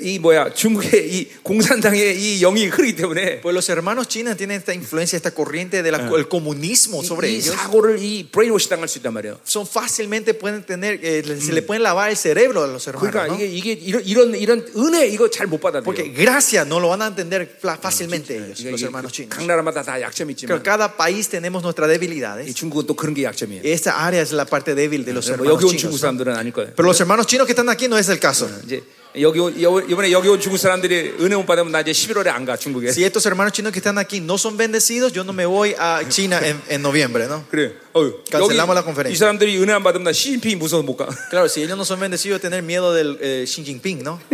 이 0.00 0.18
뭐야 0.18 0.54
중국의 0.54 1.04
이 1.12 1.28
공산당의 1.42 2.16
이 2.16 2.40
영이 2.40 2.64
흐르기 2.68 2.96
때문에 2.96 3.42
Pues 3.42 3.52
los 3.52 3.68
hermanos 3.68 4.08
chinos 4.08 4.34
tienen 4.38 4.56
esta 4.56 4.72
influencia, 4.72 5.18
esta 5.18 5.32
corriente 5.34 5.82
del 5.82 5.94
comunismo 6.30 7.02
sobre 7.04 7.28
이 7.28 7.36
ellos. 7.36 7.52
사고를 7.54 7.98
이 8.00 8.26
브레인워시 8.32 8.70
당할 8.70 8.88
수 8.88 8.96
있단 8.98 9.12
말이에요. 9.12 9.36
Son 9.46 9.66
fácilmente 9.68 10.32
pueden 10.32 10.64
tener, 10.64 10.98
eh, 11.04 11.20
se 11.38 11.52
le 11.52 11.60
pueden 11.60 11.82
lavar 11.82 12.08
el 12.08 12.16
cerebro 12.16 12.64
a 12.64 12.66
los 12.68 12.86
hermanos. 12.88 13.12
그러니까 13.12 13.26
¿no? 13.28 13.36
이게 13.36 13.44
이게 13.44 13.72
이런 13.76 14.02
이런 14.06 14.34
이런 14.34 14.66
은혜 14.78 15.06
이거 15.08 15.28
잘 15.28 15.46
못 15.46 15.60
Porque 15.60 16.08
받아들여요. 16.08 16.14
gracia 16.16 16.62
no 16.64 16.80
lo 16.80 16.88
van 16.88 17.02
a 17.02 17.08
entender 17.08 17.44
fla- 17.60 17.76
fácilmente 17.76 18.32
ellos, 18.34 18.58
이게- 18.60 18.70
los 18.70 18.80
이게 18.80 18.86
hermanos 18.88 19.12
chinos. 19.12 19.36
각 19.36 19.44
나라마다 19.44 19.82
다 19.82 20.00
약점이 20.00 20.32
Pero 20.40 20.56
있지만 20.56 20.62
cada 20.64 20.96
país 20.96 21.28
tenemos 21.28 21.60
nuestras 21.62 21.90
이 21.90 21.98
debilidades. 22.00 22.54
중국은 22.54 22.86
또 22.86 22.94
그런 22.96 23.12
게 23.12 23.24
약점이에요. 23.24 23.60
Esta 23.62 24.00
área 24.06 24.22
es 24.22 24.32
la 24.32 24.46
parte 24.46 24.74
débil 24.74 25.04
de 25.04 25.12
los 25.12 25.28
뭐 25.28 25.36
hermanos 25.36 25.52
여기 25.52 25.64
온 25.68 25.76
중국 25.76 25.76
chinos. 25.76 26.00
¿no? 26.00 26.00
사람들은 26.00 26.32
아닐 26.34 26.52
거예요. 26.54 26.72
Pero 26.74 26.88
los 26.88 26.98
hermanos 26.98 27.26
chinos 27.26 27.44
que 27.46 27.52
están 27.52 27.68
aquí 27.68 27.88
no 27.88 27.98
es 27.98 28.08
el 28.08 28.18
caso. 28.18 28.48
이제 28.64 28.80
여기 29.18 29.40
온- 29.40 29.62
여- 29.62 29.80
이번에 29.80 30.12
여기 30.12 30.28
온 30.28 30.38
중국 30.38 30.58
사람들이 30.58 31.14
은혜 31.20 31.34
못 31.36 31.46
받으면 31.46 31.72
나 31.72 31.80
이제 31.80 31.90
11월에 31.90 32.28
안 32.28 32.44
가 32.44 32.54
중국에. 32.58 32.88
Si 32.90 33.02
estos 33.02 33.24
hermanos 33.24 33.52
chinos 33.54 33.72
que 33.72 33.78
están 33.80 33.96
aquí 33.96 34.20
no 34.20 34.36
son 34.36 34.58
bendecidos, 34.58 35.10
yo 35.14 35.24
no 35.24 35.32
me 35.32 35.46
voy 35.46 35.74
a 35.78 36.02
China 36.08 36.38
en, 36.44 36.60
en 36.68 36.82
noviembre, 36.82 37.26
¿no? 37.26 37.42
그래. 37.50 37.72
어휴, 37.94 38.22
Cancelamos 38.30 38.74
la 38.74 38.82
여기 38.82 38.84
conferencia. 38.84 39.12
이 39.12 39.16
사람들이 39.16 39.56
은혜 39.56 39.72
안 39.72 39.82
받으면 39.82 40.04
나 40.04 40.12
시진핑이 40.12 40.56
무서워서 40.56 40.84
못 40.84 40.96
가. 40.98 41.08
Claro, 41.30 41.48
si 41.48 41.62
ellos 41.62 41.78
no 41.78 41.84
son 41.86 41.98
bendecidos, 41.98 42.42
tener 42.42 42.62
miedo 42.62 42.92
del 42.92 43.16
eh, 43.22 43.44
Xi 43.46 43.64
Jinping, 43.64 44.02
¿no? 44.04 44.20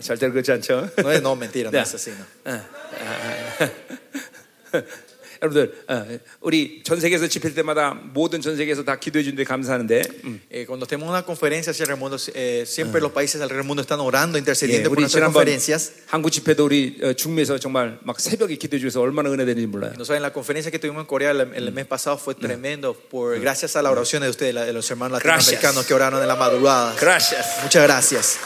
절대로 0.00 0.32
그렇지 0.32 0.50
않죠. 0.52 0.90
No 0.98 1.12
es, 1.12 1.22
no, 1.22 1.36
mentira, 1.36 1.70
no 1.70 1.78
네. 1.78 1.82
es 1.84 1.94
así, 1.94 2.10
¿no? 2.10 2.24
어, 5.36 5.44
어, 5.44 5.48
어. 5.48 5.48
여러분들 5.52 5.84
어, 5.88 6.18
우리 6.40 6.82
전 6.84 7.00
세계에서 7.00 7.26
집회할 7.28 7.54
때마다 7.54 7.94
모든 8.14 8.40
전 8.40 8.56
세계에서 8.56 8.84
다 8.84 8.98
기도해 8.98 9.22
주는데 9.24 9.44
감사하는데 9.44 10.02
음. 10.24 10.40
Eh, 10.50 10.66
cuando 10.66 10.86
tenemos 10.86 11.08
una 11.10 11.22
conferencia 11.24 11.70
hacia 11.72 11.84
el 11.88 11.96
mundo, 11.98 12.16
eh, 12.34 12.64
siempre 12.66 13.00
los 13.00 13.10
países 13.12 13.40
alrededor 13.40 13.62
del 13.62 13.66
mundo 13.66 13.82
están 13.82 13.98
orando, 14.00 14.38
예, 14.38 14.40
intercediendo 14.40 14.88
por 14.90 14.98
우리 14.98 15.02
nuestras 15.02 15.18
지난번 15.20 15.42
conferencias. 15.42 15.92
한국 16.06 16.30
집회도 16.30 16.64
우리 16.64 16.98
어, 17.02 17.12
중미에서 17.12 17.58
정말 17.58 17.98
막 18.02 18.20
새벽에 18.20 18.54
기도해 18.56 18.78
주셔서 18.80 19.00
얼마나 19.00 19.30
은혜되는지 19.30 19.66
몰라요. 19.66 19.92
No 19.96 20.04
saben, 20.04 20.22
la 20.22 20.32
conferencia 20.32 20.70
que 20.70 20.78
tuvimos 20.78 21.02
en 21.02 21.06
Corea 21.06 21.30
el, 21.32 21.40
el 21.54 21.72
mes 21.72 21.86
pasado 21.86 22.16
fue 22.18 22.34
tremendo 22.34 22.94
por 22.94 23.38
gracias 23.40 23.74
a 23.76 23.82
las 23.82 23.90
oraciones 23.92 24.26
de 24.26 24.30
ustedes, 24.30 24.54
la- 24.54 24.64
de 24.64 24.72
los 24.72 24.88
hermanos 24.90 25.20
Gracias. 25.22 25.54
latinoamericanos 25.54 25.86
que 25.86 25.94
oraron 25.94 26.22
en 26.22 26.28
la 26.28 26.36
madrugada. 26.36 26.94
Gracias. 27.00 27.58
Muchas 27.62 27.82
gracias. 27.82 28.38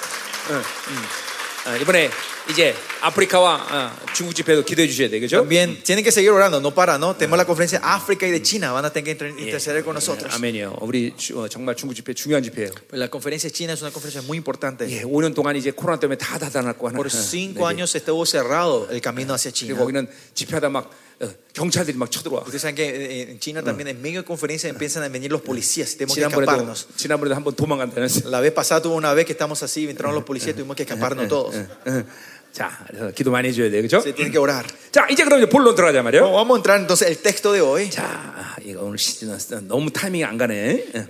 어, 0.49 1.30
이번에 1.82 2.10
이제 2.50 2.74
아프리카와 3.02 3.56
어, 3.56 4.06
중국 4.14 4.34
집회도 4.34 4.66
기도해 4.66 4.88
주셔야 4.88 5.10
돼, 5.10 5.20
그죠? 5.20 5.38
También 5.38 5.82
tienen 5.84 6.04
que 6.04 6.10
seguir 6.12 6.32
orando, 6.32 6.58
no 6.60 6.72
para, 6.74 6.98
¿no? 6.98 7.16
Tenemos 7.16 7.38
la 7.38 7.46
conferencia 7.46 7.80
África 7.84 8.26
y 8.26 8.32
de 8.32 8.42
China, 8.42 8.72
van 8.72 8.84
a 8.86 8.90
tener 8.92 9.06
que 9.06 9.12
inter- 9.12 9.40
interceder 9.40 9.84
con 9.84 9.94
nosotros. 9.94 10.34
아멘이요. 10.34 10.78
우리 10.82 11.14
주- 11.16 11.38
어, 11.40 11.48
정말 11.48 11.76
중국 11.76 11.94
집회 11.94 12.14
중요한 12.16 12.42
집회예요. 12.44 12.72
La 12.94 13.10
conferencia 13.10 13.50
China 13.52 13.74
es 13.74 13.82
una 13.82 13.92
conferencia 13.92 14.22
muy 14.26 14.38
importante. 14.38 14.86
예, 14.90 15.04
5년 15.04 15.36
동안 15.36 15.56
이제 15.56 15.70
코로나 15.72 16.00
때문에 16.00 16.18
다 16.18 16.40
닫아놨고 16.40 16.88
하나. 16.90 16.98
Por 16.98 17.10
cinco 17.12 17.68
años 17.68 17.94
estuvo 17.96 18.26
cerrado 18.26 18.88
el 18.90 19.00
camino 19.02 19.34
hacia 19.34 19.52
China. 19.52 19.78
거기는 19.78 20.10
집회하다 20.34 20.70
막 20.70 20.90
어, 20.90 20.90
경찰들이 21.55 21.97
막 21.97 22.11
쳐들어와. 22.11 22.43
Ustedes 22.45 22.61
saben 22.61 22.75
que 22.77 22.85
eh, 22.85 23.31
en 23.31 23.39
China 23.41 23.63
también 23.63 23.89
en 23.89 24.03
medio 24.03 24.21
de 24.21 24.27
conferencia 24.27 24.69
empiezan 24.69 25.03
a 25.03 25.09
venir 25.09 25.33
los 25.33 25.41
policías, 25.41 25.97
tenemos 25.97 26.15
que 26.15 26.21
지난번에도 26.21 26.53
escaparnos. 26.53 26.87
지난번에도 26.97 27.35
한번 27.35 27.55
도망간다면서. 27.57 28.29
La 28.29 28.41
vez 28.41 28.53
pasada 28.53 28.83
tuvo 28.83 28.97
una 28.97 29.15
vez 29.15 29.25
que 29.25 29.33
estamos 29.33 29.63
así, 29.63 29.89
entraron 29.89 30.15
los 30.15 30.25
policías, 30.25 30.55
tuvimos 30.55 30.77
que 30.77 30.83
escaparnos 30.85 31.27
todos. 31.29 31.55
어, 31.57 32.05
자, 32.53 32.85
그래서 32.89 33.11
기도 33.13 33.31
많이 33.31 33.49
해줘야 33.49 33.71
돼, 33.71 33.81
그죠? 33.83 34.01
Se 34.01 34.13
tienen 34.15 34.31
que 34.33 34.39
orar. 34.39 34.67
자, 34.93 35.07
이제 35.09 35.25
그럼 35.25 35.41
이제 35.41 35.49
본론 35.49 35.75
들어가자 35.75 36.03
말이요. 36.03 36.21
Bueno, 36.21 36.37
vamos 36.37 36.57
a 36.57 36.59
entrar 36.61 36.81
entonces 36.81 37.09
el 37.09 37.17
texto 37.19 37.53
de 37.53 37.61
hoy. 37.63 37.89
자, 37.91 38.05
아, 38.05 38.57
이거 38.63 38.83
오늘 38.85 38.99
시- 38.99 39.25
너무 39.69 39.91
타이밍이 39.91 40.23
안 40.25 40.37
가네. 40.37 40.85
어, 40.95 41.07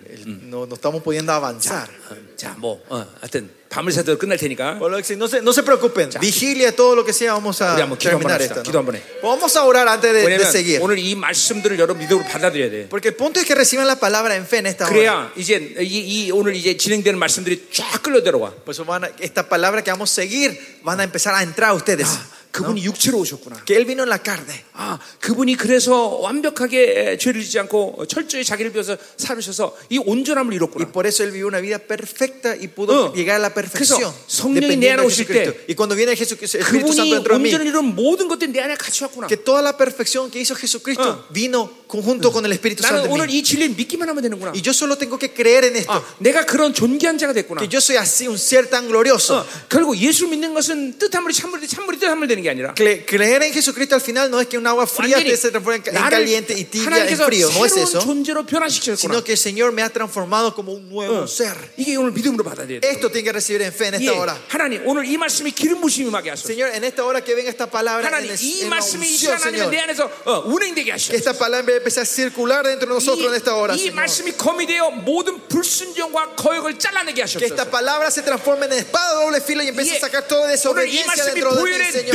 No, 0.47 0.67
no 0.67 0.75
estamos 0.75 1.03
pudiendo 1.03 1.33
avanzar. 1.33 1.89
어, 2.11 2.17
자, 2.37 2.55
뭐, 2.59 2.81
어, 2.89 3.05
하여튼 3.21 3.51
밤을 3.71 3.93
새도록 3.93 4.21
끝날 4.21 4.39
테니까. 4.39 4.79
Bueno, 4.79 4.97
no, 4.97 5.27
se, 5.29 5.43
no 5.43 5.53
se 5.53 5.63
preocupen, 5.63 6.09
vigilia 6.21 6.73
todo 6.75 6.95
lo 6.95 7.05
que 7.05 7.13
sea, 7.13 7.35
vamos 7.35 7.61
a 7.61 7.75
우리 7.75 7.81
한번 7.83 7.99
기도 7.99 8.11
한번 8.17 8.29
terminar 8.31 8.41
합시다. 8.41 8.61
esto. 8.61 8.63
기도 8.63 8.73
¿no? 8.73 8.79
한번 8.81 8.95
해. 8.97 9.03
Vamos 9.23 9.57
a 9.57 9.65
orar 9.65 9.87
antes 9.89 10.13
de, 10.15 10.21
de 10.21 10.25
왜냐면 10.27 10.51
seguir. 10.51 10.81
오늘 10.81 10.99
이 10.99 11.15
말씀들을 11.15 11.79
여러분 11.79 11.99
믿음으로 12.03 12.25
받아들여야 12.27 12.71
돼. 12.71 12.89
Porque 12.89 13.09
el 13.09 13.17
punto 13.17 13.39
es 13.41 13.45
que 13.47 13.55
reciban 13.55 13.87
la 13.87 13.97
palabra 13.97 14.35
en 14.37 14.47
fe 14.47 14.59
en 14.59 14.67
esta 14.67 14.87
hora. 14.87 14.95
그래야 14.95 15.33
이제 15.37 15.75
이, 15.81 16.27
이 16.27 16.31
오늘 16.31 16.55
이제 16.57 16.77
진행되는 16.77 17.19
말씀들이 17.19 17.69
쫙 17.73 18.03
끌려 18.03 18.23
들어와. 18.23 18.53
Por 18.65 18.73
eso 18.73 18.85
van 18.87 19.05
a- 19.05 19.11
esta 19.21 19.49
palabra 19.49 19.83
que 19.83 19.91
vamos 19.91 20.11
a 20.11 20.15
seguir 20.23 20.57
van 20.83 21.01
a 21.01 21.05
empezar 21.05 21.35
a 21.35 21.43
entrar 21.43 21.71
a 21.71 21.75
ustedes. 21.75 22.09
그분이 22.52 22.84
육체로 22.84 23.18
오셨구나. 23.20 23.64
Que 23.66 23.76
Él 23.78 23.86
vino 23.86 24.04
en 24.04 24.10
la 24.10 24.20
carne. 24.22 24.54
아, 24.74 25.00
그분이 25.20 25.56
그래서 25.56 26.18
완벽하게 26.20 27.12
에, 27.14 27.18
죄를 27.18 27.42
짓지 27.42 27.60
않고 27.60 28.06
철저히 28.08 28.44
자기를 28.44 28.72
비워서 28.72 28.98
살으셔서 29.18 29.76
이 29.90 29.98
온전함을 30.00 30.52
Y 30.52 30.56
이뤘구나. 30.58 30.92
por 30.92 31.08
eso 31.08 31.24
Él 31.24 31.32
vivió 31.32 31.48
una 31.48 31.60
vida 31.62 31.80
perfecta 31.80 32.56
y 32.60 32.68
pudo 32.68 33.12
어. 33.12 33.14
llegar 33.16 33.38
a 33.38 33.40
la 33.40 33.54
perfección. 33.54 34.12
성령이 34.28 34.76
내 34.78 34.92
안에 34.92 35.04
오실. 35.04 35.28
때 35.28 35.66
Y 35.70 35.76
cuando 35.76 35.96
viene 35.96 36.16
Jesucristo, 36.16 36.58
el 36.58 36.64
Espíritu 36.66 36.94
Santo 36.94 37.04
그분이 37.04 37.24
dentro 37.24 37.38
de 37.38 37.40
mí, 37.40 37.50
온전을 37.50 37.68
이룬 37.68 37.96
모든 37.96 38.28
것들이 38.28 38.52
내 38.52 38.60
안에 38.62 38.76
같이 38.76 39.04
왔구나. 39.04 39.28
que 39.28 39.38
toda 39.38 39.62
la 39.62 39.78
perfección 39.78 40.30
que 40.30 40.40
hizo 40.40 40.56
Jesucristo 40.56 41.04
어. 41.08 41.26
vino 41.32 41.70
conjunto 41.88 42.32
con 42.32 42.46
el 42.46 42.52
Espíritu 42.52 42.84
Santo 42.84 43.08
나는 43.08 43.12
오늘. 43.12 43.30
이 43.30 43.44
진리를 43.44 43.76
믿기만 43.76 44.10
하면 44.10 44.22
되는구나. 44.24 44.52
Y 44.54 44.62
yo 44.62 44.72
solo 44.74 44.98
tengo 44.98 45.18
que 45.18 45.32
creer 45.34 45.66
en 45.66 45.76
esto. 45.78 45.92
아, 45.94 46.04
내가 46.20 46.46
그런 46.46 46.74
존귀한 46.74 47.18
자가 47.18 47.34
됐구나. 47.34 47.62
Que 47.62 47.70
yo 47.72 47.80
soy 47.80 47.96
así, 47.98 48.28
un 48.28 48.36
ser 48.38 48.68
tan 48.70 48.88
glorioso. 48.88 49.40
어, 49.40 49.46
결국 49.70 49.96
예수 49.98 50.28
믿는 50.28 50.54
것은 50.54 50.98
뜻하물이 50.98 51.34
참물이 51.34 51.68
참물이 51.68 52.00
뜻하물 52.00 52.28
되는 52.28 52.41
되는 52.41 52.41
게 52.43 52.49
아니라 52.49 52.73
Cre- 52.75 53.05
creer 53.05 53.43
en 53.43 53.53
Jesucristo 53.53 53.95
al 53.95 54.01
final 54.01 54.31
no 54.31 54.41
es 54.41 54.47
que 54.49 54.57
un 54.57 54.67
agua 54.67 54.87
fría 54.87 55.17
완전히 55.21 55.29
te 55.29 55.37
se 55.37 55.51
transforme 55.53 55.83
en, 55.85 55.89
en 55.89 55.95
나를 56.01 56.19
caliente 56.25 56.55
y 56.57 56.65
tibia 56.65 56.89
en 56.89 56.93
하나님께서 57.13 57.25
frío. 57.27 57.51
No 57.53 57.67
es 57.67 57.73
새로운 57.75 57.89
eso. 57.89 57.99
존재로 58.01 58.47
변화시켰구나. 58.47 58.97
Sino 58.97 59.23
que 59.25 59.33
el 59.33 59.39
Señor 59.39 59.73
me 59.73 59.83
ha 59.83 59.91
transformado 59.91 60.55
como 60.55 60.73
un 60.73 60.89
nuevo 60.89 61.27
ser. 61.29 61.53
이게 61.77 61.97
오늘 61.97 62.13
믿음으로 62.13 62.43
받아들여야 62.43 62.81
돼. 62.81 62.89
Esto 62.89 63.11
tiene 63.11 63.25
que 63.29 63.33
recibir 63.33 63.61
en 63.61 63.73
fe 63.73 63.89
en 63.89 63.95
예, 64.01 64.07
esta 64.07 64.15
hora. 64.17 64.35
하나님 64.49 64.81
오늘 64.87 65.05
이 65.05 65.17
말씀이 65.19 65.51
기름 65.53 65.81
부심이 65.83 66.09
임하게 66.09 66.31
하소서. 66.31 66.49
Señor, 66.49 66.73
en 66.75 66.85
esta 66.85 67.05
hora 67.05 67.21
que 67.23 67.35
venga 67.35 67.51
esta 67.51 67.69
palabra 67.69 68.01
en, 68.09 68.15
하나님 68.15 68.31
el- 68.33 68.41
이 68.41 68.63
en 68.65 68.71
la 68.71 68.77
말씀이 68.81 69.05
이 69.05 69.13
unción, 69.13 69.37
시간 69.37 69.43
안에 69.53 69.59
Señor. 69.59 69.71
내 69.71 69.79
안에서 69.81 70.11
어, 70.25 70.41
운행되게 70.47 70.87
Que 70.87 70.93
하소서. 70.97 71.13
esta 71.15 71.33
palabra 71.37 71.75
empiece 71.77 72.01
a 72.01 72.05
circular 72.07 72.65
dentro 72.65 72.89
de 72.89 72.95
nosotros 72.95 73.27
en 73.29 73.35
esta 73.35 73.55
hora, 73.55 73.75
이, 73.75 73.77
이 73.77 73.91
Señor. 73.91 73.95
말씀이 74.01 74.33
검이 74.39 74.67
되어 74.67 74.91
모든 74.91 75.37
불순종과 75.49 76.37
거역을 76.37 76.79
잘라내게 76.79 77.25
Que 77.27 77.45
esta 77.47 77.65
하소서. 77.67 77.71
palabra 77.71 78.11
se 78.11 78.23
transforme 78.23 78.67
en 78.67 78.73
espada 78.73 79.19
de 79.19 79.25
doble 79.25 79.41
filo 79.41 79.63
y 79.63 79.69
empiece 79.69 79.95
예, 79.95 79.97
a 79.97 80.01
sacar 80.01 80.27
toda 80.29 80.47
오늘 80.47 80.87
이 80.89 80.97
desobediencia 81.03 81.07
말씀이 81.07 81.35
dentro 81.35 81.51
de 81.55 81.57
mí, 81.57 81.71
보혈의 81.71 81.93
Señor. 81.93 82.13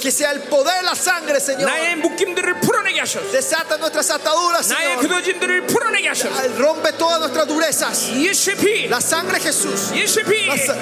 Que 0.00 0.10
sea 0.10 0.30
el 0.32 0.40
poder 0.42 0.76
de 0.76 0.82
la 0.82 0.94
sangre, 0.94 1.40
Señor. 1.40 1.68
Desata 3.32 3.76
nuestras 3.78 4.10
ataduras, 4.10 4.66
Señor. 4.66 5.00
Rompe 6.58 6.92
todas 6.92 7.18
nuestras 7.20 7.46
durezas. 7.48 8.08
La 8.88 9.00
sangre 9.00 9.38
de 9.38 9.44
Jesús. 9.44 9.90
Jesús. 10.52 10.74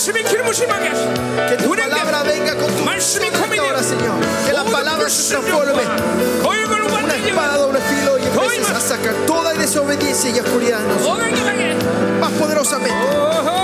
말씀이 0.00 0.22
기름부심 0.22 0.70
하게 0.70 0.88
하소서. 0.88 1.12
Que 1.48 1.56
tu 1.56 1.72
운행되게 1.72 2.02
palabra 2.04 2.22
venga 2.24 2.54
con 2.56 2.66
tu 2.76 2.84
말씀이 2.84 3.26
unción 3.26 3.26
en 3.26 3.32
검이 3.32 3.56
esta 3.56 3.66
hora, 3.66 3.80
되어 3.80 3.82
Señor. 3.82 4.20
Que 4.46 4.52
la 4.52 4.62
모든 4.62 4.72
palabra 4.72 5.08
se 5.08 5.28
transforme 5.30 5.82
불순종과 5.82 6.42
거역을 6.42 6.82
una 6.82 6.94
완전히 6.94 7.28
espada 7.28 7.52
de 7.52 7.58
doble 7.58 7.80
filo 7.80 8.18
y 8.18 8.24
empieces 8.26 8.70
a 8.70 8.80
sacar 8.80 9.14
toda 9.26 9.52
desobediencia 9.54 10.30
y 10.30 10.40
oscuridad 10.40 10.80
en 10.80 10.88
nosotros. 10.88 11.16
더 11.16 11.22
강력하게 11.22 11.74
más 12.20 12.32
poderosamente. 12.32 13.59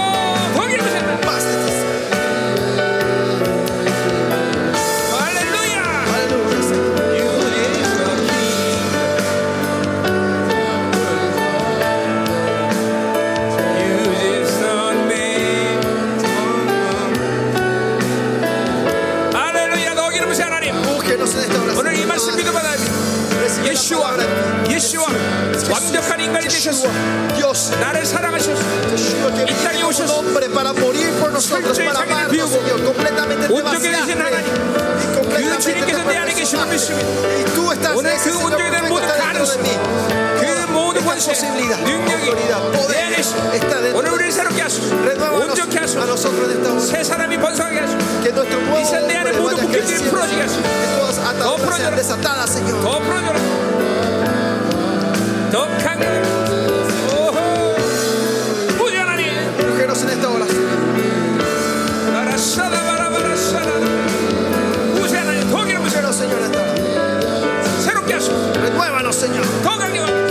예수와 23.86 24.16
palabra. 24.16 24.70
예수와 24.70 25.06
완벽한 25.70 26.20
인간이 26.20 26.48
되셨어 26.48 26.88
Yeshua, 26.88 27.34
Dios, 27.36 27.70
나를 27.80 28.04
사랑하셨어 28.04 28.62
Yeshua 28.90 29.28
que 29.34 29.42
이 29.50 29.54
땅에 29.64 29.76
vino 29.78 29.86
un 29.86 29.90
오셨어. 29.92 30.18
hombre 30.18 30.48
para 30.50 30.72
morir 30.72 31.10
por 31.20 31.30
nosotros, 31.32 31.76
철저히 31.76 31.86
para 31.86 32.00
자기를 32.00 32.12
amarnos, 32.12 32.32
비우고 32.32 32.54
Señor, 32.62 32.84
completamente 32.84 33.46
te 33.48 33.52
온전히 33.52 33.88
vaciaste 33.88 34.14
되신 34.14 34.20
하나님. 34.20 34.36
y 34.42 35.06
그 35.06 35.14
completamente 35.14 35.58
주님께서 35.62 36.00
te 36.02 36.08
내 36.12 36.16
안에 36.18 36.32
계심을 36.34 36.66
perfeccionaste. 36.66 36.72
믿습니다 36.72 37.08
Y 37.22 37.44
tú 37.54 37.72
estás 37.72 37.90
en 37.92 37.98
오늘 37.98 38.10
ese 38.12 38.30
그 38.30 38.36
Señor 38.36 38.44
온전히 38.52 38.70
되는 38.70 38.82
perfecto 38.82 38.92
모든 38.92 39.06
está 39.06 39.14
dentro 39.14 39.22
de 39.22 39.32
가능성 39.32 39.62
mí. 39.62 39.68
그 40.40 40.72
모든 40.72 40.96
Esta 41.02 41.08
권세 41.12 41.26
posibilidad, 41.32 41.78
능력이 41.82 42.28
autoridad, 42.28 42.62
내 42.72 42.78
poder 42.78 43.02
안에 43.06 43.16
있어 43.20 43.34
está 43.52 43.74
dentro 43.82 43.98
오늘 43.98 44.08
우리를 44.12 44.32
새롭게 44.32 44.62
하소서 44.62 44.88
Renuévanos 44.96 45.42
온전케 45.52 45.76
a 45.78 45.82
하소서 45.82 46.04
nosotros 46.06 46.48
en 46.48 46.56
esta 46.56 46.68
hora. 46.72 46.80
새 46.80 47.04
사람이 47.04 47.32
번성하게 47.38 47.78
하소서 47.80 47.98
Que 48.22 48.30
nuestro 48.32 48.58
nuevo 48.60 48.78
이 48.80 48.84
내 49.06 49.16
안에 49.16 49.30
hombre 49.30 49.40
모든 49.40 49.56
vaya 49.56 49.66
묶임들이 49.68 49.82
creciendo. 49.86 50.10
풀어지게 50.10 50.40
하소서 50.42 50.62
Que 50.62 50.86
todas 50.96 51.18
ataduras 51.18 51.60
풀어져라. 51.62 51.76
sean 51.76 51.96
desatadas, 51.96 52.48
Señor. 52.56 52.80
더 52.82 52.98
풀어줘라 52.98 53.36
Tocan. 55.51 55.97
Señor, 69.17 69.45
Señor. 69.73 70.26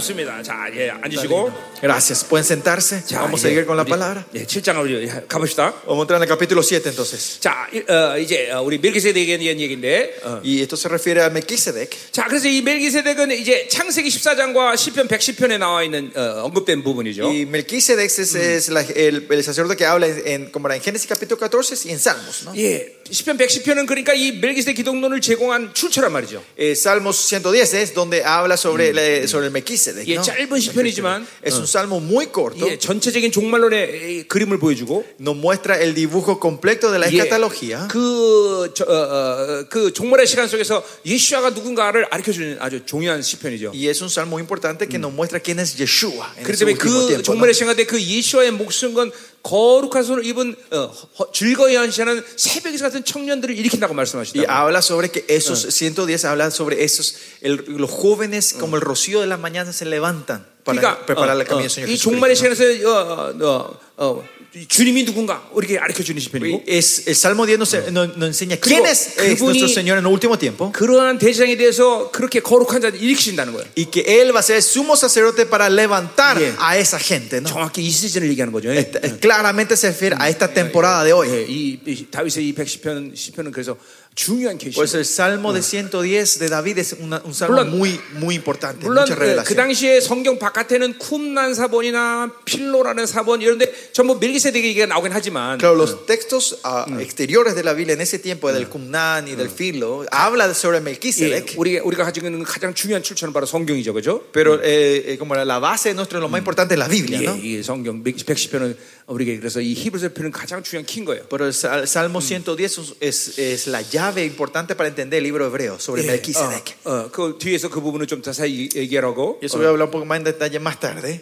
좋습니다. 0.00 0.42
자, 0.42 0.68
예, 0.74 0.90
앉으시고. 0.90 1.69
Gracias. 1.81 2.23
¿Pueden 2.23 2.45
sentarse? 2.45 3.03
자, 3.05 3.19
Vamos 3.21 3.43
a 3.43 3.47
이제 3.47 3.49
seguir 3.49 3.65
con 3.67 3.75
la 3.77 3.83
우리, 3.83 3.89
palabra. 3.91 4.25
예, 4.33 4.45
7장을 4.45 4.79
우리 4.81 5.05
가봅시다. 5.27 5.73
Vamos 5.85 5.99
a 5.99 6.01
entrar 6.03 6.17
en 6.17 6.23
el 6.23 6.29
capítulo 6.29 6.63
7 6.63 6.89
entonces. 6.89 7.37
자, 7.41 7.67
이- 7.71 7.83
어, 7.87 8.17
이제 8.17 8.49
어, 8.51 8.61
우리 8.63 8.79
멜기세덱에 8.79 9.37
대한 9.37 9.59
얘기인데. 9.59 10.17
어. 10.23 10.41
Y 10.43 10.61
esto 10.61 10.75
se 10.77 10.87
refiere 10.87 11.21
a 11.21 11.27
Melquisedec. 11.29 11.89
자, 12.11 12.25
그래서 12.27 12.47
이 12.47 12.61
멜기세덱은 12.61 13.31
이제 13.33 13.67
창세기 13.67 14.09
14장과 14.09 14.75
시편 14.77 15.07
110편에 15.09 15.59
나와 15.59 15.83
있는 15.83 16.11
어, 16.15 16.45
언급된 16.45 16.81
부분이죠. 16.81 17.27
Y 17.27 17.41
Melquisedec 17.45 18.05
es, 18.05 18.35
es 18.35 18.69
la- 18.71 18.81
el, 18.95 19.27
el 19.29 19.43
sacerdote 19.43 19.75
que 19.75 19.85
habla 19.85 20.07
en, 20.07 20.49
como 20.51 20.67
era 20.67 20.75
en 20.77 20.81
Génesis 20.81 21.07
capítulo 21.07 21.37
14 21.37 21.87
y 21.87 21.91
en 21.91 21.99
Salmos. 21.99 22.45
¿no? 22.45 22.55
예, 22.55 22.95
시편 23.11 23.37
110편은 23.37 23.85
그러니까 23.85 24.13
이 24.15 24.31
멜기세덱 24.39 24.75
기독론을 24.77 25.21
제공한 25.21 25.73
출처란 25.73 26.11
말이죠. 26.13 26.41
Eh, 26.57 26.71
Salmos 26.73 27.17
110 27.27 27.73
es 27.75 27.93
donde 27.93 28.23
habla 28.23 28.55
sobre, 28.57 28.91
la- 28.93 29.27
sobre 29.27 29.47
el 29.47 29.51
Melquisedec. 29.51 30.07
예, 30.07 30.15
¿no? 30.15 30.23
짧은 30.23 30.59
시편이지만 30.59 31.27
Es 31.43 31.53
un 31.55 31.65
salmo 31.69 31.99
muy 31.99 32.27
corto. 32.27 32.65
예, 32.69 32.77
전체적인 32.77 33.31
종말론의 33.31 34.19
이 34.19 34.23
그림을 34.27 34.57
보여주고 34.59 35.05
Nos 35.19 35.35
muestra 35.37 35.79
el 35.79 35.93
dibujo 35.93 36.39
completo 36.39 36.91
de 36.91 36.99
la 36.99 37.07
예, 37.11 37.17
escatología. 37.21 37.87
그, 37.87 38.71
저, 38.73 38.83
어, 38.85 38.93
어, 38.93 39.65
그 39.69 39.93
종말의 39.93 40.25
시간 40.27 40.47
속에서 40.47 40.83
예수아가 41.05 41.51
누군가를 41.51 42.09
가르쳐주는 42.09 42.57
아주 42.59 42.85
중요한 42.85 43.21
시편이죠. 43.21 43.71
Y 43.73 43.87
es 43.89 44.01
un 44.01 44.09
salmo 44.09 44.35
muy 44.37 44.41
importante 44.41 44.87
que 44.87 44.97
nos 44.97 45.13
muestra 45.13 45.39
quién 45.39 45.59
es 45.59 45.75
Yeshua. 45.77 46.33
En 46.37 46.43
그렇기 46.43 46.53
ese 46.53 46.65
때문에 46.65 46.73
último 46.73 46.79
그 46.79 47.07
tiempo, 47.07 47.17
¿no? 47.17 47.23
종말의 47.23 47.53
시간 47.53 47.75
때 47.75 47.85
그 47.85 48.01
예수아의 48.01 48.51
목숨 48.51 48.93
건 48.93 49.11
거룩한 49.43 50.03
손을 50.03 50.25
입은 50.25 50.55
어, 50.71 50.85
허- 51.19 51.31
즐거이 51.31 51.75
한시하는 51.75 52.23
새벽에서 52.35 52.85
같은 52.85 53.05
청년들을 53.05 53.55
일으킨다고 53.55 53.93
Y 53.93 53.97
말씀하시다. 53.97 54.41
habla 54.49 54.79
sobre 54.81 55.11
que 55.11 55.23
esos 55.29 55.67
110 55.69 56.25
habla 56.25 56.49
sobre 56.49 56.83
esos 56.83 57.15
el- 57.41 57.63
los 57.67 57.91
jóvenes 57.91 58.53
como 58.57 58.75
el 58.75 58.81
rocío 58.81 59.21
de 59.21 59.27
la 59.27 59.37
mañana 59.37 59.71
se 59.71 59.85
levantan 59.85 60.47
Para 60.74 60.80
그러니까 60.80 61.06
preparar 61.06 61.36
el 61.36 61.42
어, 61.42 61.44
camino 61.46 61.66
어, 61.66 61.68
del 61.68 61.70
Señor 61.70 61.88
이 61.90 61.96
종말의. 61.98 62.36
시간에서 62.36 62.64
어, 62.86 63.34
어, 63.40 63.80
어, 63.96 64.24
이 64.52 64.66
주님이 64.66 65.04
누군가 65.04 65.48
이렇게 65.56 65.76
가르쳐 65.78 66.02
주는 66.02 66.18
시편이고 66.20 66.64
es, 66.66 67.06
el 67.06 67.14
Salmo 67.14 67.46
10 67.46 67.54
nos, 67.60 67.72
nos- 67.92 68.16
nos 68.16 68.26
enseña 68.34 68.56
quién 68.56 68.84
es, 68.84 69.16
es 69.18 69.40
nuestro 69.40 69.68
Señor 69.68 69.98
en 69.98 70.04
el 70.06 70.10
último 70.10 70.36
tiempo 70.36 70.72
그러한 70.72 71.18
대장에 71.18 71.56
대해서 71.56 72.10
그렇게 72.10 72.40
거룩한 72.40 72.80
자를 72.80 73.00
일으키신다는 73.00 73.52
거예요. 73.52 73.66
y 73.76 73.84
que 73.86 74.00
Él 74.02 74.34
va 74.34 74.40
a 74.40 74.42
ser 74.42 74.56
el 74.56 74.62
sumo 74.62 74.96
sacerdote 74.96 75.46
para 75.46 75.68
levantar 75.70 76.36
Yeah. 76.40 76.56
a 76.58 76.76
esa 76.78 76.98
gente. 76.98 77.40
¿no? 77.40 77.48
정확히 77.48 77.82
이 77.82 77.90
시즌을 77.90 78.28
얘기하는 78.30 78.52
거죠. 78.52 78.72
Esta- 78.72 78.98
claramente 79.20 79.76
se 79.76 79.86
refiere 79.88 80.16
a 80.18 80.28
esta 80.28 80.48
temporada 80.52 81.04
de 81.04 81.12
hoy. 81.12 81.28
예, 81.30 81.46
이, 81.46 81.78
이 81.86 82.06
다윗의 82.10 82.48
이 82.48 82.52
110편 82.54 83.14
시편은 83.14 83.52
그래서 83.52 83.76
중요한 84.15 84.57
계시. 84.57 84.75
Por 84.75 84.85
eso 84.85 84.97
el 84.97 85.03
Salmo 85.03 85.51
de 85.51 85.61
110 85.61 86.39
de 86.39 86.47
David 86.47 86.77
es 86.79 86.95
una- 86.97 87.21
un 87.25 87.33
salmo 87.33 87.65
물론- 87.65 87.77
muy, 87.77 87.99
muy 88.13 88.35
importante. 88.35 88.85
물론 88.85 89.03
mucha 89.03 89.13
그, 89.15 89.19
그 89.19 89.25
revelación. 89.43 89.57
당시에 89.57 89.99
성경 89.99 90.39
바깥에는 90.39 90.97
쿰난 90.99 91.53
사본이나 91.53 92.31
필로라는 92.45 93.05
사본 93.07 93.41
이런데 93.41 93.69
전부 93.91 94.15
멜기세덱 94.17 94.63
얘기가 94.63 94.85
나오긴 94.85 95.11
하지만 95.11 95.57
Claro, 95.59 95.75
los 95.75 96.05
textos 96.05 96.59
ah, 96.63 96.85
exteriores 97.01 97.55
de 97.55 97.63
la 97.63 97.73
Biblia 97.73 97.91
en 97.93 97.99
ese 97.99 98.17
tiempo, 98.17 98.53
del 98.53 98.69
Cumnán 98.69 99.27
y 99.27 99.35
del 99.35 99.49
Filo, 99.49 100.05
habla 100.11 100.47
sobre 100.53 100.77
예, 100.77 100.81
Melquisedec. 100.81 101.57
우리가 101.57 101.83
우리가 101.83 102.05
가지고 102.05 102.27
있는 102.27 102.41
가장 102.45 102.73
중요한 102.73 103.03
출처는 103.03 103.33
바로 103.33 103.45
성경이죠, 103.45 103.91
그죠? 103.93 104.23
Pero 104.31 104.61
eh, 104.63 105.11
eh, 105.11 105.17
como 105.19 105.35
la 105.35 105.59
base 105.59 105.89
de 105.89 105.93
nuestro, 105.95 106.21
lo 106.21 106.29
más 106.29 106.39
importante 106.39 106.75
es 106.75 106.79
la 106.79 106.87
Biblia, 106.87 107.19
예, 107.19 107.25
¿no? 107.27 107.35
이 107.35 107.59
성경 107.61 108.01
110편은 108.01 108.77
우리가 109.10 109.38
그래서 109.40 109.60
이 109.60 109.74
히브리서 109.74 110.14
편은 110.14 110.30
가장 110.30 110.62
중요한 110.62 110.86
키인 110.86 111.04
거예요. 111.04 111.26
Pero 111.28 111.44
el 111.44 111.50
Sal- 111.52 111.82
Salmo 111.86 112.20
110 112.20 112.96
es, 113.00 113.38
es 113.38 113.66
la 113.66 113.82
llave 113.82 114.24
importante 114.24 114.74
para 114.76 114.88
entender 114.88 115.18
el 115.18 115.24
libro 115.24 115.44
hebreo 115.46 115.78
sobre 115.80 116.02
예, 116.04 116.06
Melquisedec. 116.06 116.76
어, 116.84 116.90
어, 116.90 117.10
그 117.10 117.36
뒤에서 117.38 117.68
그 117.68 117.80
부분을 117.80 118.06
좀 118.06 118.22
자세히 118.22 118.68
얘기하라고. 118.74 119.40
Eso 119.42 119.58
voy 119.58 119.66
a 119.66 119.70
hablar 119.70 119.86
un 119.88 119.90
poco 119.90 120.04
más 120.06 120.18
en 120.18 120.24
detalle 120.24 120.58
más 120.60 120.78
tarde. 120.78 121.20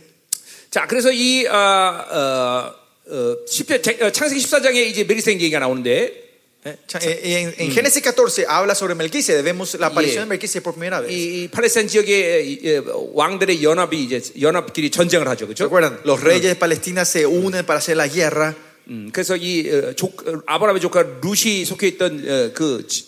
자, 0.71 0.87
그래서 0.87 1.11
이 1.11 1.47
어, 1.47 1.53
어, 1.57 2.75
어, 3.11 3.37
10편, 3.49 3.83
제- 3.83 3.99
어, 4.05 4.11
창세기 4.13 4.41
14장에 4.43 4.77
이제 4.87 5.05
메리스행 5.05 5.41
얘기가 5.41 5.59
나오는데 5.59 5.89
Eh, 5.91 6.21
eh, 6.21 6.28
en, 6.68 7.54
en 7.58 7.72
Génesis 7.72 8.02
14 8.02 8.46
habla 8.48 8.74
sobre 8.74 8.96
Melquisedec. 8.96 9.44
Vemos 9.44 9.74
la 9.76 9.88
aparición 9.88 10.24
de 10.24 10.30
Melquisedec 10.30 10.64
por 10.64 10.74
primera 10.74 11.02
vez. 11.02 11.12
이, 11.12 11.44
이 11.44 11.48
팔레스타인 11.50 11.88
지역의 11.90 12.52
이, 12.52 12.60
예, 12.64 12.82
왕들의 13.14 13.62
연합이 13.64 14.02
이제 14.02 14.22
연합끼리 14.40 14.90
전쟁을 14.90 15.28
하죠, 15.28 15.46
¿Se 15.46 15.48
그렇죠? 15.48 15.66
acuerdan? 15.66 16.00
Los 16.06 16.22
reyes 16.22 16.44
de 16.44 16.56
Palestina 16.56 17.04
se 17.04 17.26
unen 17.26 17.66
para 17.66 17.80
hacer 17.80 17.98
la 17.98 18.08
guerra. 18.08 18.56
음, 18.90 19.10
그래서 19.14 19.38
이 19.38 19.70
어, 19.72 19.94
조, 19.94 20.08
어, 20.08 20.42
아브라함의 20.46 20.82
조카 20.82 21.04
룻이 21.22 21.64
속해 21.64 21.88
있던 21.88 22.20
어, 22.28 22.52
그 22.54 22.86
지, 22.86 23.06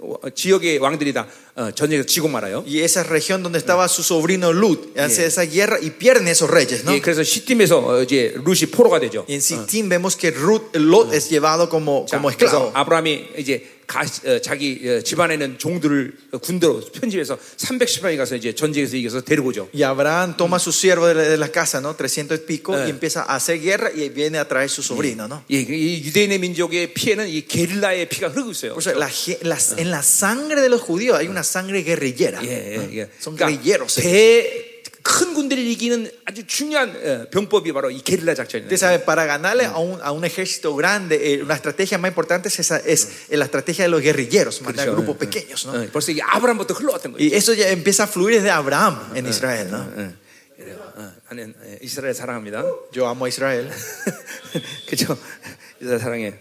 어, 0.00 0.30
지역의 0.34 0.78
왕들이 0.78 1.12
다 1.12 1.26
어, 1.54 1.70
전쟁에서 1.70 2.06
지고 2.06 2.28
말아요. 2.28 2.64
Y 2.66 2.80
esa 2.80 3.02
región 3.02 3.42
donde 3.42 3.58
estaba 3.58 3.88
su 3.88 4.02
sobrino 4.02 4.52
Lut 4.52 4.96
hace 4.98 5.26
esa 5.26 5.44
guerra 5.44 5.78
y 5.82 5.90
pierden 5.90 6.28
esos 6.28 6.48
reyes, 6.48 6.82
¿no? 6.84 6.94
예, 6.94 7.00
그래서 7.00 7.22
시팀에서 7.22 7.78
어, 7.84 8.02
이제 8.02 8.34
룻이 8.42 8.70
포로가 8.70 9.00
되죠. 9.00 9.26
Y 9.28 9.34
en 9.34 9.42
Sittim 9.42 9.90
vemos 9.90 10.16
que 10.16 10.30
Ruth, 10.30 10.74
Lot 10.74 11.12
es 11.12 11.28
llevado 11.28 11.68
como, 11.68 12.06
자, 12.08 12.16
como 12.16 12.30
그래서 12.30 12.70
esclavo. 12.70 12.72
아브라함이 12.74 13.26
이제 13.36 13.71
가, 13.87 14.01
어, 14.01 14.39
자기 14.39 14.79
어, 14.87 15.01
집안에 15.01 15.33
있는 15.35 15.57
종들을 15.57 16.13
어, 16.31 16.37
군대로 16.37 16.79
편집해서 16.79 17.37
310명이 17.57 18.17
가서 18.17 18.35
이제 18.35 18.53
전쟁에서 18.55 18.95
이겨서 18.97 19.21
데리고 19.21 19.49
오죠. 19.49 19.69
Y 19.73 19.83
Abraham 19.83 20.35
toma 20.37 20.57
su 20.57 20.71
siervo 20.71 21.07
de 21.07 21.13
la, 21.13 21.37
la 21.37 21.47
casa, 21.51 21.79
¿no? 21.81 21.93
300 21.93 22.41
y 22.43 22.45
pico, 22.47 22.77
Eh. 22.77 22.87
y 22.87 22.89
empieza 22.91 23.23
a 23.23 23.35
hacer 23.35 23.59
guerra 23.59 23.91
y 23.93 24.09
viene 24.09 24.37
a 24.39 24.47
traer 24.47 24.69
su 24.69 24.81
sobrino, 24.81 25.27
¿no? 25.27 25.43
예, 25.51 25.59
이 25.61 26.03
유대인의 26.05 26.39
민족의 26.39 26.93
피해는 26.93 27.27
이 27.27 27.45
게릴라의 27.45 28.09
피가 28.09 28.29
흐르고 28.29 28.51
있어요. 28.51 28.75
Eso, 28.77 28.91
la 28.93 29.09
las- 29.43 29.75
en 29.77 29.91
la 29.91 30.01
sangre 30.01 30.61
de 30.61 30.69
los 30.69 30.81
judíos 30.81 31.17
hay 31.17 31.27
una 31.27 31.43
sangre 31.43 31.83
guerrillera. 31.83 32.39
예, 32.43 32.47
예, 32.79 32.99
예. 32.99 33.09
Son 33.21 33.35
그러니까 33.35 33.47
guerrilleros. 33.61 33.95
대 33.95 34.72
큰 35.02 35.32
군대를 35.34 35.64
이기는 35.64 36.10
아주 36.26 36.46
중요한 36.46 36.90
어, 36.90 37.26
병법이 37.30 37.72
바로 37.72 37.90
이 37.90 38.02
게릴라 38.02 38.34
작전이에요. 38.34 38.66
Usted 38.66 38.76
sabe, 38.76 39.04
para 39.04 39.24
ganarle 39.24 39.64
a 39.64 39.78
un, 39.78 39.98
a 40.02 40.12
un 40.12 40.24
ejército 40.24 40.74
grande, 40.76 41.16
eh, 41.16 41.42
una 41.42 41.54
estrategia 41.54 41.96
más 41.98 42.10
importante 42.10 42.48
es, 42.48 42.58
esa, 42.58 42.78
es 42.78 43.26
eh, 43.30 43.36
la 43.36 43.46
estrategia 43.46 43.84
de 43.84 43.90
los 43.90 44.02
guerrilleros, 44.02 44.60
mandar 44.62 44.86
그렇죠. 44.86 44.96
grupos 44.96 45.16
예, 45.16 45.18
pequeños, 45.18 45.66
¿no? 45.66 45.72
어, 45.72 45.88
벌써 45.90 46.12
이게 46.12 46.22
아브라함부터 46.22 46.74
흘러왔던 46.74 47.12
거예요. 47.12 47.24
Y 47.24 47.34
eso 47.34 47.54
ya 47.54 47.70
empieza 47.70 48.04
a 48.04 48.06
fluir 48.06 48.36
desde 48.36 48.50
Abraham 48.50 49.12
en 49.14 49.26
Israel, 49.26 49.70
¿no? 49.70 49.86
그래요. 50.56 50.76
어, 50.96 51.12
나는 51.30 51.54
예, 51.64 51.78
이스라엘 51.82 52.12
사랑합니다. 52.14 52.64
Yo 52.92 53.06
amo 53.08 53.24
a 53.24 53.28
Israel. 53.28 53.70
그렇죠? 54.86 55.16
이스라엘 55.83 55.99
사랑해. 55.99 56.33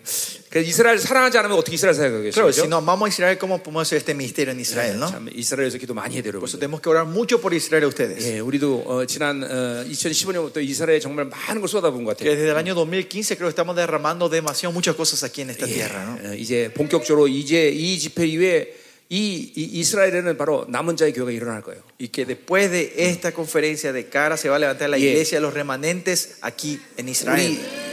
그래서 0.50 0.68
이스라엘 0.68 0.98
사랑하지 0.98 1.38
않으면 1.38 1.56
어떻게 1.58 1.74
이스라엘 1.74 1.94
사랑하겠어요? 1.94 2.30
Claro, 2.32 2.48
si 2.52 2.60
그렇죠? 2.60 2.68
no 2.68 2.76
amamos 2.76 3.06
a 3.06 3.08
Israel, 3.08 3.38
¿cómo 3.38 3.58
podemos 3.62 3.82
hacer 3.88 3.98
este 3.98 4.14
ministerio 4.14 4.52
en 4.52 4.60
Israel, 4.60 4.98
no? 4.98 5.06
참 5.08 5.28
이스라엘에서 5.34 5.78
기도 5.78 5.94
많이 5.94 6.14
해야 6.14 6.22
돼요, 6.22 6.38
Por 6.38 6.48
eso 6.48 6.58
tenemos 6.58 6.80
que 6.80 6.90
orar 6.90 7.06
mucho 7.06 7.40
por 7.40 7.52
Israel 7.54 7.86
ustedes. 7.86 8.22
예, 8.30 8.38
우리도 8.40 8.84
어, 8.86 9.06
지난 9.06 9.42
어, 9.42 9.84
2015년부터 9.88 10.62
이스라엘에 10.62 11.00
정말 11.00 11.24
많은 11.26 11.60
걸 11.60 11.68
쏟아부은 11.68 12.04
것 12.04 12.16
Que 12.16 12.24
같아요. 12.28 12.36
desde 12.36 12.50
el 12.50 12.56
año 12.56 12.74
2015 12.74 13.36
creo 13.36 13.48
que 13.48 13.52
estamos 13.56 13.74
derramando 13.74 14.28
demasiado 14.28 14.72
muchas 14.72 14.94
cosas 14.94 15.24
aquí 15.24 15.40
en 15.42 15.50
esta 15.50 15.66
tierra, 15.66 16.04
¿no? 16.04 16.30
어, 16.30 16.34
이제 16.34 16.70
본격적으로 16.74 17.28
이제 17.28 17.68
이 17.70 17.98
집회 17.98 18.26
이후에 18.26 18.76
이, 19.08 19.52
이 19.56 19.80
이스라엘에는 19.80 20.38
바로 20.38 20.64
남은 20.68 20.96
자의 20.96 21.12
교회가 21.12 21.30
일어날 21.32 21.60
거예요. 21.62 21.82
Y 22.00 22.08
que 22.08 22.24
después 22.24 22.70
de 22.70 22.92
esta 22.96 23.32
conferencia 23.32 23.92
de 23.92 24.08
cara 24.08 24.36
se 24.38 24.48
va 24.48 24.56
a 24.56 24.58
levantar 24.58 24.88
la 24.88 24.96
iglesia 24.96 25.36
de 25.38 25.42
los 25.42 25.52
remanentes 25.52 26.36
aquí 26.40 26.80
en 26.96 27.08
Israel. 27.10 27.56
우리 27.58 27.91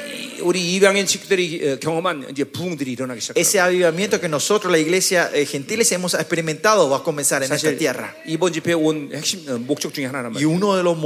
Ese 3.36 3.60
avivamiento 3.60 4.20
que 4.20 4.30
nosotros, 4.30 4.72
la 4.72 4.80
iglesia 4.80 5.30
eh, 5.34 5.46
gentiles, 5.46 5.92
hemos 5.92 6.14
experimentado 6.14 6.90
va 6.90 6.98
a 6.98 7.04
comenzar 7.04 7.44
en 7.44 7.52
esta 7.52 7.76
tierra. 7.76 8.16
Y 10.40 10.46
uno 10.46 10.76
de 10.76 10.84
los 10.84 10.98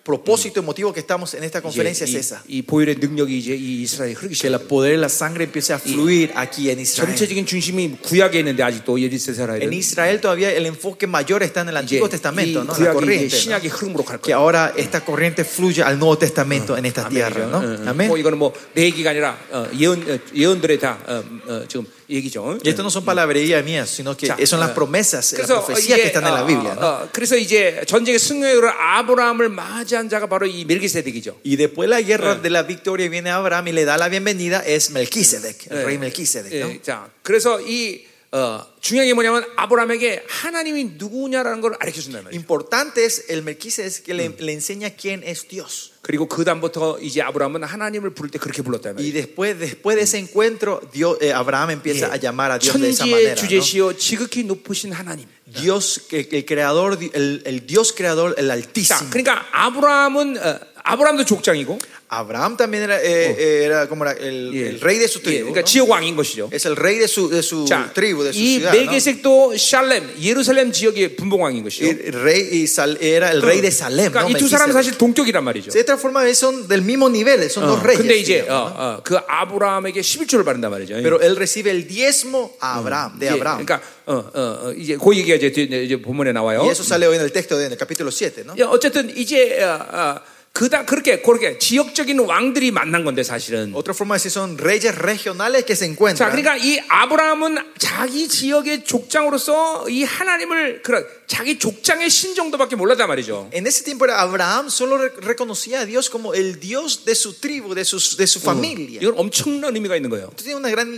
propósitos 0.06 0.62
y 0.62 0.64
motivos 0.64 0.94
que 0.94 1.00
estamos 1.00 1.34
en 1.34 1.42
esta 1.42 1.60
conferencia 1.60 2.04
es 2.04 2.14
esa. 2.14 2.40
이, 2.46 2.58
이 2.58 2.62
보혈의 2.62 2.98
능력이 3.00 3.38
이제 3.38 3.56
이 3.56 3.82
이스라엘에 3.82 4.12
흐르기 4.14 4.36
Que 4.38 4.46
el 4.46 4.54
시작해요. 4.54 4.68
poder 4.68 4.92
de 4.94 4.98
la 5.02 5.08
sangre 5.08 5.42
empiece 5.44 5.72
a 5.72 5.80
fluir 5.80 6.30
aquí 6.36 6.70
en 6.70 6.78
Israel. 6.78 7.10
전체적인 7.10 7.44
중심이 7.44 7.96
구약에 8.02 8.38
있는데 8.38 8.62
아직도 8.62 8.98
En 8.98 9.02
예리세사라엘은 9.10 9.72
Israel 9.72 10.20
todavía 10.20 10.52
el 10.52 10.66
enfoque 10.66 11.08
mayor 11.10 11.42
está 11.42 11.62
en 11.62 11.70
el 11.70 11.74
이제 11.82 11.98
Antiguo 11.98 12.06
이 12.06 12.10
Testamento, 12.10 12.62
¿no? 12.62 12.70
La 12.70 12.94
구약이 12.94 12.94
이제 12.94 12.94
corriente. 12.94 13.34
¿no? 13.34 13.40
신약의 13.42 13.68
흐름으로 13.68 14.04
갈 14.04 14.18
Que 14.22 14.30
거예요. 14.30 14.36
ahora 14.38 14.72
esta 14.76 15.00
corriente 15.04 15.42
fluye 15.42 15.82
al 15.82 15.98
Nuevo 15.98 16.16
Testamento 16.16 16.76
en 16.78 16.86
esta 16.86 17.08
tierra, 17.08 17.46
¿no? 17.50 17.58
아멘이죠. 17.58 17.82
어, 17.82 17.90
Amén. 17.90 18.06
뭐 18.06 18.16
이거는 18.16 18.38
뭐 18.38 18.52
내 18.74 18.84
얘기가 18.84 19.10
아니라 19.10 19.36
어, 19.50 19.66
예언 19.76 20.06
어, 20.08 20.18
예언들의 20.32 20.78
다 20.78 20.98
어, 21.04 21.24
어, 21.50 21.64
지금 21.66 21.84
얘기죠. 22.10 22.58
Y 22.64 22.68
esto 22.68 22.82
no 22.82 22.90
son 22.90 23.04
palabrerías 23.04 23.64
mías, 23.64 23.88
sino 23.88 24.16
que 24.16 24.26
자, 24.28 24.36
son 24.44 24.60
las 24.60 24.70
어, 24.70 24.74
promesas, 24.74 25.32
las 25.32 25.34
그래서 25.34 25.64
profecías 25.64 25.98
que 25.98 26.06
이게 26.06 26.06
están 26.08 26.26
en 26.26 26.34
la 26.34 26.42
어, 26.42 26.46
Biblia. 26.46 26.74
¿no? 26.74 26.86
어, 26.86 27.08
그래서 27.12 27.36
이제 27.36 27.82
전쟁의 27.86 28.18
승리로 28.18 28.68
아브라함을 28.68 29.48
맞이한 29.48 30.08
자가 30.08 30.26
바로 30.26 30.46
이 30.46 30.64
멜기세덱이죠. 30.64 31.40
Y 31.44 31.56
después 31.56 31.88
la 31.88 32.00
guerra 32.02 32.36
de 32.36 32.50
la 32.50 32.62
victoria 32.62 33.08
viene 33.08 33.30
Abraham 33.30 33.68
y 33.68 33.72
le 33.72 33.84
da 33.84 33.96
la 33.96 34.08
bienvenida 34.08 34.62
es 34.64 34.90
Melquisedec, 34.90 35.70
el 35.70 35.84
rey 35.84 35.98
Melquisedec. 35.98 36.52
¿no? 36.52 36.70
예, 36.70 36.80
자, 36.82 37.08
그래서 37.22 37.60
이 37.60 38.06
어, 38.33 38.65
중요한 38.79 39.07
게 39.07 39.13
뭐냐면 39.13 39.43
아브라함에게 39.57 40.23
하나님이 40.25 40.91
누구냐라는 40.97 41.59
걸 41.59 41.75
알려 41.79 41.91
준단 41.91 42.23
말이에요. 42.23 42.39
Importante 42.39 43.03
es 43.03 43.25
el 43.29 43.41
Melquisedec 43.43 44.03
que 44.03 44.13
le, 44.13 44.29
le 44.39 44.53
enseña 44.53 44.89
quién 44.95 45.21
es 45.23 45.45
Dios. 45.49 45.91
그리고 46.01 46.27
그 46.27 46.45
다음부터 46.45 46.99
이제 47.01 47.21
아브라함은 47.21 47.63
하나님을 47.63 48.11
부를 48.13 48.31
때 48.31 48.39
그렇게 48.39 48.61
불렀단 48.61 48.95
Y 48.95 49.11
말이에요. 49.11 49.13
después, 49.13 49.59
después 49.59 49.97
de 49.97 50.03
ese 50.03 50.17
encuentro, 50.17 50.79
Dios, 50.93 51.17
eh, 51.21 51.33
Abraham 51.33 51.71
empieza 51.71 52.07
a 52.07 52.15
llamar 52.15 52.51
a 52.51 52.57
Dios 52.57 52.79
de 52.79 52.89
esa 52.89 53.03
천지의 53.03 53.11
manera. 53.11 53.35
¿no? 53.35 53.41
주제시요 53.41 53.97
지극히 53.97 54.43
높으신 54.45 54.93
하나님. 54.93 55.27
Dios, 55.45 55.99
que 56.07 56.29
el 56.31 56.45
creador, 56.45 56.97
el, 57.13 57.43
el 57.45 57.67
Dios 57.67 57.91
creador, 57.91 58.33
el 58.37 58.47
자, 58.47 58.53
Altísimo. 58.53 59.09
그러니까 59.09 59.45
아브라함은 59.51 60.37
어, 60.37 60.59
아브라함도 60.83 61.25
족장이고, 61.25 61.77
Abraham 62.13 62.57
también 62.57 62.83
era, 62.83 63.01
eh, 63.01 63.63
era 63.63 63.87
como 63.87 64.03
era 64.03 64.11
el, 64.19 64.51
예, 64.53 64.67
el 64.67 64.81
rey 64.81 64.97
de 64.99 65.07
su 65.07 65.19
예, 65.19 65.23
tribu. 65.23 65.53
그러니까 65.53 65.61
¿no? 65.61 65.65
지역 65.65 65.89
왕인 65.89 66.15
것이죠. 66.17 66.49
Es 66.51 66.65
el 66.65 66.75
rey 66.75 66.97
de 66.99 67.07
su, 67.07 67.29
de 67.29 67.41
su 67.41 67.63
자, 67.65 67.89
tribu, 67.93 68.23
de 68.23 68.33
su 68.33 68.39
이 68.39 68.59
ciudad. 68.59 68.73
¿no? 68.75 68.91
멜기색도 68.91 69.55
샬렘 69.55 70.19
예루살렘 70.19 70.73
지역의 70.73 71.15
분봉왕인 71.15 71.63
것이죠. 71.63 71.85
El 71.85 72.11
rey 72.19 72.49
y 72.51 72.63
Sal- 72.67 72.97
era 72.99 73.31
el 73.31 73.41
rey 73.41 73.61
de 73.61 73.69
Salem. 73.71 74.11
그러니까 74.11 74.27
¿no? 74.27 74.29
이두 74.37 74.49
사람은 74.49 74.73
Melquisedec. 74.73 74.73
사실 74.75 74.97
동격이란 74.97 75.41
말이죠. 75.43 75.71
De 75.71 75.79
esta 75.79 75.95
forma 75.97 76.27
son 76.35 76.67
del 76.67 76.81
mismo 76.81 77.07
nivel, 77.07 77.39
son 77.47 77.63
dos 77.65 77.79
어, 77.79 77.83
reyes. 77.83 78.01
근데 78.03 78.17
이제 78.17 78.41
어, 78.49 78.51
¿no? 78.51 78.75
어, 78.75 79.01
그 79.05 79.15
아브라함에게 79.15 80.01
11조를 80.01 80.43
바른단 80.43 80.69
말이죠. 80.69 80.95
Pero 81.01 81.21
él 81.21 81.37
recibe 81.37 81.71
el 81.71 81.87
diezmo 81.87 82.57
a 82.59 82.75
Abraham, 82.79 83.17
de 83.19 83.27
예, 83.27 83.29
Abraham. 83.31 83.63
그러니까 83.63 83.79
어, 84.07 84.13
어, 84.35 84.67
어, 84.67 84.73
이제 84.75 84.97
그 84.99 85.15
얘기가 85.15 85.35
이제, 85.37 85.49
뒤- 85.53 85.63
이제 85.85 85.95
본문에 86.01 86.33
나와요. 86.33 86.59
Y 86.63 86.71
eso 86.71 86.83
sale 86.83 87.07
hoy 87.07 87.15
en 87.15 87.21
el 87.23 87.31
texto 87.31 87.57
de 87.57 87.67
en 87.67 87.71
el 87.71 87.77
capítulo 87.77 88.11
7, 88.11 88.43
¿no? 88.43 88.53
예, 88.59 88.63
어쨌든 88.63 89.15
이제 89.15 89.63
어, 89.63 89.79
어, 89.79 90.21
그다 90.53 90.85
그렇게 90.85 91.21
그렇게 91.21 91.57
지역적인 91.57 92.19
왕들이 92.19 92.71
만난 92.71 93.05
건데 93.05 93.23
사실은. 93.23 93.73
Otra 93.73 93.93
forma 93.93 94.17
decir 94.17 94.31
son 94.31 94.57
reyes 94.57 94.93
regionales 94.95 95.63
que 95.65 95.73
se 95.75 95.85
자, 95.85 95.91
encuentran. 95.91 96.31
그러니까 96.31 96.57
이 96.57 96.79
아브라함은 96.89 97.57
자기 97.77 98.27
지역의 98.27 98.83
족장으로서 98.83 99.89
이 99.89 100.03
하나님을 100.03 100.81
그런 100.81 101.05
자기 101.31 101.57
족장의 101.57 102.09
신 102.09 102.35
정도밖에 102.35 102.75
몰랐단 102.75 103.07
말이죠. 103.07 103.47
En 103.53 103.65
ese 103.65 103.85
tiempo 103.85 104.03
Abraham 104.11 104.67
solo 104.67 104.97
re- 104.97 105.13
reconocía 105.21 105.79
a 105.79 105.85
Dios 105.85 106.09
como 106.09 106.33
el 106.33 106.59
Dios 106.59 107.05
de 107.05 107.15
su 107.15 107.39
tribu, 107.39 107.73
de 107.73 107.85
su, 107.85 107.95
de 108.17 108.27
su 108.27 108.41
familia. 108.41 108.99
이건 108.99 109.15
엄청난 109.17 109.73
의미가 109.73 109.95
있는 109.95 110.09
거예요. 110.09 110.29
Tiene 110.35 110.55
una 110.59 110.69
gran 110.69 110.91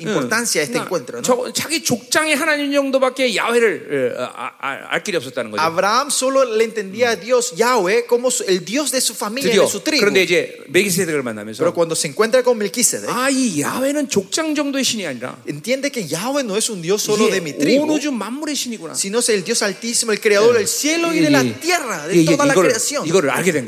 importancia 0.00 0.60
este 0.60 0.74
그러니까 0.74 0.84
encuentro. 0.84 1.18
¿no? 1.18 1.22
저, 1.22 1.52
자기 1.54 1.82
족장의 1.82 2.36
하나님 2.36 2.72
정도밖에 2.72 3.34
야훼를 3.36 4.16
어, 4.18 4.28
아, 4.34 4.50
아, 4.60 4.78
알 4.90 5.02
길이 5.02 5.16
없었다는 5.16 5.50
거죠. 5.50 5.62
Abraham 5.62 6.08
solo 6.10 6.44
le 6.44 6.64
entendía 6.64 7.10
a 7.10 7.16
Dios, 7.16 7.54
Yahweh, 7.56 8.04
como 8.06 8.28
el 8.46 8.64
Dios 8.66 8.90
de 8.92 9.00
su 9.00 9.14
familia, 9.14 9.48
de 9.62 9.66
su 9.66 9.80
tribu. 9.82 10.00
그런데 10.04 10.24
이제 10.24 10.58
메기세덱을 10.68 11.22
만나면서 11.22 11.58
Pero 11.64 11.72
cuando 11.72 11.94
se 11.96 12.08
encuentra 12.08 12.42
con 12.42 12.58
Melquisedec, 12.58 13.08
아 13.08 13.30
이 13.30 13.62
야훼는 13.62 14.08
족장 14.10 14.54
정도의 14.54 14.84
신이 14.84 15.06
아니라 15.06 15.38
entiende 15.48 15.90
que 15.90 16.04
Yahweh 16.06 16.44
no 16.44 16.56
es 16.56 16.68
un 16.68 16.82
Dios 16.82 17.02
solo 17.02 17.28
de 17.30 17.40
mi 17.40 17.56
tribu, 17.56 17.88
우주 17.94 18.12
만물의 18.12 18.54
신이구나. 18.54 18.94
sino 18.94 19.20
es 19.20 19.28
el 19.30 19.42
Dios 19.44 19.53
Dios 19.54 19.62
Altísimo, 19.62 20.10
el 20.10 20.20
Creador 20.20 20.56
del 20.58 20.66
cielo 20.66 21.14
y 21.14 21.20
de 21.20 21.30
la 21.30 21.44
tierra, 21.44 22.08
de 22.08 22.24
toda 22.24 22.44
la 22.44 22.54
creación. 22.54 23.04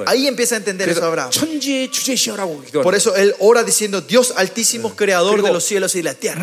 Ahí 0.08 0.26
empieza 0.26 0.56
a 0.56 0.58
entender 0.58 0.88
eso 0.88 1.04
Abraham. 1.04 1.30
Por 2.82 2.94
eso 2.96 3.14
él 3.14 3.34
ora 3.38 3.62
diciendo, 3.62 4.00
Dios 4.00 4.34
Altísimo, 4.36 4.96
Creador 4.96 5.42
de 5.42 5.52
los 5.52 5.64
cielos 5.64 5.94
y 5.94 5.98
de 5.98 6.02
la 6.04 6.14
tierra. 6.14 6.42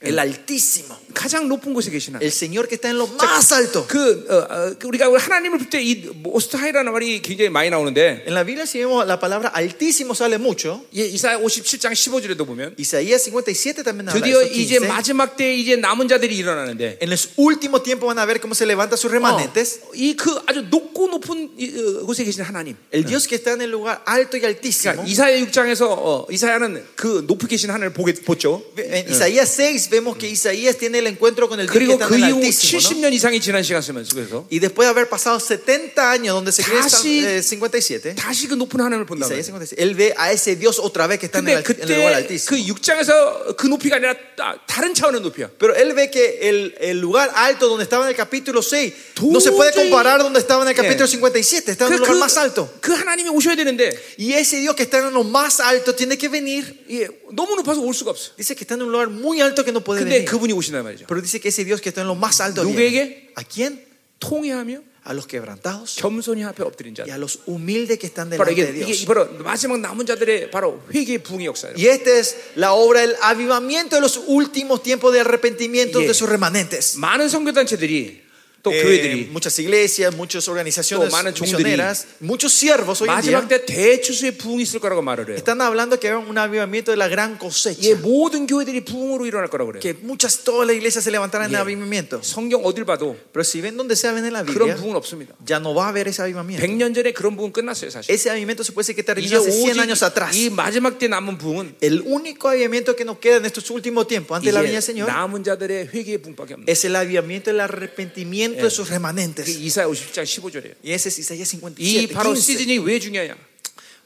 El 0.00 0.18
Altísimo. 0.18 0.98
가장 1.14 1.48
높은 1.48 1.74
곳에 1.74 1.90
계신 1.90 2.14
하나님. 2.14 2.26
El 2.26 2.32
Señor 2.32 2.68
que 2.68 2.76
está 2.76 2.88
en 2.90 2.98
lo 2.98 3.06
más 3.06 3.52
alto. 3.52 3.86
그 3.88 4.26
어, 4.28 4.36
어, 4.36 4.74
그 4.78 4.88
우리가 4.88 5.06
하나님을 5.16 5.58
볼 5.58 5.70
때이 5.70 6.06
모스트하이라는 6.22 6.92
말이 6.92 7.22
굉장히 7.22 7.50
많이 7.50 7.70
나오는데 7.70 8.24
En 8.26 8.34
la 8.34 8.44
Biblia 8.44 8.64
si 8.64 8.78
vemos 8.78 9.06
la 9.06 9.18
palabra 9.18 9.48
Altísimo 9.48 10.14
sale 10.14 10.38
mucho. 10.38 10.84
예, 10.94 11.04
이사야 11.06 11.38
57장 11.38 11.92
15절에도 11.92 12.46
보면 12.46 12.74
Isaías 12.78 13.28
57 13.30 13.82
también 13.84 14.08
habla 14.08 14.20
드디어 14.20 14.42
이제 14.42 14.78
15. 14.78 14.88
마지막 14.88 15.36
때 15.36 15.54
이제 15.54 15.76
남은 15.76 16.08
자들이 16.08 16.36
일어나는데 16.36 16.98
En 17.00 17.10
los 17.10 17.30
últimos 17.36 17.82
tiempos 17.82 18.06
van 18.06 18.18
a 18.18 18.26
ver 18.26 18.40
cómo 18.40 18.54
se 18.54 18.66
levanta 18.66 18.96
sus 18.96 19.10
remanentes. 19.10 19.80
이그 19.94 20.42
아주 20.46 20.62
높고 20.70 21.08
높은 21.08 21.50
이, 21.58 21.72
어, 21.78 22.06
곳에 22.06 22.24
계신 22.24 22.42
하나님. 22.42 22.76
El 22.92 23.04
Dios 23.04 23.26
que 23.26 23.36
está 23.36 23.52
en 23.52 23.62
el 23.62 23.70
lugar 23.70 24.02
alto 24.06 24.36
y 24.36 24.44
altísimo. 24.44 25.02
그러니까 25.02 25.08
이사야 25.08 25.36
6장에서 25.46 25.86
어, 25.88 26.26
이사야는 26.30 26.84
그 26.96 27.24
높이 27.26 27.46
계신 27.46 27.70
하나님을 27.70 27.92
보게 27.92 28.12
봤죠. 28.24 28.62
En 28.78 29.08
Isaías 29.08 29.48
6 29.58 29.90
vemos 29.90 30.16
que 30.16 30.28
Isaías 30.28 30.76
tiene 30.76 30.97
el 30.97 31.07
encuentro 31.07 31.47
con 31.49 31.59
el 31.59 31.67
Dios 31.67 31.73
que 31.73 31.79
그리고 31.85 31.93
está 31.93 32.07
그 32.07 32.15
en 32.15 32.23
el 32.23 32.29
이후 32.29 32.37
Altísimo. 32.43 32.79
¿no? 32.81 32.89
70년 33.09 33.13
이상이 33.13 33.39
지난 33.39 33.63
시간 33.63 33.81
속에서 33.81 34.45
Y 34.51 34.59
después 34.59 34.85
de 34.87 34.89
haber 34.91 35.09
pasado 35.09 35.39
70 35.39 36.11
años 36.11 36.33
donde 36.35 36.51
se 36.51 36.63
cree 36.63 36.79
다시- 36.81 37.23
eh, 37.25 37.41
57, 37.41 38.15
다시 38.15 38.47
그 38.47 38.55
높은 38.55 38.79
하나님을 38.81 39.05
본다 39.05 39.25
Isaías 39.27 39.49
말이에요. 39.51 39.75
57, 39.75 39.81
él 39.81 39.95
ve 39.95 40.13
a 40.17 40.31
ese 40.31 40.55
Dios 40.55 40.79
otra 40.79 41.07
vez 41.07 41.19
que 41.19 41.27
está 41.27 41.39
en 41.39 41.49
el, 41.49 41.63
근데 41.63 41.83
en 41.83 41.89
el 41.89 41.95
lugar 41.99 42.13
그때 42.13 42.33
altísimo. 42.33 42.49
그 42.49 42.57
6장에서 42.57 43.55
그 43.57 43.67
높이가 43.67 43.95
아니라 43.97 44.15
따- 44.35 44.57
다른 44.67 44.93
차원의 44.93 45.21
높이야. 45.21 45.49
Pero 45.57 45.75
él 45.75 45.93
ve 45.93 46.09
que 46.11 46.39
el, 46.49 46.75
el 46.79 46.99
lugar 46.99 47.31
alto 47.35 47.67
donde 47.67 47.83
estaba 47.83 48.03
en 48.05 48.09
el 48.11 48.15
capítulo 48.15 48.61
6 48.61 48.93
no 49.31 49.39
se 49.39 49.51
puede 49.51 49.71
도저히- 49.71 49.89
comparar 49.89 50.21
donde 50.21 50.39
estaba 50.39 50.63
en 50.63 50.69
el 50.69 50.75
capítulo 50.75 51.05
예. 51.05 51.11
57, 51.11 51.71
está 51.71 51.85
en 51.85 51.91
그, 51.91 51.95
un 51.95 51.99
lugar 52.01 52.15
그- 52.15 52.19
más 52.19 52.37
alto. 52.37 52.69
그 52.81 52.91
하나님이 52.93 53.29
오셔야 53.29 53.55
되는데 53.55 53.93
Y 54.19 54.33
ese 54.33 54.57
Dios 54.59 54.75
que 54.75 54.83
está 54.83 54.99
en 54.99 55.13
lo 55.13 55.23
más 55.23 55.59
alto 55.59 55.93
tiene 55.95 56.17
que 56.17 56.29
venir. 56.29 56.63
예, 56.89 57.07
너무 57.33 57.55
높아서 57.55 57.81
올 57.81 57.93
수가 57.93 58.11
없어. 58.11 58.31
Dice 58.37 58.55
que 58.55 58.63
está 58.63 58.75
en 58.75 58.83
un 58.83 58.91
lugar 58.91 59.09
muy 59.09 59.41
alto 59.41 59.63
que 59.65 59.71
no 59.71 59.81
puede 59.83 60.01
근데 60.03 60.21
venir. 60.21 60.25
그분이 60.29 60.53
오신단 60.53 60.83
말이죠. 60.87 61.05
Pero 61.07 61.19
dice 61.21 61.39
que 61.41 61.49
ese 61.49 61.65
Dios 61.65 61.81
que 61.81 61.89
está 61.89 62.01
en 62.01 62.07
lo 62.07 62.15
más 62.15 62.39
alto 62.39 62.63
누구에게? 62.63 62.89
viene. 62.89 63.31
¿A 63.35 63.43
quién? 63.43 63.83
통회하며 64.19 64.81
A 65.05 65.11
los 65.13 65.27
quebrantados 65.27 65.95
겸손히 65.99 66.45
앞에 66.45 66.63
엎드린 66.63 66.95
자. 66.95 67.03
y 67.05 67.11
a 67.11 67.17
los 67.17 67.39
humildes 67.45 67.99
que 67.99 68.07
están 68.07 68.29
바로 68.31 68.47
delante 68.47 68.53
이게, 68.55 68.71
de 68.71 68.79
이게 68.79 68.85
Dios. 68.95 69.05
바로 69.05 69.27
마지막 69.43 69.77
남은 69.81 70.05
자들의 70.05 70.49
바로 70.49 70.79
회개의 70.93 71.23
부흥의 71.23 71.47
역사예요. 71.47 71.75
Y 71.75 71.87
esta 71.91 72.09
es 72.17 72.37
la 72.55 72.71
obra 72.71 73.01
del 73.01 73.17
avivamiento 73.21 73.97
de 73.97 74.01
los 74.01 74.15
últimos 74.27 74.81
tiempos 74.81 75.11
de 75.11 75.19
arrepentimiento 75.19 75.99
Yeah. 75.99 76.07
de 76.07 76.13
sus 76.13 76.29
remanentes. 76.29 76.95
많은 76.97 77.27
선교단체들이 77.27 78.15
또 78.15 78.23
Eh, 78.23 78.23
교회들이 78.63 79.27
muchas 79.29 79.59
iglesias, 79.59 80.15
muchas 80.15 80.47
organizaciones 80.47 81.09
또 81.09 81.11
많은 81.11 81.35
종들이 81.35 81.75
misioneras, 81.75 82.07
muchos 82.21 82.53
siervos 82.53 83.01
hoy 83.01 83.09
en 83.11 83.19
día 83.19 83.35
마지막 83.43 83.47
때 83.49 83.65
대추수의 83.65 84.37
부흥이 84.37 84.63
있을 84.63 84.79
거라고 84.79 85.01
말을 85.01 85.27
해요. 85.27 85.35
están 85.35 85.59
hablando 85.59 85.99
que 85.99 86.07
hay 86.07 86.15
un 86.15 86.37
avivamiento 86.37 86.91
de 86.91 86.95
la 86.95 87.09
gran 87.09 87.35
예, 87.35 87.37
cosecha. 87.39 87.95
모든 87.99 88.47
교회들이 88.47 88.85
부흥으로 88.85 89.25
일어날 89.25 89.49
거라고 89.49 89.73
그래요. 89.73 89.81
Que 89.81 89.93
muchas, 90.01 90.45
todas 90.45 90.65
las 90.65 90.77
iglesias 90.77 91.03
se 91.03 91.11
levantarán 91.11 91.51
en 91.51 91.59
Yeah. 91.59 91.61
avivamiento. 91.67 92.21
성경 92.23 92.63
어딜 92.63 92.85
봐도 92.85 93.17
Pero 93.33 93.43
si 93.43 93.59
ven 93.59 93.75
donde 93.75 93.97
sea 93.97 94.13
ven 94.13 94.23
en 94.23 94.31
la 94.31 94.45
그런 94.47 94.71
Biblia, 94.71 94.75
부흥은 94.79 94.95
없습니다. 94.95 95.35
ya 95.45 95.59
no 95.59 95.75
va 95.75 95.87
a 95.87 95.89
haber 95.91 96.07
ese 96.07 96.21
avivamiento. 96.23 96.63
100년 96.65 96.95
전에 96.95 97.11
그런 97.11 97.35
부흥 97.35 97.51
끝났어요, 97.51 97.89
사실. 97.91 98.07
Ese 98.15 98.29
avivamiento 98.31 98.63
se 98.63 98.71
puede 98.71 98.87
decir 98.87 98.95
que 98.95 99.03
이제 99.03 99.11
terminó 99.11 99.43
hace 99.43 99.51
100 99.51 99.75
오직 99.75 99.79
años 99.83 99.99
atrás. 100.07 100.31
이 100.39 100.47
마지막 100.49 100.97
때 100.97 101.09
남은 101.09 101.37
부흥은 101.37 101.75
El 101.81 101.99
único 102.07 102.47
avivamiento 102.47 102.95
que 102.95 103.03
nos 103.03 103.17
queda 103.19 103.43
en 103.43 103.45
estos 103.45 103.69
últimos 103.71 104.07
tiempos, 104.07 104.37
antes 104.39 104.47
de 104.47 104.53
la 104.55 104.61
venida 104.63 104.79
del 104.79 104.87
이제 104.87 105.03
Señor, 105.03 105.07
남은 105.11 105.43
자들의 105.43 105.89
회개의 105.91 106.19
부흥밖에 106.23 106.53
없는 106.55 106.63
es 106.71 106.85
el 106.85 106.95
avivamiento 106.95 107.51
del 107.51 107.59
arrepentimiento 107.59 108.53
de 108.57 108.69
sus 108.69 108.87
그 108.89 108.93
remanentes. 108.93 109.47
이사야 109.47 109.85
50장 109.87 110.23
15절이에요. 110.23 110.75
Y 110.83 110.93
ese 110.93 111.09
es 111.09 111.19
Isaías 111.19 111.53
이 111.53 111.59
57. 111.61 112.07
바로 112.13 112.33
15. 112.33 112.41
시즌이 112.41 112.77
왜 112.79 112.99
중요하냐? 112.99 113.35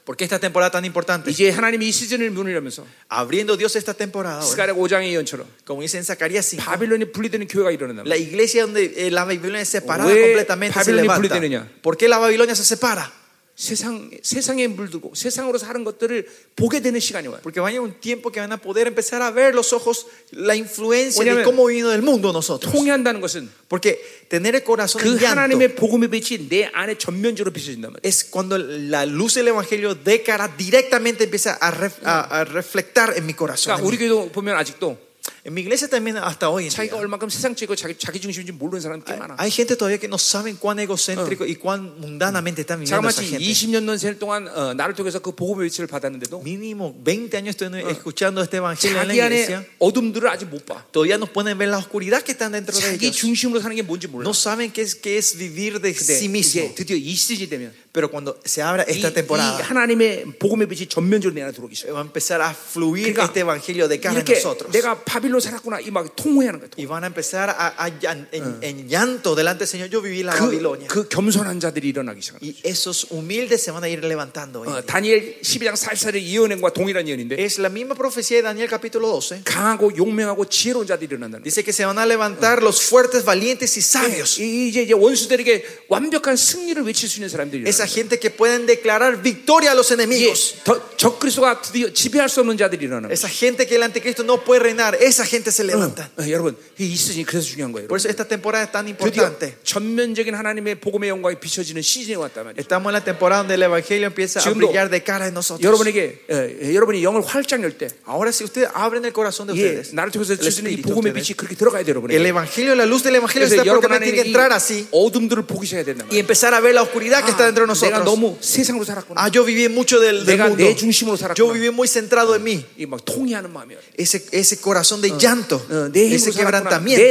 ¿Por 0.04 0.16
qué 0.16 0.24
esta 0.24 0.38
temporada 0.38 0.70
tan 0.70 0.84
importante? 0.86 1.30
이제 1.30 1.50
하나님이 1.50 1.88
이 1.88 1.92
시즌을 1.92 2.30
문을 2.30 2.54
열면서 2.54 2.86
Abriendo 3.12 3.58
Dios 3.58 3.76
esta 3.76 3.92
temporada, 3.92 4.40
ahora, 4.40 4.46
스가랴 4.48 4.72
5장의 4.72 5.12
예언처럼 5.12 5.44
como 5.66 5.82
dice 5.82 5.98
en 5.98 6.04
Zacarías 6.04 6.46
5, 6.48 6.64
바빌론이 6.64 7.12
분리되는 7.12 7.46
교회가 7.46 7.70
일어난다. 7.72 8.04
la 8.06 8.16
iglesia 8.16 8.62
donde 8.64 8.88
eh, 8.96 9.10
la 9.10 9.24
Babilonia 9.24 9.60
es 9.60 9.68
separada 9.68 10.08
왜 10.08 10.16
completamente 10.32 10.72
se 10.72 10.80
바빌론이 10.80 11.02
levanta. 11.04 11.28
분리되느냐? 11.28 11.68
¿Por 11.82 11.98
qué 11.98 12.08
la 12.08 12.16
Babilonia 12.16 12.54
se 12.54 12.64
separa? 12.64 13.12
세상 13.58 14.08
세상에 14.22 14.68
물들고 14.68 15.14
세상으로 15.16 15.58
사는 15.58 15.82
것들을 15.82 16.28
보게 16.54 16.78
되는 16.78 17.00
시간이 17.00 17.26
와요. 17.26 17.40
Porque 17.42 17.58
va 17.60 17.66
a 17.66 17.72
llegar 17.72 17.82
un 17.90 17.98
tiempo 17.98 18.30
que 18.30 18.38
van 18.38 18.52
a 18.52 18.56
poder 18.56 18.86
empezar 18.86 19.20
a 19.20 19.32
ver 19.32 19.52
los 19.52 19.72
ojos 19.72 20.06
la 20.30 20.54
influencia 20.54 21.24
de 21.24 21.30
왜냐면 21.34 21.44
cómo 21.44 21.66
vino 21.66 21.88
del 21.90 22.02
mundo 22.02 22.30
nosotros. 22.32 22.70
통회한다는 22.72 23.20
것은 23.20 23.50
Porque 23.68 23.98
tener 24.30 24.54
el 24.54 24.62
corazón 24.62 25.02
그 25.02 25.08
en 25.08 25.18
llanto 25.18 25.26
하나님의 25.42 25.74
복음의 25.74 26.08
빛이 26.08 26.46
내 26.48 26.70
안에 26.72 26.98
전면적으로 26.98 27.52
비춰진단 27.52 27.90
말이에요. 27.90 28.06
es 28.06 28.30
cuando 28.30 28.56
la 28.56 29.04
luz 29.06 29.34
del 29.34 29.48
evangelio 29.48 29.96
de 29.96 30.22
cara 30.22 30.46
directamente 30.56 31.24
empieza 31.24 31.54
a, 31.60 31.72
ref- 31.72 31.98
a- 32.04 32.30
a 32.30 32.44
reflectar 32.44 33.14
en 33.18 33.26
mi 33.26 33.34
corazón. 33.34 33.74
그러니까 33.74 33.82
En, 33.82 33.86
우리 33.90 33.96
mí. 33.98 34.06
교회도 34.06 34.30
보면 34.30 34.54
아직도 34.54 34.96
En 35.45 35.53
mi 35.53 35.59
iglesia 35.59 35.89
también 35.89 36.15
hasta 36.15 36.49
hoy 36.49 36.65
en 36.65 36.69
자기가 36.71 36.97
día, 37.03 37.29
세상적이고 37.29 37.75
자기 37.75 37.97
자기 37.97 38.21
중심인지 38.21 38.53
모르는 38.53 38.79
사람이 38.79 39.03
꽤 39.05 39.17
많아. 39.17 39.35
hay 39.37 39.51
gente 39.51 39.75
todavía 39.75 39.99
que 39.99 40.07
no 40.07 40.17
saben 40.17 40.55
cuán 40.55 40.79
egocéntrico 40.79 41.45
y 41.45 41.57
cuán 41.57 41.99
mundanamente 41.99 42.61
están 42.61 42.79
viviendo 42.79 43.09
esa 43.09 43.21
gente. 43.21 43.43
20년 43.43 43.83
넘게 43.83 44.17
동안 44.19 44.47
어, 44.47 44.73
나를 44.73 44.95
통해서 44.95 45.19
그 45.19 45.35
복음의 45.35 45.67
빛을 45.67 45.87
받았는데도 45.87 46.43
Mínimo 46.43 46.95
20 47.03 47.35
años 47.35 47.57
estoy 47.59 47.67
escuchando 47.91 48.41
este 48.41 48.57
evangelio 48.57 49.01
en 49.01 49.07
la 49.09 49.13
자기 49.13 49.35
iglesia. 49.35 49.65
어둠들을 49.79 50.29
아직 50.29 50.47
못 50.47 50.65
봐. 50.65 50.85
Todavía 50.93 51.17
nos 51.17 51.29
pueden 51.29 51.57
ver 51.57 51.67
la 51.67 51.77
oscuridad 51.79 52.21
que 52.23 52.31
están 52.31 52.53
dentro 52.53 52.73
de 52.73 52.79
자기 52.79 53.07
ellos. 53.07 53.17
중심으로 53.17 53.59
사는 53.59 53.75
게 53.75 53.83
뭔지 53.83 54.07
몰라. 54.07 54.23
No 54.23 54.31
saben 54.31 54.71
qué 54.71 54.81
es, 54.81 54.95
qué 54.95 55.17
es 55.17 55.35
vivir 55.35 55.81
de 55.81 55.91
sí 55.91 56.29
mismo. 56.29 56.73
드디어 56.73 56.95
이 56.95 57.11
시즌이 57.13 57.49
되면 57.49 57.73
Pero 57.91 58.09
cuando 58.09 58.39
se 58.43 58.63
abra 58.63 58.85
이, 58.87 58.95
esta 58.95 59.09
이 59.09 59.13
temporada, 59.13 59.61
하나님의 59.61 60.39
복음의 60.39 60.67
빛이 60.67 60.87
전면적으로 60.87 61.35
내 61.35 61.43
안에 61.43 61.51
들어오기 61.51 61.75
시작. 61.75 61.91
va 61.93 61.99
a 61.99 62.05
empezar 62.07 62.41
a 62.41 62.49
fluir 62.49 63.13
그러니까 63.13 63.25
este 63.25 63.41
evangelio 63.41 63.87
de 63.87 63.99
en 64.01 64.15
이렇게 64.15 64.33
nosotros. 64.33 64.71
내가 64.71 65.03
바빌 65.03 65.32
론 65.32 65.40
살았구나 65.40 65.80
이 65.80 65.90
막 65.90 66.14
통회하는 66.16 66.60
거야. 66.60 66.68
Y 66.78 66.86
van 66.86 67.04
a 67.04 67.06
empezar 67.08 67.50
a, 67.50 67.74
a 67.76 67.88
llan- 68.00 68.28
en, 68.32 68.58
en 68.62 68.88
llanto 68.88 69.34
delante 69.34 69.64
del 69.64 69.68
Señor. 69.68 69.88
Yo 69.90 70.00
viví 70.02 70.22
la 70.22 70.32
그, 70.34 70.44
Babilonia. 70.46 70.88
그 70.88 71.08
겸손한 71.08 71.60
자들이 71.60 71.88
일어나기 71.88 72.20
시작합니다. 72.20 72.40
Y 72.42 72.56
esos 72.64 73.06
humildes 73.10 73.62
se 73.64 73.70
van 73.70 73.84
a 73.84 73.88
ir 73.88 74.04
levantando. 74.04 74.60
hoy. 74.62 74.68
어, 74.68 74.82
다니엘 74.84 75.40
12장 75.42 75.74
44의 75.74 76.22
예언과 76.22 76.72
동일한 76.72 77.06
예언인데 77.08 77.36
Es 77.42 77.58
la 77.58 77.68
misma 77.68 77.94
profecía 77.94 78.38
de 78.38 78.42
Daniel 78.42 78.68
capítulo 78.68 79.08
12. 79.08 79.42
강하고 79.44 79.96
용맹하고 79.96 80.44
지혜로운 80.46 80.86
자들이 80.86 81.08
일어난다는 81.14 81.42
거예요. 81.42 81.44
Dice 81.44 81.62
que 81.64 81.72
se 81.72 81.84
van 81.84 81.98
a 81.98 82.06
levantar 82.06 82.62
los 82.62 82.82
fuertes, 82.82 83.24
valientes 83.24 83.76
y 83.76 83.82
sabios. 83.82 84.38
이- 84.40 84.68
이제 84.68 84.82
이제 84.82 84.92
원수들에게 84.94 85.88
완벽한 85.88 86.36
승리를 86.36 86.82
외칠 86.84 87.08
수 87.08 87.18
있는 87.18 87.28
사람들이 87.28 87.62
Esa 87.66 87.84
일어난다. 87.84 87.94
gente 87.94 88.18
que 88.18 88.30
pueden 88.30 88.66
declarar 88.66 89.22
victoria 89.22 89.70
a 89.72 89.74
los 89.74 89.90
이게 89.90 90.02
enemigos. 90.02 90.54
더- 90.64 90.80
적그리스도가 90.96 91.60
드디어 91.62 91.92
지배할 91.92 92.28
수 92.28 92.40
없는 92.40 92.56
자들이 92.56 92.84
일어나는 92.86 93.08
거예요. 93.08 93.12
Esa 93.12 93.28
gente 93.28 93.66
que 93.66 93.76
el 93.76 93.82
anticristo 93.82 94.22
no 94.24 94.42
puede 94.44 94.60
reinar. 94.60 94.96
Esa 95.00 95.21
gente 95.26 95.50
se 95.50 95.64
levanta. 95.64 96.08
어, 96.18 96.28
여러분 96.28 96.56
이 96.78 96.94
시즌이 96.96 97.24
그래서 97.24 97.46
중요한 97.46 97.72
거예요. 97.72 97.86
Por 97.88 97.98
여러분. 97.98 98.00
eso 98.00 98.08
esta 98.08 98.24
temporada 98.26 98.64
es 98.64 98.72
tan 98.72 98.86
드디어 98.86 99.26
importante. 99.28 99.54
전면적인 99.64 100.34
하나님의 100.34 100.76
복음의 100.80 101.08
영광이 101.10 101.36
비춰지는 101.40 101.82
시즌이 101.82 102.16
왔단 102.16 102.44
말이에요. 102.44 102.60
Estamos 102.60 102.90
en 102.90 102.94
la 102.94 103.04
temporada 103.04 103.42
donde 103.42 103.54
el 103.54 103.62
evangelio 103.62 104.06
empieza 104.06 104.40
a 104.40 104.42
지금도 104.42 104.68
brillar 104.68 104.90
de 104.90 105.02
cara 105.02 105.26
en 105.28 105.34
nosotros. 105.34 105.62
여러분에게 105.64 106.24
어, 106.30 106.34
어, 106.34 106.74
여러분이 106.74 107.02
영을 107.04 107.22
활짝 107.22 107.62
열 107.62 107.76
때, 107.78 107.88
Ahora 108.06 108.30
si 108.32 108.44
ustedes 108.44 108.68
abren 108.74 109.04
el 109.04 109.12
corazón 109.12 109.46
de 109.48 109.54
예, 109.54 109.62
ustedes, 109.82 109.94
나를 109.94 110.10
통해서 110.12 110.32
el 110.32 110.40
주시는 110.40 110.70
이 110.70 110.74
espíritu 110.74 110.88
de 110.88 110.94
복음의 110.94 111.10
ustedes, 111.12 111.14
빛이 111.14 111.36
그렇게 111.36 111.54
들어가야 111.56 111.84
돼요, 111.84 111.94
el 111.94 112.02
여러분에게. 112.02 112.28
evangelio, 112.28 112.72
la 112.74 112.84
luz 112.86 113.02
del 113.02 113.16
evangelio 113.16 113.46
그래서 113.48 113.62
está 113.62 113.66
여러분 113.66 113.82
porque 113.88 113.94
안에 113.96 114.04
tiene 114.06 114.16
que 114.18 114.26
이 114.26 114.32
entrar 114.32 114.52
así 114.52 114.86
어둠들을 114.90 115.46
보기 115.46 115.66
시작해야 115.66 115.84
된다. 115.84 116.06
y 116.10 116.18
empezar 116.18 116.54
a 116.54 116.60
ver 116.60 116.74
la 116.74 116.82
oscuridad 116.82 117.24
que 117.24 117.30
está 117.30 117.44
dentro 117.46 117.66
de 117.66 117.70
내가 117.72 118.02
nosotros. 118.02 118.04
너무 118.04 118.36
세상으로 118.40 118.84
살았구나. 118.84 119.16
Ah, 119.20 119.30
yo 119.30 119.44
viví 119.44 119.68
mucho 119.68 120.00
del, 120.00 120.24
del 120.24 120.36
내가 120.36 120.48
mundo. 120.48 120.62
내 120.64 120.74
중심으로 120.74 121.16
살았구나. 121.16 121.38
Yo 121.38 121.52
viví 121.52 121.70
muy 121.70 121.88
centrado 121.88 122.34
en 122.34 122.42
mí. 122.44 122.64
이 122.78 122.86
막 122.86 123.04
통회하는 123.04 123.52
마음이에요. 123.52 123.78
Ese, 123.96 124.24
ese 124.32 124.56
corazón 124.60 125.00
de 125.02 125.08
llanto, 125.19 125.65
ese 125.93 126.31
quebrantamiento, 126.31 127.03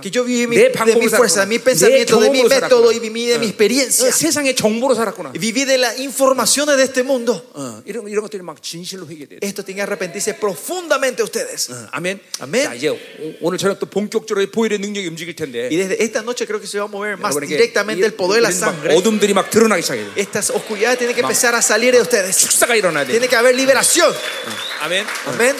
que 0.00 0.10
yo 0.10 0.24
viví 0.24 0.46
de 0.56 0.70
mi 0.96 1.08
fuerza, 1.08 1.40
de 1.40 1.46
mi 1.46 1.58
pensamiento, 1.58 2.20
de 2.20 2.30
mi 2.30 2.42
método 2.44 2.92
y 2.92 2.98
viví 2.98 3.26
de 3.26 3.38
mi 3.38 3.46
experiencia. 3.46 4.08
Viví 5.38 5.64
de 5.64 5.78
las 5.78 5.98
informaciones 5.98 6.76
de 6.76 6.84
este 6.84 7.02
mundo. 7.02 7.42
Esto 9.40 9.64
tiene 9.64 9.78
que 9.78 9.82
arrepentirse 9.82 10.34
profundamente 10.34 11.22
ustedes. 11.22 11.70
Amén. 11.92 12.20
Amén. 12.38 12.68
Y 15.70 15.76
desde 15.76 16.02
esta 16.02 16.22
noche 16.22 16.46
creo 16.46 16.60
que 16.60 16.66
se 16.66 16.78
va 16.78 16.84
a 16.84 16.88
mover 16.88 17.16
más 17.16 17.34
directamente 17.48 18.06
el 18.06 18.14
poder 18.14 18.42
de 18.42 18.48
la 18.48 18.52
sangre. 18.52 18.94
Estas 20.16 20.50
oscuridades 20.50 20.98
tienen 20.98 21.14
que 21.14 21.22
empezar 21.22 21.54
a 21.54 21.62
salir 21.62 21.94
de 21.94 22.00
ustedes. 22.00 22.36
Tiene 23.12 23.28
que 23.28 23.36
haber 23.36 23.54
liberación. 23.54 24.12
Amén. 24.80 25.06
Amén. 25.26 25.56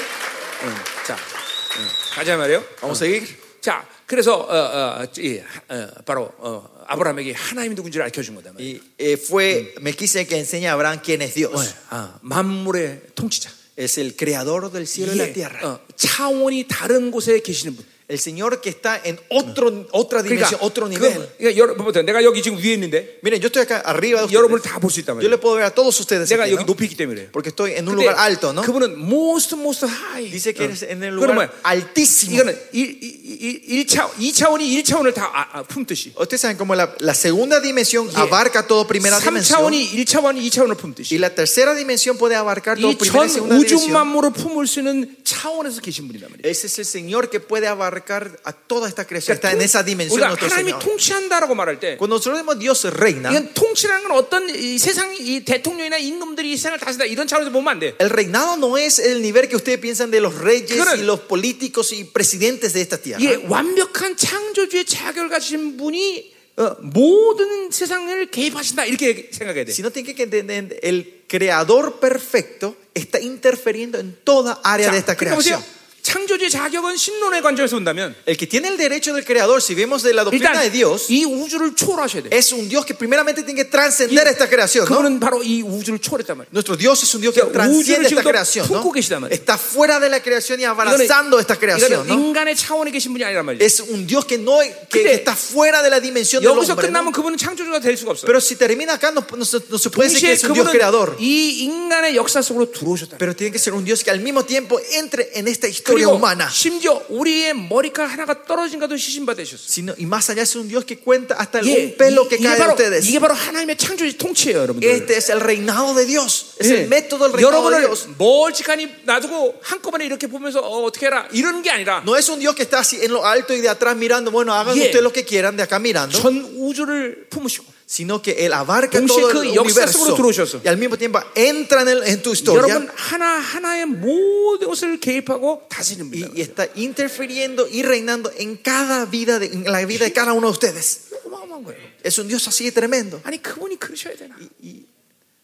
가자 2.14 2.36
말이에요. 2.36 2.64
Vamos 2.80 3.02
a 3.02 3.08
seguir. 3.08 3.36
자, 3.60 3.86
그래서 4.06 4.36
어, 4.36 5.02
어, 5.02 5.06
이, 5.18 5.40
어, 5.68 5.88
바로 6.04 6.32
어, 6.38 6.84
아브라함에게 6.86 7.32
하나님이 7.32 7.74
누군지를 7.76 8.04
알려준 8.06 8.34
거다. 8.34 8.52
Y 8.58 8.80
eh, 8.98 9.16
fue 9.16 9.74
Melquisede 9.80 10.26
que 10.26 10.36
enseña 10.38 10.70
a 10.70 10.74
Abraham 10.74 11.00
quién 11.02 11.22
es 11.22 11.34
Dios. 11.34 11.74
아, 11.90 12.18
만물의 12.22 13.14
통치자. 13.14 13.50
Es 13.76 13.98
el 13.98 14.14
creador 14.16 14.70
del 14.72 14.86
cielo 14.86 15.12
y 15.12 15.18
la 15.18 15.32
tierra. 15.32 15.60
어, 15.64 15.80
차원이 15.96 16.66
다른 16.68 17.10
곳에 17.10 17.40
계시는 17.40 17.76
분. 17.76 17.84
El 18.09 18.19
Señor 18.19 18.61
que 18.61 18.69
está 18.69 19.01
en 19.03 19.19
otro, 19.31 19.87
otra 19.89 20.21
dimensión, 20.21 20.59
otro 20.61 20.85
그러니까, 20.87 21.07
nivel. 21.09 21.27
그러니까 21.39 21.57
여러분, 21.57 22.05
내가 22.05 22.23
여기 22.23 22.43
지금 22.43 22.59
위에 22.59 22.73
있는데 22.77 23.17
Miren, 23.23 23.41
yo 23.41 23.47
estoy 23.49 23.63
acá 23.65 23.81
arriba 23.81 24.21
de 24.21 24.31
여러분을 24.31 24.61
ustedes. 24.61 24.69
다 24.69 24.77
볼 24.79 24.91
수 24.93 24.99
있단 25.01 25.17
Yo 25.17 25.25
말이에요. 25.25 25.29
le 25.33 25.37
puedo 25.41 25.55
ver 25.57 25.65
a 25.65 25.71
todos 25.73 25.99
ustedes 25.99 26.29
내가 26.29 26.45
aquí, 26.45 26.53
여기 26.53 26.61
¿no? 26.61 26.67
높이 26.69 26.85
있기 26.85 26.95
때문에. 26.97 27.31
porque 27.33 27.49
estoy 27.49 27.71
en 27.73 27.89
un 27.89 27.95
근데 27.97 28.05
lugar 28.05 28.13
alto, 28.21 28.53
¿no? 28.53 28.61
그분은 28.61 28.93
most 29.01 29.57
most 29.57 29.85
high. 29.89 30.29
Dice 30.29 30.53
que 30.53 30.61
어. 30.61 30.65
eres 30.69 30.83
en 30.83 31.01
el 31.01 31.17
그건 31.17 31.33
lugar 31.33 31.49
뭐야? 31.49 31.49
altísimo. 31.65 32.37
이거는 32.37 32.53
1, 32.73 33.85
1차, 33.89 34.11
2차원이 34.21 34.61
1차원을 34.85 35.11
다 35.15 35.25
아, 35.33 35.47
아, 35.57 35.63
품듯이. 35.63 36.13
Ustedes 36.13 36.41
saben 36.41 36.57
como 36.57 36.75
la, 36.75 36.93
la 36.99 37.15
segunda 37.15 37.59
dimensión 37.59 38.05
abarca 38.13 38.67
todo 38.67 38.85
primera 38.85 39.17
dimensión 39.19 39.65
3차원이 39.65 39.97
1차원이 40.05 40.45
2차원을 40.45 40.77
품듯이. 40.77 41.15
y 41.15 41.17
la 41.17 41.33
tercera 41.33 41.73
dimensión 41.73 42.17
puede 42.19 42.35
abarcar 42.35 42.77
todo 42.77 42.91
이 42.91 42.95
primera 43.01 43.25
전 43.25 43.25
y 43.25 43.33
segunda 43.33 43.55
우주 43.57 43.81
dimensión. 43.81 43.93
만물을 43.93 44.29
품을 44.33 44.67
수 44.67 44.79
있는 44.85 45.17
차원에서 45.23 45.81
계신 45.81 46.05
분이란 46.05 46.29
말이에요. 46.29 46.45
Ese 46.45 46.67
es 46.67 46.77
el 46.77 46.85
Señor 46.85 47.31
que 47.31 47.39
puede 47.39 47.65
abarcar 47.65 47.95
a 48.43 48.51
toda 48.53 48.87
esta 48.87 49.05
creación. 49.05 49.35
Está 49.35 49.51
en 49.51 49.59
통- 49.59 49.63
esa 49.65 49.83
dimensión 49.83 50.19
우리가 50.19 50.27
nuestro 50.29 50.47
하나님이 50.49 50.71
Señor. 50.71 50.79
통치한다라고 50.83 51.55
말할 51.55 51.79
때 51.79 51.97
Cuando 51.97 52.15
nosotros 52.15 52.39
decimos 52.39 52.59
Dios 52.59 52.85
reina, 52.89 53.29
이건 53.31 53.53
통치라는 53.53 54.07
건 54.07 54.11
어떤 54.17 54.49
이 54.49 54.77
세상 54.79 55.13
이 55.19 55.43
대통령이나 55.45 55.97
임금들이 55.97 56.53
이 56.53 56.57
세상을 56.57 56.79
다스린다 56.79 57.05
이런 57.05 57.27
차원에서 57.27 57.51
보면 57.51 57.67
안 57.73 57.79
돼. 57.79 57.95
el 57.99 58.09
reinado 58.09 58.55
no 58.57 58.77
es 58.77 58.99
el 58.99 59.21
nivel 59.21 59.47
que 59.49 59.55
ustedes 59.55 59.79
piensan 59.79 60.09
de 60.11 60.19
los 60.21 60.33
reyes 60.37 60.71
그거는- 60.71 60.99
y 60.99 61.03
los 61.03 61.21
políticos 61.21 61.91
y 61.91 62.03
presidentes 62.05 62.73
de 62.73 62.81
esta 62.81 62.97
tierra. 62.97 63.19
이게 63.21 63.35
완벽한 63.47 64.15
창조주의 64.17 64.85
자격을 64.85 65.29
가진 65.29 65.77
분이 65.77 66.33
어, 66.57 66.77
모든 66.79 67.69
세상을 67.69 68.31
개입하신다 68.31 68.85
이렇게 68.85 69.27
생각해야 69.29 69.65
돼. 69.65 69.71
Sino 69.73 69.91
tiene 69.91 70.15
que 70.15 70.23
entender, 70.23 70.79
el 70.83 71.23
creador 71.27 71.99
perfecto 71.99 72.77
está 72.93 73.19
interfiriendo 73.19 73.99
en 73.99 74.15
toda 74.23 74.61
área 74.63 74.89
de 74.89 74.97
esta 74.99 75.15
그러니까 75.17 75.35
보세요. 75.35 75.59
creación. 75.59 75.75
창조주의 76.05 76.51
자격은 76.51 76.97
신론의 76.97 77.41
관점에서 77.41 77.75
본다면 77.77 78.13
El 78.27 78.37
que 78.37 78.45
tiene 78.45 78.67
el 78.69 78.77
derecho 78.77 79.11
del 79.11 79.25
creador, 79.25 79.59
si 79.59 79.73
vemos 79.73 80.03
de 80.03 80.13
la 80.13 80.23
doctrina 80.23 80.53
일단 80.53 80.61
de 80.61 80.69
Dios, 80.69 81.09
이 81.09 81.25
우주를 81.25 81.73
초월하셔야 81.75 82.21
돼. 82.21 82.29
es 82.31 82.51
un 82.53 82.69
Dios 82.69 82.85
que 82.85 82.93
primeramente 82.93 83.41
tiene 83.41 83.63
que 83.63 83.65
trascender 83.65 84.27
esta 84.27 84.47
creación. 84.47 84.85
¿no? 84.85 84.93
그분은 85.01 85.19
바로 85.19 85.41
이 85.41 85.63
우주를 85.63 85.97
초월했단 85.97 86.37
말이에요. 86.37 86.53
Nuestro 86.53 86.77
Dios 86.77 87.01
es 87.01 87.09
un 87.15 87.21
Dios 87.25 87.33
que 87.33 87.41
그러니까 87.41 87.57
transciende 87.57 88.05
우주를 88.05 88.21
esta 88.21 88.21
지금도 88.21 88.29
creación. 88.29 88.67
¿no? 88.69 88.73
품고 88.85 88.91
계시단 88.93 89.21
말이에요. 89.25 89.33
Está 89.33 89.57
fuera 89.57 89.99
de 89.99 90.09
la 90.13 90.21
creación 90.21 90.59
y 90.61 90.63
이거는, 90.69 90.77
abrazando 90.77 91.39
esta 91.41 91.57
creación. 91.57 91.89
이거는 91.89 92.05
¿no? 92.05 92.13
인간의 92.13 92.55
차원에 92.55 92.91
계신 92.93 93.09
분이 93.11 93.25
아니란 93.25 93.41
말이에요. 93.43 93.65
Es 93.65 93.81
un 93.81 94.05
Dios 94.05 94.25
que 94.29 94.37
no 94.37 94.61
que, 94.61 95.01
근데 95.01 95.09
que 95.09 95.25
está 95.25 95.33
fuera 95.33 95.81
de 95.81 95.89
la 95.89 95.97
dimensión 95.99 96.43
del 96.45 96.53
여기서 96.53 96.77
hombre. 96.77 96.85
끝나면 96.85 97.09
¿no? 97.09 97.17
그분은 97.17 97.35
창조주가 97.41 97.79
될 97.81 97.97
수가 97.97 98.11
없어요. 98.13 98.29
Pero 98.29 98.37
si 98.39 98.53
termina 98.55 98.93
acá, 98.93 99.09
no, 99.09 99.25
no 99.25 99.41
se- 99.43 99.65
no 99.73 99.79
se 99.81 99.89
puede 99.89 100.13
decir 100.13 100.21
que 100.21 100.29
동시에 100.29 100.37
es 100.37 100.43
un 100.45 100.53
Dios 100.53 100.69
그분은 100.69 100.71
creador. 100.71 101.17
이 101.17 101.65
인간의 101.65 102.15
역사 102.15 102.43
속으로 102.45 102.69
들어오셨다. 102.71 103.17
Pero 103.17 103.33
tiene 103.35 103.49
que 103.51 103.57
ser 103.57 103.73
un 103.73 103.83
Dios 103.83 104.03
que 104.05 104.11
al 104.13 104.21
mismo 104.21 104.45
tiempo 104.45 104.77
entre 104.93 105.31
en 105.33 105.47
esta 105.47 105.65
historia 105.67 105.88
그리고 105.94 106.12
humana. 106.14 106.48
심지어 106.50 107.02
우리의 107.08 107.54
머리카락 107.54 108.12
하나가 108.12 108.42
떨어진 108.44 108.78
가도 108.80 108.96
시신받으셨어요. 108.96 109.68
Sino, 109.68 109.94
y 109.98 110.06
más 110.06 110.30
allá 110.30 110.42
es 110.42 110.54
un 110.56 110.68
Dios 110.68 110.84
que 110.84 110.98
cuenta 110.98 111.36
hasta 111.38 111.60
이게, 111.60 111.92
un 111.92 111.96
pelo 111.96 112.28
que 112.28 112.38
cae 112.38 112.56
de 112.56 112.66
ustedes. 112.68 113.08
이게 113.08 113.18
바로 113.18 113.34
하나님의 113.34 113.76
창조의 113.76 114.18
통치예요, 114.18 114.58
여러분들. 114.60 114.88
Este 114.88 115.16
es 115.16 115.30
el 115.30 115.40
reinado 115.40 115.94
de 115.94 116.06
Dios. 116.06 116.54
Es 116.58 116.70
예. 116.70 116.82
el 116.82 116.88
método 116.88 117.28
del 117.28 117.32
reinado 117.34 117.70
de 117.70 117.80
Dios. 117.80 118.08
멀찍하니 118.18 118.88
놔두고 119.04 119.60
한꺼번에 119.62 120.04
이렇게 120.06 120.26
보면서 120.26 120.60
어, 120.60 120.84
어떻게 120.84 121.06
해라 121.06 121.26
이러는 121.32 121.62
게 121.62 121.70
아니라 121.70 122.02
No 122.06 122.16
es 122.16 122.28
un 122.28 122.40
Dios 122.40 122.54
que 122.54 122.62
está 122.62 122.80
así 122.80 122.98
en 123.02 123.12
lo 123.12 123.24
alto 123.26 123.54
y 123.54 123.60
de 123.60 123.68
atrás 123.68 123.96
mirando, 123.96 124.30
bueno, 124.30 124.54
hagan 124.54 124.74
Yeah. 124.74 124.86
ustedes 124.86 125.02
lo 125.02 125.12
que 125.12 125.24
quieran 125.24 125.56
de 125.56 125.62
acá 125.64 125.78
mirando, 125.78 126.16
전 126.18 126.44
우주를 126.56 127.26
품으시고 127.30 127.64
sino 127.89 128.21
que 128.21 128.31
Él 128.45 128.53
abarca 128.53 128.97
동시에 128.99 129.21
todo 129.21 129.29
그 129.33 129.45
el 129.45 129.55
역사 129.55 129.85
속으로 129.85 130.15
universo 130.15 130.15
들어오셔서 130.15 130.61
y 130.63 130.67
al 130.67 130.77
mismo 130.77 130.97
tiempo 130.97 131.19
entra 131.35 131.81
en, 131.83 131.87
el- 131.89 132.03
en 132.07 132.21
tu 132.21 132.31
historia 132.33 132.61
여러분 132.73 132.89
하나 132.95 133.39
하나의 133.39 133.85
모든 133.85 134.67
것을 134.67 134.99
개입하고 134.99 135.67
다스리는 135.69 136.07
y, 136.13 136.21
분이다. 136.25 136.33
y 136.35 136.41
está 136.41 136.67
interfiriendo 136.75 137.67
y 137.69 137.83
reinando 137.83 138.31
en 138.37 138.57
cada 138.57 139.05
vida, 139.05 139.37
de, 139.39 139.47
en 139.47 139.63
la 139.65 139.85
vida 139.85 140.05
de 140.05 140.13
cada 140.13 140.33
uno 140.33 140.47
de 140.47 140.51
ustedes. 140.57 141.13
어마어마한 141.25 141.63
거예요. 141.63 141.77
Es 142.03 142.17
un 142.17 142.27
Dios 142.27 142.47
así 142.47 142.65
de 142.65 142.71
tremendo. 142.71 143.21
아니 143.23 143.41
그분이 143.41 143.77
그러셔야 143.79 144.15
되나? 144.15 144.35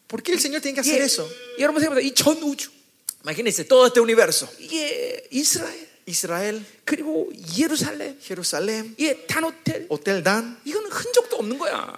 ¿Por 0.07 0.21
qué 0.23 0.33
el 0.33 0.39
Señor 0.39 0.61
tiene 0.61 0.75
que 0.75 0.81
hacer 0.81 0.99
예, 1.01 1.05
eso? 1.05 1.27
여러분 1.59 1.79
생각보다 1.81 2.01
이 2.01 2.13
전 2.13 2.41
우주 2.43 2.69
Imagínense 3.23 3.65
todo 3.67 3.85
este 3.87 3.99
universo. 4.01 4.47
이게 4.59 5.27
이스라엘 5.31 5.91
Israel, 6.07 6.65
그리고 6.83 7.31
예루살렘 7.57 8.17
Jerusalén, 8.19 8.95
이게 8.97 9.25
단호텔 9.27 9.87
Hotel 9.89 10.23
Dan. 10.23 10.57
이거는 10.65 10.89
흔적도 10.89 11.37
없는 11.37 11.57
거야. 11.59 11.95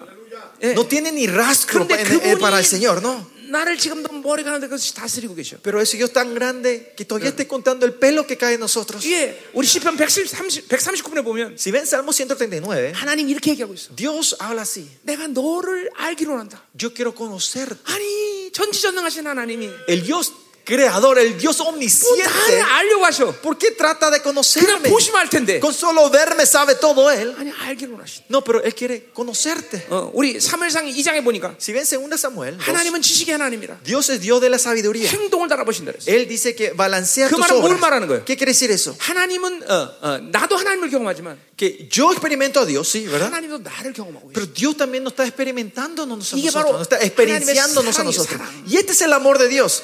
예. 0.63 0.73
No 0.73 0.87
tiene 0.87 1.11
ni 1.13 1.27
rastro 1.27 1.87
en- 1.91 2.21
en- 2.23 2.39
para 2.39 2.59
el 2.59 2.65
Señor, 2.65 3.01
¿no? 3.03 3.27
나를 3.49 3.79
지금도 3.79 4.13
머리 4.21 4.45
가는데 4.45 4.67
그것이 4.69 4.93
다스리고 4.93 5.35
계셔. 5.35 5.57
Pero 5.63 5.81
ese 5.81 5.97
Dios 5.97 6.13
tan 6.13 6.35
grande 6.35 6.93
que 6.95 7.07
todavía 7.07 7.31
esté 7.31 7.49
contando 7.49 7.87
el 7.87 7.95
pelo 7.95 8.27
que 8.27 8.37
cae 8.37 8.55
en 8.55 8.61
nosotros. 8.61 9.01
예, 9.09 9.41
우리 9.55 9.67
시편 9.67 9.97
130, 9.97 10.69
139분에 10.69 11.25
보면 11.25 11.57
Si 11.57 11.73
ven 11.73 11.87
Salmo 11.87 12.13
139, 12.13 12.93
하나님 12.93 13.27
이렇게 13.31 13.53
얘기하고 13.53 13.73
있어. 13.73 13.97
Dios 13.97 14.37
habla 14.39 14.61
así. 14.69 14.85
내가 15.03 15.29
너를 15.29 15.89
알기로 15.97 16.37
한다. 16.39 16.63
Yo 16.79 16.93
quiero 16.93 17.15
conocerte. 17.17 17.81
아니 17.87 18.53
전지전능하신 18.53 19.27
하나님이 19.27 19.71
El 19.89 20.03
Dios 20.03 20.31
creador, 20.69 21.19
el 21.19 21.39
Dios 21.39 21.59
omnisciente. 21.61 22.23
¿Por 23.43 23.57
qué 23.57 23.71
trata 23.71 24.11
de 24.11 24.21
conocerme? 24.21 24.91
Con 25.61 25.73
solo 25.73 26.11
verme 26.11 26.45
sabe 26.45 26.75
todo 26.75 27.11
él. 27.11 27.35
No, 28.29 28.45
pero 28.45 28.63
él 28.63 28.75
quiere 28.75 29.07
conocerte. 29.15 29.87
Si 31.59 31.73
ven 31.73 31.87
segunda 31.87 32.19
Samuel, 32.19 32.59
2, 32.59 33.83
Dios 33.83 34.11
es 34.11 34.21
Dios 34.21 34.43
de 34.43 34.51
la 34.51 34.59
sabiduría. 34.59 35.11
Él 36.07 36.29
dice 36.29 36.55
que 36.55 36.73
balancea 36.73 37.29
tus 37.31 37.39
obras. 37.51 37.81
¿Qué 38.27 38.37
quiere 38.37 38.53
decir 38.53 38.71
eso? 38.71 38.95
que 41.57 41.89
yo 41.91 42.13
experimento 42.13 42.61
a 42.61 42.65
Dios, 42.67 42.89
sí, 42.89 43.07
¿verdad? 43.07 43.31
Pero 44.33 44.47
Dios 44.47 44.77
también 44.77 45.03
nos 45.03 45.13
está 45.13 45.27
experimentándonos 45.27 46.33
a 46.33 46.37
nosotros, 46.37 46.73
nos 46.73 46.83
está 46.83 47.01
experienciándonos 47.01 47.99
a 47.99 48.05
nosotros. 48.05 48.41
Y 48.69 48.77
este 48.77 48.93
es 48.93 49.03
el 49.03 49.13
amor 49.13 49.39
de 49.39 49.49
Dios. 49.49 49.83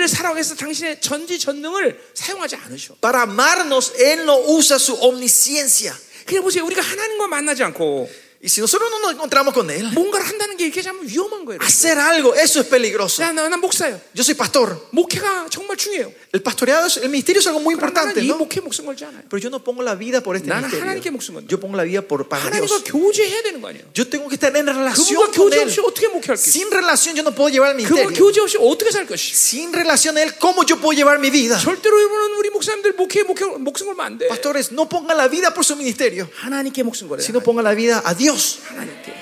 우리를 0.00 0.08
사랑하기 0.08 0.36
위해서 0.36 0.54
당신의 0.54 1.00
전지 1.00 1.38
전능을 1.38 2.00
사용하지 2.14 2.56
않으셔. 2.56 2.96
Para 3.00 3.22
amarnos, 3.22 3.92
Él 3.98 4.22
no 4.22 4.56
usa 4.56 4.76
su 4.76 4.94
omnisciencia. 5.00 5.94
그래 6.24 6.40
보세요. 6.40 6.64
우리가 6.64 6.80
하나님과 6.80 7.26
만나지 7.26 7.62
않고 7.62 8.10
Y 8.45 8.49
si 8.49 8.61
nosotros 8.61 8.91
no 8.91 8.99
nos 8.99 9.13
encontramos 9.13 9.55
con 9.55 9.71
Él, 9.71 9.89
뭔가를 9.91 10.27
한다는 10.27 10.55
게 10.55 10.65
이렇게 10.67 10.79
하면 10.81 11.01
위험한 11.07 11.45
거예요. 11.45 11.57
hacer 11.63 11.97
algo, 11.97 12.35
eso 12.35 12.59
es 12.61 12.67
peligroso. 12.67 13.23
나, 13.23 13.31
나, 13.33 13.49
난 13.49 13.59
목사예요. 13.59 13.99
Yo 14.13 14.21
soy 14.21 14.35
pastor. 14.37 14.77
목회가 14.91 15.47
정말 15.49 15.77
중요해요. 15.77 16.13
El 16.31 16.43
pastoreado, 16.43 16.85
es- 16.85 16.97
el 16.97 17.09
ministerio 17.09 17.39
es 17.39 17.47
algo 17.47 17.59
muy 17.59 17.73
그러나 17.73 18.05
나는 18.05 18.11
importante, 18.13 18.21
이 18.21 18.27
¿no? 18.29 18.37
목회 18.37 18.61
목숨 18.61 18.85
걸지 18.85 19.01
않아요. 19.05 19.23
Pero 19.27 19.39
yo 19.41 19.49
no 19.49 19.63
pongo 19.63 19.81
la 19.81 19.95
vida 19.95 20.21
por 20.21 20.35
este 20.35 20.45
나는 20.47 20.69
하나님께 20.69 21.09
ministerio. 21.09 21.11
목숨 21.17 21.33
건다. 21.33 21.47
Yo 21.49 21.57
pongo 21.59 21.73
la 21.75 21.83
vida 21.89 22.03
por, 22.05 22.29
para 22.29 22.43
하나님과 22.45 22.83
Dios. 22.83 22.83
교제해야 22.85 23.41
되는 23.41 23.61
거 23.61 23.69
아니에요. 23.73 23.81
Yo 23.97 24.05
tengo 24.05 24.27
que 24.29 24.35
estar 24.37 24.53
en 24.55 24.67
relación 24.67 25.17
그분과 25.17 25.25
con 25.25 25.49
교제 25.49 25.57
Él. 25.57 25.65
없이 25.65 25.79
어떻게 25.81 26.07
목회할 26.13 26.37
게 26.37 26.41
있어? 26.45 26.51
Sin 26.53 26.69
relación 26.69 27.15
yo 27.17 27.23
no 27.25 27.33
puedo 27.33 27.49
llevar 27.49 27.73
el 27.73 27.81
그분과 27.81 28.13
ministerio. 28.13 28.13
교제 28.13 28.41
없이 28.45 28.57
어떻게 28.61 28.91
살 28.91 29.07
것이? 29.07 29.33
Sin 29.33 29.73
relación 29.73 30.17
a 30.17 30.21
Él, 30.21 30.37
¿cómo 30.37 30.61
yo 30.69 30.77
puedo 30.77 30.93
llevar 30.93 31.17
mi 31.17 31.31
vida? 31.31 31.57
절대로 31.57 31.97
여러분은 31.97 32.37
우리 32.37 32.51
목사님들 32.51 32.93
목회 32.93 33.23
목회 33.23 33.41
목숨 33.57 33.87
걸면 33.89 34.05
안 34.05 34.17
돼. 34.19 34.27
Pastores, 34.27 34.69
no 34.71 34.85
pongan 34.87 35.17
la 35.17 35.27
vida 35.27 35.49
por 35.49 35.65
su 35.65 35.73
ministerio, 35.75 36.29
하나님께 36.37 36.83
목숨 36.83 37.07
걸어야 37.09 37.23
돼. 37.23 37.25
sino 37.25 37.41
pongan 37.41 37.63
la 37.65 37.73
vida 37.73 38.03
a 38.05 38.13
Dios. 38.29 38.59
하나님께. 38.67 39.13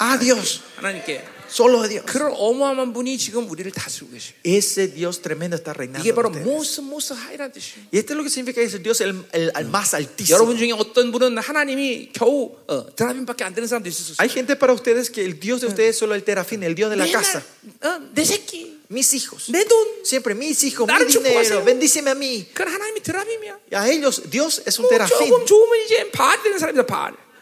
A 0.00 0.18
Dios. 0.18 0.60
하나님께. 0.76 1.22
Solo 1.46 1.84
a 1.84 1.88
Dios. 1.88 2.04
그런 2.06 2.32
어마어마한 2.34 2.92
분이 2.92 3.16
지금 3.16 3.48
우리를 3.48 3.70
다스리고 3.70 4.10
계셔. 4.10 4.32
Ese 4.42 4.90
Dios 4.92 5.20
tremendo 5.22 5.54
está 5.54 5.70
reinando. 5.72 6.02
이게 6.02 6.10
en 6.10 6.16
바로 6.16 6.30
ustedes. 6.32 6.42
모스 6.42 6.80
모스 6.80 7.12
하이라는 7.12 7.52
뜻이에요. 7.52 7.86
Y 7.92 7.98
esto 8.00 8.14
es 8.14 8.16
lo 8.16 8.24
que 8.24 8.30
significa 8.30 8.58
ese 8.60 8.80
Dios 8.82 9.00
el, 9.02 9.14
el- 9.32 9.52
el 9.54 9.66
más 9.70 9.94
altísimo. 9.94 10.34
여러분 10.34 10.56
중에 10.58 10.72
어떤 10.72 11.12
분은 11.12 11.38
하나님이 11.38 12.10
겨우 12.12 12.56
어, 12.66 12.86
드라빔밖에 12.96 13.44
안 13.44 13.54
되는 13.54 13.68
사람도 13.68 13.88
있을 13.88 14.02
수 14.02 14.12
있어요. 14.14 14.22
Hay 14.24 14.28
gente 14.34 14.56
para 14.58 14.72
ustedes 14.72 15.10
que 15.10 15.22
el 15.24 15.38
Dios 15.38 15.60
de 15.60 15.68
ustedes 15.68 15.90
es 15.94 15.98
solo 15.98 16.16
el 16.16 16.24
terafín, 16.24 16.64
el 16.64 16.74
Dios 16.74 16.90
de 16.90 16.96
la 16.96 17.04
맨날, 17.04 17.22
casa. 17.22 17.42
어, 17.82 18.00
내 18.14 18.24
새끼, 18.24 18.74
Mis 18.90 19.14
hijos. 19.14 19.48
내 19.50 19.64
돈. 19.64 19.78
Siempre 20.04 20.34
mis 20.34 20.62
hijos, 20.64 20.86
mi 20.86 20.92
나를 20.92 21.06
dinero, 21.08 21.40
축복하세요. 21.40 21.64
bendíceme 21.64 22.10
a 22.10 22.14
mí. 22.14 22.46
그건 22.52 22.68
하나님이 22.72 23.00
드라빔이야. 23.00 23.58
Y 23.70 23.74
a 23.78 23.88
ellos, 23.88 24.22
Dios 24.28 24.60
es 24.66 24.78
un 24.78 24.84
뭐 24.86 24.90
terafín. 24.90 25.30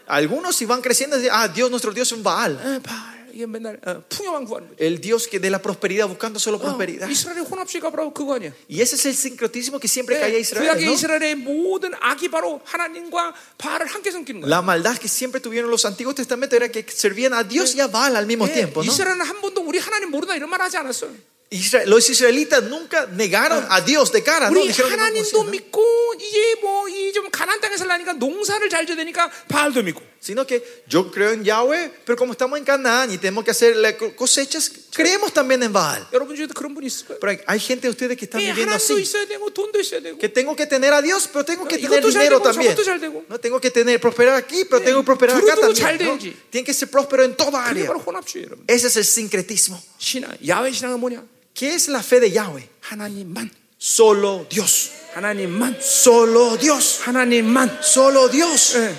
조금 0.06 0.42
좋으면 0.42 0.52
이제 0.52 0.52
바알 0.52 0.52
되는 0.52 0.52
사람이다 0.52 0.52
바알. 0.52 0.52
Algunos 0.52 0.56
si 0.56 0.66
van 0.66 0.82
creciendo 0.82 1.16
dicen, 1.16 1.30
ah, 1.32 1.48
Dios, 1.48 1.70
nuestro 1.70 1.92
Dios 1.92 2.08
es 2.08 2.12
un 2.12 2.22
Baal. 2.22 2.52
어, 2.56 2.80
바알. 2.82 3.12
이게 3.32 3.46
맨날 3.46 3.80
어, 3.86 4.02
풍요만 4.10 4.44
구하는 4.44 4.68
거죠. 4.68 4.76
El 4.84 5.00
Dios 5.00 5.26
que 5.26 5.40
de 5.40 5.48
la 5.48 5.62
prosperidad, 5.62 6.06
buscando 6.06 6.38
solo 6.38 6.58
어, 6.58 6.60
prosperidad. 6.60 7.08
이스라엘의 7.08 7.44
혼합주의가 7.48 7.88
바로 7.90 8.12
그거 8.12 8.34
아니야. 8.34 8.52
Y 8.68 8.82
ese 8.82 8.96
es 8.96 9.06
el 9.06 9.14
sincretismo 9.14 9.80
que 9.80 9.88
siempre 9.88 10.20
cae 10.20 10.28
a 10.28 10.36
네, 10.36 10.40
Israel. 10.40 10.68
구약의 10.68 10.84
¿no? 10.84 10.92
이스라엘의 10.92 11.34
모든 11.36 11.94
악이 11.98 12.28
바로 12.28 12.60
하나님과 12.64 13.32
바알을 13.56 13.86
함께 13.86 14.10
섬기는 14.10 14.42
거야. 14.42 14.48
La 14.50 14.60
maldad 14.60 14.98
que 14.98 15.08
siempre 15.08 15.40
tuvieron 15.40 15.70
los 15.70 15.86
antiguos 15.86 16.14
testamentos 16.14 16.56
era 16.56 16.68
que 16.68 16.84
servían 16.84 17.32
a 17.32 17.42
Dios 17.42 17.74
y 17.74 17.80
a 17.80 17.86
Baal 17.86 18.16
al 18.16 18.26
mismo 18.26 18.46
네, 18.46 18.52
tiempo. 18.52 18.82
¿no? 18.84 18.92
이스라엘은 18.92 19.22
한 19.22 19.40
번도 19.40 19.62
우리 19.62 19.78
하나님 19.78 20.10
모르다 20.10 20.36
이런 20.36 20.50
말 20.50 20.60
하지 20.60 20.76
않았어. 20.76 21.08
Israel- 21.52 21.84
los 21.90 22.08
israelitas 22.08 22.62
nunca 22.64 23.04
negaron 23.12 23.62
a 23.68 23.82
Dios 23.82 24.10
de 24.10 24.22
cara. 24.22 24.48
¿no? 24.50 24.58
우리 24.58 24.68
Dijeron 24.68 24.88
que 24.90 24.96
no 24.96 25.02
하나님도 25.04 25.30
conocían, 25.36 25.44
¿no? 25.44 25.50
믿고 25.52 26.14
이제 26.18 26.56
뭐 26.62 26.88
이 26.88 27.12
좀 27.12 27.28
가난 27.30 27.60
땅에 27.60 27.76
살라니까 27.76 28.14
농사를 28.14 28.70
잘 28.70 28.86
지어야 28.86 28.96
되니까 28.96 29.30
바알도 29.48 29.82
믿고. 29.82 30.00
Sino 30.22 30.46
que 30.46 30.62
yo 30.88 31.10
creo 31.10 31.32
en 31.32 31.44
Yahweh, 31.44 31.90
pero 32.06 32.16
como 32.16 32.32
estamos 32.32 32.56
en 32.56 32.64
Canaán 32.64 33.10
y 33.12 33.18
tenemos 33.18 33.44
que 33.44 33.50
hacer 33.50 33.74
las 33.76 33.94
co- 33.94 34.14
cosechas, 34.16 34.70
creemos 34.94 35.34
también 35.34 35.60
en 35.64 35.72
Baal. 35.74 36.06
여러분 36.12 36.36
중에도 36.36 36.54
그런 36.54 36.72
분이 36.74 36.86
있을 36.86 37.04
거예요. 37.08 37.18
Pero 37.20 37.32
hay, 37.32 37.38
hay 37.44 37.58
gente 37.60 37.82
de 37.88 37.90
ustedes 37.90 38.16
que 38.16 38.24
están 38.24 38.40
예, 38.40 38.54
viviendo 38.54 38.72
하나님도 38.72 38.94
así. 38.96 39.02
있어야 39.02 39.26
되고 39.26 39.50
돈도 39.52 39.78
있어야 39.80 40.00
되고 40.00 40.16
Que 40.18 40.28
tengo 40.30 40.54
que 40.56 40.64
tener 40.66 40.94
a 40.94 41.02
Dios, 41.02 41.28
pero 41.28 41.44
tengo 41.44 41.66
que 41.68 41.76
이것도 41.76 42.00
tener 42.00 42.12
잘 42.12 42.22
dinero 42.22 42.38
되고 42.38 42.48
también. 42.48 42.72
저것도 42.72 42.84
잘 42.84 43.00
되고. 43.00 43.24
No 43.28 43.36
tengo 43.38 43.60
que 43.60 43.70
tener 43.70 44.00
prosperar 44.00 44.36
aquí, 44.40 44.64
pero 44.64 44.80
tengo 44.80 45.00
que 45.02 45.04
prosperar 45.04 45.36
acá 45.36 45.52
두루두루 45.58 45.74
잘 45.74 45.98
también. 45.98 46.06
¿no? 46.06 46.16
돼야지. 46.16 46.32
Tiene 46.50 46.64
que 46.64 46.72
ser 46.72 46.88
próspero 46.88 47.24
en 47.24 47.36
toda 47.36 47.60
그게 47.68 47.82
área. 47.82 47.86
바로 47.92 47.98
혼합주의 48.00 48.46
여러분. 48.46 48.64
Ese 48.68 48.86
es 48.88 48.96
el 48.96 49.04
sincretismo. 49.04 49.76
신앙, 49.98 50.30
야훼 50.46 50.70
신앙은 50.72 50.98
뭐냐? 51.02 51.26
¿Qué 51.56 51.74
es 51.74 51.88
la 51.88 52.02
fe 52.02 52.20
de 52.20 52.30
Yahweh? 52.30 52.68
하나님만, 52.90 53.50
Solo 53.78 54.46
Dios. 54.48 54.90
하나님만, 55.14 55.76
Solo 55.80 56.56
Dios. 56.56 57.00
하나님만. 57.04 57.80
Solo 57.82 58.28
Dios. 58.30 58.76
예. 58.78 58.94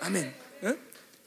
아멘. 0.00 0.34
예? 0.64 0.76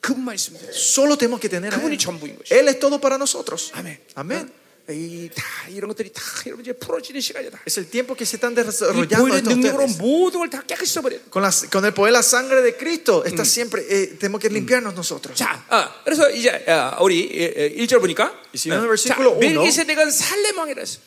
그분만 0.02 0.36
있으면 0.36 0.62
돼. 0.62 0.72
Solo 0.72 1.18
tenemos 1.18 1.40
que 1.40 1.50
tener 1.50 1.74
a 1.74 1.78
그분이 1.78 1.96
Él. 1.96 2.00
전부인 2.00 2.38
것이. 2.38 2.54
Él 2.54 2.68
es 2.70 2.80
todo 2.80 3.00
para 3.00 3.18
nosotros. 3.18 3.72
아멘. 3.74 4.00
아멘. 4.16 4.52
어? 4.88 4.91
이, 4.91 5.30
다 5.36 5.44
이런 5.70 5.88
것들이 5.90 6.12
다 6.12 6.22
여러분 6.48 6.66
이제 6.66 6.74
풀어지는 6.74 7.22
시간이다. 7.22 7.60
Es 7.68 7.78
el 7.78 7.86
tiempo 7.86 8.16
que 8.16 8.26
se 8.26 8.38
están 8.38 8.54
이 8.54 8.56
desarrollando 8.56 9.22
보혈의 9.22 9.38
estos 9.38 9.54
능력으로 9.54 9.84
ustedes. 9.86 10.02
모든 10.02 10.40
걸 10.41 10.50
다 10.50 10.64
깨끗이 10.66 10.94
써버려. 10.98 11.18
Con, 11.30 11.44
las- 11.44 11.70
con 11.70 11.86
el 11.86 11.94
poder 11.94 12.10
de 12.12 12.18
la 12.18 12.24
sangre 12.24 12.62
de 12.64 12.74
Cristo, 12.76 13.24
está 13.24 13.46
siempre, 13.46 13.86
eh, 13.88 14.18
tenemos 14.18 14.41
que 14.41 14.50
limpiarnos 14.50 14.96
nosotros. 14.96 15.38
자, 15.38 15.62
어, 15.70 15.86
그래서 16.04 16.30
이제 16.32 16.50
어, 16.68 16.98
우리 17.06 17.30
1절 17.78 18.02
보니까 18.02 18.34
Y 18.50 18.58
si 18.58 18.70
vemos 18.72 18.86
어, 18.86 18.90
versículo 18.90 19.38
자, 19.38 19.46
uno. 19.46 19.62
멜기세덱은 19.62 20.10
살레망이라 20.10 20.82
했어. 20.82 20.98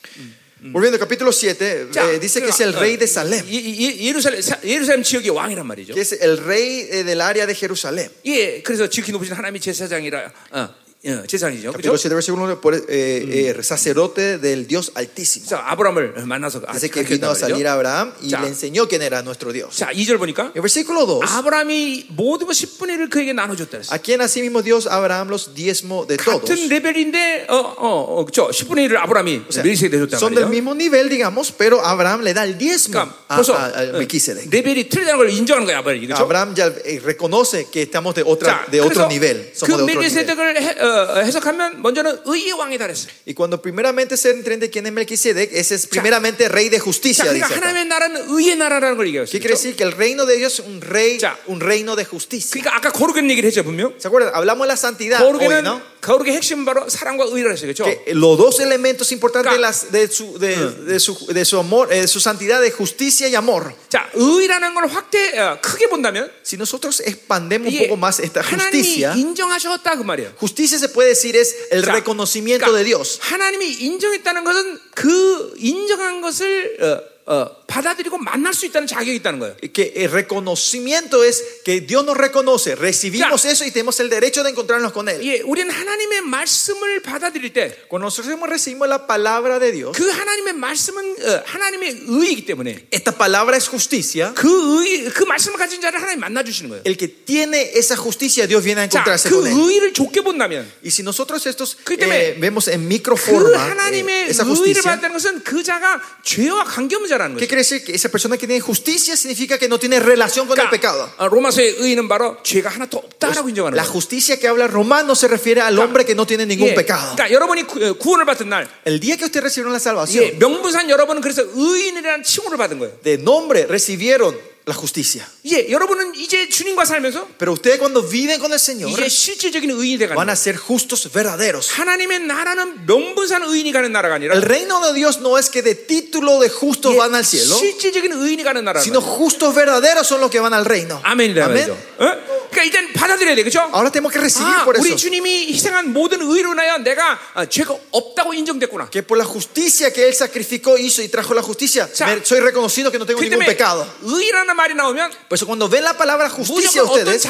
Volviendo 0.63 0.95
al 0.95 1.01
capítulo 1.01 1.33
7, 1.33 1.89
자, 1.91 2.07
eh, 2.09 2.21
dice 2.21 2.41
que 2.41 2.51
es 2.51 2.59
그, 2.59 2.63
el 2.63 2.77
어, 2.77 2.79
rey 2.79 2.97
de 2.97 3.09
Salem, 3.09 3.45
이- 3.51 3.59
이- 3.59 4.07
예루살렘 4.07 4.41
사- 4.41 4.61
예루살렘 4.63 5.03
지역의 5.03 5.31
왕이란 5.35 5.67
말이죠. 5.67 5.93
que 5.93 6.03
es 6.03 6.13
el 6.23 6.39
rey 6.39 6.87
eh, 6.89 7.03
del 7.03 7.21
área 7.21 7.47
de 7.49 7.55
Jerusalén. 7.57 8.09
예, 8.27 8.63
그래서 8.63 8.87
지극히 8.89 9.11
높으신 9.11 9.35
하나님의 9.35 9.59
제사장이라 9.61 10.31
어, 10.53 10.69
어, 11.07 11.27
제사장이죠. 11.27 11.73
Capítulo 11.73 11.99
그렇죠? 11.99 11.99
7, 11.99 12.15
versículo 12.15 12.45
1, 12.47 12.61
por, 12.61 12.75
eh, 12.77 12.87
eh, 12.89 13.59
sacerdote 13.61 14.39
del 14.39 14.69
Dios 14.69 14.93
Altísimo. 14.95 15.47
그래서 15.49 15.57
아브라함을 15.67 16.15
만나서 16.27 16.63
Dice 16.71 16.91
que 16.95 17.03
vino 17.03 17.27
a 17.27 17.35
가르쳤단 17.35 17.37
salir 17.43 17.67
말이죠. 17.67 17.67
a 17.67 17.73
Abraham 17.75 18.13
y 18.23 18.31
자. 18.31 18.41
le 18.41 18.47
enseñó 18.47 18.87
quién 18.87 19.03
era 19.03 19.21
nuestro 19.21 19.51
Dios. 19.51 19.75
자, 19.75 19.91
2절 19.91 20.17
보니까 20.23 20.53
El 20.55 20.63
versículo 20.63 21.05
2, 21.05 21.23
아브라함이 21.27 22.07
모든 22.15 22.47
것 22.47 22.55
10분의 22.55 22.95
1을 23.03 23.11
그에게 23.11 23.33
나눠줬다 23.33 23.79
그랬어. 23.83 23.93
a 23.93 23.99
quien 23.99 24.21
asimismo 24.23 24.63
Dios 24.63 24.87
a 24.87 24.95
Abraham 24.95 25.27
los 25.27 25.53
diezmo 25.55 26.07
de 26.07 26.19
todos. 26.19 26.39
같은 26.47 26.69
레벨인데 26.69 27.47
어, 27.51 27.57
어, 27.57 28.21
어, 28.23 28.25
그죠? 28.25 28.47
10분의 28.55 28.87
1을 28.87 28.99
아브라함이 29.03 29.43
O 29.49 29.51
sea, 29.51 29.65
멜기세덱에 29.67 29.99
줬단 30.07 30.21
son 30.23 30.35
del 30.39 30.47
말이죠. 30.47 30.55
mismo 30.55 30.71
nivel, 30.79 31.09
digamos, 31.11 31.51
pero 31.51 31.83
Abraham 31.85 32.23
le 32.23 32.33
da 32.33 32.45
el 32.45 32.57
diezmo 32.57 32.95
그러니까 33.03 33.11
a, 33.27 33.37
벌써 33.43 33.59
a- 33.59 33.75
a 33.75 33.91
어, 33.91 33.99
Melquisedec. 33.99 34.47
레벨이 34.55 34.87
틀리다는 34.89 35.19
걸 35.19 35.31
인정하는 35.35 35.67
거야, 35.67 35.79
아브라함이. 35.83 36.07
그렇죠? 36.07 36.23
Abraham 36.23 36.55
ya 36.55 36.71
eh, 36.87 37.03
reconoce 37.03 37.67
que 37.67 37.83
estamos 37.83 38.15
de, 38.15 38.23
otra, 38.23 38.63
자, 38.63 38.71
de 38.71 38.79
otro 38.81 39.03
그래서 39.03 39.09
nivel. 39.11 39.51
그 39.51 39.59
Somos 39.59 39.67
de 39.67 39.75
otro 39.75 39.83
nivel. 39.83 39.99
멜기세덱을 39.99 40.63
해, 40.63 40.93
어, 40.97 41.19
해석하면 41.23 41.83
먼저는 41.83 42.21
의의 42.25 42.53
왕이다 42.53 42.87
그랬어. 42.87 43.09
Y 43.27 43.35
cuando 43.35 43.61
primeramente 43.61 44.17
se 44.17 44.31
entiende 44.31 44.71
quién 44.71 44.87
es 44.87 44.93
Melquisedec, 44.93 45.51
ese 45.53 45.75
es 45.75 45.87
primeramente 45.87 46.49
rey 46.49 46.69
de 46.69 46.79
자, 46.79 46.83
justicia. 46.85 47.25
그러니까 47.25 47.47
dice 47.49 47.55
acá. 47.55 47.67
하나님의 47.67 47.85
나라는 47.87 48.27
의의 48.31 48.57
나라라는 48.57 48.97
걸 48.97 49.07
얘기했어요. 49.09 49.31
¿Qué 49.33 49.39
quiere 49.41 49.55
decir? 49.57 49.77
Que 49.77 49.85
el 49.85 49.93
reino 49.93 50.27
de 50.27 50.37
Dios 50.37 50.61
es 50.61 50.67
un, 50.67 50.81
rey, 50.81 51.19
자. 51.19 51.37
un 51.47 51.61
reino 51.61 51.97
de 51.97 52.05
justicia. 52.05 52.51
그러니까 52.61 52.77
아까 52.77 52.91
거룩한 52.93 53.29
얘기를 53.31 53.49
했죠, 53.49 53.63
분명. 53.65 53.95
¿Se 53.99 54.09
acuerdan? 54.09 54.35
Hablamos 54.35 54.67
de 54.67 54.69
la 54.69 54.77
santidad 54.77 55.21
hoy, 55.21 55.33
거룩에는 55.39 55.63
¿no? 55.65 55.81
거룩의 56.03 56.35
핵심은 56.35 56.65
바로 56.65 56.89
사랑과 56.89 57.25
의라고 57.31 57.55
했어요. 57.55 57.73
그렇죠? 57.73 57.85
Que 57.85 58.13
los 58.15 58.37
dos 58.37 58.59
elementos 58.61 59.13
importantes 59.13 59.53
de, 59.53 59.57
Ca- 59.57 59.61
las- 59.61 59.93
de, 59.93 60.09
su, 60.09 60.37
de, 60.39 60.57
de 60.85 60.99
su, 60.99 61.15
de 61.27 61.45
su 61.45 61.59
amor, 61.59 61.93
eh, 61.93 62.01
de 62.01 62.09
su 62.09 62.19
santidad, 62.19 62.61
de 62.61 62.71
justicia 62.73 63.29
y 63.29 63.35
amor. 63.37 63.73
자, 63.89 64.09
의라는 64.15 64.75
걸 64.75 64.89
확대 64.89 65.39
어, 65.39 65.59
크게 65.61 65.87
본다면 65.89 66.31
Si 66.43 66.57
nosotros 66.57 67.01
expandemos 67.07 67.69
un 67.69 67.73
이게 67.73 67.87
poco 67.89 67.97
más 67.97 68.19
esta 68.19 68.41
하나님이 68.43 68.83
justicia, 68.83 69.15
인정하셨다 69.17 69.95
그 69.97 70.03
말이에요. 70.03 70.33
justicia 70.41 70.76
se 70.79 70.89
puede 70.89 71.11
decir 71.11 71.37
es 71.37 71.55
el 71.71 71.85
자, 71.85 71.93
reconocimiento 71.93 72.67
그러니까 72.67 72.79
de 72.79 72.85
Dios. 72.85 73.19
하나님이 73.21 73.67
인정했다는 73.81 74.45
것은 74.45 74.81
그 74.95 75.55
인정한 75.59 76.21
것을 76.21 76.79
어, 77.27 77.35
어, 77.35 77.56
받아들이고 77.68 78.18
만날 78.18 78.54
수 78.54 78.66
있다는 78.66 78.88
자격이 78.88 79.16
있다는 79.18 79.40
거예요. 79.40 79.56
Que 79.74 79.94
el 79.98 80.10
reconocimiento 80.12 81.24
es 81.24 81.44
que 81.66 81.82
Dios 81.82 82.04
nos 82.06 82.16
reconoce, 82.18 82.76
recibimos 82.76 83.44
Ya. 83.44 83.52
eso 83.52 83.66
y 83.66 83.72
tenemos 83.72 84.00
el 84.00 84.10
derecho 84.10 84.42
de 84.44 84.52
encontrarnos 84.52 84.94
con 84.94 85.10
Él. 85.10 85.22
예, 85.22 85.42
우리는 85.42 85.70
하나님의 85.70 86.22
말씀을 86.22 87.02
받아들일 87.02 87.52
때그 87.54 87.88
Cuando 87.90 88.06
nosotros 88.08 88.40
recibimos 88.48 88.88
la 88.88 89.06
palabra 89.06 89.60
de 89.60 89.72
Dios, 89.74 89.98
하나님의 90.00 90.54
말씀은 90.54 91.16
어, 91.28 91.44
하나님의 91.46 92.04
의이기 92.08 92.46
때문에 92.46 92.88
esta 92.92 93.12
palabra 93.12 93.58
es 93.58 93.68
justicia. 93.70 94.34
그 94.34 94.48
의, 94.86 95.10
그 95.12 95.24
말씀을 95.26 95.58
가진 95.58 95.82
자를 95.82 96.02
하나님 96.02 96.22
만나 96.22 96.44
주시는 96.44 96.70
거예요. 96.70 96.82
El 96.86 96.96
que 96.98 97.08
tiene 97.10 97.72
esa 97.76 97.98
justicia, 97.98 98.48
Dios 98.48 98.64
viene 98.64 98.82
a 98.82 98.88
자, 98.88 99.00
encontrarse 99.04 99.30
그 99.30 99.36
con 99.42 99.48
Él. 99.48 99.54
의를 99.54 99.94
좁게 99.94 100.22
본다면 100.22 100.66
Y 100.84 100.90
si 100.92 101.04
nosotros 101.04 101.46
estos 101.46 101.76
그 101.84 101.96
eh, 102.00 102.38
vemos 102.40 102.68
en 102.70 102.82
그 102.82 102.86
microforma 102.88 103.58
eh, 103.58 103.70
하나님의 103.72 104.30
esa 104.30 104.44
의를 104.44 104.56
justicia, 104.56 104.96
받다는 104.96 105.14
것은 105.14 105.44
그 105.44 105.64
자가 105.64 106.00
죄와 106.24 106.64
관계 106.64 106.96
없는 106.96 107.10
자라는 107.10 107.36
¿qué 107.38 107.46
거죠. 107.46 107.57
quiere 107.57 107.57
decir? 107.63 107.85
Que 107.85 107.95
esa 107.95 108.09
persona 108.09 108.37
que 108.37 108.47
tiene 108.47 108.61
justicia 108.61 109.17
significa 109.17 109.59
que 109.59 109.69
no 109.69 109.79
tiene 109.79 109.99
relación 110.01 110.47
con 110.47 110.59
el 110.59 110.69
pecado. 110.71 111.09
어, 111.19 111.29
로마서의 111.29 111.77
의는 111.79 112.09
바로 112.09 112.37
죄가 112.43 112.69
하나도 112.71 112.99
없다라고 112.99 113.49
인정하는 113.49 113.77
La 113.77 113.85
거예요. 113.85 113.93
justicia 113.93 114.39
que 114.39 114.49
habla 114.49 114.67
Romano 114.67 115.15
se 115.15 115.27
refiere 115.29 115.61
al 115.63 115.79
hombre 115.79 116.05
que 116.05 116.15
no 116.15 116.27
tiene 116.27 116.45
ningún 116.47 116.69
예, 116.69 116.75
pecado. 116.75 117.15
그러니까 117.17 117.31
여러분이 117.33 117.63
구- 117.67 117.83
어, 117.85 117.93
구원을 117.95 118.25
받은 118.25 118.49
날 118.49 118.69
El 118.85 119.01
día 119.01 119.17
que 119.17 119.25
ustedes 119.27 119.45
recibieron 119.45 119.73
la 119.73 119.79
예, 119.79 119.83
salvación, 119.83 120.39
명분상 120.39 120.89
여러분은 120.91 121.21
그래서 121.23 121.43
의인이라는 121.55 122.23
칭호를 122.25 122.59
받은 122.59 122.79
거예요. 122.79 122.93
de 123.03 123.19
nombre 123.19 123.67
recibieron 123.67 124.37
la 124.68 124.74
justicia. 124.76 125.26
예, 125.46 125.72
여러분은 125.72 126.14
이제 126.16 126.50
주님과 126.50 126.84
살면서 126.84 127.28
Pero 127.38 127.54
ustedes 127.54 127.80
cuando 127.80 128.04
viven 128.04 128.38
con 128.40 128.52
el 128.52 128.60
Señor 128.60 128.90
이제 128.92 129.08
실질적인 129.08 129.72
의인이 129.72 129.98
돼가는 129.98 130.16
van 130.16 130.30
a 130.30 130.36
ser 130.36 130.58
justos 130.58 131.08
verdaderos. 131.10 131.72
하나님의 131.72 132.20
나라는 132.28 132.86
명분상 132.86 133.44
의인이 133.44 133.72
가는 133.72 133.92
나라가 133.92 134.16
아니라 134.16 134.36
El 134.36 134.42
reino 134.44 134.82
de 134.86 134.94
Dios 134.94 135.20
no 135.20 135.38
es 135.38 135.50
que 135.50 135.64
de 135.64 135.76
título 135.76 136.40
de 136.42 136.50
justos 136.50 136.94
예, 136.94 136.98
van 136.98 137.16
al 137.16 137.24
cielo, 137.24 137.56
실질적인 137.56 138.12
의인이 138.12 138.44
가는 138.44 138.64
나라가 138.66 138.84
sino 138.84 139.00
justos 139.00 139.56
verdaderos 139.56 140.06
son 140.06 140.20
los 140.20 140.30
que 140.30 140.40
van 140.42 140.54
al 140.54 140.66
reino. 140.66 141.00
Amén. 141.04 141.34
말이죠. 141.34 141.72
어? 142.00 142.38
그러니까 142.52 142.64
일단 142.64 142.94
받아들여야 142.94 143.36
돼, 143.36 143.44
그렇죠? 143.44 143.60
Ahora 143.72 143.92
tenemos 143.92 144.12
que 144.12 144.20
recibir 144.20 144.48
아, 144.48 144.66
por 144.66 144.76
우리 144.80 144.90
eso. 144.90 144.96
주님이 144.96 145.52
희생한 145.54 145.94
모든 145.94 146.22
의로 146.22 146.54
인하여 146.54 146.78
내가 146.80 147.20
아, 147.36 147.46
죄가 147.46 147.76
없다고 147.92 148.34
인정됐구나. 148.34 148.90
Que 148.90 149.04
por 149.04 149.18
la 149.18 149.26
justicia 149.26 149.92
que 149.94 150.08
Él 150.08 150.14
sacrificó, 150.16 150.78
hizo 150.78 151.04
y 151.04 151.10
trajo 151.10 151.34
la 151.36 151.42
justicia, 151.44 151.88
자, 151.94 152.18
soy 152.24 152.40
reconocido 152.40 152.90
que 152.92 152.98
no 152.98 153.06
tengo 153.06 153.20
그 153.20 153.26
ningún 153.26 153.46
pecado. 153.46 153.86
의라는 154.02 154.57
말이 154.58 154.74
나오면 154.74 155.12
pues 155.30 155.46
cuando 155.46 155.70
ven 155.70 155.84
la 155.84 155.94
palabra 155.96 156.30
justicia 156.30 156.84
ustedes 156.84 157.24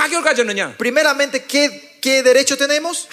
primeramente 0.77 1.43
qué 1.43 1.87
¿Qué 1.99 2.21
derecho 2.21 2.57
tenemos? 2.57 3.07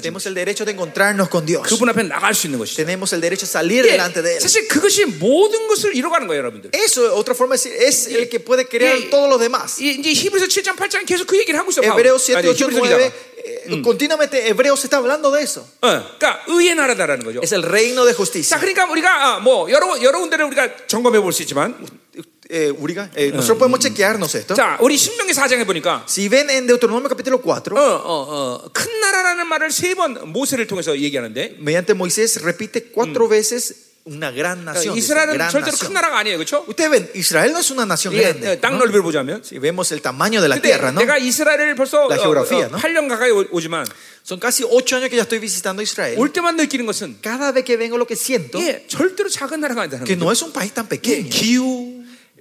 Tenemos 0.00 0.26
el 0.26 0.34
derecho 0.34 0.64
de 0.64 0.72
encontrarnos 0.72 1.28
con 1.28 1.44
Dios. 1.44 1.68
Tenemos 2.74 3.12
el 3.12 3.20
derecho 3.20 3.46
de 3.46 3.52
salir 3.52 3.84
예, 3.84 3.92
delante 3.92 4.22
de 4.22 4.38
Él. 4.38 4.42
거예요, 6.26 6.42
Eso, 6.72 7.14
otra 7.14 7.34
forma 7.34 7.56
de 7.56 7.62
decir, 7.62 7.72
es 7.78 8.08
예, 8.08 8.22
el 8.22 8.28
que 8.28 8.40
puede 8.40 8.66
crear 8.66 8.96
예, 8.96 9.10
todo 9.10 9.28
lo 9.28 9.38
demás. 9.38 9.78
Hebreos 11.82 12.22
7, 12.24 12.48
8, 12.48 12.68
9. 12.72 13.12
음. 13.68 13.82
continuamente 13.82 14.48
Hebreos 14.48 14.82
está 14.84 14.96
hablando 14.96 15.30
de 15.30 15.42
eso. 15.42 15.66
어, 15.82 16.02
그러니까 16.18 16.42
의의 16.48 16.74
나라다라는 16.74 17.24
거죠. 17.24 17.40
Es 17.42 17.52
el 17.52 17.62
reino 17.62 18.04
de 18.04 18.14
justicia. 18.14 18.56
자, 18.56 18.60
그러니까 18.60 18.86
우리가 18.86 19.36
아, 19.36 19.38
뭐 19.40 19.70
여러 19.70 20.02
여러 20.02 20.18
군데를 20.18 20.46
우리가 20.46 20.86
점검해 20.86 21.20
볼 21.20 21.32
수 21.32 21.42
있지만 21.42 21.74
Eh, 22.48 22.70
우리가, 22.70 23.10
eh, 23.16 23.32
nosotros 23.34 23.58
podemos 23.58 23.80
chequearnos 23.80 24.32
esto. 24.36 24.54
자, 24.54 24.78
우리 24.80 24.96
신명기 24.96 25.32
4장에 25.32 25.66
보니까 25.66 26.04
Si 26.08 26.28
ven 26.28 26.48
en 26.48 26.66
Deuteronomio 26.68 27.08
capítulo 27.08 27.42
4, 27.42 27.74
어, 27.74 27.80
어, 27.80 28.62
어, 28.62 28.70
큰 28.72 28.86
나라라는 29.00 29.46
말을 29.48 29.70
세 29.72 29.94
번 29.96 30.30
모세를 30.32 30.66
통해서 30.68 30.96
얘기하는데 30.96 31.56
mediante 31.58 31.92
Moisés 31.94 32.38
repite 32.40 32.92
cuatro 32.94 33.26
veces 33.28 33.74
una 34.06 34.30
gran 34.30 34.62
nación. 34.64 34.94
dice, 34.94 35.10
이스라엘은 35.10 35.34
gran 35.34 35.50
절대로 35.50 35.72
nación. 35.74 35.88
큰 35.90 35.94
나라가 35.94 36.18
아니에요, 36.22 36.38
그렇죠? 36.38 36.62
Ustedes 36.68 36.90
ven, 36.92 37.10
Israel 37.16 37.50
no 37.50 37.58
es 37.58 37.70
una 37.72 37.82
nación 37.84 38.14
grande. 38.14 38.60
땅 38.60 38.78
¿no? 38.78 38.84
넓이를 38.86 39.02
보자면. 39.02 39.42
Si 39.42 39.58
vemos 39.58 39.90
el 39.90 40.00
tamaño 40.00 40.40
de 40.40 40.46
la 40.48 40.54
근데 40.54 40.68
tierra, 40.70 40.92
¿no? 40.92 41.00
내가 41.02 41.18
이스라엘을 41.18 41.74
벌써 41.74 42.06
La 42.08 42.16
geografía, 42.16 42.68
¿no? 42.70 42.78
8년 42.78 43.08
가까이 43.08 43.32
오- 43.32 43.48
오지만 43.50 43.84
Son 44.22 44.38
casi 44.38 44.62
ocho 44.62 44.94
años 44.96 45.10
que 45.10 45.16
ya 45.16 45.22
estoy 45.22 45.40
visitando 45.40 45.82
Israel. 45.82 46.16
올 46.18 46.32
때만 46.32 46.54
느끼는 46.56 46.86
것은 46.86 47.18
Cada 47.20 47.50
vez 47.50 47.64
que 47.64 47.76
vengo 47.76 47.98
lo 47.98 48.06
que 48.06 48.14
siento, 48.14 48.60
예, 48.62 48.86
절대로 48.86 49.28
작은 49.28 49.58
나라가 49.58 49.82
아니다는 49.82 50.04
que 50.06 50.14
거죠. 50.14 50.22
no 50.22 50.30
es 50.30 50.40
un 50.42 50.52
país 50.52 50.70
tan 50.72 50.86
예, 50.86 50.88
pequeño. 50.94 51.30
기후, 51.30 51.95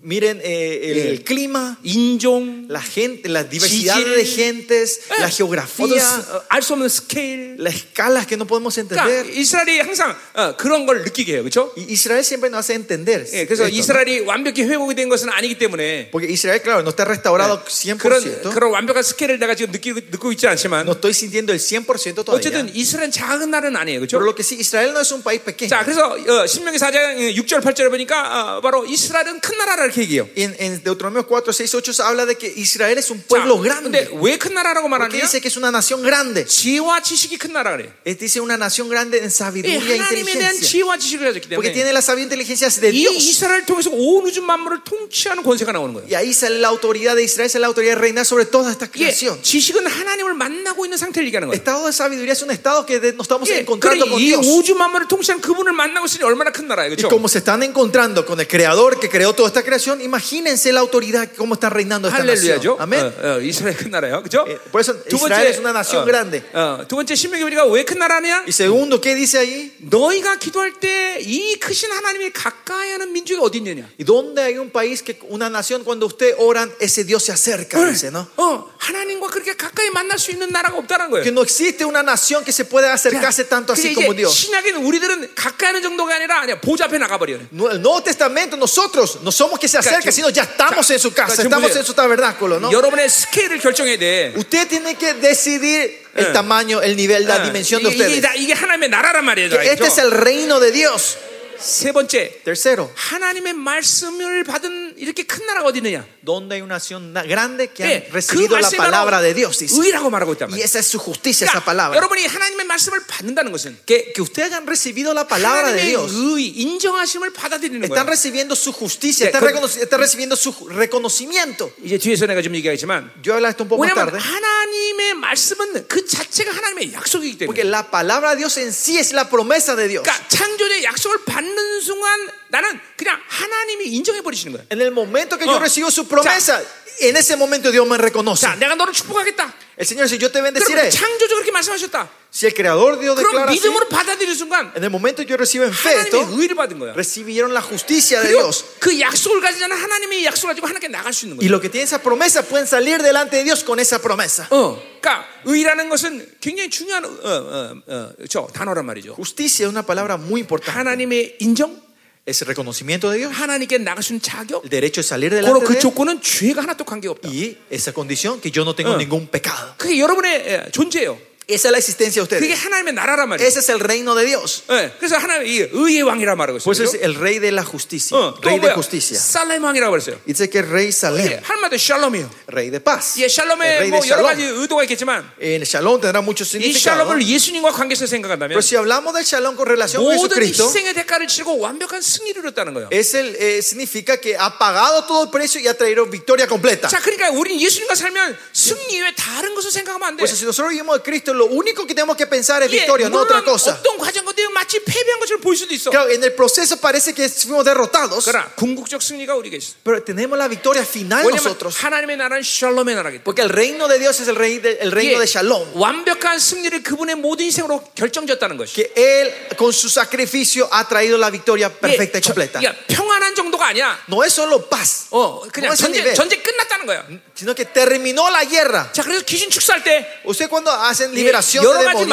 Miren 0.04 0.40
eh, 0.42 0.80
el, 0.92 0.96
예. 0.96 1.10
el 1.10 1.24
clima, 1.24 1.76
인종, 1.82 2.64
la 2.70 2.80
gente, 2.80 3.28
la 3.28 3.44
diversidad 3.44 3.96
지질, 3.98 4.14
de 4.16 4.24
gentes, 4.24 5.00
예, 5.10 5.20
la 5.20 5.26
어떤 5.26 5.30
geografía, 5.36 6.00
스- 6.00 6.32
어, 6.32 6.42
알수 6.48 6.72
없는 6.72 6.88
스케일. 6.88 7.56
las 7.58 7.74
escalas 7.74 8.26
que 8.26 8.38
no 8.38 8.46
podemos 8.46 8.72
그러니까 8.80 8.96
entender. 9.04 9.28
이스라엘이 9.38 9.80
항상 9.80 10.16
어, 10.32 10.56
그런 10.56 10.86
걸 10.86 11.02
느끼게 11.04 11.34
해요, 11.34 11.42
그렇죠? 11.42 11.74
Y 11.76 11.84
Israel 11.92 12.24
siempre 12.24 12.48
nos 12.48 12.64
hace 12.64 12.76
entender. 12.80 13.26
예, 13.34 13.44
그래서 13.44 13.64
esto, 13.68 13.68
¿no? 13.68 13.78
이스라엘이 13.78 14.20
완벽히 14.20 14.62
회복이 14.62 14.94
된 14.94 15.10
것은 15.10 15.28
아니기 15.28 15.58
때문에 15.58 16.08
Porque 16.10 16.32
Israel, 16.32 16.62
claro, 16.62 16.80
no 16.80 16.88
está 16.96 17.04
restaurado 17.04 17.60
그런 17.98 18.22
100%. 18.24 18.54
그런 18.54 18.72
완벽한 18.72 19.02
스케일을 19.02 19.38
내가 19.38 19.54
지금 19.54 19.70
느끼고 19.72 20.00
듣고 20.12 20.32
있지 20.32 20.46
않지만 20.48 20.86
No 20.88 20.92
estoy 20.96 21.12
sintiendo 21.12 21.52
el 21.52 21.58
100% 21.60 21.84
todavía. 22.16 22.40
어쨌든 22.40 22.74
이스라엘은 22.74 23.12
작은 23.12 23.50
나라는 23.50 23.76
아니에요, 23.76 24.00
그렇죠? 24.00 24.16
Pero 24.16 24.24
lo 24.24 24.34
que 24.34 24.42
sí, 24.42 24.56
Israel 24.56 24.92
no 24.96 25.00
es 25.04 25.12
un 25.12 25.20
país 25.22 25.42
pequeño. 25.44 25.68
자, 25.68 25.84
그래서 25.84 26.16
어, 26.16 26.46
신명기 26.46 26.78
4장 26.78 27.36
6절 27.36 27.60
8절에 27.60 27.90
보니까 27.90 28.56
어, 28.56 28.60
바로 28.62 28.86
이스라엘은 28.86 29.40
큰 29.40 29.58
나라를 29.58 29.90
이렇게 29.94 30.02
얘기해요. 30.02 30.28
En, 30.36 30.54
en 30.58 30.82
Deuteronomio 30.82 31.26
4, 31.26 31.52
6, 31.52 31.74
8 31.74 31.92
se 31.92 32.02
habla 32.02 32.26
de 32.26 32.36
que 32.36 32.52
Israel 32.56 32.98
es 32.98 33.10
un 33.10 33.20
pueblo 33.22 33.56
자, 33.56 33.62
grande. 33.62 33.90
근데 33.90 34.08
왜 34.20 34.38
큰 34.38 34.54
나라라고 34.54 34.88
¿Por 34.88 34.98
qué 34.98 35.18
말하느냐? 35.18 35.22
dice 35.22 35.40
que 35.40 35.48
es 35.48 35.56
una 35.56 35.70
nación 35.70 36.02
grande? 36.02 36.44
지혜와 36.46 37.02
지식이 37.02 37.38
큰 37.38 37.52
나라 37.52 37.76
그래. 37.76 37.92
Es, 38.04 38.18
dice 38.18 38.40
una 38.40 38.56
nación 38.56 38.88
grande 38.88 39.18
en 39.18 39.26
이 39.26 39.30
sabiduría 39.30 39.76
e 39.76 39.98
하나님에 39.98 40.32
대한 40.32 40.54
inteligencia. 40.54 40.68
지혜와 40.68 40.98
지식을 40.98 41.26
가졌기 41.26 41.48
Porque 41.54 41.70
때문에 41.70 41.72
tiene 41.72 41.92
la 41.92 42.00
sabiduría 42.02 42.24
e 42.24 42.26
inteligencia 42.26 42.68
de 42.80 42.88
이 42.90 42.92
Dios. 43.06 43.16
이스라엘을 43.16 43.66
통해서 43.66 43.90
온 43.92 44.26
우주 44.26 44.42
만물을 44.42 44.84
통치하는 44.84 45.42
권세가 45.42 45.72
나오는 45.72 45.94
거예요. 45.94 46.06
Y 46.08 46.14
ahí 46.14 46.30
sale 46.32 46.58
la 46.60 46.68
autoridad 46.68 47.16
de 47.16 47.22
Israel, 47.24 47.50
sale 47.50 47.62
la 47.62 47.68
autoridad 47.68 47.94
de 47.96 48.00
reinar 48.00 48.24
sobre 48.26 48.44
toda 48.46 48.70
esta 48.70 48.86
이게 48.86 49.10
creación. 49.10 49.40
지식은 49.42 49.86
하나님을 49.86 50.34
만나고 50.34 50.84
있는 50.86 50.96
상태를 50.98 51.26
얘기하는 51.28 51.48
거예요. 51.48 51.56
Estado 51.56 51.86
de 51.86 51.92
sabiduría 51.92 52.32
es 52.32 52.42
un 52.42 52.50
estado 52.50 52.84
que 52.86 53.00
de- 53.00 53.12
nos 53.12 53.26
estamos 53.26 53.48
예, 53.50 53.60
encontrando 53.60 54.04
그러니 54.06 54.10
con 54.10 54.20
이 54.20 54.24
Dios. 54.30 54.46
우주 54.46 54.74
만물을 54.74 55.08
통치하는 55.08 55.40
그분을 55.42 55.72
만나고 55.72 56.06
있으니 56.06 56.24
얼마나 56.24 56.50
큰 56.52 56.68
나라예요, 56.68 56.92
Y 56.92 56.96
그렇죠? 56.96 57.08
como 57.10 57.28
se 57.28 57.38
están 57.38 57.62
encontrando 57.62 58.24
con 58.26 58.38
el 58.40 58.46
creador 58.46 59.00
que 59.00 59.08
creó 59.08 59.32
toda 59.34 59.48
esta 59.48 59.62
creación, 59.62 59.83
imagínense 60.00 60.72
la 60.72 60.80
autoridad, 60.80 61.28
cómo 61.36 61.54
está 61.54 61.68
reinando 61.70 62.08
esta 62.08 62.22
nación. 62.24 62.60
할렐루야죠. 62.60 62.76
Amén. 62.80 63.00
어, 63.00 63.36
어, 63.36 63.40
이스라엘 63.40 63.76
큰 63.76 63.90
나라예요, 63.90 64.22
그렇죠? 64.22 64.44
Eh, 64.48 64.58
por 64.70 64.80
eso 64.80 64.94
Israel 65.10 65.46
es 65.48 65.58
una 65.58 65.72
nación 65.72 66.04
grande. 66.06 66.42
어, 66.52 66.84
두 66.88 66.96
번째 66.96 67.14
신명기 67.14 67.44
우리가 67.44 67.64
왜 67.66 67.84
큰 67.84 67.98
나라냐? 67.98 68.44
Y 68.46 68.52
segundo, 68.52 69.00
¿qué 69.00 69.14
dice 69.14 69.38
ahí? 69.38 69.72
너희가 69.80 70.36
기도할 70.36 70.72
때 70.80 71.18
이 71.20 71.58
크신 71.58 71.90
하나님이 71.92 72.30
가까이하는 72.32 73.12
민족이 73.12 73.40
어디 73.42 73.58
있느냐? 73.58 73.88
¿Y 73.98 74.04
dónde 74.04 74.42
hay 74.42 74.58
un 74.58 74.70
país 74.70 75.02
que 75.02 75.18
una 75.28 75.48
nación 75.50 75.84
cuando 75.84 76.06
usted 76.06 76.34
oran 76.38 76.72
ese 76.80 77.04
Dios 77.04 77.24
se 77.24 77.32
acerca? 77.32 77.78
Dice, 77.84 78.10
¿no? 78.10 78.26
어, 78.36 78.70
하나님과 78.78 79.28
그렇게 79.28 79.54
가까이 79.54 79.90
만날 79.90 80.18
수 80.18 80.30
있는 80.30 80.48
나라가 80.50 80.76
없다는 80.78 81.10
Que 81.10 81.30
거예요. 81.30 81.32
no 81.32 81.42
existe 81.42 81.84
una 81.84 82.02
nación 82.02 82.44
que 82.44 82.52
se 82.52 82.64
pueda 82.64 82.92
acercarse 82.92 83.44
tanto 83.44 83.74
그게 83.74 83.80
así 83.80 83.92
이제 83.92 84.00
como 84.00 84.14
Dios. 84.14 84.32
신약에는 84.34 84.84
우리들은 84.84 85.34
가까이 85.34 85.68
하는 85.68 85.82
정도가 85.82 86.14
아니라 86.14 86.40
그냥 86.40 86.60
보좌 86.60 86.84
앞에 86.86 86.98
나가버려요. 86.98 87.48
No, 87.52 87.70
El 87.70 87.80
Nuevo 87.80 88.02
Testamento, 88.02 88.56
nosotros 88.56 89.18
no 89.22 89.30
somos 89.30 89.58
que 89.58 89.68
se 89.74 89.78
acerca, 89.78 90.10
sino 90.12 90.28
ya 90.30 90.42
estamos 90.42 90.88
en 90.90 90.98
su 90.98 91.12
casa, 91.12 91.34
지금 91.42 91.46
estamos 91.50 91.70
보세요. 91.70 91.80
en 91.80 91.86
su 91.86 91.94
tabernáculo, 91.94 92.60
¿no? 92.60 92.70
여러분의 92.72 93.08
스케일을 93.08 93.58
결정해야 93.60 93.96
돼. 93.98 94.32
Usted 94.36 94.68
tiene 94.68 94.94
que 94.96 95.14
decidir 95.14 96.02
el 96.14 96.26
Eh. 96.26 96.32
tamaño, 96.32 96.82
el 96.82 96.96
nivel, 96.96 97.26
la 97.26 97.36
어, 97.36 97.42
dimensión 97.44 97.82
de 97.82 97.90
이게, 97.90 97.96
이게, 97.96 98.18
ustedes. 98.18 98.22
다- 98.22 98.34
이게 98.34 98.52
하나님의 98.52 98.88
나라란 98.90 99.24
말이에요. 99.24 99.50
Que 99.50 99.72
este 99.72 99.86
es 99.86 99.98
el 99.98 100.10
reino 100.12 100.60
de 100.60 100.70
Dios. 100.72 101.16
세 101.65 101.91
번째, 101.91 102.41
Tercero, 102.43 102.91
하나님의 102.93 103.53
말씀을 103.53 104.43
받은 104.43 104.93
이렇게 104.97 105.23
큰 105.23 105.45
나라가 105.47 105.67
어디 105.69 105.79
있느냐? 105.79 106.05
donde 106.21 106.53
hay 106.55 106.61
una 106.61 106.75
nación 106.77 107.11
na- 107.13 107.23
grande 107.23 107.67
que 107.73 107.83
예, 107.83 108.05
han 108.05 108.13
recibido 108.13 108.57
la 108.59 108.69
palabra 108.69 109.19
de 109.21 109.33
Dios. 109.33 109.57
dice. 109.59 109.73
의라고 109.81 110.09
말하고 110.11 110.33
있단 110.33 110.45
Y 110.49 110.61
말이에요. 110.61 110.63
esa 110.63 110.77
es 110.79 110.85
su 110.87 110.99
justicia, 110.99 111.45
esa 111.45 111.57
그러니까 111.61 111.65
palabra. 111.65 111.97
여러분이 111.97 112.25
하나님의 112.25 112.65
말씀을 112.67 113.01
받는다는 113.07 113.51
것은 113.51 113.77
Que, 113.85 114.13
que 114.13 114.21
ustedes 114.21 114.51
hayan 114.53 114.65
recibido 114.67 115.13
la 115.13 115.27
palabra 115.27 115.73
de 115.73 115.81
하나님의 115.81 115.89
Dios. 115.89 116.13
의, 116.13 116.47
인정하심을 116.61 117.33
받아들이는 117.33 117.81
Están 117.89 118.05
거예요. 118.05 118.13
recibiendo 118.13 118.53
su 118.55 118.71
justicia, 118.71 119.25
예, 119.25 119.29
están, 119.33 119.41
그- 119.41 119.49
reconoci- 119.49 119.81
están 119.81 119.99
recibiendo 119.99 120.35
su 120.37 120.53
reconocimiento. 120.69 121.71
이제 121.83 121.97
뒤에서 121.97 122.25
내가 122.27 122.41
좀 122.41 122.53
얘기하겠지만 122.55 123.09
Yo 123.25 123.33
hablo 123.33 123.47
de 123.49 123.51
esto 123.57 123.63
un 123.65 123.69
poco 123.69 123.81
más 123.81 123.89
왜냐하면 123.89 124.13
tarde. 124.13 124.21
하나님의 124.21 125.13
말씀은 125.15 125.87
그 125.87 126.05
자체가 126.05 126.51
하나님의 126.53 126.93
약속이기 126.93 127.37
때문에 127.37 127.47
Porque 127.49 127.65
la 127.65 127.89
palabra 127.89 128.31
de 128.35 128.37
Dios 128.45 128.57
en 128.57 128.69
sí 128.73 128.97
es 128.97 129.13
la 129.13 129.29
promesa 129.29 129.75
de 129.75 129.87
Dios. 129.87 130.03
그러니까 130.03 130.27
창조의 130.29 130.83
약속을 130.83 131.25
받는 131.25 131.54
순간 131.81 132.29
나는 132.49 132.79
그냥 132.97 133.19
하나님이 133.27 133.85
인정해 133.87 134.21
버리시는 134.21 134.53
거예요. 134.53 134.67
En 134.71 134.81
el 134.81 134.91
momento 134.91 135.37
que 135.37 135.45
yo 135.45 135.55
Oh. 135.55 135.59
recibo 135.59 135.89
su 135.91 136.07
promesa, 136.07 136.61
en 137.01 137.15
ese 137.17 137.35
momento 137.35 137.71
Dios 137.71 137.85
me 137.87 137.97
reconoce. 137.97 138.41
자, 138.47 138.55
내가 138.55 138.75
너를 138.75 138.93
축복하겠다. 138.93 139.53
El 139.76 139.86
Señor, 139.86 140.08
si 140.08 140.18
yo 140.18 140.28
te 140.30 140.40
그러면 140.40 140.52
bendeciré, 140.54 140.90
창조적으로 140.90 141.42
그렇게 141.42 141.50
말씀하셨다. 141.52 142.10
si 142.30 142.46
el 142.46 142.52
Creador 142.54 143.00
Dios 143.00 143.16
그럼 143.16 143.32
declara 143.32 143.50
así, 143.50 143.58
믿음으로 143.58 143.88
받아들이는 143.88 144.34
순간 144.34 144.72
en 144.76 144.84
el 144.84 144.90
momento 144.90 145.22
que 145.24 145.30
yo 145.30 145.36
recibo 145.36 145.64
en 145.64 145.72
fe 145.72 145.98
esto, 145.98 146.18
하나님의 146.20 146.38
의를 146.40 146.54
받은 146.54 146.78
거야. 146.78 146.92
recibieron 146.94 147.52
la 147.54 147.62
justicia 147.62 148.20
de 148.20 148.28
그리고 148.28 148.42
Dios. 148.42 148.64
그 148.78 149.00
약속을 149.00 149.40
가지자는 149.40 149.76
하나님의 149.76 150.24
약속 150.26 150.48
가지고 150.48 150.66
하나님께 150.68 150.88
나갈 150.88 151.12
수 151.12 151.24
있는 151.26 151.38
Y 151.38 151.48
거예요. 151.48 151.50
lo 151.50 151.60
que 151.60 151.68
tiene 151.70 151.84
esa 151.84 151.98
promesa 152.02 152.42
pueden 152.42 152.66
salir 152.66 153.02
delante 153.02 153.36
de 153.38 153.44
Dios 153.44 153.64
con 153.64 153.80
esa 153.80 153.98
promesa. 154.00 154.46
어, 154.50 154.76
그러니까 155.00 155.24
의라는 155.44 155.88
것은 155.88 156.36
굉장히 156.40 156.68
중요한 156.70 157.04
어, 157.04 157.08
어, 157.08 157.82
어, 157.86 158.12
저 158.28 158.46
단어란 158.52 158.84
말이죠. 158.84 159.14
Justicia 159.16 159.66
es 159.66 159.70
una 159.72 159.82
palabra 159.82 160.16
muy 160.18 160.40
importante. 160.40 160.76
하나님의 160.78 161.36
인정, 161.40 161.80
Es 162.25 162.41
el 162.41 162.47
reconocimiento 162.47 163.11
de 163.11 163.19
Dios, 163.19 163.31
하나님께 163.31 163.77
나갈 163.77 164.01
수 164.01 164.11
있는 164.13 164.19
자격, 164.21 164.63
el 164.63 164.69
derecho 164.71 165.01
de 165.01 165.07
salir 165.07 165.29
delante 165.29 165.63
그 165.63 165.73
de 165.73 165.79
조건은 165.79 166.21
죄가 166.21 166.63
하나도 166.63 166.83
관계가 166.83 167.11
없다. 167.11 167.29
y 167.29 167.55
esa 167.69 167.93
condición 167.93 168.41
que 168.41 168.49
yo 168.49 168.63
no 168.63 168.73
tengo 168.73 168.93
Oh. 168.93 168.97
ningún 168.97 169.27
pecado. 169.27 169.75
그게 169.77 169.99
여러분의 169.99 170.33
예, 170.47 170.65
존재예요. 170.71 171.19
Esa 171.50 171.66
es 171.66 171.72
la 171.72 171.78
existencia 171.78 172.22
de 172.22 172.28
그게 172.38 172.52
ustedes. 172.54 172.62
하나님의 172.64 172.94
나라란 172.94 173.28
말이에요. 173.28 173.42
Ese 173.44 173.58
es 173.58 173.68
el 173.70 173.80
reino 173.80 174.14
de 174.14 174.24
Dios. 174.24 174.62
예, 174.70 174.92
그래서 175.00 175.16
하나님 175.18 175.48
이 175.48 175.58
의의 175.72 176.02
왕이라 176.02 176.36
말하고 176.36 176.58
있어요. 176.58 176.62
Pues 176.62 176.78
es 176.78 176.92
그죠? 176.94 177.02
el 177.02 177.16
rey 177.18 177.40
de 177.40 177.50
la 177.50 177.64
justicia, 177.66 178.14
어, 178.16 178.38
또 178.38 178.46
rey 178.46 178.60
de 178.60 178.70
뭐야? 178.70 178.74
justicia. 178.78 179.18
살렘 179.18 179.64
왕이라고 179.64 179.90
그랬어요. 179.90 180.14
Dice 180.24 180.46
que 180.48 180.60
el 180.62 180.68
rey 180.70 180.86
예, 180.86 180.92
Salem, 180.94 181.40
한마디로 181.42 181.76
샬롬이에요. 181.82 182.30
rey 182.54 182.70
de 182.70 182.78
paz. 182.78 183.18
예, 183.18 183.24
El 183.26 183.30
샬롬에 183.34 183.66
rey 183.82 183.90
뭐 183.90 183.98
de 184.00 184.10
여러 184.14 184.22
가지 184.22 184.42
Shalom. 184.46 184.62
의도가 184.62 184.82
있겠지만 184.84 185.26
El 185.42 185.62
shalom 185.66 185.98
tendrá 186.00 186.22
mucho 186.22 186.44
이 186.44 186.46
significado. 186.46 187.02
샬롬을 187.02 187.26
예수님과 187.26 187.72
관계에서 187.74 188.06
생각한다면 188.06 188.54
Pero 188.54 188.62
si 188.62 188.76
hablamos 188.78 189.10
del 189.18 189.26
shalom 189.26 189.56
con 189.58 189.66
relación 189.66 190.04
con 190.06 190.14
모든 190.14 190.30
Jesucristo, 190.38 190.70
희생의 190.70 190.94
대가를 191.02 191.26
치르고 191.26 191.58
완벽한 191.58 192.00
승리를 192.00 192.38
이뤘다는 192.46 192.74
거예요. 192.78 192.88
es 192.94 193.10
el, 193.18 193.34
eh, 193.34 193.58
significa 193.58 194.18
que 194.22 194.38
ha 194.38 194.54
pagado 194.56 195.02
todo 195.04 195.24
el 195.26 195.30
precio 195.34 195.58
y 195.58 195.66
ha 195.66 195.74
traído 195.74 196.06
victoria 196.06 196.46
completa. 196.46 196.86
자, 196.86 197.00
그러니까 197.02 197.30
우리는 197.34 197.58
예수님과 197.60 197.96
살면 197.96 198.38
승리 198.52 199.02
외에 199.02 199.10
다른 199.18 199.56
것을 199.56 199.72
생각하면 199.72 200.06
안 200.06 200.16
돼. 200.16 200.22
Pues 200.22 200.30
si 200.38 200.44
nosotros 200.46 200.70
vivimos 200.70 200.94
de 200.94 201.02
Cristo, 201.02 201.33
lo 201.34 201.46
único 201.46 201.86
que 201.86 201.94
tenemos 201.94 202.16
que 202.16 202.26
pensar 202.26 202.62
es 202.62 202.70
예, 202.70 202.76
victoria, 202.80 203.08
no 203.08 203.18
otra 203.20 203.40
물론 203.40 203.44
cosa. 203.54 203.72
어떤 203.72 203.98
과정 203.98 204.24
가운데 204.24 204.46
마치 204.54 204.78
패배한 204.84 205.18
것처럼 205.20 205.40
보일 205.42 205.56
수도 205.56 205.74
있어. 205.74 205.90
Claro, 205.90 206.08
en 206.10 206.22
el 206.22 206.32
proceso 206.34 206.76
parece 206.80 207.12
que 207.14 207.28
fuimos 207.28 207.64
derrotados, 207.64 208.24
그러나 208.24 208.48
궁극적 208.56 209.02
승리가 209.02 209.34
우리가 209.36 209.56
있어. 209.56 209.74
pero 209.84 210.02
tenemos 210.02 210.38
la 210.38 210.48
victoria 210.48 210.82
final 210.84 211.24
왜냐면 211.24 211.42
nosotros. 211.44 211.76
하나님의 211.82 212.16
나라는 212.16 212.42
샬롬의 212.42 212.94
나라기 212.94 213.18
때문에. 213.18 213.24
Porque 213.24 213.42
el 213.42 213.50
reino 213.50 213.88
de 213.88 213.98
Dios 213.98 214.20
es 214.20 214.28
el, 214.28 214.36
rey 214.36 214.58
de- 214.60 214.78
el 214.80 214.92
reino 214.92 215.18
de 215.18 215.26
shalom. 215.26 215.66
완벽한 215.74 216.38
승리를 216.38 216.82
그분의 216.82 217.16
모든 217.16 217.46
희생으로 217.46 217.82
결정졌다는 217.94 218.56
것이. 218.56 218.74
Que 218.74 218.92
Él 218.96 219.56
con 219.56 219.72
su 219.72 219.88
sacrificio 219.88 220.68
ha 220.72 220.86
traído 220.88 221.18
la 221.18 221.30
victoria 221.30 221.68
perfecta 221.70 222.18
y 222.18 222.22
저- 222.22 222.32
completa. 222.32 222.60
그러니까 222.60 222.76
평안한 222.88 223.34
정도가 223.34 223.66
아니야. 223.68 223.98
No 224.08 224.22
es 224.24 224.32
solo 224.34 224.68
paz, 224.68 225.06
어, 225.10 225.42
그냥 225.52 225.70
No 225.70 225.74
es 225.74 225.80
전쟁, 225.80 226.02
nivel. 226.04 226.14
전쟁 226.14 226.42
끝났다는 226.42 226.86
거야. 226.86 227.04
sino 227.34 227.54
que 227.54 227.64
terminó 227.64 228.28
la 228.30 228.44
guerra. 228.44 228.90
자, 228.92 229.02
그래서 229.02 229.24
귀신 229.24 229.48
축사할 229.50 229.82
때 229.82 230.20
Usted 230.24 230.48
cuando 230.50 230.70
hacen 230.70 231.10
예, 231.12 231.16
liberación 231.25 231.63
de 231.63 231.69
demonios, 231.93 232.09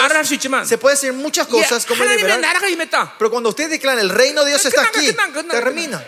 se 0.68 0.78
puede 0.78 0.94
decir 0.96 1.12
muchas 1.12 1.46
cosas 1.46 1.84
como 1.86 2.04
liberar. 2.16 2.40
Pero 3.18 3.30
cuando 3.30 3.48
usted 3.50 3.68
declara 3.70 4.00
el 4.00 4.10
reino 4.10 4.42
de 4.44 4.50
Dios 4.50 4.62
está 4.64 4.82
aquí, 4.98 5.06
termina. 5.50 6.04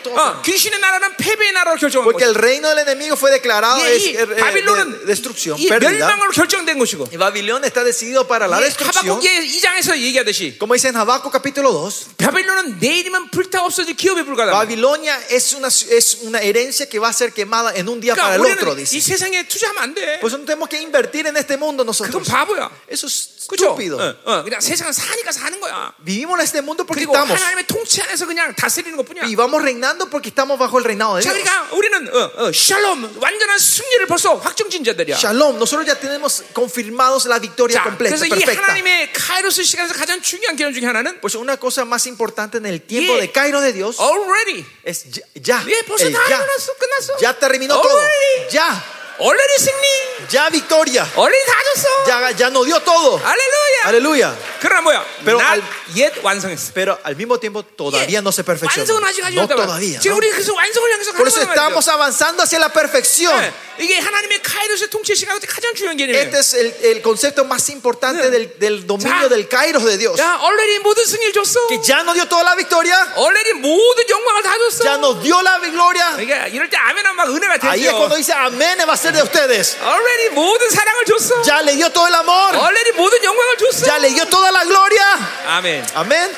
끝난. 0.00 0.06
예. 0.06 0.10
어, 0.16 0.40
귀신의 0.42 0.78
나라는 0.78 1.16
패배의 1.16 1.50
나라로 1.52 1.78
결정한 1.78 2.04
Porque 2.06 2.22
것이. 2.24 2.30
el 2.30 2.34
reino 2.38 2.68
del 2.68 2.78
enemigo 2.86 3.16
fue 3.16 3.28
declarado 3.32 3.82
예, 3.82 3.96
es, 3.96 4.06
이 4.06 4.14
eh, 4.14 4.22
de- 4.24 4.36
바빌론은 4.38 5.04
destrucción, 5.04 5.58
이 5.58 5.66
pérdida. 5.68 5.90
멸망으로 6.06 6.30
결정된 6.30 6.78
것이고. 6.78 7.08
Y 7.10 7.16
Babilonia 7.18 7.66
está 7.66 7.82
decidido 7.82 8.22
para 8.26 8.46
la 8.46 8.60
예, 8.62 8.70
destrucción. 8.70 9.18
하박국 9.18 9.26
2장에서 9.26 9.98
얘기하듯이 9.98 10.58
Como 10.60 10.74
dice 10.74 10.88
en 10.88 10.96
Habacuc 10.96 11.32
capítulo 11.32 11.70
2, 11.90 12.14
바빌론은 12.18 12.78
내일이면 12.78 13.30
불타 13.32 13.64
없어질 13.64 13.96
기업에 13.96 14.22
불과하다. 14.22 14.52
Babilonia 14.54 15.18
es 15.28 15.52
una, 15.54 15.66
es 15.68 16.18
una 16.22 16.38
herencia 16.40 16.86
que 16.88 17.00
va 17.00 17.08
a 17.08 17.12
ser 17.12 17.32
quemada 17.32 17.74
en 17.74 17.88
un 17.88 18.00
día 18.00 18.14
para 18.14 18.36
그러니까 18.38 18.46
el 18.46 18.58
otro, 18.58 18.72
우리는 18.78 18.86
이 18.86 18.86
dice. 18.86 19.10
세상에 19.10 19.42
투자하면 19.48 19.82
안 19.82 19.94
돼. 19.94 20.20
Pues 20.20 20.32
no 20.38 20.44
tenemos 20.46 20.68
que 20.68 20.80
invertir 20.80 21.26
en 21.26 21.36
este 21.36 21.56
mundo 21.56 21.82
그건 21.82 21.86
nosotros. 21.90 22.28
바보야. 22.28 22.70
Eso 22.88 23.08
es 23.08 23.46
그죠? 23.48 23.74
estúpido. 23.74 23.98
어, 23.98 24.14
어, 24.24 24.42
그냥 24.44 24.60
세상은 24.60 24.92
사니까 24.92 25.32
사는 25.32 25.58
거야. 25.60 25.92
Vivimos 25.98 26.38
en 26.38 26.44
este 26.46 26.62
mundo 26.62 26.86
porque 26.86 27.02
그리고 27.06 27.12
estamos. 27.14 27.34
하나님의 27.42 27.66
통치 27.66 28.00
안에서 28.02 28.24
그냥 28.26 28.54
다스리는 28.54 28.96
것뿐이야. 28.96 29.24
Y 29.26 29.34
vamos 29.34 29.62
reinando 29.90 30.06
porque 30.08 30.28
estamos 30.30 30.58
bajo 30.58 30.78
el 30.78 30.84
reinado 30.84 31.16
de 31.16 31.22
자, 31.22 31.32
Dios. 31.34 31.42
그러니까 31.42 31.74
우리는 31.74 31.94
어, 32.14 32.46
어, 32.46 32.52
샬롬 32.52 33.18
완전한 33.20 33.58
승리를 33.58 34.06
벌써 34.06 34.34
확정진 34.36 34.84
자들이야. 34.84 35.16
Shalom, 35.18 35.58
nosotros 35.58 35.86
ya 35.86 35.98
tenemos 35.98 36.44
confirmados 36.54 37.26
la 37.26 37.38
victoria 37.40 37.78
자, 37.78 37.84
completa, 37.84 38.14
그래서 38.14 38.26
이 38.26 38.30
perfecta. 38.30 38.62
하나님의 38.62 39.12
카이로스 39.12 39.64
시간에서 39.64 39.94
가장 39.94 40.22
중요한 40.22 40.54
개념 40.56 40.72
중에 40.72 40.86
하나는 40.86 41.20
Pues 41.20 41.34
una 41.34 41.56
cosa 41.56 41.84
más 41.84 42.06
importante 42.06 42.58
en 42.58 42.66
el 42.66 42.80
tiempo 42.82 43.12
Yeah. 43.12 43.20
de 43.26 43.32
Cairo 43.32 43.60
de 43.60 43.72
Dios 43.72 43.98
already. 43.98 44.64
es 44.84 45.04
ya. 45.10 45.24
ya, 45.34 45.62
예, 45.66 45.82
벌써 45.86 46.06
el 46.06 46.12
다 46.14 46.20
ya. 46.30 46.36
일어났어, 46.38 46.72
끝났어. 46.78 47.16
Ya 47.20 47.32
terminó 47.38 47.74
todo. 47.80 47.90
Already. 47.90 48.54
Ya, 48.54 48.84
already 49.18 49.56
승리. 49.58 49.86
ya 50.32 50.48
victoria. 50.50 51.06
already 51.16 51.44
다 51.46 51.52
줬어. 51.74 51.86
Ya, 52.08 52.30
ya 52.36 52.50
nos 52.50 52.66
dio 52.66 52.78
todo. 52.82 53.18
할렐루야. 53.18 53.86
Aleluya. 53.86 54.34
그러나 54.60 54.80
뭐야? 54.82 55.04
Pero 55.24 55.38
날 55.38 55.60
al- 55.60 55.62
옛 55.94 56.12
완성했어. 56.22 56.72
Pero 56.74 56.98
al 57.04 57.14
mismo 57.16 57.38
tiempo 57.38 57.62
todavía 57.62 58.18
예, 58.18 58.22
no 58.22 58.30
se 58.32 58.42
perfeccionó. 58.42 58.82
완성은 58.82 59.04
아직 59.04 59.24
하지 59.24 59.36
No 59.36 59.42
못했다. 59.46 59.64
todavía. 59.66 60.00
지금 60.00 60.16
¿no? 60.16 60.18
우리 60.18 60.30
그래서 60.30 60.52
완성을 60.54 60.92
향해서 60.92 61.12
Por 61.12 61.24
가는 61.24 61.28
eso 61.28 61.40
거란 61.40 61.48
estamos 61.54 61.86
말이죠. 61.86 61.92
avanzando 61.92 62.42
hacia 62.42 62.58
la 62.58 62.68
perfección. 62.72 63.32
예, 63.44 63.52
이게 63.78 63.98
하나님의 64.00 64.42
카이로스의 64.42 64.88
통치 64.90 65.14
시간 65.14 65.38
가장 65.38 65.74
중요한 65.74 65.96
개념이에요. 65.96 66.18
Este 66.26 66.38
es 66.40 66.54
el, 66.54 66.74
el 66.82 67.02
concepto 67.02 67.44
más 67.44 67.68
importante 67.70 68.22
Yeah. 68.24 68.30
del, 68.32 68.58
del 68.58 68.86
dominio 68.86 69.28
자. 69.28 69.28
del 69.28 69.46
Kairos 69.48 69.84
de 69.84 69.96
Dios. 69.98 70.18
야, 70.18 70.40
already 70.42 70.78
모든 70.80 71.04
승리를 71.04 71.32
줬어. 71.32 71.68
Que 71.68 71.78
ya 71.84 72.02
nos 72.02 72.14
dio 72.14 72.26
toda 72.26 72.42
la 72.42 72.56
victoria, 72.56 72.96
already 73.16 73.52
모든 73.54 74.08
영광을 74.08 74.42
다 74.42 74.56
줬어. 74.58 74.82
ya 74.84 74.96
nos 74.96 75.22
dio 75.22 75.40
la 75.42 75.58
gloria. 75.60 76.16
그러니까 76.16 76.48
이럴 76.48 76.68
때 76.70 76.76
아멘하면 76.78 77.16
막 77.16 77.28
은혜가 77.28 77.60
Ahí 77.70 77.84
es 77.86 77.92
cuando 77.92 78.16
되죠. 78.16 78.18
dice 78.18 78.32
amén 78.32 78.78
va 78.88 78.96
a 79.00 79.00
ser 79.00 79.12
de 79.12 79.22
ustedes. 79.22 79.76
already 79.80 80.28
모든 80.34 80.68
사랑을 80.70 81.04
줬어. 81.06 81.42
Ya 81.44 81.62
le 81.62 81.74
dio 81.76 81.90
todo 81.90 82.06
el 82.08 82.14
amor, 82.14 82.56
already 82.56 82.92
모든 82.92 83.22
영광을 83.24 83.56
줬어. 83.58 83.86
ya 83.86 83.98
le 83.98 84.10
dio 84.10 84.26
toda 84.26 84.50
la 84.52 84.64
gloria. 84.64 85.18
아멘. 85.48 85.86
Amén. 85.94 86.36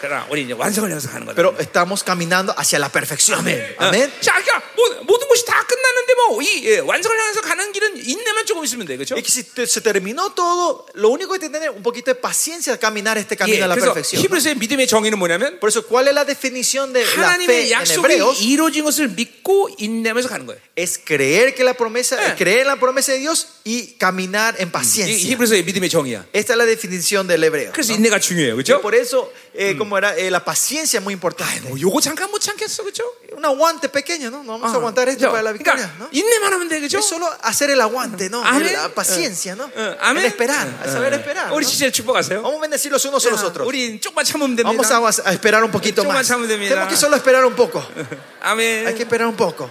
그러나 0.00 0.26
우리 0.30 0.42
이제 0.42 0.52
완성을 0.54 0.88
향해서 0.88 1.08
가는 1.10 1.26
거다. 1.26 1.36
pero 1.36 1.54
estamos 1.60 2.02
caminando 2.04 2.54
hacia 2.56 2.78
la 2.78 2.88
perfección. 2.88 3.38
아멘. 3.40 3.76
어. 3.78 3.90
자, 4.20 4.32
그러니까 4.40 4.62
모- 4.76 5.04
모든 5.04 5.28
것이 5.28 5.44
다 5.44 5.64
끝났는데 5.66 6.14
뭐이 6.14 6.64
예, 6.64 6.78
완성을 6.78 7.18
향해서 7.18 7.40
가는 7.42 7.72
길은 7.72 7.96
인내만 8.08 8.46
조금 8.46 8.64
있으면 8.64 8.86
돼, 8.86 8.96
그렇죠? 8.96 9.14
Y 9.14 9.22
que 9.22 9.30
si 9.30 9.44
te- 9.44 9.66
se 9.66 9.80
terminó 9.82 10.32
todo, 10.34 10.86
lo 10.94 11.10
único 11.10 11.30
que 11.32 11.36
hay 11.36 11.40
que 11.40 11.52
tener 11.52 11.70
un 11.70 11.82
poquito 11.82 12.10
de 12.10 12.14
paciencia 12.14 12.72
al 12.72 12.78
caminar 12.78 13.18
este 13.18 13.36
camino 13.36 13.58
예, 13.58 13.64
a 13.64 13.68
la 13.68 13.76
perfección. 13.76 14.22
¿no? 14.22 14.24
히브리서의 14.26 14.56
믿음의 14.56 14.86
정의는 14.86 15.18
뭐냐면 15.18 15.58
Por 15.60 15.68
eso, 15.68 15.84
¿cuál 15.86 16.08
es 16.08 16.14
la 16.14 16.24
definición 16.24 16.92
de 16.92 17.04
la 17.16 17.36
fe 17.38 17.72
en 17.72 17.86
Hebreos? 17.86 18.40
이루어진 18.42 18.84
것을 18.84 19.08
믿고 19.08 19.68
인내하면서 19.78 20.28
가는 20.28 20.46
거예요. 20.46 20.58
Es 20.76 20.96
creer 20.98 21.54
que 21.54 21.62
la 21.64 21.74
promesa, 21.74 22.16
Eh. 22.16 22.34
creer 22.38 22.60
en 22.60 22.68
la 22.68 22.76
promesa 22.76 23.12
de 23.12 23.18
Dios 23.18 23.60
y 23.64 23.96
caminar 23.98 24.56
en 24.58 24.68
이 24.68 24.72
paciencia. 24.72 25.14
히브리서의 25.28 25.64
믿음의 25.64 25.90
정의야. 25.90 26.24
Esta 26.32 26.54
es 26.54 26.58
la 26.58 26.64
definición 26.64 27.26
del 27.28 27.44
hebreo. 27.44 27.72
그래서 27.72 27.92
¿no? 27.92 27.96
인내가 27.98 28.18
중요해요, 28.18 28.56
그렇죠? 28.56 28.80
por 28.80 28.94
eso, 28.94 29.30
eh, 29.53 29.75
como 29.77 29.97
era, 29.97 30.15
eh, 30.17 30.29
la 30.29 30.43
paciencia 30.43 30.97
es 30.99 31.03
muy 31.03 31.13
importante. 31.13 31.61
뭐 31.67 31.79
요거 31.79 32.01
잠깐 32.01 32.29
못 32.31 32.39
참겠어, 32.39 32.83
그렇죠? 32.83 33.03
Un 33.31 33.45
aguante 33.45 33.89
pequeño, 33.89 34.29
¿no? 34.29 34.43
No 34.43 34.59
vamos 34.59 34.73
a 34.73 34.77
aguantar 34.77 35.07
esto 35.09 35.27
그죠? 35.27 35.31
para 35.31 35.43
la 35.43 35.51
victoria, 35.51 35.87
그러니까 35.87 35.99
¿no? 35.99 36.09
인내만 36.11 36.53
하면 36.53 36.67
돼, 36.69 36.79
그렇죠? 36.79 36.99
Es 36.99 37.05
solo 37.07 37.29
hacer 37.41 37.69
el 37.69 37.81
aguante, 37.81 38.29
¿no? 38.29 38.43
Amén. 38.43 38.73
La 38.73 38.89
paciencia, 38.89 39.55
¿no? 39.55 39.65
어, 39.65 39.97
아멘. 40.01 40.23
El 40.23 40.25
esperar, 40.31 40.67
el 40.83 40.91
saber 40.91 41.13
esperar. 41.13 41.49
¿no? 41.49 41.55
우리 41.55 41.65
진짜 41.65 41.89
축복하세요. 41.91 42.41
Vamos 42.41 42.57
a 42.57 42.61
bendecir 42.61 42.91
los 42.91 43.03
unos 43.05 43.25
a 43.25 43.29
los 43.29 43.43
otros. 43.43 43.67
우리 43.67 43.99
조금만 43.99 44.25
참으면 44.25 44.55
됩니다. 44.55 44.71
Vamos 44.89 45.19
a, 45.19 45.29
a 45.29 45.33
esperar 45.33 45.63
un 45.63 45.71
poquito 45.71 46.01
Toma, 46.03 46.15
más. 46.15 46.27
chamo 46.27 46.45
de 46.47 46.57
mira. 46.57 46.75
Tenemos 46.75 46.89
que 46.89 46.97
solo 46.97 47.15
esperar 47.15 47.45
un 47.45 47.55
poco. 47.55 47.85
아멘. 48.41 48.87
Hay 48.87 48.93
que 48.95 49.03
esperar 49.03 49.27
un 49.27 49.35
poco. 49.35 49.69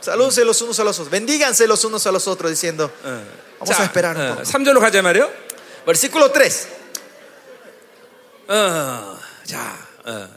Salúdense 0.00 0.44
los 0.44 0.60
unos 0.62 0.80
a 0.80 0.84
los 0.84 0.98
otros. 0.98 1.10
Bendíganse 1.10 1.66
los 1.66 1.84
unos 1.84 2.06
a 2.06 2.12
los 2.12 2.26
otros 2.26 2.50
diciendo, 2.50 2.90
vamos 3.60 3.78
a 3.78 3.84
esperar 3.84 4.16
un 4.16 4.36
poco. 4.36 4.42
3절로 4.42 4.80
가자 4.80 5.02
말이요. 5.02 5.28
Versículo 5.84 6.30
3. 6.32 6.68
어, 8.47 9.17
자, 9.45 9.87
어, 10.05 10.29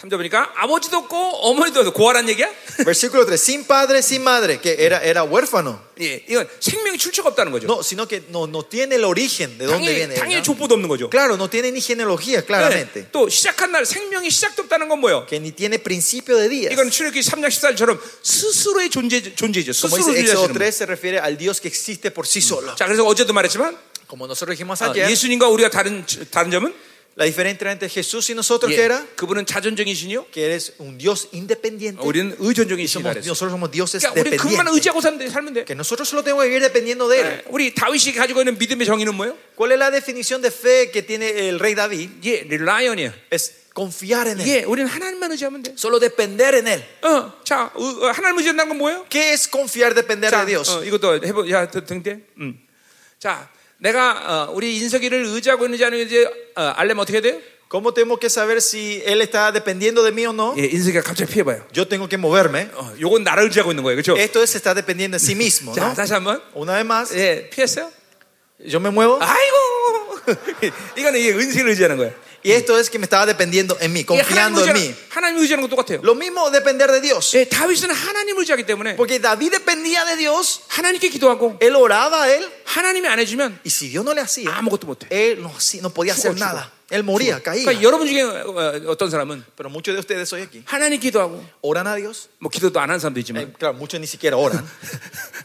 3절 0.00 0.18
보니까 0.18 0.52
아버지도 0.56 0.98
없고 0.98 1.16
어머니도 1.16 1.80
없고 1.80 1.92
고아란 1.94 2.28
얘기야? 2.28 2.48
Versículo 2.84 3.24
3. 3.24 3.34
Sin 3.34 3.66
padre, 3.66 3.98
sin 3.98 4.22
madre, 4.22 4.60
que 4.60 4.76
era, 4.78 5.02
era 5.02 5.24
huérfano. 5.24 5.80
예, 5.98 6.22
이건 6.28 6.46
생명이 6.60 6.98
출처가 6.98 7.30
없다는 7.30 7.50
거죠. 7.50 7.66
No, 7.66 7.82
sino 7.82 8.06
que 8.06 8.22
no, 8.28 8.46
no 8.46 8.62
tiene 8.62 8.96
el 8.96 9.04
origen 9.04 9.56
de 9.56 9.64
dónde 9.64 9.94
viene. 9.94 10.14
당연히. 10.14 10.42
족보도 10.42 10.74
없는 10.74 10.86
거죠. 10.88 11.08
Claro, 11.08 11.36
no 11.36 11.48
tiene 11.48 11.72
ni 11.72 11.80
genealogía, 11.80 12.42
claramente. 12.44 13.04
네, 13.04 13.08
또 13.10 13.30
시작한 13.30 13.72
날 13.72 13.86
생명이 13.86 14.30
시작도 14.30 14.64
없다는 14.64 14.88
건 14.88 15.00
뭐예요? 15.00 15.24
Que 15.26 15.40
ni 15.40 15.52
tiene 15.52 15.78
principio 15.78 16.36
de 16.36 16.48
días. 16.50 16.72
이건 16.72 16.90
출애굽기 16.90 17.22
3장 17.22 17.48
14절처럼 17.48 17.98
스스로의 18.22 18.90
존재 18.90 19.34
존재죠. 19.34 19.72
스스로 19.72 20.02
존재하시는 20.02 20.52
3, 20.52 20.52
분. 20.52 20.68
se 20.68 20.84
refiere 20.84 21.18
al 21.18 21.38
Dios 21.38 21.58
que 21.62 21.68
existe 21.68 22.10
por 22.12 22.26
sí 22.26 22.40
solo. 22.42 22.76
자, 22.76 22.84
그래서 22.84 23.02
어제도 23.06 23.32
말했지만 23.32 23.74
Como 24.06 24.26
nosotros 24.28 24.54
dijimos 24.56 24.82
어, 24.82 24.92
ayer, 24.92 25.10
예수님과 25.10 25.48
우리가 25.48 25.70
다른 25.70 26.04
다른 26.30 26.50
점은 26.52 26.72
la 27.18 27.24
diferencia 27.24 27.72
entre 27.72 27.88
Jesús 27.88 28.28
y 28.28 28.34
nosotros 28.34 28.68
que 28.70 28.76
예, 28.76 28.84
era 28.84 29.02
그분은 29.16 29.46
자존적인 29.46 29.94
신이요. 29.94 30.26
que 30.30 30.44
eres 30.44 30.74
un 30.78 30.98
Dios 30.98 31.28
independiente. 31.32 32.02
우리는 32.04 32.36
그랬어. 32.36 33.00
nosotros 33.32 33.52
somos 33.56 33.70
dioses 33.70 34.04
그러니까 34.04 34.20
우리 34.20 34.36
그분만 34.36 34.66
dependientes. 34.66 34.76
의지하고 34.76 35.00
살면, 35.00 35.30
살면 35.30 35.54
돼. 35.54 35.64
Que 35.64 35.74
nosotros 35.74 36.06
solo 36.10 36.22
tenemos 36.22 36.44
que 36.44 36.50
vivir 36.50 36.60
dependiendo 36.62 37.08
de 37.08 37.20
Él. 37.20 37.26
예, 37.26 37.44
우리 37.48 37.74
다윗이 37.74 38.12
가지고 38.14 38.42
있는 38.42 38.58
믿음의 38.58 38.84
정의는 38.86 39.14
뭐예요? 39.16 39.34
¿Cuál 39.56 39.72
es 39.72 39.78
la 39.78 39.90
definición 39.90 40.42
de 40.42 40.50
fe 40.50 40.90
que 40.92 41.02
tiene 41.02 41.48
el 41.48 41.58
rey 41.58 41.74
David? 41.74 42.20
예, 42.22 42.42
릴라이언이야. 42.44 43.14
Es 43.32 43.64
confiar 43.74 44.28
en 44.28 44.40
Él. 44.40 44.48
예, 44.48 44.64
우리는 44.64 44.86
하나님만 44.86 45.32
의지하면 45.32 45.62
돼. 45.62 45.72
Solo 45.72 45.98
depender 45.98 46.54
en 46.54 46.68
Él. 46.68 46.84
어, 47.00 47.32
자, 47.44 47.72
어, 47.74 47.80
어, 47.82 48.10
하나님 48.12 48.36
의지한다는 48.36 48.68
건 48.68 48.76
뭐예요? 48.76 49.06
¿Qué 49.08 49.32
es 49.32 49.48
confiar, 49.50 49.94
depender 49.94 50.28
자, 50.30 50.44
de 50.44 50.52
Dios? 50.52 50.68
어, 50.68 50.84
이것도 50.84 51.24
해보, 51.24 51.48
야, 51.50 51.64
드- 51.70 51.82
등대. 51.86 52.20
음. 52.36 52.60
자, 53.18 53.48
내가 53.78 54.46
어, 54.48 54.52
우리 54.52 54.76
인석이를 54.76 55.24
의지하고 55.26 55.64
있는지 55.66 55.84
아니는지 55.84 56.24
어, 56.56 56.62
알려면 56.76 57.00
어떻게 57.02 57.20
돼요? 57.20 57.40
¿Cómo 57.68 57.92
tenemos 57.92 58.20
que 58.20 58.28
saber 58.30 58.58
si 58.58 59.02
Él 59.04 59.20
está 59.20 59.50
dependiendo 59.50 60.04
de 60.04 60.12
mí 60.12 60.24
o 60.24 60.30
no? 60.32 60.54
예, 60.56 60.64
인석이가 60.66 61.02
갑자기 61.02 61.32
피해봐요. 61.32 61.66
Yo 61.74 61.88
tengo 61.88 62.08
que 62.08 62.16
moverme. 62.16 62.70
어, 62.74 62.94
요건 63.00 63.24
나를 63.24 63.44
의지하고 63.44 63.72
있는 63.72 63.82
거예요, 63.82 63.96
그렇죠? 63.96 64.16
Esto 64.16 64.40
es 64.40 64.54
está 64.54 64.72
dependiendo 64.72 65.18
de 65.18 65.20
sí 65.24 65.34
mismo, 65.34 65.74
자, 65.74 65.88
¿no? 65.88 65.94
다시 65.94 66.12
한번. 66.12 66.40
Una 66.54 66.74
vez 66.76 66.86
más, 66.86 67.12
예, 67.16 67.50
피했어요? 67.50 67.90
yo 68.64 68.78
me 68.78 68.88
muevo 68.90 69.18
아이고, 69.20 70.36
이거는 70.96 71.20
이게 71.20 71.32
은식을 71.32 71.68
의지하는 71.70 71.96
거예요. 71.96 72.14
y 72.45 72.51
esto 72.51 72.77
es 72.79 72.89
que 72.89 72.97
me 72.97 73.05
estaba 73.05 73.25
dependiendo 73.25 73.77
en 73.79 73.93
mí, 73.93 74.01
이게 74.01 74.21
하나님 74.21 74.55
confiando 74.55 74.61
en 74.65 74.75
의지하는, 74.75 74.81
mí. 74.81 74.95
하나님 75.09 75.37
의지하는 75.39 75.61
것 75.61 75.69
똑같아요. 75.69 76.01
Lo 76.03 76.15
mismo 76.15 76.49
depender 76.51 76.89
de 76.91 77.01
Dios. 77.01 77.33
예, 77.35 77.45
다윗은 77.47 77.89
하나님 77.91 78.37
의지하기 78.37 78.63
때문에 78.65 78.95
Porque 78.95 79.19
David 79.19 79.51
dependía 79.51 80.03
de 80.05 80.15
Dios, 80.17 80.61
하나님께 80.69 81.09
기도하고 81.09 81.57
él 81.61 81.75
oraba 81.75 82.23
a 82.23 82.29
él 82.33 82.47
하나님이 82.65 83.07
안 83.07 83.19
해주면 83.19 83.59
y 83.63 83.69
si 83.69 83.89
Dios 83.89 84.03
no 84.03 84.13
le 84.13 84.21
hacía, 84.21 84.49
아무것도 84.55 84.87
못해. 84.87 85.07
él 85.09 85.41
no, 85.41 85.49
hacía- 85.55 85.81
no 85.81 85.89
podía 85.91 86.13
hacer 86.13 86.33
죽어, 86.33 86.39
nada. 86.39 86.71
Él 86.91 87.03
moría, 87.03 87.39
caía. 87.41 87.63
그러니까 87.63 87.81
여러분 87.81 88.05
중에 88.05 88.21
어, 88.21 88.91
어떤 88.91 89.09
사람은 89.09 89.45
Pero 89.55 89.69
muchos 89.69 89.93
de 89.95 89.99
ustedes 90.01 90.27
hoy 90.33 90.41
aquí 90.41 90.61
하나님 90.65 90.99
기도하고 90.99 91.41
oran 91.61 91.87
a 91.87 91.95
Dios. 91.95 92.27
뭐 92.39 92.49
기도도 92.51 92.81
안 92.81 92.89
하는 92.89 92.99
사람도 92.99 93.15
Eh, 93.17 93.23
있지만 93.23 93.53
claro, 93.57 93.75
muchos 93.77 93.97
ni 94.01 94.07
siquiera 94.07 94.35
oran, 94.35 94.59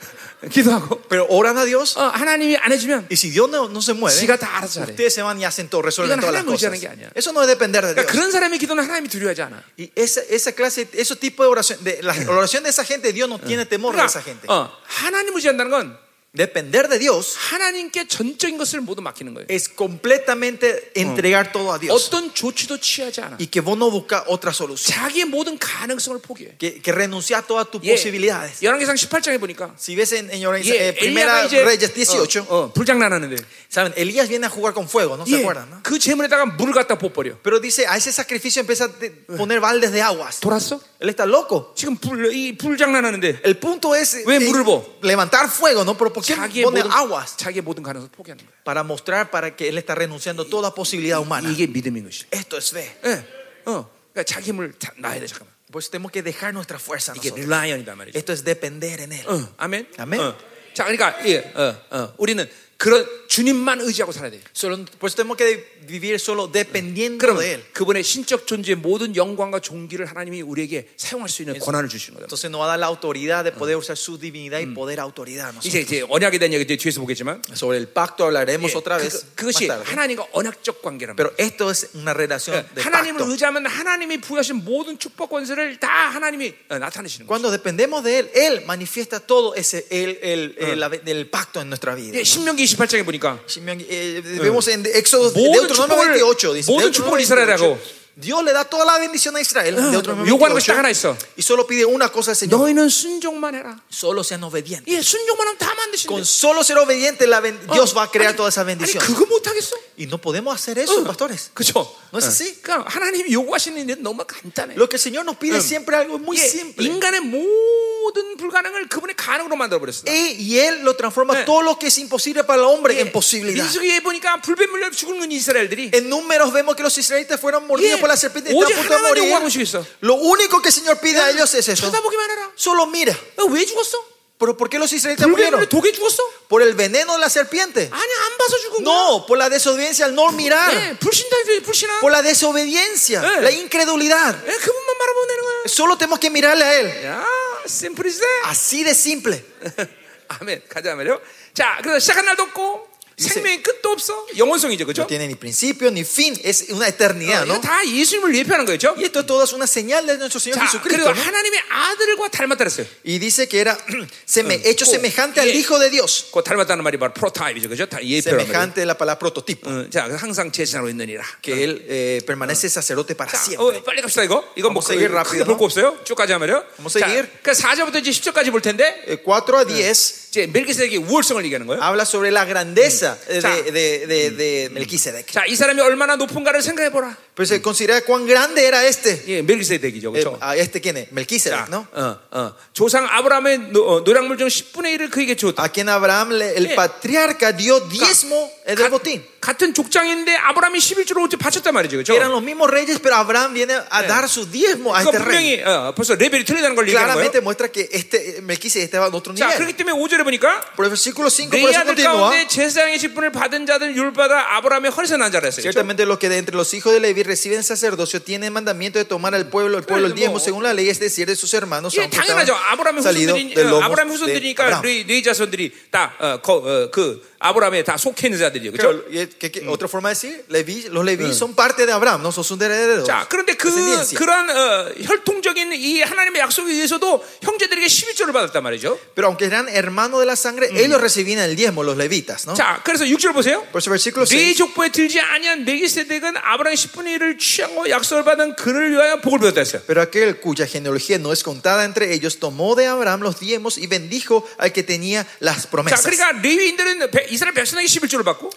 기도하고 0.50 1.04
pero 1.08 1.28
oran 1.30 1.58
a 1.58 1.66
Dios 1.66 1.98
어, 1.98 2.10
하나님이 2.10 2.58
안 2.58 2.72
해주면 2.72 3.08
y 3.10 3.16
si 3.16 3.30
Dios 3.30 3.50
no, 3.50 3.70
no 3.70 3.80
se 3.82 3.94
mueve, 3.94 4.18
지가 4.18 4.38
다 4.38 4.58
알아서 4.58 4.82
잘해. 4.82 4.94
ustedes 4.94 5.14
se 5.14 5.22
van 5.22 5.40
y 5.40 5.46
hacen 5.46 5.70
todo, 5.70 5.84
resuelven 5.84 6.20
todas 6.20 6.34
las 6.34 6.44
cosas. 6.44 6.80
게 6.80 6.88
아니야. 6.88 7.12
Eso 7.14 7.32
no 7.32 7.42
es 7.44 7.48
depender 7.48 7.86
de 7.86 7.94
Dios. 7.94 8.06
그러니까 8.06 8.12
그런 8.12 8.32
사람의 8.32 8.58
기도는 8.58 8.84
하나님이 8.84 9.08
두려워하지 9.10 9.42
않아. 9.44 9.62
Y 9.78 9.92
esa, 9.96 10.22
esa 10.30 10.52
clase, 10.54 10.88
ese 10.94 11.16
tipo 11.16 11.44
de 11.44 11.50
oración, 11.50 11.84
de 11.84 12.02
la 12.02 12.14
oración 12.28 12.64
de 12.64 12.70
esa 12.70 12.84
gente, 12.84 13.14
Dios 13.14 13.30
no 13.30 13.38
tiene 13.38 13.66
temor 13.66 13.96
de 13.96 14.04
esa 14.04 14.22
gente. 14.22 14.48
그러니까 14.48 14.54
어, 14.54 14.72
하나님 14.84 15.36
의지한다는 15.36 15.70
건 15.70 15.98
Depender 16.37 16.87
de 16.87 16.99
Dios 16.99 17.35
하나님께 17.35 18.09
전적인 18.09 18.59
것을 18.59 18.83
모두 18.83 19.01
맡기는 19.01 19.33
거예요. 19.33 19.47
es 19.49 19.71
completamente 19.75 20.93
entregar 20.95 21.51
todo 21.51 21.73
a 21.73 21.79
Dios 21.79 22.09
어떤 22.09 22.35
조치도 22.35 22.77
취하지 22.79 23.21
않아. 23.23 23.37
y 23.41 23.47
que 23.47 23.63
vos 23.63 23.77
no 23.79 23.91
buscas 23.91 24.23
otra 24.27 24.53
solución, 24.53 24.93
자기의 24.93 25.25
모든 25.27 25.57
가능성을 25.59 26.21
포기해. 26.21 26.57
que, 26.59 26.83
que 26.83 26.93
renunciar 26.93 27.43
a 27.43 27.47
todas 27.47 27.71
tus 27.71 27.81
예, 27.85 27.93
posibilidades. 27.95 28.61
열왕기상 28.63 28.97
18장에 28.97 29.41
보니까 29.41 29.75
Si 29.79 29.97
ves 29.97 30.13
en, 30.13 30.29
en 30.31 30.41
예, 30.43 30.89
eh, 30.89 30.93
Primera 30.99 31.41
엘리야가 31.41 31.47
이제 31.47 31.63
Reyes 31.65 31.95
18, 31.95 32.41
어, 32.41 32.45
어, 32.69 32.73
불장난하는데 32.75 33.37
saben, 33.71 33.95
Elías 33.97 34.29
viene 34.29 34.45
a 34.47 34.51
jugar 34.51 34.75
con 34.75 34.89
fuego, 34.89 35.17
¿no 35.17 35.25
se 35.25 35.37
예, 35.37 35.41
acuerdan? 35.41 35.71
no? 35.71 35.81
그 35.83 35.99
재물에다가 35.99 36.45
물을 36.57 36.75
갖다 36.75 36.99
부어버려. 36.99 37.39
Pero 37.43 37.61
dice, 37.61 37.87
a 37.87 37.97
ese 37.97 38.13
sacrificio 38.13 38.61
empieza 38.61 38.85
a 38.85 38.89
de- 38.89 39.11
poner 39.37 39.61
baldes 39.61 39.91
de 39.93 40.03
aguas. 40.03 40.41
돌았어? 40.41 40.81
Él 41.01 41.09
está 41.11 41.25
loco. 41.27 41.73
지금 41.75 41.97
불, 41.97 42.33
이 42.35 42.57
불장난하는데 42.57 43.41
El 43.45 43.59
punto 43.59 43.95
es 43.95 44.25
왜 44.27 44.37
eh, 44.37 44.45
물을 44.45 44.65
부어? 44.65 44.85
levantar 45.03 45.49
fuego, 45.49 45.85
¿no? 45.85 45.97
Pero 45.97 46.13
¿por 46.13 46.20
qué 46.20 46.20
자기의 46.23 46.63
pone 46.65 46.83
모든, 46.83 46.91
aguas? 46.93 47.37
자기의 47.37 47.63
모든 47.63 47.83
가능성을 47.83 48.11
포기하는 48.13 48.45
거야. 48.45 48.55
Para 48.65 48.81
mostrar 48.85 49.31
para 49.31 49.55
que 49.57 49.69
él 49.69 49.79
está 49.79 49.95
renunciando 49.95 50.43
a 50.43 50.49
toda 50.49 50.71
posibilidad 50.75 51.21
humana. 51.21 51.49
이게 51.51 51.67
믿음인 51.67 52.05
것이. 52.05 52.25
Esto 52.33 52.57
es 52.57 52.71
fe. 52.75 52.87
예, 53.05 53.25
어, 53.67 53.89
그러니까 54.13 54.25
자기 54.25 54.51
힘을 54.53 54.73
다- 54.79 54.93
놔야 54.99 55.21
돼 55.21 55.27
잠깐만. 55.27 55.55
Pues 55.73 55.91
tenemos 55.91 56.13
que 56.13 56.23
dejar 56.23 56.53
nuestra 56.55 56.79
fuerza. 56.79 57.13
이게 57.17 57.29
nosotros. 57.31 57.41
릴라이언이다 57.47 57.95
말이죠. 57.97 58.17
Esto 58.19 58.33
es 58.33 58.45
depender 58.45 59.01
en 59.01 59.13
él. 59.13 59.25
어, 59.27 59.49
아멘. 59.59 59.89
아멘. 59.99 60.21
어. 60.21 60.37
자, 60.75 60.85
그러니까 60.85 61.17
예, 61.27 61.39
어, 61.55 61.75
어, 61.91 62.15
우리는 62.19 62.49
그런 62.82 63.06
주님만 63.28 63.80
의지하고 63.80 64.12
살아야 64.12 64.32
돼. 64.32 64.42
Solo, 64.58 64.84
pues 64.98 65.14
tenemos 65.14 65.38
que 65.38 65.78
vivir 65.86 66.16
solo 66.16 66.48
dependiendo 66.52 67.20
그럼 67.22 67.38
de 67.38 67.54
él. 67.54 67.64
그분의 67.74 68.02
신적 68.04 68.48
존재의 68.48 68.76
모든 68.76 69.16
영광과 69.16 69.60
종기를 69.60 70.08
하나님이 70.08 70.42
우리에게 70.42 70.90
사용할 70.98 71.30
수 71.30 71.44
있는 71.44 71.60
권한을 71.60 71.88
주시는 71.90 72.18
거다. 72.18 72.26
Entonces 72.26 72.50
nos 72.50 72.58
va 72.60 72.66
a 72.66 72.70
dar 72.74 72.80
la 72.82 72.88
autoridad 72.88 73.44
de 73.46 73.52
poder 73.54 73.78
usar 73.78 73.94
su 73.96 74.18
divinidad 74.18 74.58
y 74.60 74.66
poder 74.74 75.00
autoridad. 75.00 75.54
이제 75.64 75.82
이제 75.82 76.02
언약에 76.10 76.40
대한 76.40 76.54
얘기 76.54 76.66
뒤에서 76.76 77.00
보겠지만 77.02 77.44
Sobre 77.54 77.78
el 77.78 77.86
pacto 77.88 78.26
hablaremos 78.26 78.74
예, 78.74 78.76
otra 78.76 78.98
vez. 78.98 79.26
그, 79.36 79.46
그것이. 79.46 79.68
하나님과 79.70 80.26
언약적 80.34 80.82
관계란 80.82 81.16
말이야. 81.16 81.22
Pero 81.22 81.30
esto 81.38 81.70
es 81.70 81.92
una 81.94 82.14
relación 82.18 82.66
de 82.74 82.82
하나님을 82.82 83.20
pacto. 83.22 83.30
의지하면 83.32 83.68
하나님이 83.68 84.18
부여하신 84.22 84.66
모든 84.66 84.98
축복 84.98 85.30
권세를 85.30 85.80
다 85.80 86.10
하나님이 86.10 86.56
어, 86.70 86.80
나타내시는 86.80 87.28
거예요. 87.28 87.30
Cuando 87.30 87.52
dependemos 87.54 88.04
de 88.04 88.18
él, 88.26 88.32
él 88.34 88.66
manifiesta 88.66 89.20
todo 89.22 89.54
ese 89.54 89.86
el, 89.92 90.18
el, 90.24 90.56
el, 90.58 90.80
la- 90.80 90.90
el 91.06 91.30
pacto 91.30 91.62
en 91.62 91.70
nuestra 91.70 91.94
vida. 91.94 92.18
예, 92.18 92.24
신명기 92.24 92.71
28장에 92.76 93.04
보니까 93.06 93.40
Shimeon, 93.48 93.80
eh, 93.90 94.22
vemos 94.40 94.68
en 94.68 94.84
Éxodo 94.86 95.32
모든 95.36 95.68
축복을- 95.68 96.16
28 96.16 96.54
dice 96.54 96.72
모든 96.72 96.92
축복을 96.92 97.20
이스라엘하고 97.22 97.78
28, 97.78 98.01
Dios 98.21 98.43
le 98.43 98.53
da 98.55 98.65
toda 98.65 98.87
la 98.87 98.99
bendición 98.99 99.37
a 99.37 99.41
Israel 99.43 99.77
Deuteronomio 99.77 100.27
요구하는 100.33 100.55
것이 100.57 100.69
딱 100.69 100.79
하나 100.79 100.89
28, 100.89 100.91
있어. 100.91 101.17
y 101.37 101.43
solo 101.43 101.67
pide 101.67 101.85
una 101.85 102.09
cosa 102.11 102.31
al 102.33 102.37
Señor 102.37 102.59
너희는 102.61 102.89
순종만 102.89 103.55
해라. 103.55 103.77
solo 103.91 104.25
sean 104.25 104.43
obedientes 104.43 104.89
예, 104.89 105.03
순종만 105.03 105.47
하면 105.49 105.59
다 105.59 105.75
만드신대. 105.75 106.09
con 106.15 106.25
solo 106.25 106.65
ser 106.65 106.79
obedientes 106.79 107.29
la 107.29 107.41
ben- 107.41 107.61
Dios 107.71 107.95
va 107.95 108.05
a 108.05 108.11
crear 108.11 108.33
아니, 108.33 108.37
toda 108.37 108.49
esa 108.49 108.63
아니 108.63 108.73
bendición 108.73 109.05
그거 109.05 109.27
못 109.27 109.47
하겠어? 109.47 109.77
y 109.99 110.07
no 110.07 110.17
podemos 110.19 110.55
hacer 110.55 110.79
eso 110.79 111.05
pastores 111.05 111.51
그렇죠? 111.53 111.85
No 112.13 112.19
es 112.19 112.25
así. 112.27 112.57
그러니까 112.63 112.89
하나님이 112.89 113.31
요구하시는 113.35 113.77
일은 113.85 114.03
너무 114.03 114.25
간단해. 114.25 114.77
lo 114.77 114.89
que 114.89 114.97
el 114.97 115.03
Señor 115.03 115.25
nos 115.27 115.37
pide 115.37 115.61
siempre 115.61 115.97
algo 115.97 116.17
muy 116.19 116.39
예, 116.39 116.41
simple 116.49 116.87
인간의 116.89 117.21
모든 117.21 118.37
불가능을 118.39 118.89
그분의 118.89 119.15
가능으로 119.17 119.57
만들어 119.57 119.79
버렸어. 119.81 120.05
y, 120.09 120.37
y 120.41 120.59
Él 120.59 120.81
lo 120.85 120.97
transforma 120.97 121.41
Eh. 121.41 121.45
todo 121.45 121.61
lo 121.63 121.79
que 121.79 121.89
es 121.89 121.99
imposible 121.99 122.45
para 122.45 122.61
el 122.61 122.67
hombre 122.67 122.99
en 123.01 123.13
posibilidad 123.13 123.65
민수기에 123.65 124.01
보니까 124.01 124.41
불뱀물려 124.41 124.91
죽은 124.91 125.31
이스라엘들이 125.31 125.91
en 125.93 126.09
números 126.09 126.53
vemos 126.53 126.75
que 126.77 126.83
los 126.83 126.97
israelitas 126.97 127.39
fueron 127.41 127.67
mordidos 127.67 127.99
예, 127.99 128.01
por 128.01 128.10
la 128.11 128.17
serpiente 128.17 128.51
y 128.51 128.55
오직 128.55 128.77
están 128.77 128.79
a 128.79 128.83
punto 128.83 128.89
de 128.89 128.95
하나만 128.95 129.11
morir 129.11 129.25
요구하는 129.25 129.45
것이 129.49 129.63
있어. 129.63 129.85
lo 130.01 130.15
único 130.15 130.61
que 130.63 130.69
el 130.69 130.75
Señor 130.75 130.99
pide 131.01 131.21
a 131.21 131.31
ellos 131.31 131.55
es 131.55 131.69
eso 131.69 131.87
쳐다보기만 131.91 132.31
해라. 132.31 132.51
solo 132.57 132.87
mira 132.87 133.13
어, 133.39 133.45
왜 133.47 133.65
죽었어? 133.65 134.17
¿Pero 134.39 134.55
por 134.55 134.69
qué 134.69 134.79
los 134.79 134.93
israelitas 134.93 135.27
murieron? 135.27 135.61
불뱀으로 135.65 135.69
독에 135.71 135.93
죽었어? 135.93 136.21
¿Por 136.47 136.61
el 136.61 136.75
veneno 136.75 137.15
de 137.15 137.21
la 137.21 137.31
serpiente? 137.31 137.89
아니 137.91 138.13
안 138.13 138.37
봐서 138.37 138.59
죽은 138.59 138.85
거야. 138.85 138.93
No, 138.95 139.25
por 139.27 139.39
la 139.39 139.49
desobediencia 139.49 140.05
al 140.05 140.13
no 140.15 140.29
mirar. 140.31 140.75
예, 140.77 140.99
불신다 140.99 141.37
불신아. 141.65 142.01
Por 142.01 142.13
la 142.13 142.21
desobediencia, 142.21 143.23
Eh. 143.25 143.41
la 143.41 143.51
incredulidad. 143.51 144.37
예, 144.47 144.53
그분만 144.59 144.99
바라보면 144.99 145.29
되는 145.29 145.43
거야. 145.43 145.57
Solo 145.67 145.97
tenemos 145.97 146.19
que 146.21 146.29
mirarle 146.29 146.65
a 146.65 146.75
Él. 146.81 147.05
야, 147.07 147.25
심플이지. 147.67 148.21
Así 148.45 148.85
de 148.85 148.91
simple. 148.93 149.43
아멘. 150.29 150.65
가자 150.69 150.95
말이요. 150.95 151.19
자, 151.55 151.79
그래서 151.83 151.99
시작한 152.01 152.27
날도 152.27 152.43
없고 152.43 152.89
생명의 153.30 153.62
끝도 153.64 153.90
없어. 153.92 154.26
영원성이죠, 154.38 154.86
그렇죠? 154.86 155.02
No 155.04 155.08
tiene 155.08 155.26
ni 155.28 155.36
principio 155.36 155.90
ni 155.92 156.02
fin, 156.02 156.36
es 156.44 156.70
una 156.72 156.88
eternidad, 156.88 157.46
¿no? 157.46 157.60
다 157.62 157.82
예수님을 157.86 158.34
예표하는 158.36 158.66
거죠. 158.66 158.94
Y 158.98 159.06
esto 159.06 159.26
todo 159.26 159.44
es 159.44 159.54
una 159.54 159.66
señal 159.68 160.06
de 160.08 160.18
nuestro 160.18 160.40
Señor 160.40 160.58
자, 160.60 160.66
Jesucristo. 160.68 161.04
그리고 161.06 161.14
¿no? 161.14 161.22
하나님의 161.22 161.60
아들과 161.70 162.30
닮았다 162.30 162.64
그랬어요. 162.66 162.86
Y 163.06 163.20
dice 163.20 163.48
que 163.48 163.60
era 163.62 163.78
seme- 164.26 164.62
hecho 164.66 164.86
꼭 164.86 164.92
semejante 164.96 165.40
al 165.42 165.48
예. 165.50 165.54
Hijo 165.54 165.78
de 165.80 165.90
Dios. 165.90 166.26
그 166.32 166.42
닮았다는 166.44 166.84
말이 166.84 166.98
바로 166.98 167.14
프로타입이죠, 167.14 167.70
그렇죠? 167.70 167.86
다 167.88 167.98
말이에요. 167.98 168.22
Semejante 168.22 168.84
la 168.84 168.96
palabra 168.96 169.20
prototipo. 169.20 169.70
어, 169.70 169.90
자, 169.90 170.08
항상 170.18 170.52
제사로 170.52 170.90
있느니라. 170.90 171.24
Que 171.42 171.64
Él 171.64 171.86
eh, 171.90 172.22
permanece 172.26 172.68
sacerdote 172.68 173.16
para 173.16 173.30
자, 173.32 173.38
siempre. 173.38 173.78
어, 173.78 173.84
빨리 173.84 174.02
갑시다 174.02 174.24
이거. 174.24 174.44
이거 174.56 174.70
뭐 174.70 174.82
seguir 174.82 175.12
rápido, 175.12 175.46
볼거. 175.46 175.66
없어요. 175.66 175.98
쭉 176.04 176.16
가자 176.16 176.38
말이요. 176.40 176.64
Vamos 176.78 176.96
a 176.98 177.02
자, 177.02 177.08
seguir. 177.08 177.28
그 177.44 177.52
4절부터 177.52 178.00
이제 178.02 178.12
10절까지 178.12 178.52
볼 178.52 178.62
텐데 178.62 179.04
Eh, 179.08 179.18
4 179.24 179.70
a 179.70 179.94
10 179.94 180.30
이제 180.32 180.48
멜기세덱의 180.48 180.98
우월성을 180.98 181.44
얘기하는 181.46 181.68
거예요. 181.68 181.82
habla 181.82 182.04
sobre 182.06 182.30
la 182.32 182.46
grandeza 182.46 183.11
eh, 183.30 183.40
자. 183.42 183.50
de, 183.56 183.72
de, 183.72 184.08
de, 184.08 184.30
de 184.32 184.70
Melquisedec. 184.72 185.32
자, 185.32 185.46
이 185.46 185.56
사람이 185.56 185.80
얼마나 185.82 186.16
높은가를 186.16 186.62
생각해 186.62 186.92
보라. 186.92 187.16
Se 187.42 187.60
considera 187.62 188.02
cuán 188.02 188.28
grande 188.28 188.62
era 188.68 188.86
este. 188.86 189.24
예, 189.28 189.42
멜기세덱이죠, 189.42 190.10
Eh, 190.14 190.22
그렇죠? 190.24 190.38
ah, 190.42 190.56
este 190.56 190.80
quién 190.80 190.98
es? 190.98 191.06
자, 191.10 191.14
Melquisedec, 191.16 191.70
¿no? 191.70 191.88
어, 191.94 192.20
어. 192.32 192.54
조상 192.74 193.08
아브라함의 193.10 193.72
노, 193.74 193.82
어, 193.88 194.00
노량물 194.04 194.38
중 194.38 194.48
10분의 194.48 194.94
1을 194.98 195.10
그에게 195.10 195.36
주었다. 195.36 195.64
A 195.64 195.70
quien 195.74 195.90
Abraham, 195.90 196.34
el 196.34 196.68
Eh. 196.70 196.76
patriarca, 196.76 197.52
dio 197.58 197.80
diezmo 197.90 198.52
eh, 198.68 198.76
del 198.76 198.90
botín. 198.92 199.24
같은 199.42 199.74
족장인데 199.74 200.36
아브라함이 200.38 200.78
11주로 200.78 201.26
바쳤단 201.40 201.74
말이죠, 201.74 201.98
그렇죠? 201.98 202.14
Eran 202.14 202.30
los 202.30 202.44
mismos 202.44 202.70
reyes, 202.70 203.00
pero 203.02 203.16
Abraham 203.16 203.54
viene 203.56 203.74
a 203.74 204.04
dar 204.04 204.30
su 204.30 204.46
diezmo 204.46 204.94
a 204.94 205.02
este 205.02 205.18
rey. 205.18 205.26
분명히 205.26 205.64
어, 205.66 205.94
벌써 205.96 206.14
레벨이 206.14 206.46
틀리다는 206.46 206.76
걸 206.76 206.86
얘기하는 206.88 207.16
거예요. 207.16 207.26
Claramente 207.26 207.42
muestra 207.42 207.70
que 207.74 207.90
este 207.92 208.38
eh, 208.38 208.42
Melquisedec 208.46 208.86
estaba 208.86 209.08
en 209.08 209.16
otro 209.16 209.34
자, 209.34 209.50
nivel. 209.50 209.58
그렇기 209.58 209.74
때문에 209.82 209.98
5절에 209.98 210.22
보니까 210.24 210.62
Por 210.78 210.86
el 210.86 210.92
versículo 210.94 211.32
5, 211.32 211.50
por 211.50 211.58
내 211.58 211.74
eso 211.74 211.80
아들 211.82 211.96
continúa. 211.98 212.30
가운데 212.30 212.46
제사장의 212.48 213.00
직분을 213.01 213.33
받은 213.33 213.67
자들 213.67 213.97
율받아 213.97 214.57
아브라함의 214.57 214.91
허리에서 214.91 215.17
난 215.17 215.33
자라 215.33 215.47
했어요. 215.47 215.63
그렇죠? 215.63 215.73
Ciertamente 215.73 216.05
los 216.05 216.19
que 216.19 216.29
de 216.29 216.39
entre 216.39 216.57
los 216.57 216.73
hijos 216.75 216.93
de 216.93 217.01
Leví 217.01 217.23
reciben 217.23 217.63
sacerdocio 217.63 218.21
tienen 218.23 218.53
mandamiento 218.53 218.99
de 218.99 219.05
tomar 219.05 219.35
al 219.35 219.49
pueblo, 219.49 219.79
el 219.79 219.85
pueblo 219.85 220.07
el 220.07 220.15
diezmo 220.15 220.39
뭐, 220.39 220.41
según 220.41 220.63
la 220.63 220.75
ley, 220.75 220.89
es 220.89 220.99
decir, 220.99 221.27
de 221.27 221.37
sus 221.37 221.53
hermanos, 221.55 221.95
예, 221.95 222.03
aunque 222.03 222.17
당연하죠. 222.17 222.53
estaban 222.53 222.73
아브라함의 222.73 223.03
salidos 223.03 223.35
후손들이 223.37 223.55
del 223.55 223.67
어, 223.67 223.71
lomo 223.71 223.85
아브라함의 223.85 224.11
de 224.11 224.15
후손들이니까 224.17 224.65
Abraham. 224.65 224.83
네, 224.83 225.07
네 225.07 225.23
자손들이 225.23 225.73
다그 225.91 227.30
아브라함에 227.41 227.85
다 227.85 227.97
속해 227.97 228.29
있는 228.29 228.39
자들이죠. 228.39 228.73
그렇죠? 228.73 228.89
Pero, 228.89 229.05
y 229.11 229.19
es- 229.23 229.35
que- 229.39 229.51
que- 229.51 229.67
Otra 229.69 229.89
forma 229.89 230.09
de 230.11 230.15
decir, 230.15 230.45
Leví, 230.49 230.89
los 230.91 231.05
Leví 231.05 231.33
son 231.33 231.55
parte 231.55 231.85
de 231.87 231.93
Abraham, 231.93 232.23
no 232.23 232.31
son 232.33 232.45
sus 232.45 232.61
herederos. 232.61 233.07
자, 233.07 233.27
그런데 233.29 233.55
그 233.57 233.69
descendencia. 233.69 234.19
그런 234.19 234.49
어, 234.51 234.93
혈통적인 235.03 235.73
이 235.73 236.03
하나님의 236.03 236.41
약속에 236.43 236.73
의해서도 236.73 237.25
형제들에게 237.43 237.87
11조를 237.87 238.33
받았단 238.33 238.63
말이죠. 238.63 238.99
Pero 239.15 239.29
aunque 239.29 239.47
eran 239.47 239.69
hermanos 239.69 240.21
de 240.21 240.27
la 240.27 240.37
sangre, 240.37 240.69
ellos 240.73 241.01
recibían 241.01 241.39
el 241.41 241.57
diezmo, 241.57 241.83
los 241.83 241.97
levitas. 241.97 242.47
¿no? 242.47 242.55
자, 242.55 242.81
그래서 242.85 243.05
6절 243.05 243.33
보세요. 243.33 243.63
Por 243.73 243.81
eso 243.81 243.91
versículo 243.91 244.25
네 244.27 244.53
6. 244.53 244.57
족보에 244.57 244.91
들지 244.91 245.21
아니한 245.21 245.65
멜기세덱은 245.65 246.37
아브라함의 246.37 246.77
10분의 246.77 247.19
1을 247.19 247.39
취하고 247.39 247.89
약속을 247.91 248.25
받은 248.25 248.57
그를 248.57 248.91
위하여 248.93 249.21
복을 249.21 249.39
받았다 249.41 249.61
했어요. 249.61 249.83
Pero 249.87 250.01
aquel 250.03 250.41
cuya 250.41 250.67
genealogía 250.67 251.19
no 251.19 251.33
es 251.33 251.43
contada 251.43 251.85
entre 251.85 252.13
ellos 252.13 252.39
tomó 252.39 252.75
de 252.75 252.87
Abraham 252.87 253.21
los 253.23 253.39
diezmos 253.41 253.79
y 253.79 253.87
bendijo 253.87 254.47
al 254.59 254.73
que 254.73 254.83
tenía 254.83 255.27
las 255.41 255.67
자, 255.67 255.71
promesas. 255.71 256.03
그러니까 256.05 256.33
레위인들은 256.43 257.11
배- 257.11 257.27
이스라엘 257.31 257.55
백성에게 257.55 257.87
11조를 257.89 258.25
받고 258.25 258.51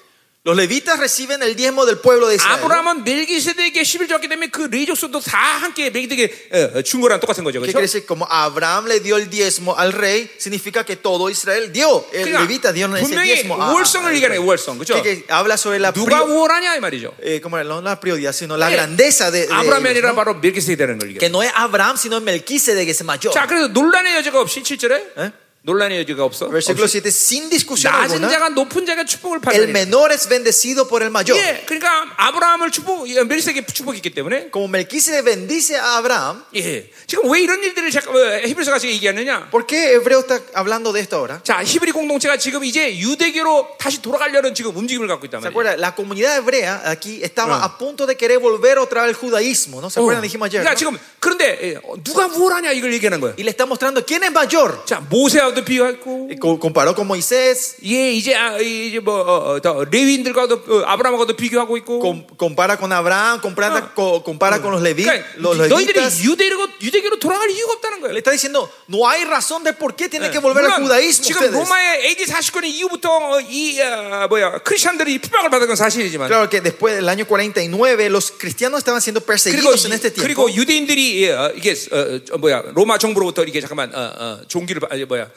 Los 0.46 0.56
levitas 0.56 0.98
reciben 0.98 1.44
el 1.44 1.54
diezmo 1.54 1.86
del 1.86 1.98
pueblo 2.00 2.30
de 2.30 2.36
Israel. 2.36 2.62
¿no? 2.62 2.64
아브라함은 2.72 3.04
멜기세덱에게 3.04 3.82
11조 3.84 4.08
받기 4.16 4.30
때문에 4.30 4.48
그 4.48 4.70
레이족수도 4.72 5.20
다 5.20 5.36
함께 5.38 5.90
멜기세덱에 5.90 6.32
어, 6.74 6.80
어, 6.80 6.82
준 6.82 7.02
거랑 7.02 7.20
똑같은 7.20 7.44
거죠. 7.44 7.60
¿Qué 7.60 7.68
그렇죠? 7.68 7.76
quiere 7.76 7.84
decir? 7.86 8.06
Como 8.08 8.24
Abraham 8.26 8.88
le 8.88 9.02
dio 9.02 9.18
el 9.18 9.30
diezmo 9.30 9.76
al 9.78 9.91
rey, 9.91 10.32
significa 10.40 10.86
que 10.86 10.96
todo 10.96 11.30
Israel 11.30 11.74
dio. 11.74 12.08
El 12.14 12.24
그러니까 12.32 12.40
levita 12.48 12.72
dio 12.72 12.88
ese 12.96 13.04
분명히 13.04 13.36
diezmo. 13.36 13.60
a- 13.60 13.68
a- 13.68 13.74
우월성을 13.76 14.08
al 14.08 14.16
얘기하는 14.16 14.32
rey. 14.32 14.40
거예요, 14.40 14.48
우월성. 14.48 14.78
그렇죠? 14.80 15.04
Que- 15.04 15.26
que 15.28 15.28
habla 15.28 15.58
sobre 15.60 15.78
la, 15.78 15.91
누가 15.91 16.24
prio- 16.24 16.32
우월하냐 16.32 16.74
이 16.78 16.80
말이죠. 16.80 17.12
eh, 17.22 17.41
como 17.44 17.58
era, 17.60 17.68
no 17.68 17.82
la 17.84 18.00
prioridad, 18.00 18.32
sino 18.32 18.56
la 18.56 18.72
예. 18.72 18.76
grandeza 18.80 19.30
de, 19.32 19.46
de 19.46 19.54
아브라함이 19.54 19.90
ellos, 19.91 20.00
아니라 20.00 20.10
¿no? 20.12 20.16
바로 20.16 20.36
멜기세덱이라는 20.40 21.00
걸 21.04 21.10
얘기해요. 21.10 21.20
Que 21.20 21.28
no 21.28 21.44
es 21.44 21.52
Abraham, 21.54 21.98
sino 22.00 22.22
Melquisedec, 22.24 22.88
ese 22.88 23.04
mayor. 23.04 23.34
자, 23.36 23.46
그래서 23.46 23.68
논란의 23.68 24.16
여지가 24.16 24.40
없이 24.40 24.64
7절에 24.64 25.20
예? 25.20 25.34
논란의 25.66 25.99
여지가 26.01 26.23
없어. 26.24 26.49
Versículo 26.51 26.85
없이. 26.85 27.01
7, 27.01 27.09
sin 27.09 27.49
discusión 27.49 27.89
낮은 27.91 28.20
alguna, 28.20 28.28
자가 28.31 28.49
높은 28.51 28.85
자가 28.85 29.05
축복을 29.07 29.36
el 29.36 29.41
받으니. 29.41 29.73
menor 29.73 30.12
es 30.12 30.28
bendecido 30.28 30.86
por 30.86 31.01
el 31.01 31.09
mayor. 31.09 31.32
예, 31.41 31.65
그러니까 31.65 31.89
아브라함을 32.19 32.70
축복, 32.70 33.09
멜기세덱에 33.09 33.65
축복했기 33.65 34.11
때문에 34.11 34.51
Como 34.53 34.69
Melquisedec 34.69 35.24
bendice 35.24 35.74
a 35.74 35.81
Abraham, 35.81 36.45
예. 36.55 36.91
지금 37.07 37.32
왜 37.32 37.41
이런 37.41 37.65
일들을 37.65 37.91
잠깐 37.93 38.15
어, 38.15 38.47
히브리서가 38.47 38.78
지금 38.78 38.95
얘기하느냐? 38.95 39.49
¿por 39.51 39.66
qué 39.66 39.97
Hebreo 39.97 40.20
está 40.20 40.39
hablando 40.53 40.93
de 40.93 41.01
esto 41.01 41.16
ahora? 41.16 41.41
자, 41.43 41.65
히브리 41.65 41.93
공동체가 41.93 42.36
지금 42.36 42.62
이제 42.62 42.99
유대교로 42.99 43.78
다시 43.78 44.03
돌아가려는 44.03 44.55
지금 44.55 44.77
움직임을 44.77 45.09
갖고 45.09 45.24
있단 45.24 45.41
¿Se 45.41 45.49
말이에요. 45.49 45.49
acuerdan? 45.49 45.81
La 45.81 45.95
comunidad 45.97 46.36
hebrea 46.45 46.82
aquí 46.85 47.24
estaba 47.24 47.65
a 47.65 47.78
punto 47.78 48.05
de 48.05 48.16
querer 48.20 48.39
volver 48.39 48.77
otra 48.77 49.09
vez 49.09 49.09
al 49.09 49.15
judaísmo, 49.16 49.81
¿no? 49.81 49.89
¿Se 49.89 49.99
acuerdan? 49.99 50.20
Dijimos 50.20 50.45
ayer. 50.53 50.61
그러니까 50.61 50.77
¿no? 50.77 50.77
지금 50.77 50.99
그런데 51.20 51.57
예, 51.62 51.81
어, 51.82 51.97
누가 52.05 52.28
무엇하냐 52.28 52.73
이걸 52.73 52.93
얘기하는 52.93 53.20
거예요. 53.20 53.32
Y 53.39 53.45
le 53.45 53.51
está 53.51 53.65
mostrando 53.65 54.05
quién 54.05 54.23
es 54.24 54.31
mayor. 54.31 54.85
자, 54.85 55.01
모세하고 55.01 55.54
도 55.55 55.65
비교했고, 55.65 56.29
comparó 56.61 56.95
con 56.95 57.07
Moisés, 57.07 57.77
예, 57.85 58.13
이제 58.13 58.35
아, 58.35 58.59
이제 58.59 58.99
뭐 59.01 59.15
어, 59.21 59.55
어, 59.55 59.61
더 59.61 59.85
레위인들과도 59.85 60.55
어, 60.69 60.83
아브라함하고도 60.87 61.37
비교하고 61.37 61.77
있고. 61.79 62.01
com- 62.01 62.27
compara 62.39 62.77
con 62.77 62.93
Abraham, 62.93 63.41
compara, 63.41 63.69
Ah. 63.77 63.93
co- 63.95 64.23
compara 64.23 64.61
con 64.61 64.73
los, 64.73 64.83
levi, 64.83 65.05
그러니까 65.05 65.25
los 65.39 65.57
너희들이 65.69 65.95
levitas. 65.99 66.23
유대교로 66.25 66.69
유대교로 66.83 67.19
돌아갈 67.19 67.51
이유가 67.51 67.75
없다는 67.75 68.01
거예요. 68.01 68.13
Le 68.13 68.19
está 68.21 68.31
diciendo, 68.33 68.69
no 68.89 69.09
hay 69.09 69.25
razón 69.25 69.65
de 69.65 69.73
por 69.73 69.95
qué 69.97 70.09
tienen 70.09 70.31
que 70.31 70.39
volver 70.41 70.65
al 70.65 70.83
judaísmo 70.83 71.25
지금 71.25 71.41
ustedes. 71.43 71.55
로마의 71.55 72.07
AD 72.11 72.25
49년 72.27 72.65
이후부터 72.69 73.09
어, 73.11 73.41
이 73.41 73.81
어, 73.81 74.27
뭐야 74.29 74.59
크리스천들이 74.65 75.19
핍박을 75.19 75.51
받은 75.51 75.67
건 75.67 75.77
사실이지만 75.77 76.29
Claro 76.29 76.49
que 76.51 76.61
después 76.61 76.97
del 76.97 77.09
año 77.09 77.25
49 77.27 78.11
los 78.11 78.33
cristianos 78.33 78.79
estaban 78.79 79.01
siendo 79.01 79.21
그리고 79.21 79.27
perseguidos 79.27 79.85
en 79.87 79.93
este 79.93 80.11
tiempo. 80.11 80.23
그리고 80.23 80.53
유대인들이 80.53 81.23
예, 81.25 81.33
어, 81.33 81.53
이게 81.55 81.75
어, 81.93 82.21
어, 82.35 82.39
뭐야 82.39 82.63
로마 82.75 82.99
정부로부터 82.99 83.45
이게 83.45 83.61
잠깐만 83.61 83.95
어, 83.95 84.01
어, 84.19 84.41
종기를 84.49 84.83
뭐야 85.07 85.29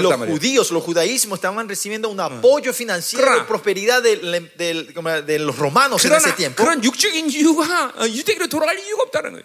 los 0.00 0.14
judíos, 0.14 0.70
los 0.70 0.82
judaísmos 0.82 1.38
estaban 1.38 1.68
recibiendo 1.68 2.08
un 2.08 2.20
apoyo 2.20 2.72
financiero 2.72 3.26
y 3.38 3.40
prosperidad 3.42 4.02
de, 4.02 5.38
los 5.38 5.58
romanos 5.58 6.04
en 6.04 6.12
ese 6.12 6.32
tiempo. 6.32 6.62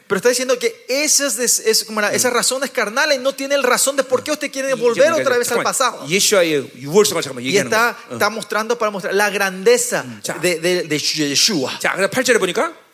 Pero 0.08 0.18
está 0.18 0.30
diciendo 0.30 0.58
que 0.60 0.86
esas, 0.88 1.38
esas 1.40 2.34
razones 2.34 2.72
carnales 2.72 3.20
no 3.20 3.34
tienen 3.34 3.64
razón 3.64 3.96
de 3.96 4.04
por 4.04 4.24
qué 4.24 4.32
usted 4.32 4.52
quiere 4.52 4.74
volver 4.74 5.14
otra 5.14 5.38
vez 5.38 5.52
al 5.52 5.64
pasado. 5.64 6.06
Y 7.54 7.58
está, 7.58 7.98
está 8.12 8.30
mostrando 8.30 8.78
para 8.78 8.92
mostrar 8.92 9.14
la 9.14 9.30
grandeza 9.30 10.06
de, 10.42 10.60
de, 10.60 10.84
de 10.84 11.00
Yeshua. 11.00 11.78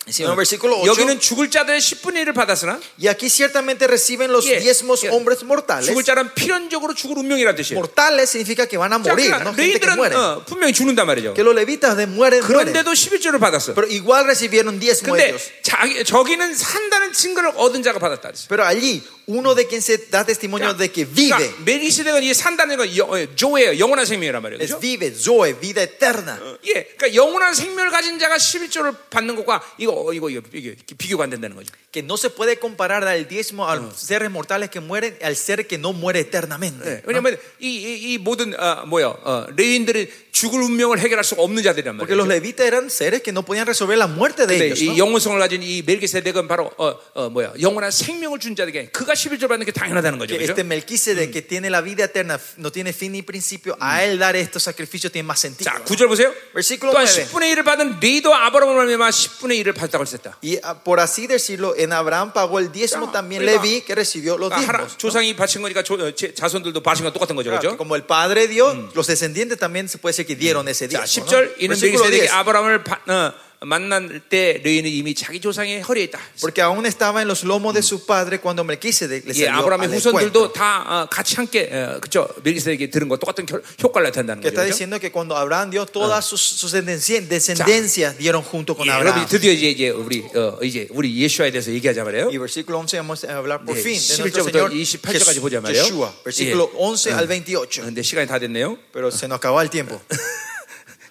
자, 0.06 0.12
그래서 0.12 0.12
8절에 0.12 0.12
보니까 0.12 0.12
Si 0.12 0.24
no, 0.26 0.36
versículo 0.36 0.76
8. 0.84 0.88
여기는 0.88 1.20
죽을 1.20 1.50
자들의 1.50 1.80
10분의 1.80 2.26
1을 2.26 2.34
받았으나 2.34 2.80
Y 3.00 3.08
aquí 3.08 3.30
ciertamente 3.30 3.86
reciben 3.88 4.32
los 4.32 4.46
Yeah, 4.46 4.60
diezmos 4.62 5.04
yeah. 5.04 5.16
hombres 5.16 5.44
mortales. 5.44 5.88
죽을 5.88 6.04
자는 6.04 6.34
필연적으로 6.34 6.94
죽을 6.94 7.18
운명이라는 7.20 7.56
뜻이에요. 7.56 7.78
Mortales 7.80 8.30
significa 8.32 8.68
que 8.68 8.78
van 8.78 8.92
a 8.94 8.98
자, 9.00 9.10
morir, 9.10 9.32
그러니까 9.32 9.42
no 9.48 9.56
gente 9.56 9.80
que 9.80 9.88
레이들은. 9.88 10.16
어, 10.16 10.44
분명히 10.46 10.74
죽는단 10.74 11.08
말이죠. 11.08 11.34
Que 11.34 11.44
los 11.44 11.56
levitas 11.56 11.96
de 11.98 12.06
mueren. 12.08 12.42
그런데도 12.44 12.92
11조를 12.92 13.40
받았어. 13.40 13.74
Pero 13.74 13.88
igual 13.88 14.26
recibieron 14.26 14.80
diezmo 14.80 15.14
근데 15.16 15.30
ellos. 15.32 15.52
자기, 15.64 16.04
저기는 16.04 16.54
산다는 16.54 17.14
증거를 17.14 17.54
얻은 17.56 17.84
자가 17.84 18.00
받았다. 18.00 18.30
그랬어. 18.30 18.48
Pero 18.50 18.66
allí, 18.66 19.02
uno 19.28 19.56
de 19.56 19.66
quien 19.68 19.82
se 19.82 19.98
da 20.12 20.26
testimonio 20.26 20.74
de 20.76 20.92
que 20.92 21.06
vive, 21.08 21.32
그러니까 21.32 21.64
멜기세덱은 21.64 22.24
이 22.24 22.34
산다는 22.34 22.76
건 22.76 22.92
여- 22.98 23.08
어, 23.08 23.16
조예요. 23.36 23.80
영원한 23.80 24.06
생명이란 24.06 24.42
말이에요. 24.44 24.60
es 24.62 24.76
그렇죠? 24.76 24.80
vive, 24.82 25.16
Zoe, 25.16 25.54
vida 25.60 25.82
eterna. 25.82 26.36
예, 26.68 26.84
그러니까 27.00 27.16
영원한 27.16 27.54
생명을 27.54 27.90
가진 27.90 28.20
자가 28.20 28.36
11조를 28.36 28.96
받는 29.10 29.36
것과 29.38 29.62
이거 29.78 29.93
이거 30.14 30.30
이거 30.30 30.42
이게 30.54 30.76
비교가 30.98 31.24
안 31.26 31.30
된다는 31.30 31.56
거죠. 31.56 31.72
Que 31.92 32.02
no 32.04 32.16
se 32.18 32.30
puede 32.30 32.58
comparar 32.58 33.04
el 33.16 33.28
diezmo 33.28 33.70
a 33.70 33.76
los 33.76 33.96
seres 33.96 34.30
mortales 34.32 34.70
que 34.70 34.80
mueren 34.80 35.16
al 35.22 35.36
ser 35.36 35.68
que 35.68 35.78
no 35.78 35.94
muere 35.94 36.20
eternamente. 36.20 36.84
예, 36.86 37.02
왜냐하면 37.06 37.38
이, 37.60 37.68
이, 37.68 38.14
이 38.14 38.18
모든 38.18 38.54
어, 38.60 38.86
뭐야 38.86 39.08
어, 39.08 39.48
레인들이 39.56 40.10
죽을 40.32 40.62
운명을 40.62 41.00
해결할 41.00 41.24
수가 41.24 41.44
없는 41.44 41.62
자들이란 41.64 41.98
Porque 41.98 42.16
los 42.16 42.28
말이에요. 42.28 42.42
levitas 42.42 42.66
eran 42.66 42.90
seres 42.90 43.22
que 43.22 43.32
no 43.32 43.44
podían 43.46 43.66
resolver 43.66 43.98
la 43.98 44.08
muerte 44.08 44.48
de 44.48 44.56
ellos. 44.58 44.82
이. 44.82 44.98
영원성을 44.98 45.38
가진 45.40 45.62
이 45.62 45.84
멜기세덱은 45.84 46.48
바로 46.48 46.72
어, 46.78 46.96
어, 47.14 47.30
뭐야 47.30 47.54
영원한 47.62 47.92
생명을 47.92 48.40
준 48.40 48.56
자에게 48.56 48.90
그가 48.90 49.14
11조 49.14 49.48
받는 49.48 49.66
게 49.66 49.72
당연하다는 49.72 50.18
거죠. 50.18 50.36
Que 50.36 50.44
este 50.44 50.64
Melquisede 50.64 51.30
que 51.30 51.42
tiene 51.42 51.70
la 51.70 51.82
vida 51.82 52.06
eterna, 52.06 52.40
no 52.58 52.72
tiene 52.72 52.94
fin 52.94 53.12
ni 53.12 53.22
principio, 53.22 53.78
a 53.80 54.04
él 54.04 54.18
dar 54.18 54.36
estos 54.36 54.64
sacrificios 54.64 55.12
tiene 55.12 55.28
más 55.28 55.40
sentido. 55.40 55.70
자, 55.70 55.78
¿no? 55.78 55.86
9절 55.86 56.08
보세요. 56.08 56.34
Versículo 56.54 56.92
또한 56.92 57.06
9. 57.06 57.26
10분의 57.30 57.54
1을 57.54 57.64
받은 57.64 58.00
레이도 58.02 58.34
아브라함을 58.34 58.76
말미암아 58.76 59.10
10분의 59.10 59.64
1을 59.64 59.76
받 59.76 59.83
았다고 59.83 60.03
했었다. 60.05 60.37
Y 60.43 60.59
ah, 60.63 60.75
por 60.83 61.01
así 61.01 61.27
decirlo, 61.27 61.75
en 61.77 61.93
Abraham 61.93 62.33
pagó 62.33 62.59
el 62.59 62.71
diezmo 62.71 63.07
Ya, 63.07 63.13
también 63.13 63.43
그러니까- 63.43 63.63
Leví 63.63 63.81
que 63.83 63.95
recibió 63.95 64.37
los 64.39 64.53
아, 64.53 64.57
하나, 64.57 64.85
diezmos. 64.87 64.93
¿no? 64.93 64.99
조상이 64.99 65.35
바친 65.37 65.63
거니까 65.63 65.83
조, 65.83 65.95
어, 65.95 66.15
제- 66.15 66.33
자손들도 66.35 66.83
바친 66.83 67.05
거 67.05 67.13
똑같은 67.13 67.35
거죠. 67.37 67.51
Claro, 67.51 67.61
그죠? 67.61 67.71
que 67.73 67.77
como 67.79 67.97
el 67.97 68.05
padre 68.05 68.47
dio, 68.49 68.73
los 68.95 69.07
descendientes 69.07 69.59
también 69.59 69.89
se 69.89 69.99
puede 69.99 70.13
decir 70.13 70.27
que 70.27 70.37
dieron 70.37 70.69
ese 70.69 70.89
자, 70.89 71.01
diezmo. 71.05 71.25
¿no? 71.25 71.31
10절 71.31 71.55
이는 71.59 71.75
Versículo 71.77 72.05
멜기세덱이 72.05 72.29
10. 72.29 72.33
아브라함을 72.33 72.85
바- 72.85 73.01
어, 73.07 73.33
만날 73.63 74.21
때 74.29 74.61
레이는 74.63 74.89
이미 74.89 75.15
자기 75.17 75.41
조상의 75.41 75.83
허리에 75.83 76.05
있다. 76.05 76.21
Porque 76.41 76.63
aún 76.63 76.87
estaba 76.87 77.23
en 77.23 77.27
los 77.29 77.43
lomos 77.43 77.75
de 77.75 77.83
su 77.83 78.07
padre 78.07 78.39
cuando 78.39 78.63
Melquisedec 78.63 79.27
le 79.27 79.35
예, 79.35 79.47
salió 79.51 79.59
아브라함의 79.67 79.89
al 79.89 79.95
encuentro. 79.99 80.11
후손들도 80.31 80.53
다 80.53 80.85
어, 80.87 81.07
같이 81.11 81.35
함께 81.35 81.69
어, 81.73 81.99
그죠? 82.01 82.29
멜기세덱이 82.45 82.89
들은 82.91 83.09
거 83.09 83.17
똑같은 83.17 83.47
결- 83.47 83.63
효과를 83.83 84.07
나타낸다는 84.15 84.43
Que 84.43 84.51
거죠. 84.51 84.55
está 84.55 84.63
그죠? 84.63 84.71
diciendo 84.71 85.01
que 85.01 85.11
cuando 85.11 85.35
Abraham 85.37 85.71
dio 85.71 85.87
todas 85.87 86.25
sus, 86.25 86.39
sus 86.41 86.71
descendencias, 86.71 87.29
descendencias 87.29 88.17
dieron 88.17 88.43
junto 88.47 88.77
con 88.77 88.87
예, 88.87 88.93
Abraham. 88.95 89.27
여러분 89.27 89.27
드디어 89.29 89.51
이제, 89.51 89.71
이제 89.71 89.91
우리 89.91 90.23
어, 90.39 90.59
이제 90.63 90.87
우리 90.91 91.17
예수와에 91.19 91.51
대해서 91.51 91.73
얘기하자 91.73 92.05
말이에요. 92.05 92.27
Y 92.31 92.39
versículo 92.39 92.79
11 92.79 92.97
vamos 93.03 93.25
a 93.27 93.35
hablar 93.35 93.65
por 93.67 93.75
네, 93.75 93.83
fin 93.83 93.99
de 93.99 94.23
nuestro 94.23 94.45
11절부터 94.47 94.55
Señor 94.55 94.71
28절까지 94.71 95.41
보자 95.43 95.61
말이에요. 95.61 95.83
Yeshua. 95.83 96.15
Versículo 96.23 96.71
11 96.79 97.11
al 97.11 97.27
28. 97.27 97.83
근데 97.83 98.03
시간이 98.03 98.29
다 98.29 98.39
됐네요. 98.39 98.79
Pero 98.95 99.11
se 99.11 99.27
nos 99.27 99.43
acabó 99.43 99.61
el 99.63 99.69
tiempo. 99.69 100.01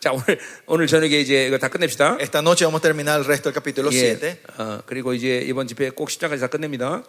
자 0.03 0.11
오늘 0.11 0.41
오늘 0.67 0.87
저녁에 0.89 1.21
이제 1.21 1.47
이거 1.47 1.59
다 1.59 1.69
끝냅시다. 1.69 2.17
Esta 2.21 2.41
noche 2.41 2.67
vamos 2.67 2.81
a 2.81 2.83
terminar 2.83 3.21
el 3.21 3.25
resto 3.25 3.53
del 3.53 3.55
capítulo 3.55 3.89
예, 3.93 4.19
7. 4.19 4.43
어, 4.59 4.83
그리고 4.85 5.15
이제 5.15 5.39
이번 5.47 5.69
집회 5.69 5.91
꼭 5.91 6.09
10장까지 6.09 6.41
다 6.41 6.49
끝냅니다. 6.49 7.05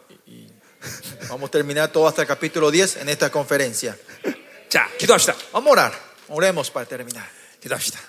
Vamos 1.27 1.47
a 1.47 1.49
terminar 1.49 1.91
todo 1.91 2.05
hasta 2.05 2.21
el 2.21 2.27
capítulo 2.27 2.69
10 2.69 2.97
en 3.01 3.09
esta 3.09 3.31
conferencia. 3.31 3.95
자 4.69 4.87
기도합시다. 4.99 5.33
Vamos 5.53 5.69
a 5.69 5.71
orar. 5.71 5.93
Oremos 6.27 6.69
para 6.69 6.85
terminar. 6.85 7.25
기도합시다. 7.61 7.99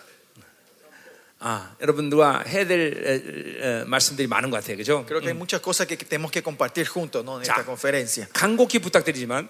아 1.39 1.75
여러분들과 1.81 2.45
해야 2.47 2.67
될 2.67 2.93
어, 2.93 3.65
어, 3.65 3.85
말씀들이 3.87 4.29
많은 4.29 4.51
것 4.51 4.59
같아요, 4.61 4.77
그죠? 4.77 5.07
Creo 5.07 5.21
que 5.21 5.29
hay 5.29 5.35
muchas 5.35 5.63
cosas 5.63 5.87
que 5.87 5.97
tenemos 5.97 6.31
que 6.31 6.43
compartir 6.43 6.87
juntos 6.87 7.25
¿no? 7.25 7.37
en 7.37 7.49
esta 7.49 7.65
conferencia. 7.65 8.29
간곡히 8.35 8.81
부탁드리지만 8.81 9.49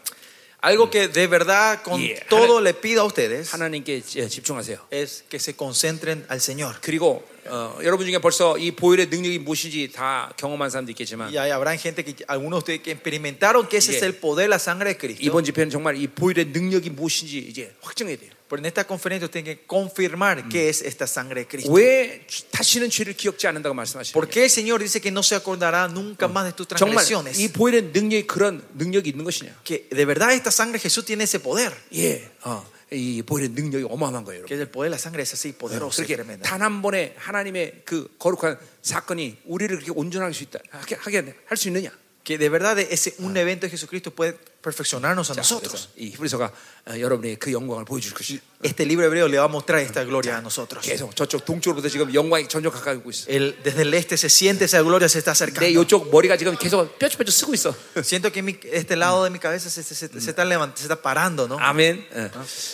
Algo 0.64 0.88
que 0.88 1.08
de 1.08 1.26
verdad 1.26 1.82
con 1.82 2.00
Yeah. 2.00 2.24
todo 2.30 2.60
le 2.60 2.72
pido 2.72 3.02
a 3.02 3.04
ustedes 3.04 3.52
하나님께 3.52 4.00
지- 4.00 4.26
집중하세요. 4.28 4.78
es 4.90 5.22
que 5.28 5.38
se 5.38 5.54
concentren 5.54 6.24
al 6.28 6.40
Señor. 6.40 6.76
그리고 6.80 7.22
어, 7.46 7.78
여러분 7.82 8.06
중에 8.06 8.16
벌써 8.18 8.56
이 8.56 8.70
보혈의 8.70 9.08
능력이 9.08 9.40
무엇인지 9.40 9.92
다 9.92 10.32
경험한 10.38 10.70
사람도 10.70 10.90
있겠지만 10.92 11.28
Y 11.28 11.36
hay, 11.36 11.50
habrá 11.50 11.76
gente 11.76 12.02
que, 12.02 12.14
algunos 12.26 12.64
de 12.64 12.72
ustedes 12.76 12.80
que 12.82 12.92
experimentaron 12.92 13.68
que 13.68 13.76
ese 13.76 13.94
es 13.94 14.02
el 14.02 14.14
poder 14.14 14.44
de 14.46 14.48
la 14.48 14.58
sangre 14.58 14.94
de 14.94 14.96
Cristo. 14.98 15.22
이번 15.22 15.44
집회는 15.44 15.68
정말 15.68 15.96
이 15.96 16.06
보혈의 16.08 16.46
능력이 16.56 16.88
무엇인지 16.90 17.38
이제 17.38 17.74
확정해야 17.82 18.16
돼요. 18.16 18.30
Pero 18.49 18.59
en 18.61 18.65
esta 18.65 18.85
conferencia 18.87 19.29
tienen 19.29 19.55
que 19.57 19.65
confirmar 19.65 20.49
qué 20.49 20.69
es 20.69 20.81
esta 20.81 21.05
sangre 21.05 21.41
de 21.41 21.47
Cristo. 21.47 21.71
왜 21.71 22.25
다시는 22.51 22.89
죄를 22.89 23.13
기억지 23.13 23.45
않는다고 23.47 23.73
말씀하시는 23.75 24.13
¿Por 24.13 24.27
qué 24.27 24.43
el 24.45 24.49
Señor 24.49 24.81
dice 24.81 24.99
que 24.99 25.11
no 25.11 25.21
se 25.21 25.35
acordará 25.35 25.87
nunca 25.87 26.27
más 26.27 26.45
de 26.45 26.53
tus 26.53 26.67
정말 26.67 27.05
transgresiones? 27.05 27.37
이 27.39 27.51
보혈의 27.53 27.91
능력이 27.93 28.25
그런 28.27 28.65
능력이 28.75 29.09
있는 29.11 29.23
것이냐? 29.23 29.53
Que 29.63 29.87
de 29.89 30.05
verdad 30.05 30.33
esta 30.33 30.49
sangre 30.51 30.79
de 30.79 30.83
Jesús 30.89 31.05
tiene 31.05 31.25
ese 31.25 31.39
poder. 31.39 31.71
예, 31.93 32.31
어, 32.43 32.65
이 32.91 33.21
보혈의 33.21 33.49
능력이 33.49 33.85
어마어마한 33.85 34.25
거예요, 34.25 34.45
Que 34.45 34.57
여러분. 34.57 34.61
el 34.65 34.71
poder 34.71 34.89
de 34.89 34.95
la 34.95 34.97
sangre 34.97 35.21
es 35.21 35.31
así 35.33 35.53
poderoso 35.53 36.01
y 36.01 36.07
그렇게 36.07 36.15
tremendo. 36.17 36.41
단 36.41 36.63
한 36.63 36.81
번에 36.81 37.13
하나님의 37.17 37.83
그 37.85 38.09
거룩한 38.17 38.57
사건이 38.81 39.37
우리를 39.45 39.77
그렇게 39.77 39.91
온전하게 39.93 40.25
할 40.25 40.33
수 40.33 40.41
있다, 40.43 40.57
하게 40.71 40.95
하게 40.95 41.35
할 41.45 41.55
수 41.55 41.67
있느냐? 41.69 41.91
Que 42.25 42.37
de 42.37 42.49
verdad 42.49 42.75
de 42.77 42.87
ese 42.91 43.13
un 43.19 43.37
evento 43.37 43.65
de 43.65 43.71
Jesucristo 43.71 44.09
puede 44.11 44.33
perfeccionarnos 44.63 45.29
a 45.31 45.35
자, 45.35 45.39
nosotros. 45.39 45.71
그래서 45.71 45.89
이 45.95 46.11
히브리서가 46.11 46.51
어, 46.91 46.99
여러분의 46.99 47.37
그 47.37 47.51
영광을 47.53 47.85
보여줄 47.85 48.13
것이. 48.13 48.41
Este 48.61 48.83
libro 48.83 49.05
hebreo 49.05 49.27
le 49.29 49.37
va 49.37 49.45
a 49.45 49.47
mostrar 49.47 49.79
esta 49.79 50.03
gloria 50.03 50.35
a 50.35 50.41
nosotros. 50.41 50.83
계속 50.83 51.15
저쪽 51.15 51.45
동쪽으로부터 51.45 51.87
지금 51.87 52.13
영광이 52.13 52.49
점점 52.49 52.73
가까이 52.73 52.97
오고 52.97 53.09
있어. 53.09 53.31
El- 53.31 53.55
desde 53.63 53.83
el 53.83 53.93
este 53.93 54.17
se 54.17 54.27
siente 54.27 54.65
esa 54.65 54.81
gloria 54.81 55.07
se 55.07 55.19
está 55.19 55.31
내 55.31 55.45
acercando. 55.47 55.81
이쪽 55.81 56.11
머리가 56.11 56.35
지금 56.35 56.57
계속 56.57 56.99
뾰족뾰족 56.99 57.31
쓰고 57.31 57.53
있어. 57.53 57.73
Siento 58.03 58.29
que 58.33 58.43
mi- 58.43 58.59
este 58.73 58.97
lado 58.97 59.23
de 59.23 59.29
mi 59.29 59.39
cabeza 59.39 59.69
se, 59.69 59.81
se- 59.81 59.95
se- 59.95 60.09
se 60.19 60.29
está 60.29 60.43
levantando, 60.43 60.75
se 60.77 60.83
está 60.91 60.97
parando, 61.01 61.47
¿no? 61.47 61.57
아멘. 61.57 62.05
어. 62.11 62.29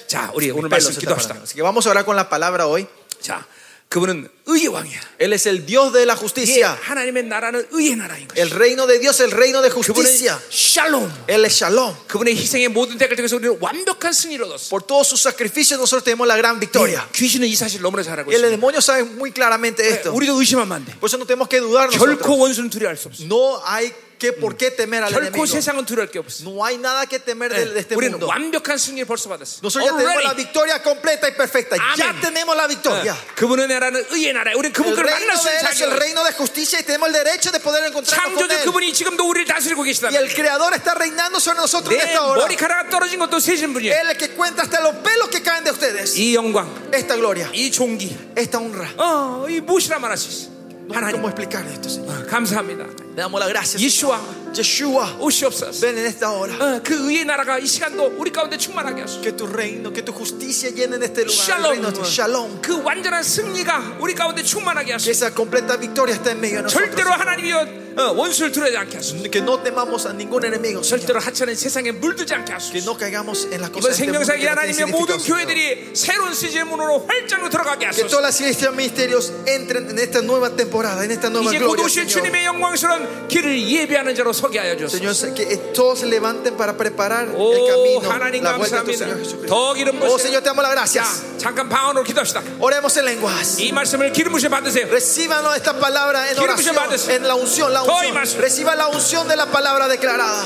자, 0.08 0.32
우리 0.34 0.48
Mi 0.50 0.58
오늘 0.58 0.70
pelo 0.70 0.82
말씀 0.82 0.90
se 0.92 0.98
está 0.98 1.14
기도합시다. 1.14 1.34
parando. 1.38 1.44
Así 1.46 1.54
que 1.54 1.62
vamos 1.62 1.86
a 1.86 1.92
orar 1.92 2.04
con 2.04 2.16
la 2.16 2.28
palabra 2.28 2.66
hoy. 2.66 2.88
자, 3.22 3.46
그분은 3.90 4.28
의의 4.48 4.68
왕이야. 4.68 5.00
Él 5.20 5.32
es 5.32 5.46
el 5.48 5.64
Dios 5.66 5.94
de 5.94 6.06
la 6.06 6.16
예, 6.16 6.20
justicia. 6.20 6.76
하나님의 6.82 7.24
나라는 7.28 7.68
의의 7.72 7.96
나라인 7.96 8.28
것이. 8.28 8.42
El 8.42 8.50
reino 8.50 8.88
de 8.88 9.00
Dios, 9.00 9.22
el 9.22 9.32
reino 9.32 9.62
de 9.62 9.70
그분은 9.70 9.94
justicia. 9.94 10.40
샬롬. 10.50 11.10
Él 11.28 11.46
es 11.46 11.54
shalom. 11.54 11.96
그분의 12.08 12.36
희생의 12.36 12.70
모든 12.70 12.98
대가를 12.98 13.16
통해서 13.16 13.36
우리는 13.38 13.58
완벽한 13.62 14.12
승리를 14.12 14.44
얻었어. 14.44 14.70
Por 14.70 14.82
todos 14.82 15.08
sus 15.08 15.22
sacrificios 15.22 15.80
nosotros 15.80 16.04
tenemos 16.04 16.28
la 16.28 16.36
gran 16.36 16.60
victoria. 16.60 17.06
예, 17.08 17.12
귀신은 17.14 17.48
이 17.48 17.56
사실 17.56 17.80
너무나 17.82 18.02
잘 18.04 18.20
알고 18.20 18.32
Y 18.32 18.36
el 18.36 18.46
있어. 18.46 18.50
demonio 18.58 18.82
sabe 18.82 19.04
muy 19.06 19.32
claramente 19.32 19.88
esto. 19.88 20.12
우리도 20.12 20.34
의심하면 20.42 20.72
안 20.74 20.84
돼. 20.86 20.92
Por 21.00 21.08
eso 21.08 21.18
no 21.18 21.26
tenemos 21.26 21.48
que 21.48 21.62
dudar 21.62 21.88
결코 21.92 22.36
nosotros. 22.36 22.40
원수는 22.40 22.70
두려워할 22.72 22.98
수 22.98 23.08
없어. 23.08 23.24
No 23.26 23.62
hay 23.64 23.94
que 24.20 24.32
por 24.32 24.56
qué 24.56 24.72
temer 24.72 25.04
al 25.04 25.12
결코 25.12 25.44
enemigo. 25.44 25.46
세상은 25.46 25.86
두려워할 25.86 26.10
게 26.10 26.20
없어. 26.20 26.48
No 26.48 26.64
hay 26.64 26.78
nada 26.78 27.06
que 27.06 27.20
temer 27.20 27.52
de, 27.52 27.66
de 27.74 27.80
este 27.84 27.96
우리는 28.00 28.16
mundo. 28.16 28.28
완벽한 28.32 28.78
승리를 28.78 29.06
벌써 29.06 29.28
받았어. 29.28 29.60
Nosotros 29.62 29.84
ya 29.84 29.92
tenemos 29.92 30.24
la 30.24 30.32
Already. 30.32 30.44
victoria 30.44 30.82
completa 30.82 31.28
y 31.28 31.34
perfecta. 31.36 31.76
Ya 31.98 32.10
Amén. 32.16 32.22
tenemos 32.22 32.56
la 32.56 32.66
victoria. 32.66 33.14
그분의 33.36 33.68
나라는 33.68 34.06
의의 34.12 34.32
나라야. 34.32 34.56
우리는 34.56 34.72
El 34.72 34.74
그분을 34.74 35.04
만날 35.04 35.20
reino 35.20 35.36
수 35.36 35.44
de 35.44 35.52
있는 35.52 35.60
él 35.60 35.68
es 35.68 35.82
el 35.82 35.90
자격. 35.92 36.00
reino 36.00 36.24
de 36.24 36.32
justicia 36.32 36.80
y 36.80 36.84
tenemos 36.84 37.08
el 37.10 37.14
derecho 37.14 37.52
de 37.52 37.60
poder 37.60 37.84
encontrarnos 37.92 38.40
con 38.40 38.48
창조주 38.48 38.56
él. 38.56 38.64
그분이 38.66 38.94
지금도 38.94 39.28
우리를 39.28 39.46
다스리고 39.52 39.84
계시다. 39.84 40.08
Y 40.08 40.16
el 40.16 40.32
creador 40.34 40.74
está 40.74 40.96
reinando 40.96 41.42
sobre 41.42 41.60
nosotros 41.60 41.92
en 41.94 42.00
내 42.00 42.04
esta 42.16 42.24
hora. 42.24 42.40
머리카락 42.40 42.90
떨어진 42.90 43.20
것도 43.20 43.40
세신 43.44 43.74
분이에요. 43.74 43.92
Él 43.94 44.08
es 44.08 44.12
el 44.12 44.18
que 44.18 44.30
cuenta 44.32 44.64
hasta 44.64 44.80
los 44.80 44.96
pelos 45.04 45.28
que 45.28 45.44
caen 45.44 45.66
de 45.66 45.72
ustedes. 45.72 46.16
이 46.16 46.34
영광, 46.34 46.72
Esta 46.94 47.18
gloria, 47.18 47.50
이 47.52 47.70
존귀, 47.70 48.32
esta 48.38 48.60
honra. 48.60 48.88
어, 48.96 49.46
이 49.50 49.60
무엇이라 49.60 50.00
말할 50.00 50.18
수 50.18 50.30
있어. 50.30 50.56
No 50.88 50.94
sé 50.94 50.98
하나님, 51.02 51.18
cómo 51.20 51.28
explicar 51.30 51.66
esto, 51.68 51.90
Señor. 51.90 52.24
어, 52.24 52.26
감사합니다. 52.30 52.86
Le 53.17 53.23
damos 53.23 53.41
las 53.41 53.49
gracias. 53.49 53.83
Yeshua, 53.83 54.21
Yeshua, 54.55 55.17
오시옵소서. 55.19 55.81
ven 55.81 55.99
en 55.99 56.07
esta 56.07 56.31
hora. 56.31 56.55
어, 56.61 56.81
그 56.83 56.95
의의 57.11 57.25
나라가 57.25 57.59
이 57.59 57.67
시간도 57.67 58.15
우리 58.19 58.31
가운데 58.31 58.57
충만하게 58.57 59.03
하소서. 59.03 59.21
Que 59.21 59.33
tu 59.37 59.47
reino, 59.47 59.93
que 59.93 60.03
tu 60.03 60.13
justicia 60.13 60.71
llene 60.71 60.95
en 60.97 61.03
este 61.03 61.25
lugar. 61.25 61.35
샬롬, 61.35 61.71
reino 61.73 62.05
Shalom. 62.05 62.61
그 62.63 62.81
완전한 62.83 63.23
승리가 63.25 63.97
우리 63.99 64.15
가운데 64.15 64.43
충만하게 64.45 64.87
Que 64.87 64.93
하소서. 64.95 65.11
esa 65.11 65.35
completa 65.35 65.77
victoria 65.77 66.15
está 66.15 66.31
en 66.31 66.39
medio 66.41 66.59
de 66.59 66.63
nosotros. 66.63 66.91
절대로 66.95 67.11
하나님이여 67.11 67.81
어, 67.99 68.13
원수를 68.15 68.53
두려지 68.53 68.77
않게 68.77 68.97
하소서. 68.99 69.23
Que 69.29 69.43
no 69.43 69.61
temamos 69.61 70.07
a 70.07 70.13
ningún 70.15 70.45
enemigo. 70.45 70.81
절대로 70.81 71.19
하찮은 71.19 71.57
세상에 71.57 71.91
물들지 71.91 72.33
않게 72.35 72.47
Que 72.47 72.55
하소서. 72.55 72.79
no 72.87 72.97
caigamos 72.97 73.49
en 73.51 73.61
las 73.61 73.71
이번 73.71 73.83
cosas 73.83 73.99
mundo 73.99 74.23
생명사기 74.23 74.41
que 74.41 74.49
하나님의 74.49 74.87
모든. 74.87 75.19
교회들이 75.19 75.91
새로운 75.95 76.33
시즌 76.33 76.69
문으로 76.69 77.05
활짝으로 77.07 77.51
들어가게 77.51 77.81
Que 77.81 77.87
하소서. 77.91 78.07
todas 78.07 78.23
las 78.23 78.41
iglesias 78.41 78.73
ministerios 78.73 79.33
entren 79.47 79.91
en 79.91 79.99
esta 79.99 80.23
nueva 80.23 80.55
temporada, 80.55 81.03
en 81.05 81.11
esta 81.11 81.29
nueva 81.29 81.51
이제 81.51 81.59
곧 81.59 81.75
gloria, 81.75 81.85
오실. 81.85 82.07
주님의 82.07 82.45
영광스러운 82.47 83.00
길을 83.28 83.62
예배하는 83.62 84.16
자로 84.16 84.34
서게 84.34 84.60
하여 84.60 84.76
주소서. 84.78 84.98
Señor, 84.98 85.34
que 85.36 85.58
todos 85.74 86.00
se 86.00 86.06
levanten 86.08 86.56
para 86.58 86.76
preparar 86.76 87.28
el 87.30 87.36
오 87.36 87.68
camino, 87.68 88.10
하나님 88.10 88.44
la 88.44 88.58
vuelta 88.58 88.80
a 88.80 88.84
tu 88.84 88.92
감사합니다. 88.92 88.98
Señor 88.98 89.18
Jesucristo. 89.20 89.48
더 89.48 89.74
기름 89.74 89.96
Oh 90.02 90.08
부으세요. 90.08 90.18
Señor, 90.20 90.42
te 90.44 90.50
damos 90.50 90.64
las 90.64 90.72
자, 90.72 90.76
gracias. 90.76 91.24
잠깐 91.38 91.70
방언으로 91.70 92.04
기도합시다. 92.04 92.42
Oremos 92.60 92.98
en 92.98 93.06
lenguas. 93.06 93.60
이 93.60 93.72
말씀을 93.72 94.12
기름 94.12 94.32
부으셔 94.34 94.50
받으세요. 94.50 94.88
Recíbanos 94.90 95.56
esta 95.56 95.74
palabra 95.80 96.30
en 96.30 96.36
Quiero 96.36 96.54
oración, 96.54 96.76
que 96.90 96.98
se 96.98 97.16
en 97.16 97.28
la 97.28 97.36
unción, 97.36 97.74
la 97.74 97.82
Todo 97.84 98.04
y 98.04 98.08
unción. 98.08 98.14
más. 98.16 98.34
Reciba 98.36 98.76
la 98.76 98.88
unción 98.88 99.28
de 99.28 99.36
la 99.36 99.46
palabra 99.48 99.88
declarada. 99.88 100.44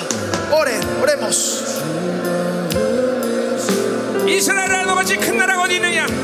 Oren, 0.52 0.80
oremos. 1.02 1.64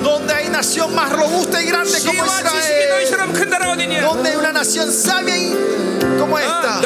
Donde 0.02 0.32
hay 0.34 0.48
nación 0.48 0.94
más 0.94 1.10
robusta 1.12 1.60
y 1.62 1.66
grande 1.66 1.98
como 2.06 2.24
Israel. 2.24 3.06
Donde 4.02 4.30
hay 4.30 4.36
una 4.36 4.52
nación 4.52 4.92
sabia 4.92 5.36
y 5.36 5.56
como 6.18 6.38
esta. 6.38 6.80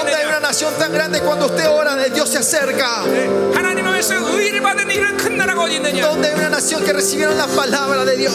Onda 0.00 0.16
hay 0.16 0.26
una 0.26 0.40
nación 0.40 0.74
tan 0.78 0.92
grande 0.92 1.20
cuando 1.20 1.46
usted 1.46 1.68
ora, 1.68 1.94
de 1.96 2.10
Dios 2.10 2.28
se 2.28 2.38
acerca. 2.38 3.02
Donde 6.08 6.28
hay 6.28 6.34
una 6.34 6.48
nación 6.50 6.82
que 6.84 6.92
recibieron 6.92 7.36
la 7.38 7.46
palabra 7.46 8.04
de 8.04 8.16
Dios. 8.16 8.32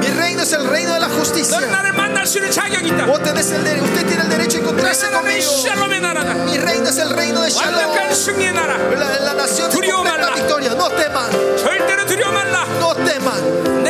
Mi 0.00 0.08
reino 0.08 0.42
es 0.42 0.52
el 0.52 0.66
reino 0.66 0.94
de 0.94 1.00
la 1.00 1.08
justicia. 1.08 1.58
Vos 3.06 3.22
tenés 3.22 3.50
el 3.52 3.64
derecho, 3.64 3.84
usted 3.84 4.06
tiene 4.06 4.22
el 4.22 4.28
derecho 4.28 4.58
a 4.58 4.60
encontrarse 4.60 5.06
conmigo. 5.22 5.52
Mi 6.44 6.58
reino 6.58 6.88
es 6.88 6.98
el 6.98 7.10
reino 7.10 7.40
de 7.42 7.50
Shalom. 7.50 7.94
La, 8.98 9.20
la 9.20 9.34
nación 9.34 9.70
de 9.70 9.76
la 10.26 10.30
victoria. 10.34 10.74
No 10.74 10.88
teman. 10.90 11.30
No 12.80 12.94
teman. 12.94 13.84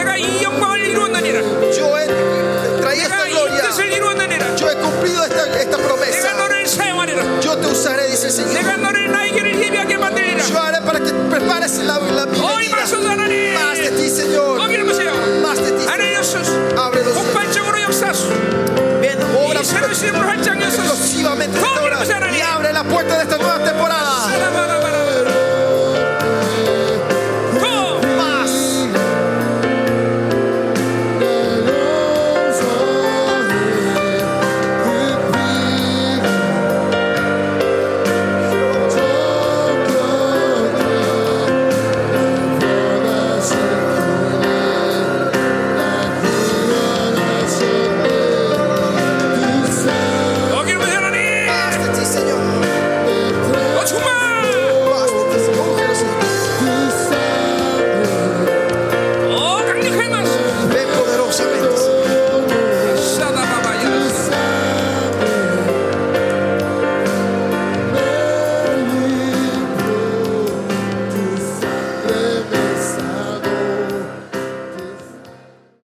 Yo 1.76 1.98
he 1.98 2.06
esta 3.00 3.24
gloria. 3.28 3.62
Yo 4.56 4.70
he 4.70 4.74
cumplido 4.76 5.24
esta, 5.24 5.60
esta 5.60 5.76
promesa. 5.78 6.28
Yo 7.42 7.56
te 7.58 7.66
usaré, 7.66 8.08
dice 8.10 8.26
el 8.26 8.32
Señor. 8.32 8.52
Yo 10.48 10.60
haré 10.62 10.80
para 10.82 11.00
que 11.00 11.12
prepares 11.30 11.78
la, 11.78 11.98
la 11.98 12.26
bienvenida. 12.26 12.76
Más 13.54 13.78
de 13.78 13.90
ti, 13.90 14.10
Señor. 14.10 14.58
Más 15.42 15.58
de 15.58 15.72
ti. 15.72 15.84
Señor. 16.42 16.78
Abre 16.78 17.04
los 17.04 17.12
cielos. 17.16 17.38
Ven, 19.00 19.18
obra 19.36 19.60
explosivamente 19.60 21.58
y 22.36 22.40
abre 22.40 22.72
la 22.72 22.84
puerta 22.84 23.16
de 23.16 23.22
esta 23.22 23.36
nueva 23.38 23.58
temporada. 23.64 24.05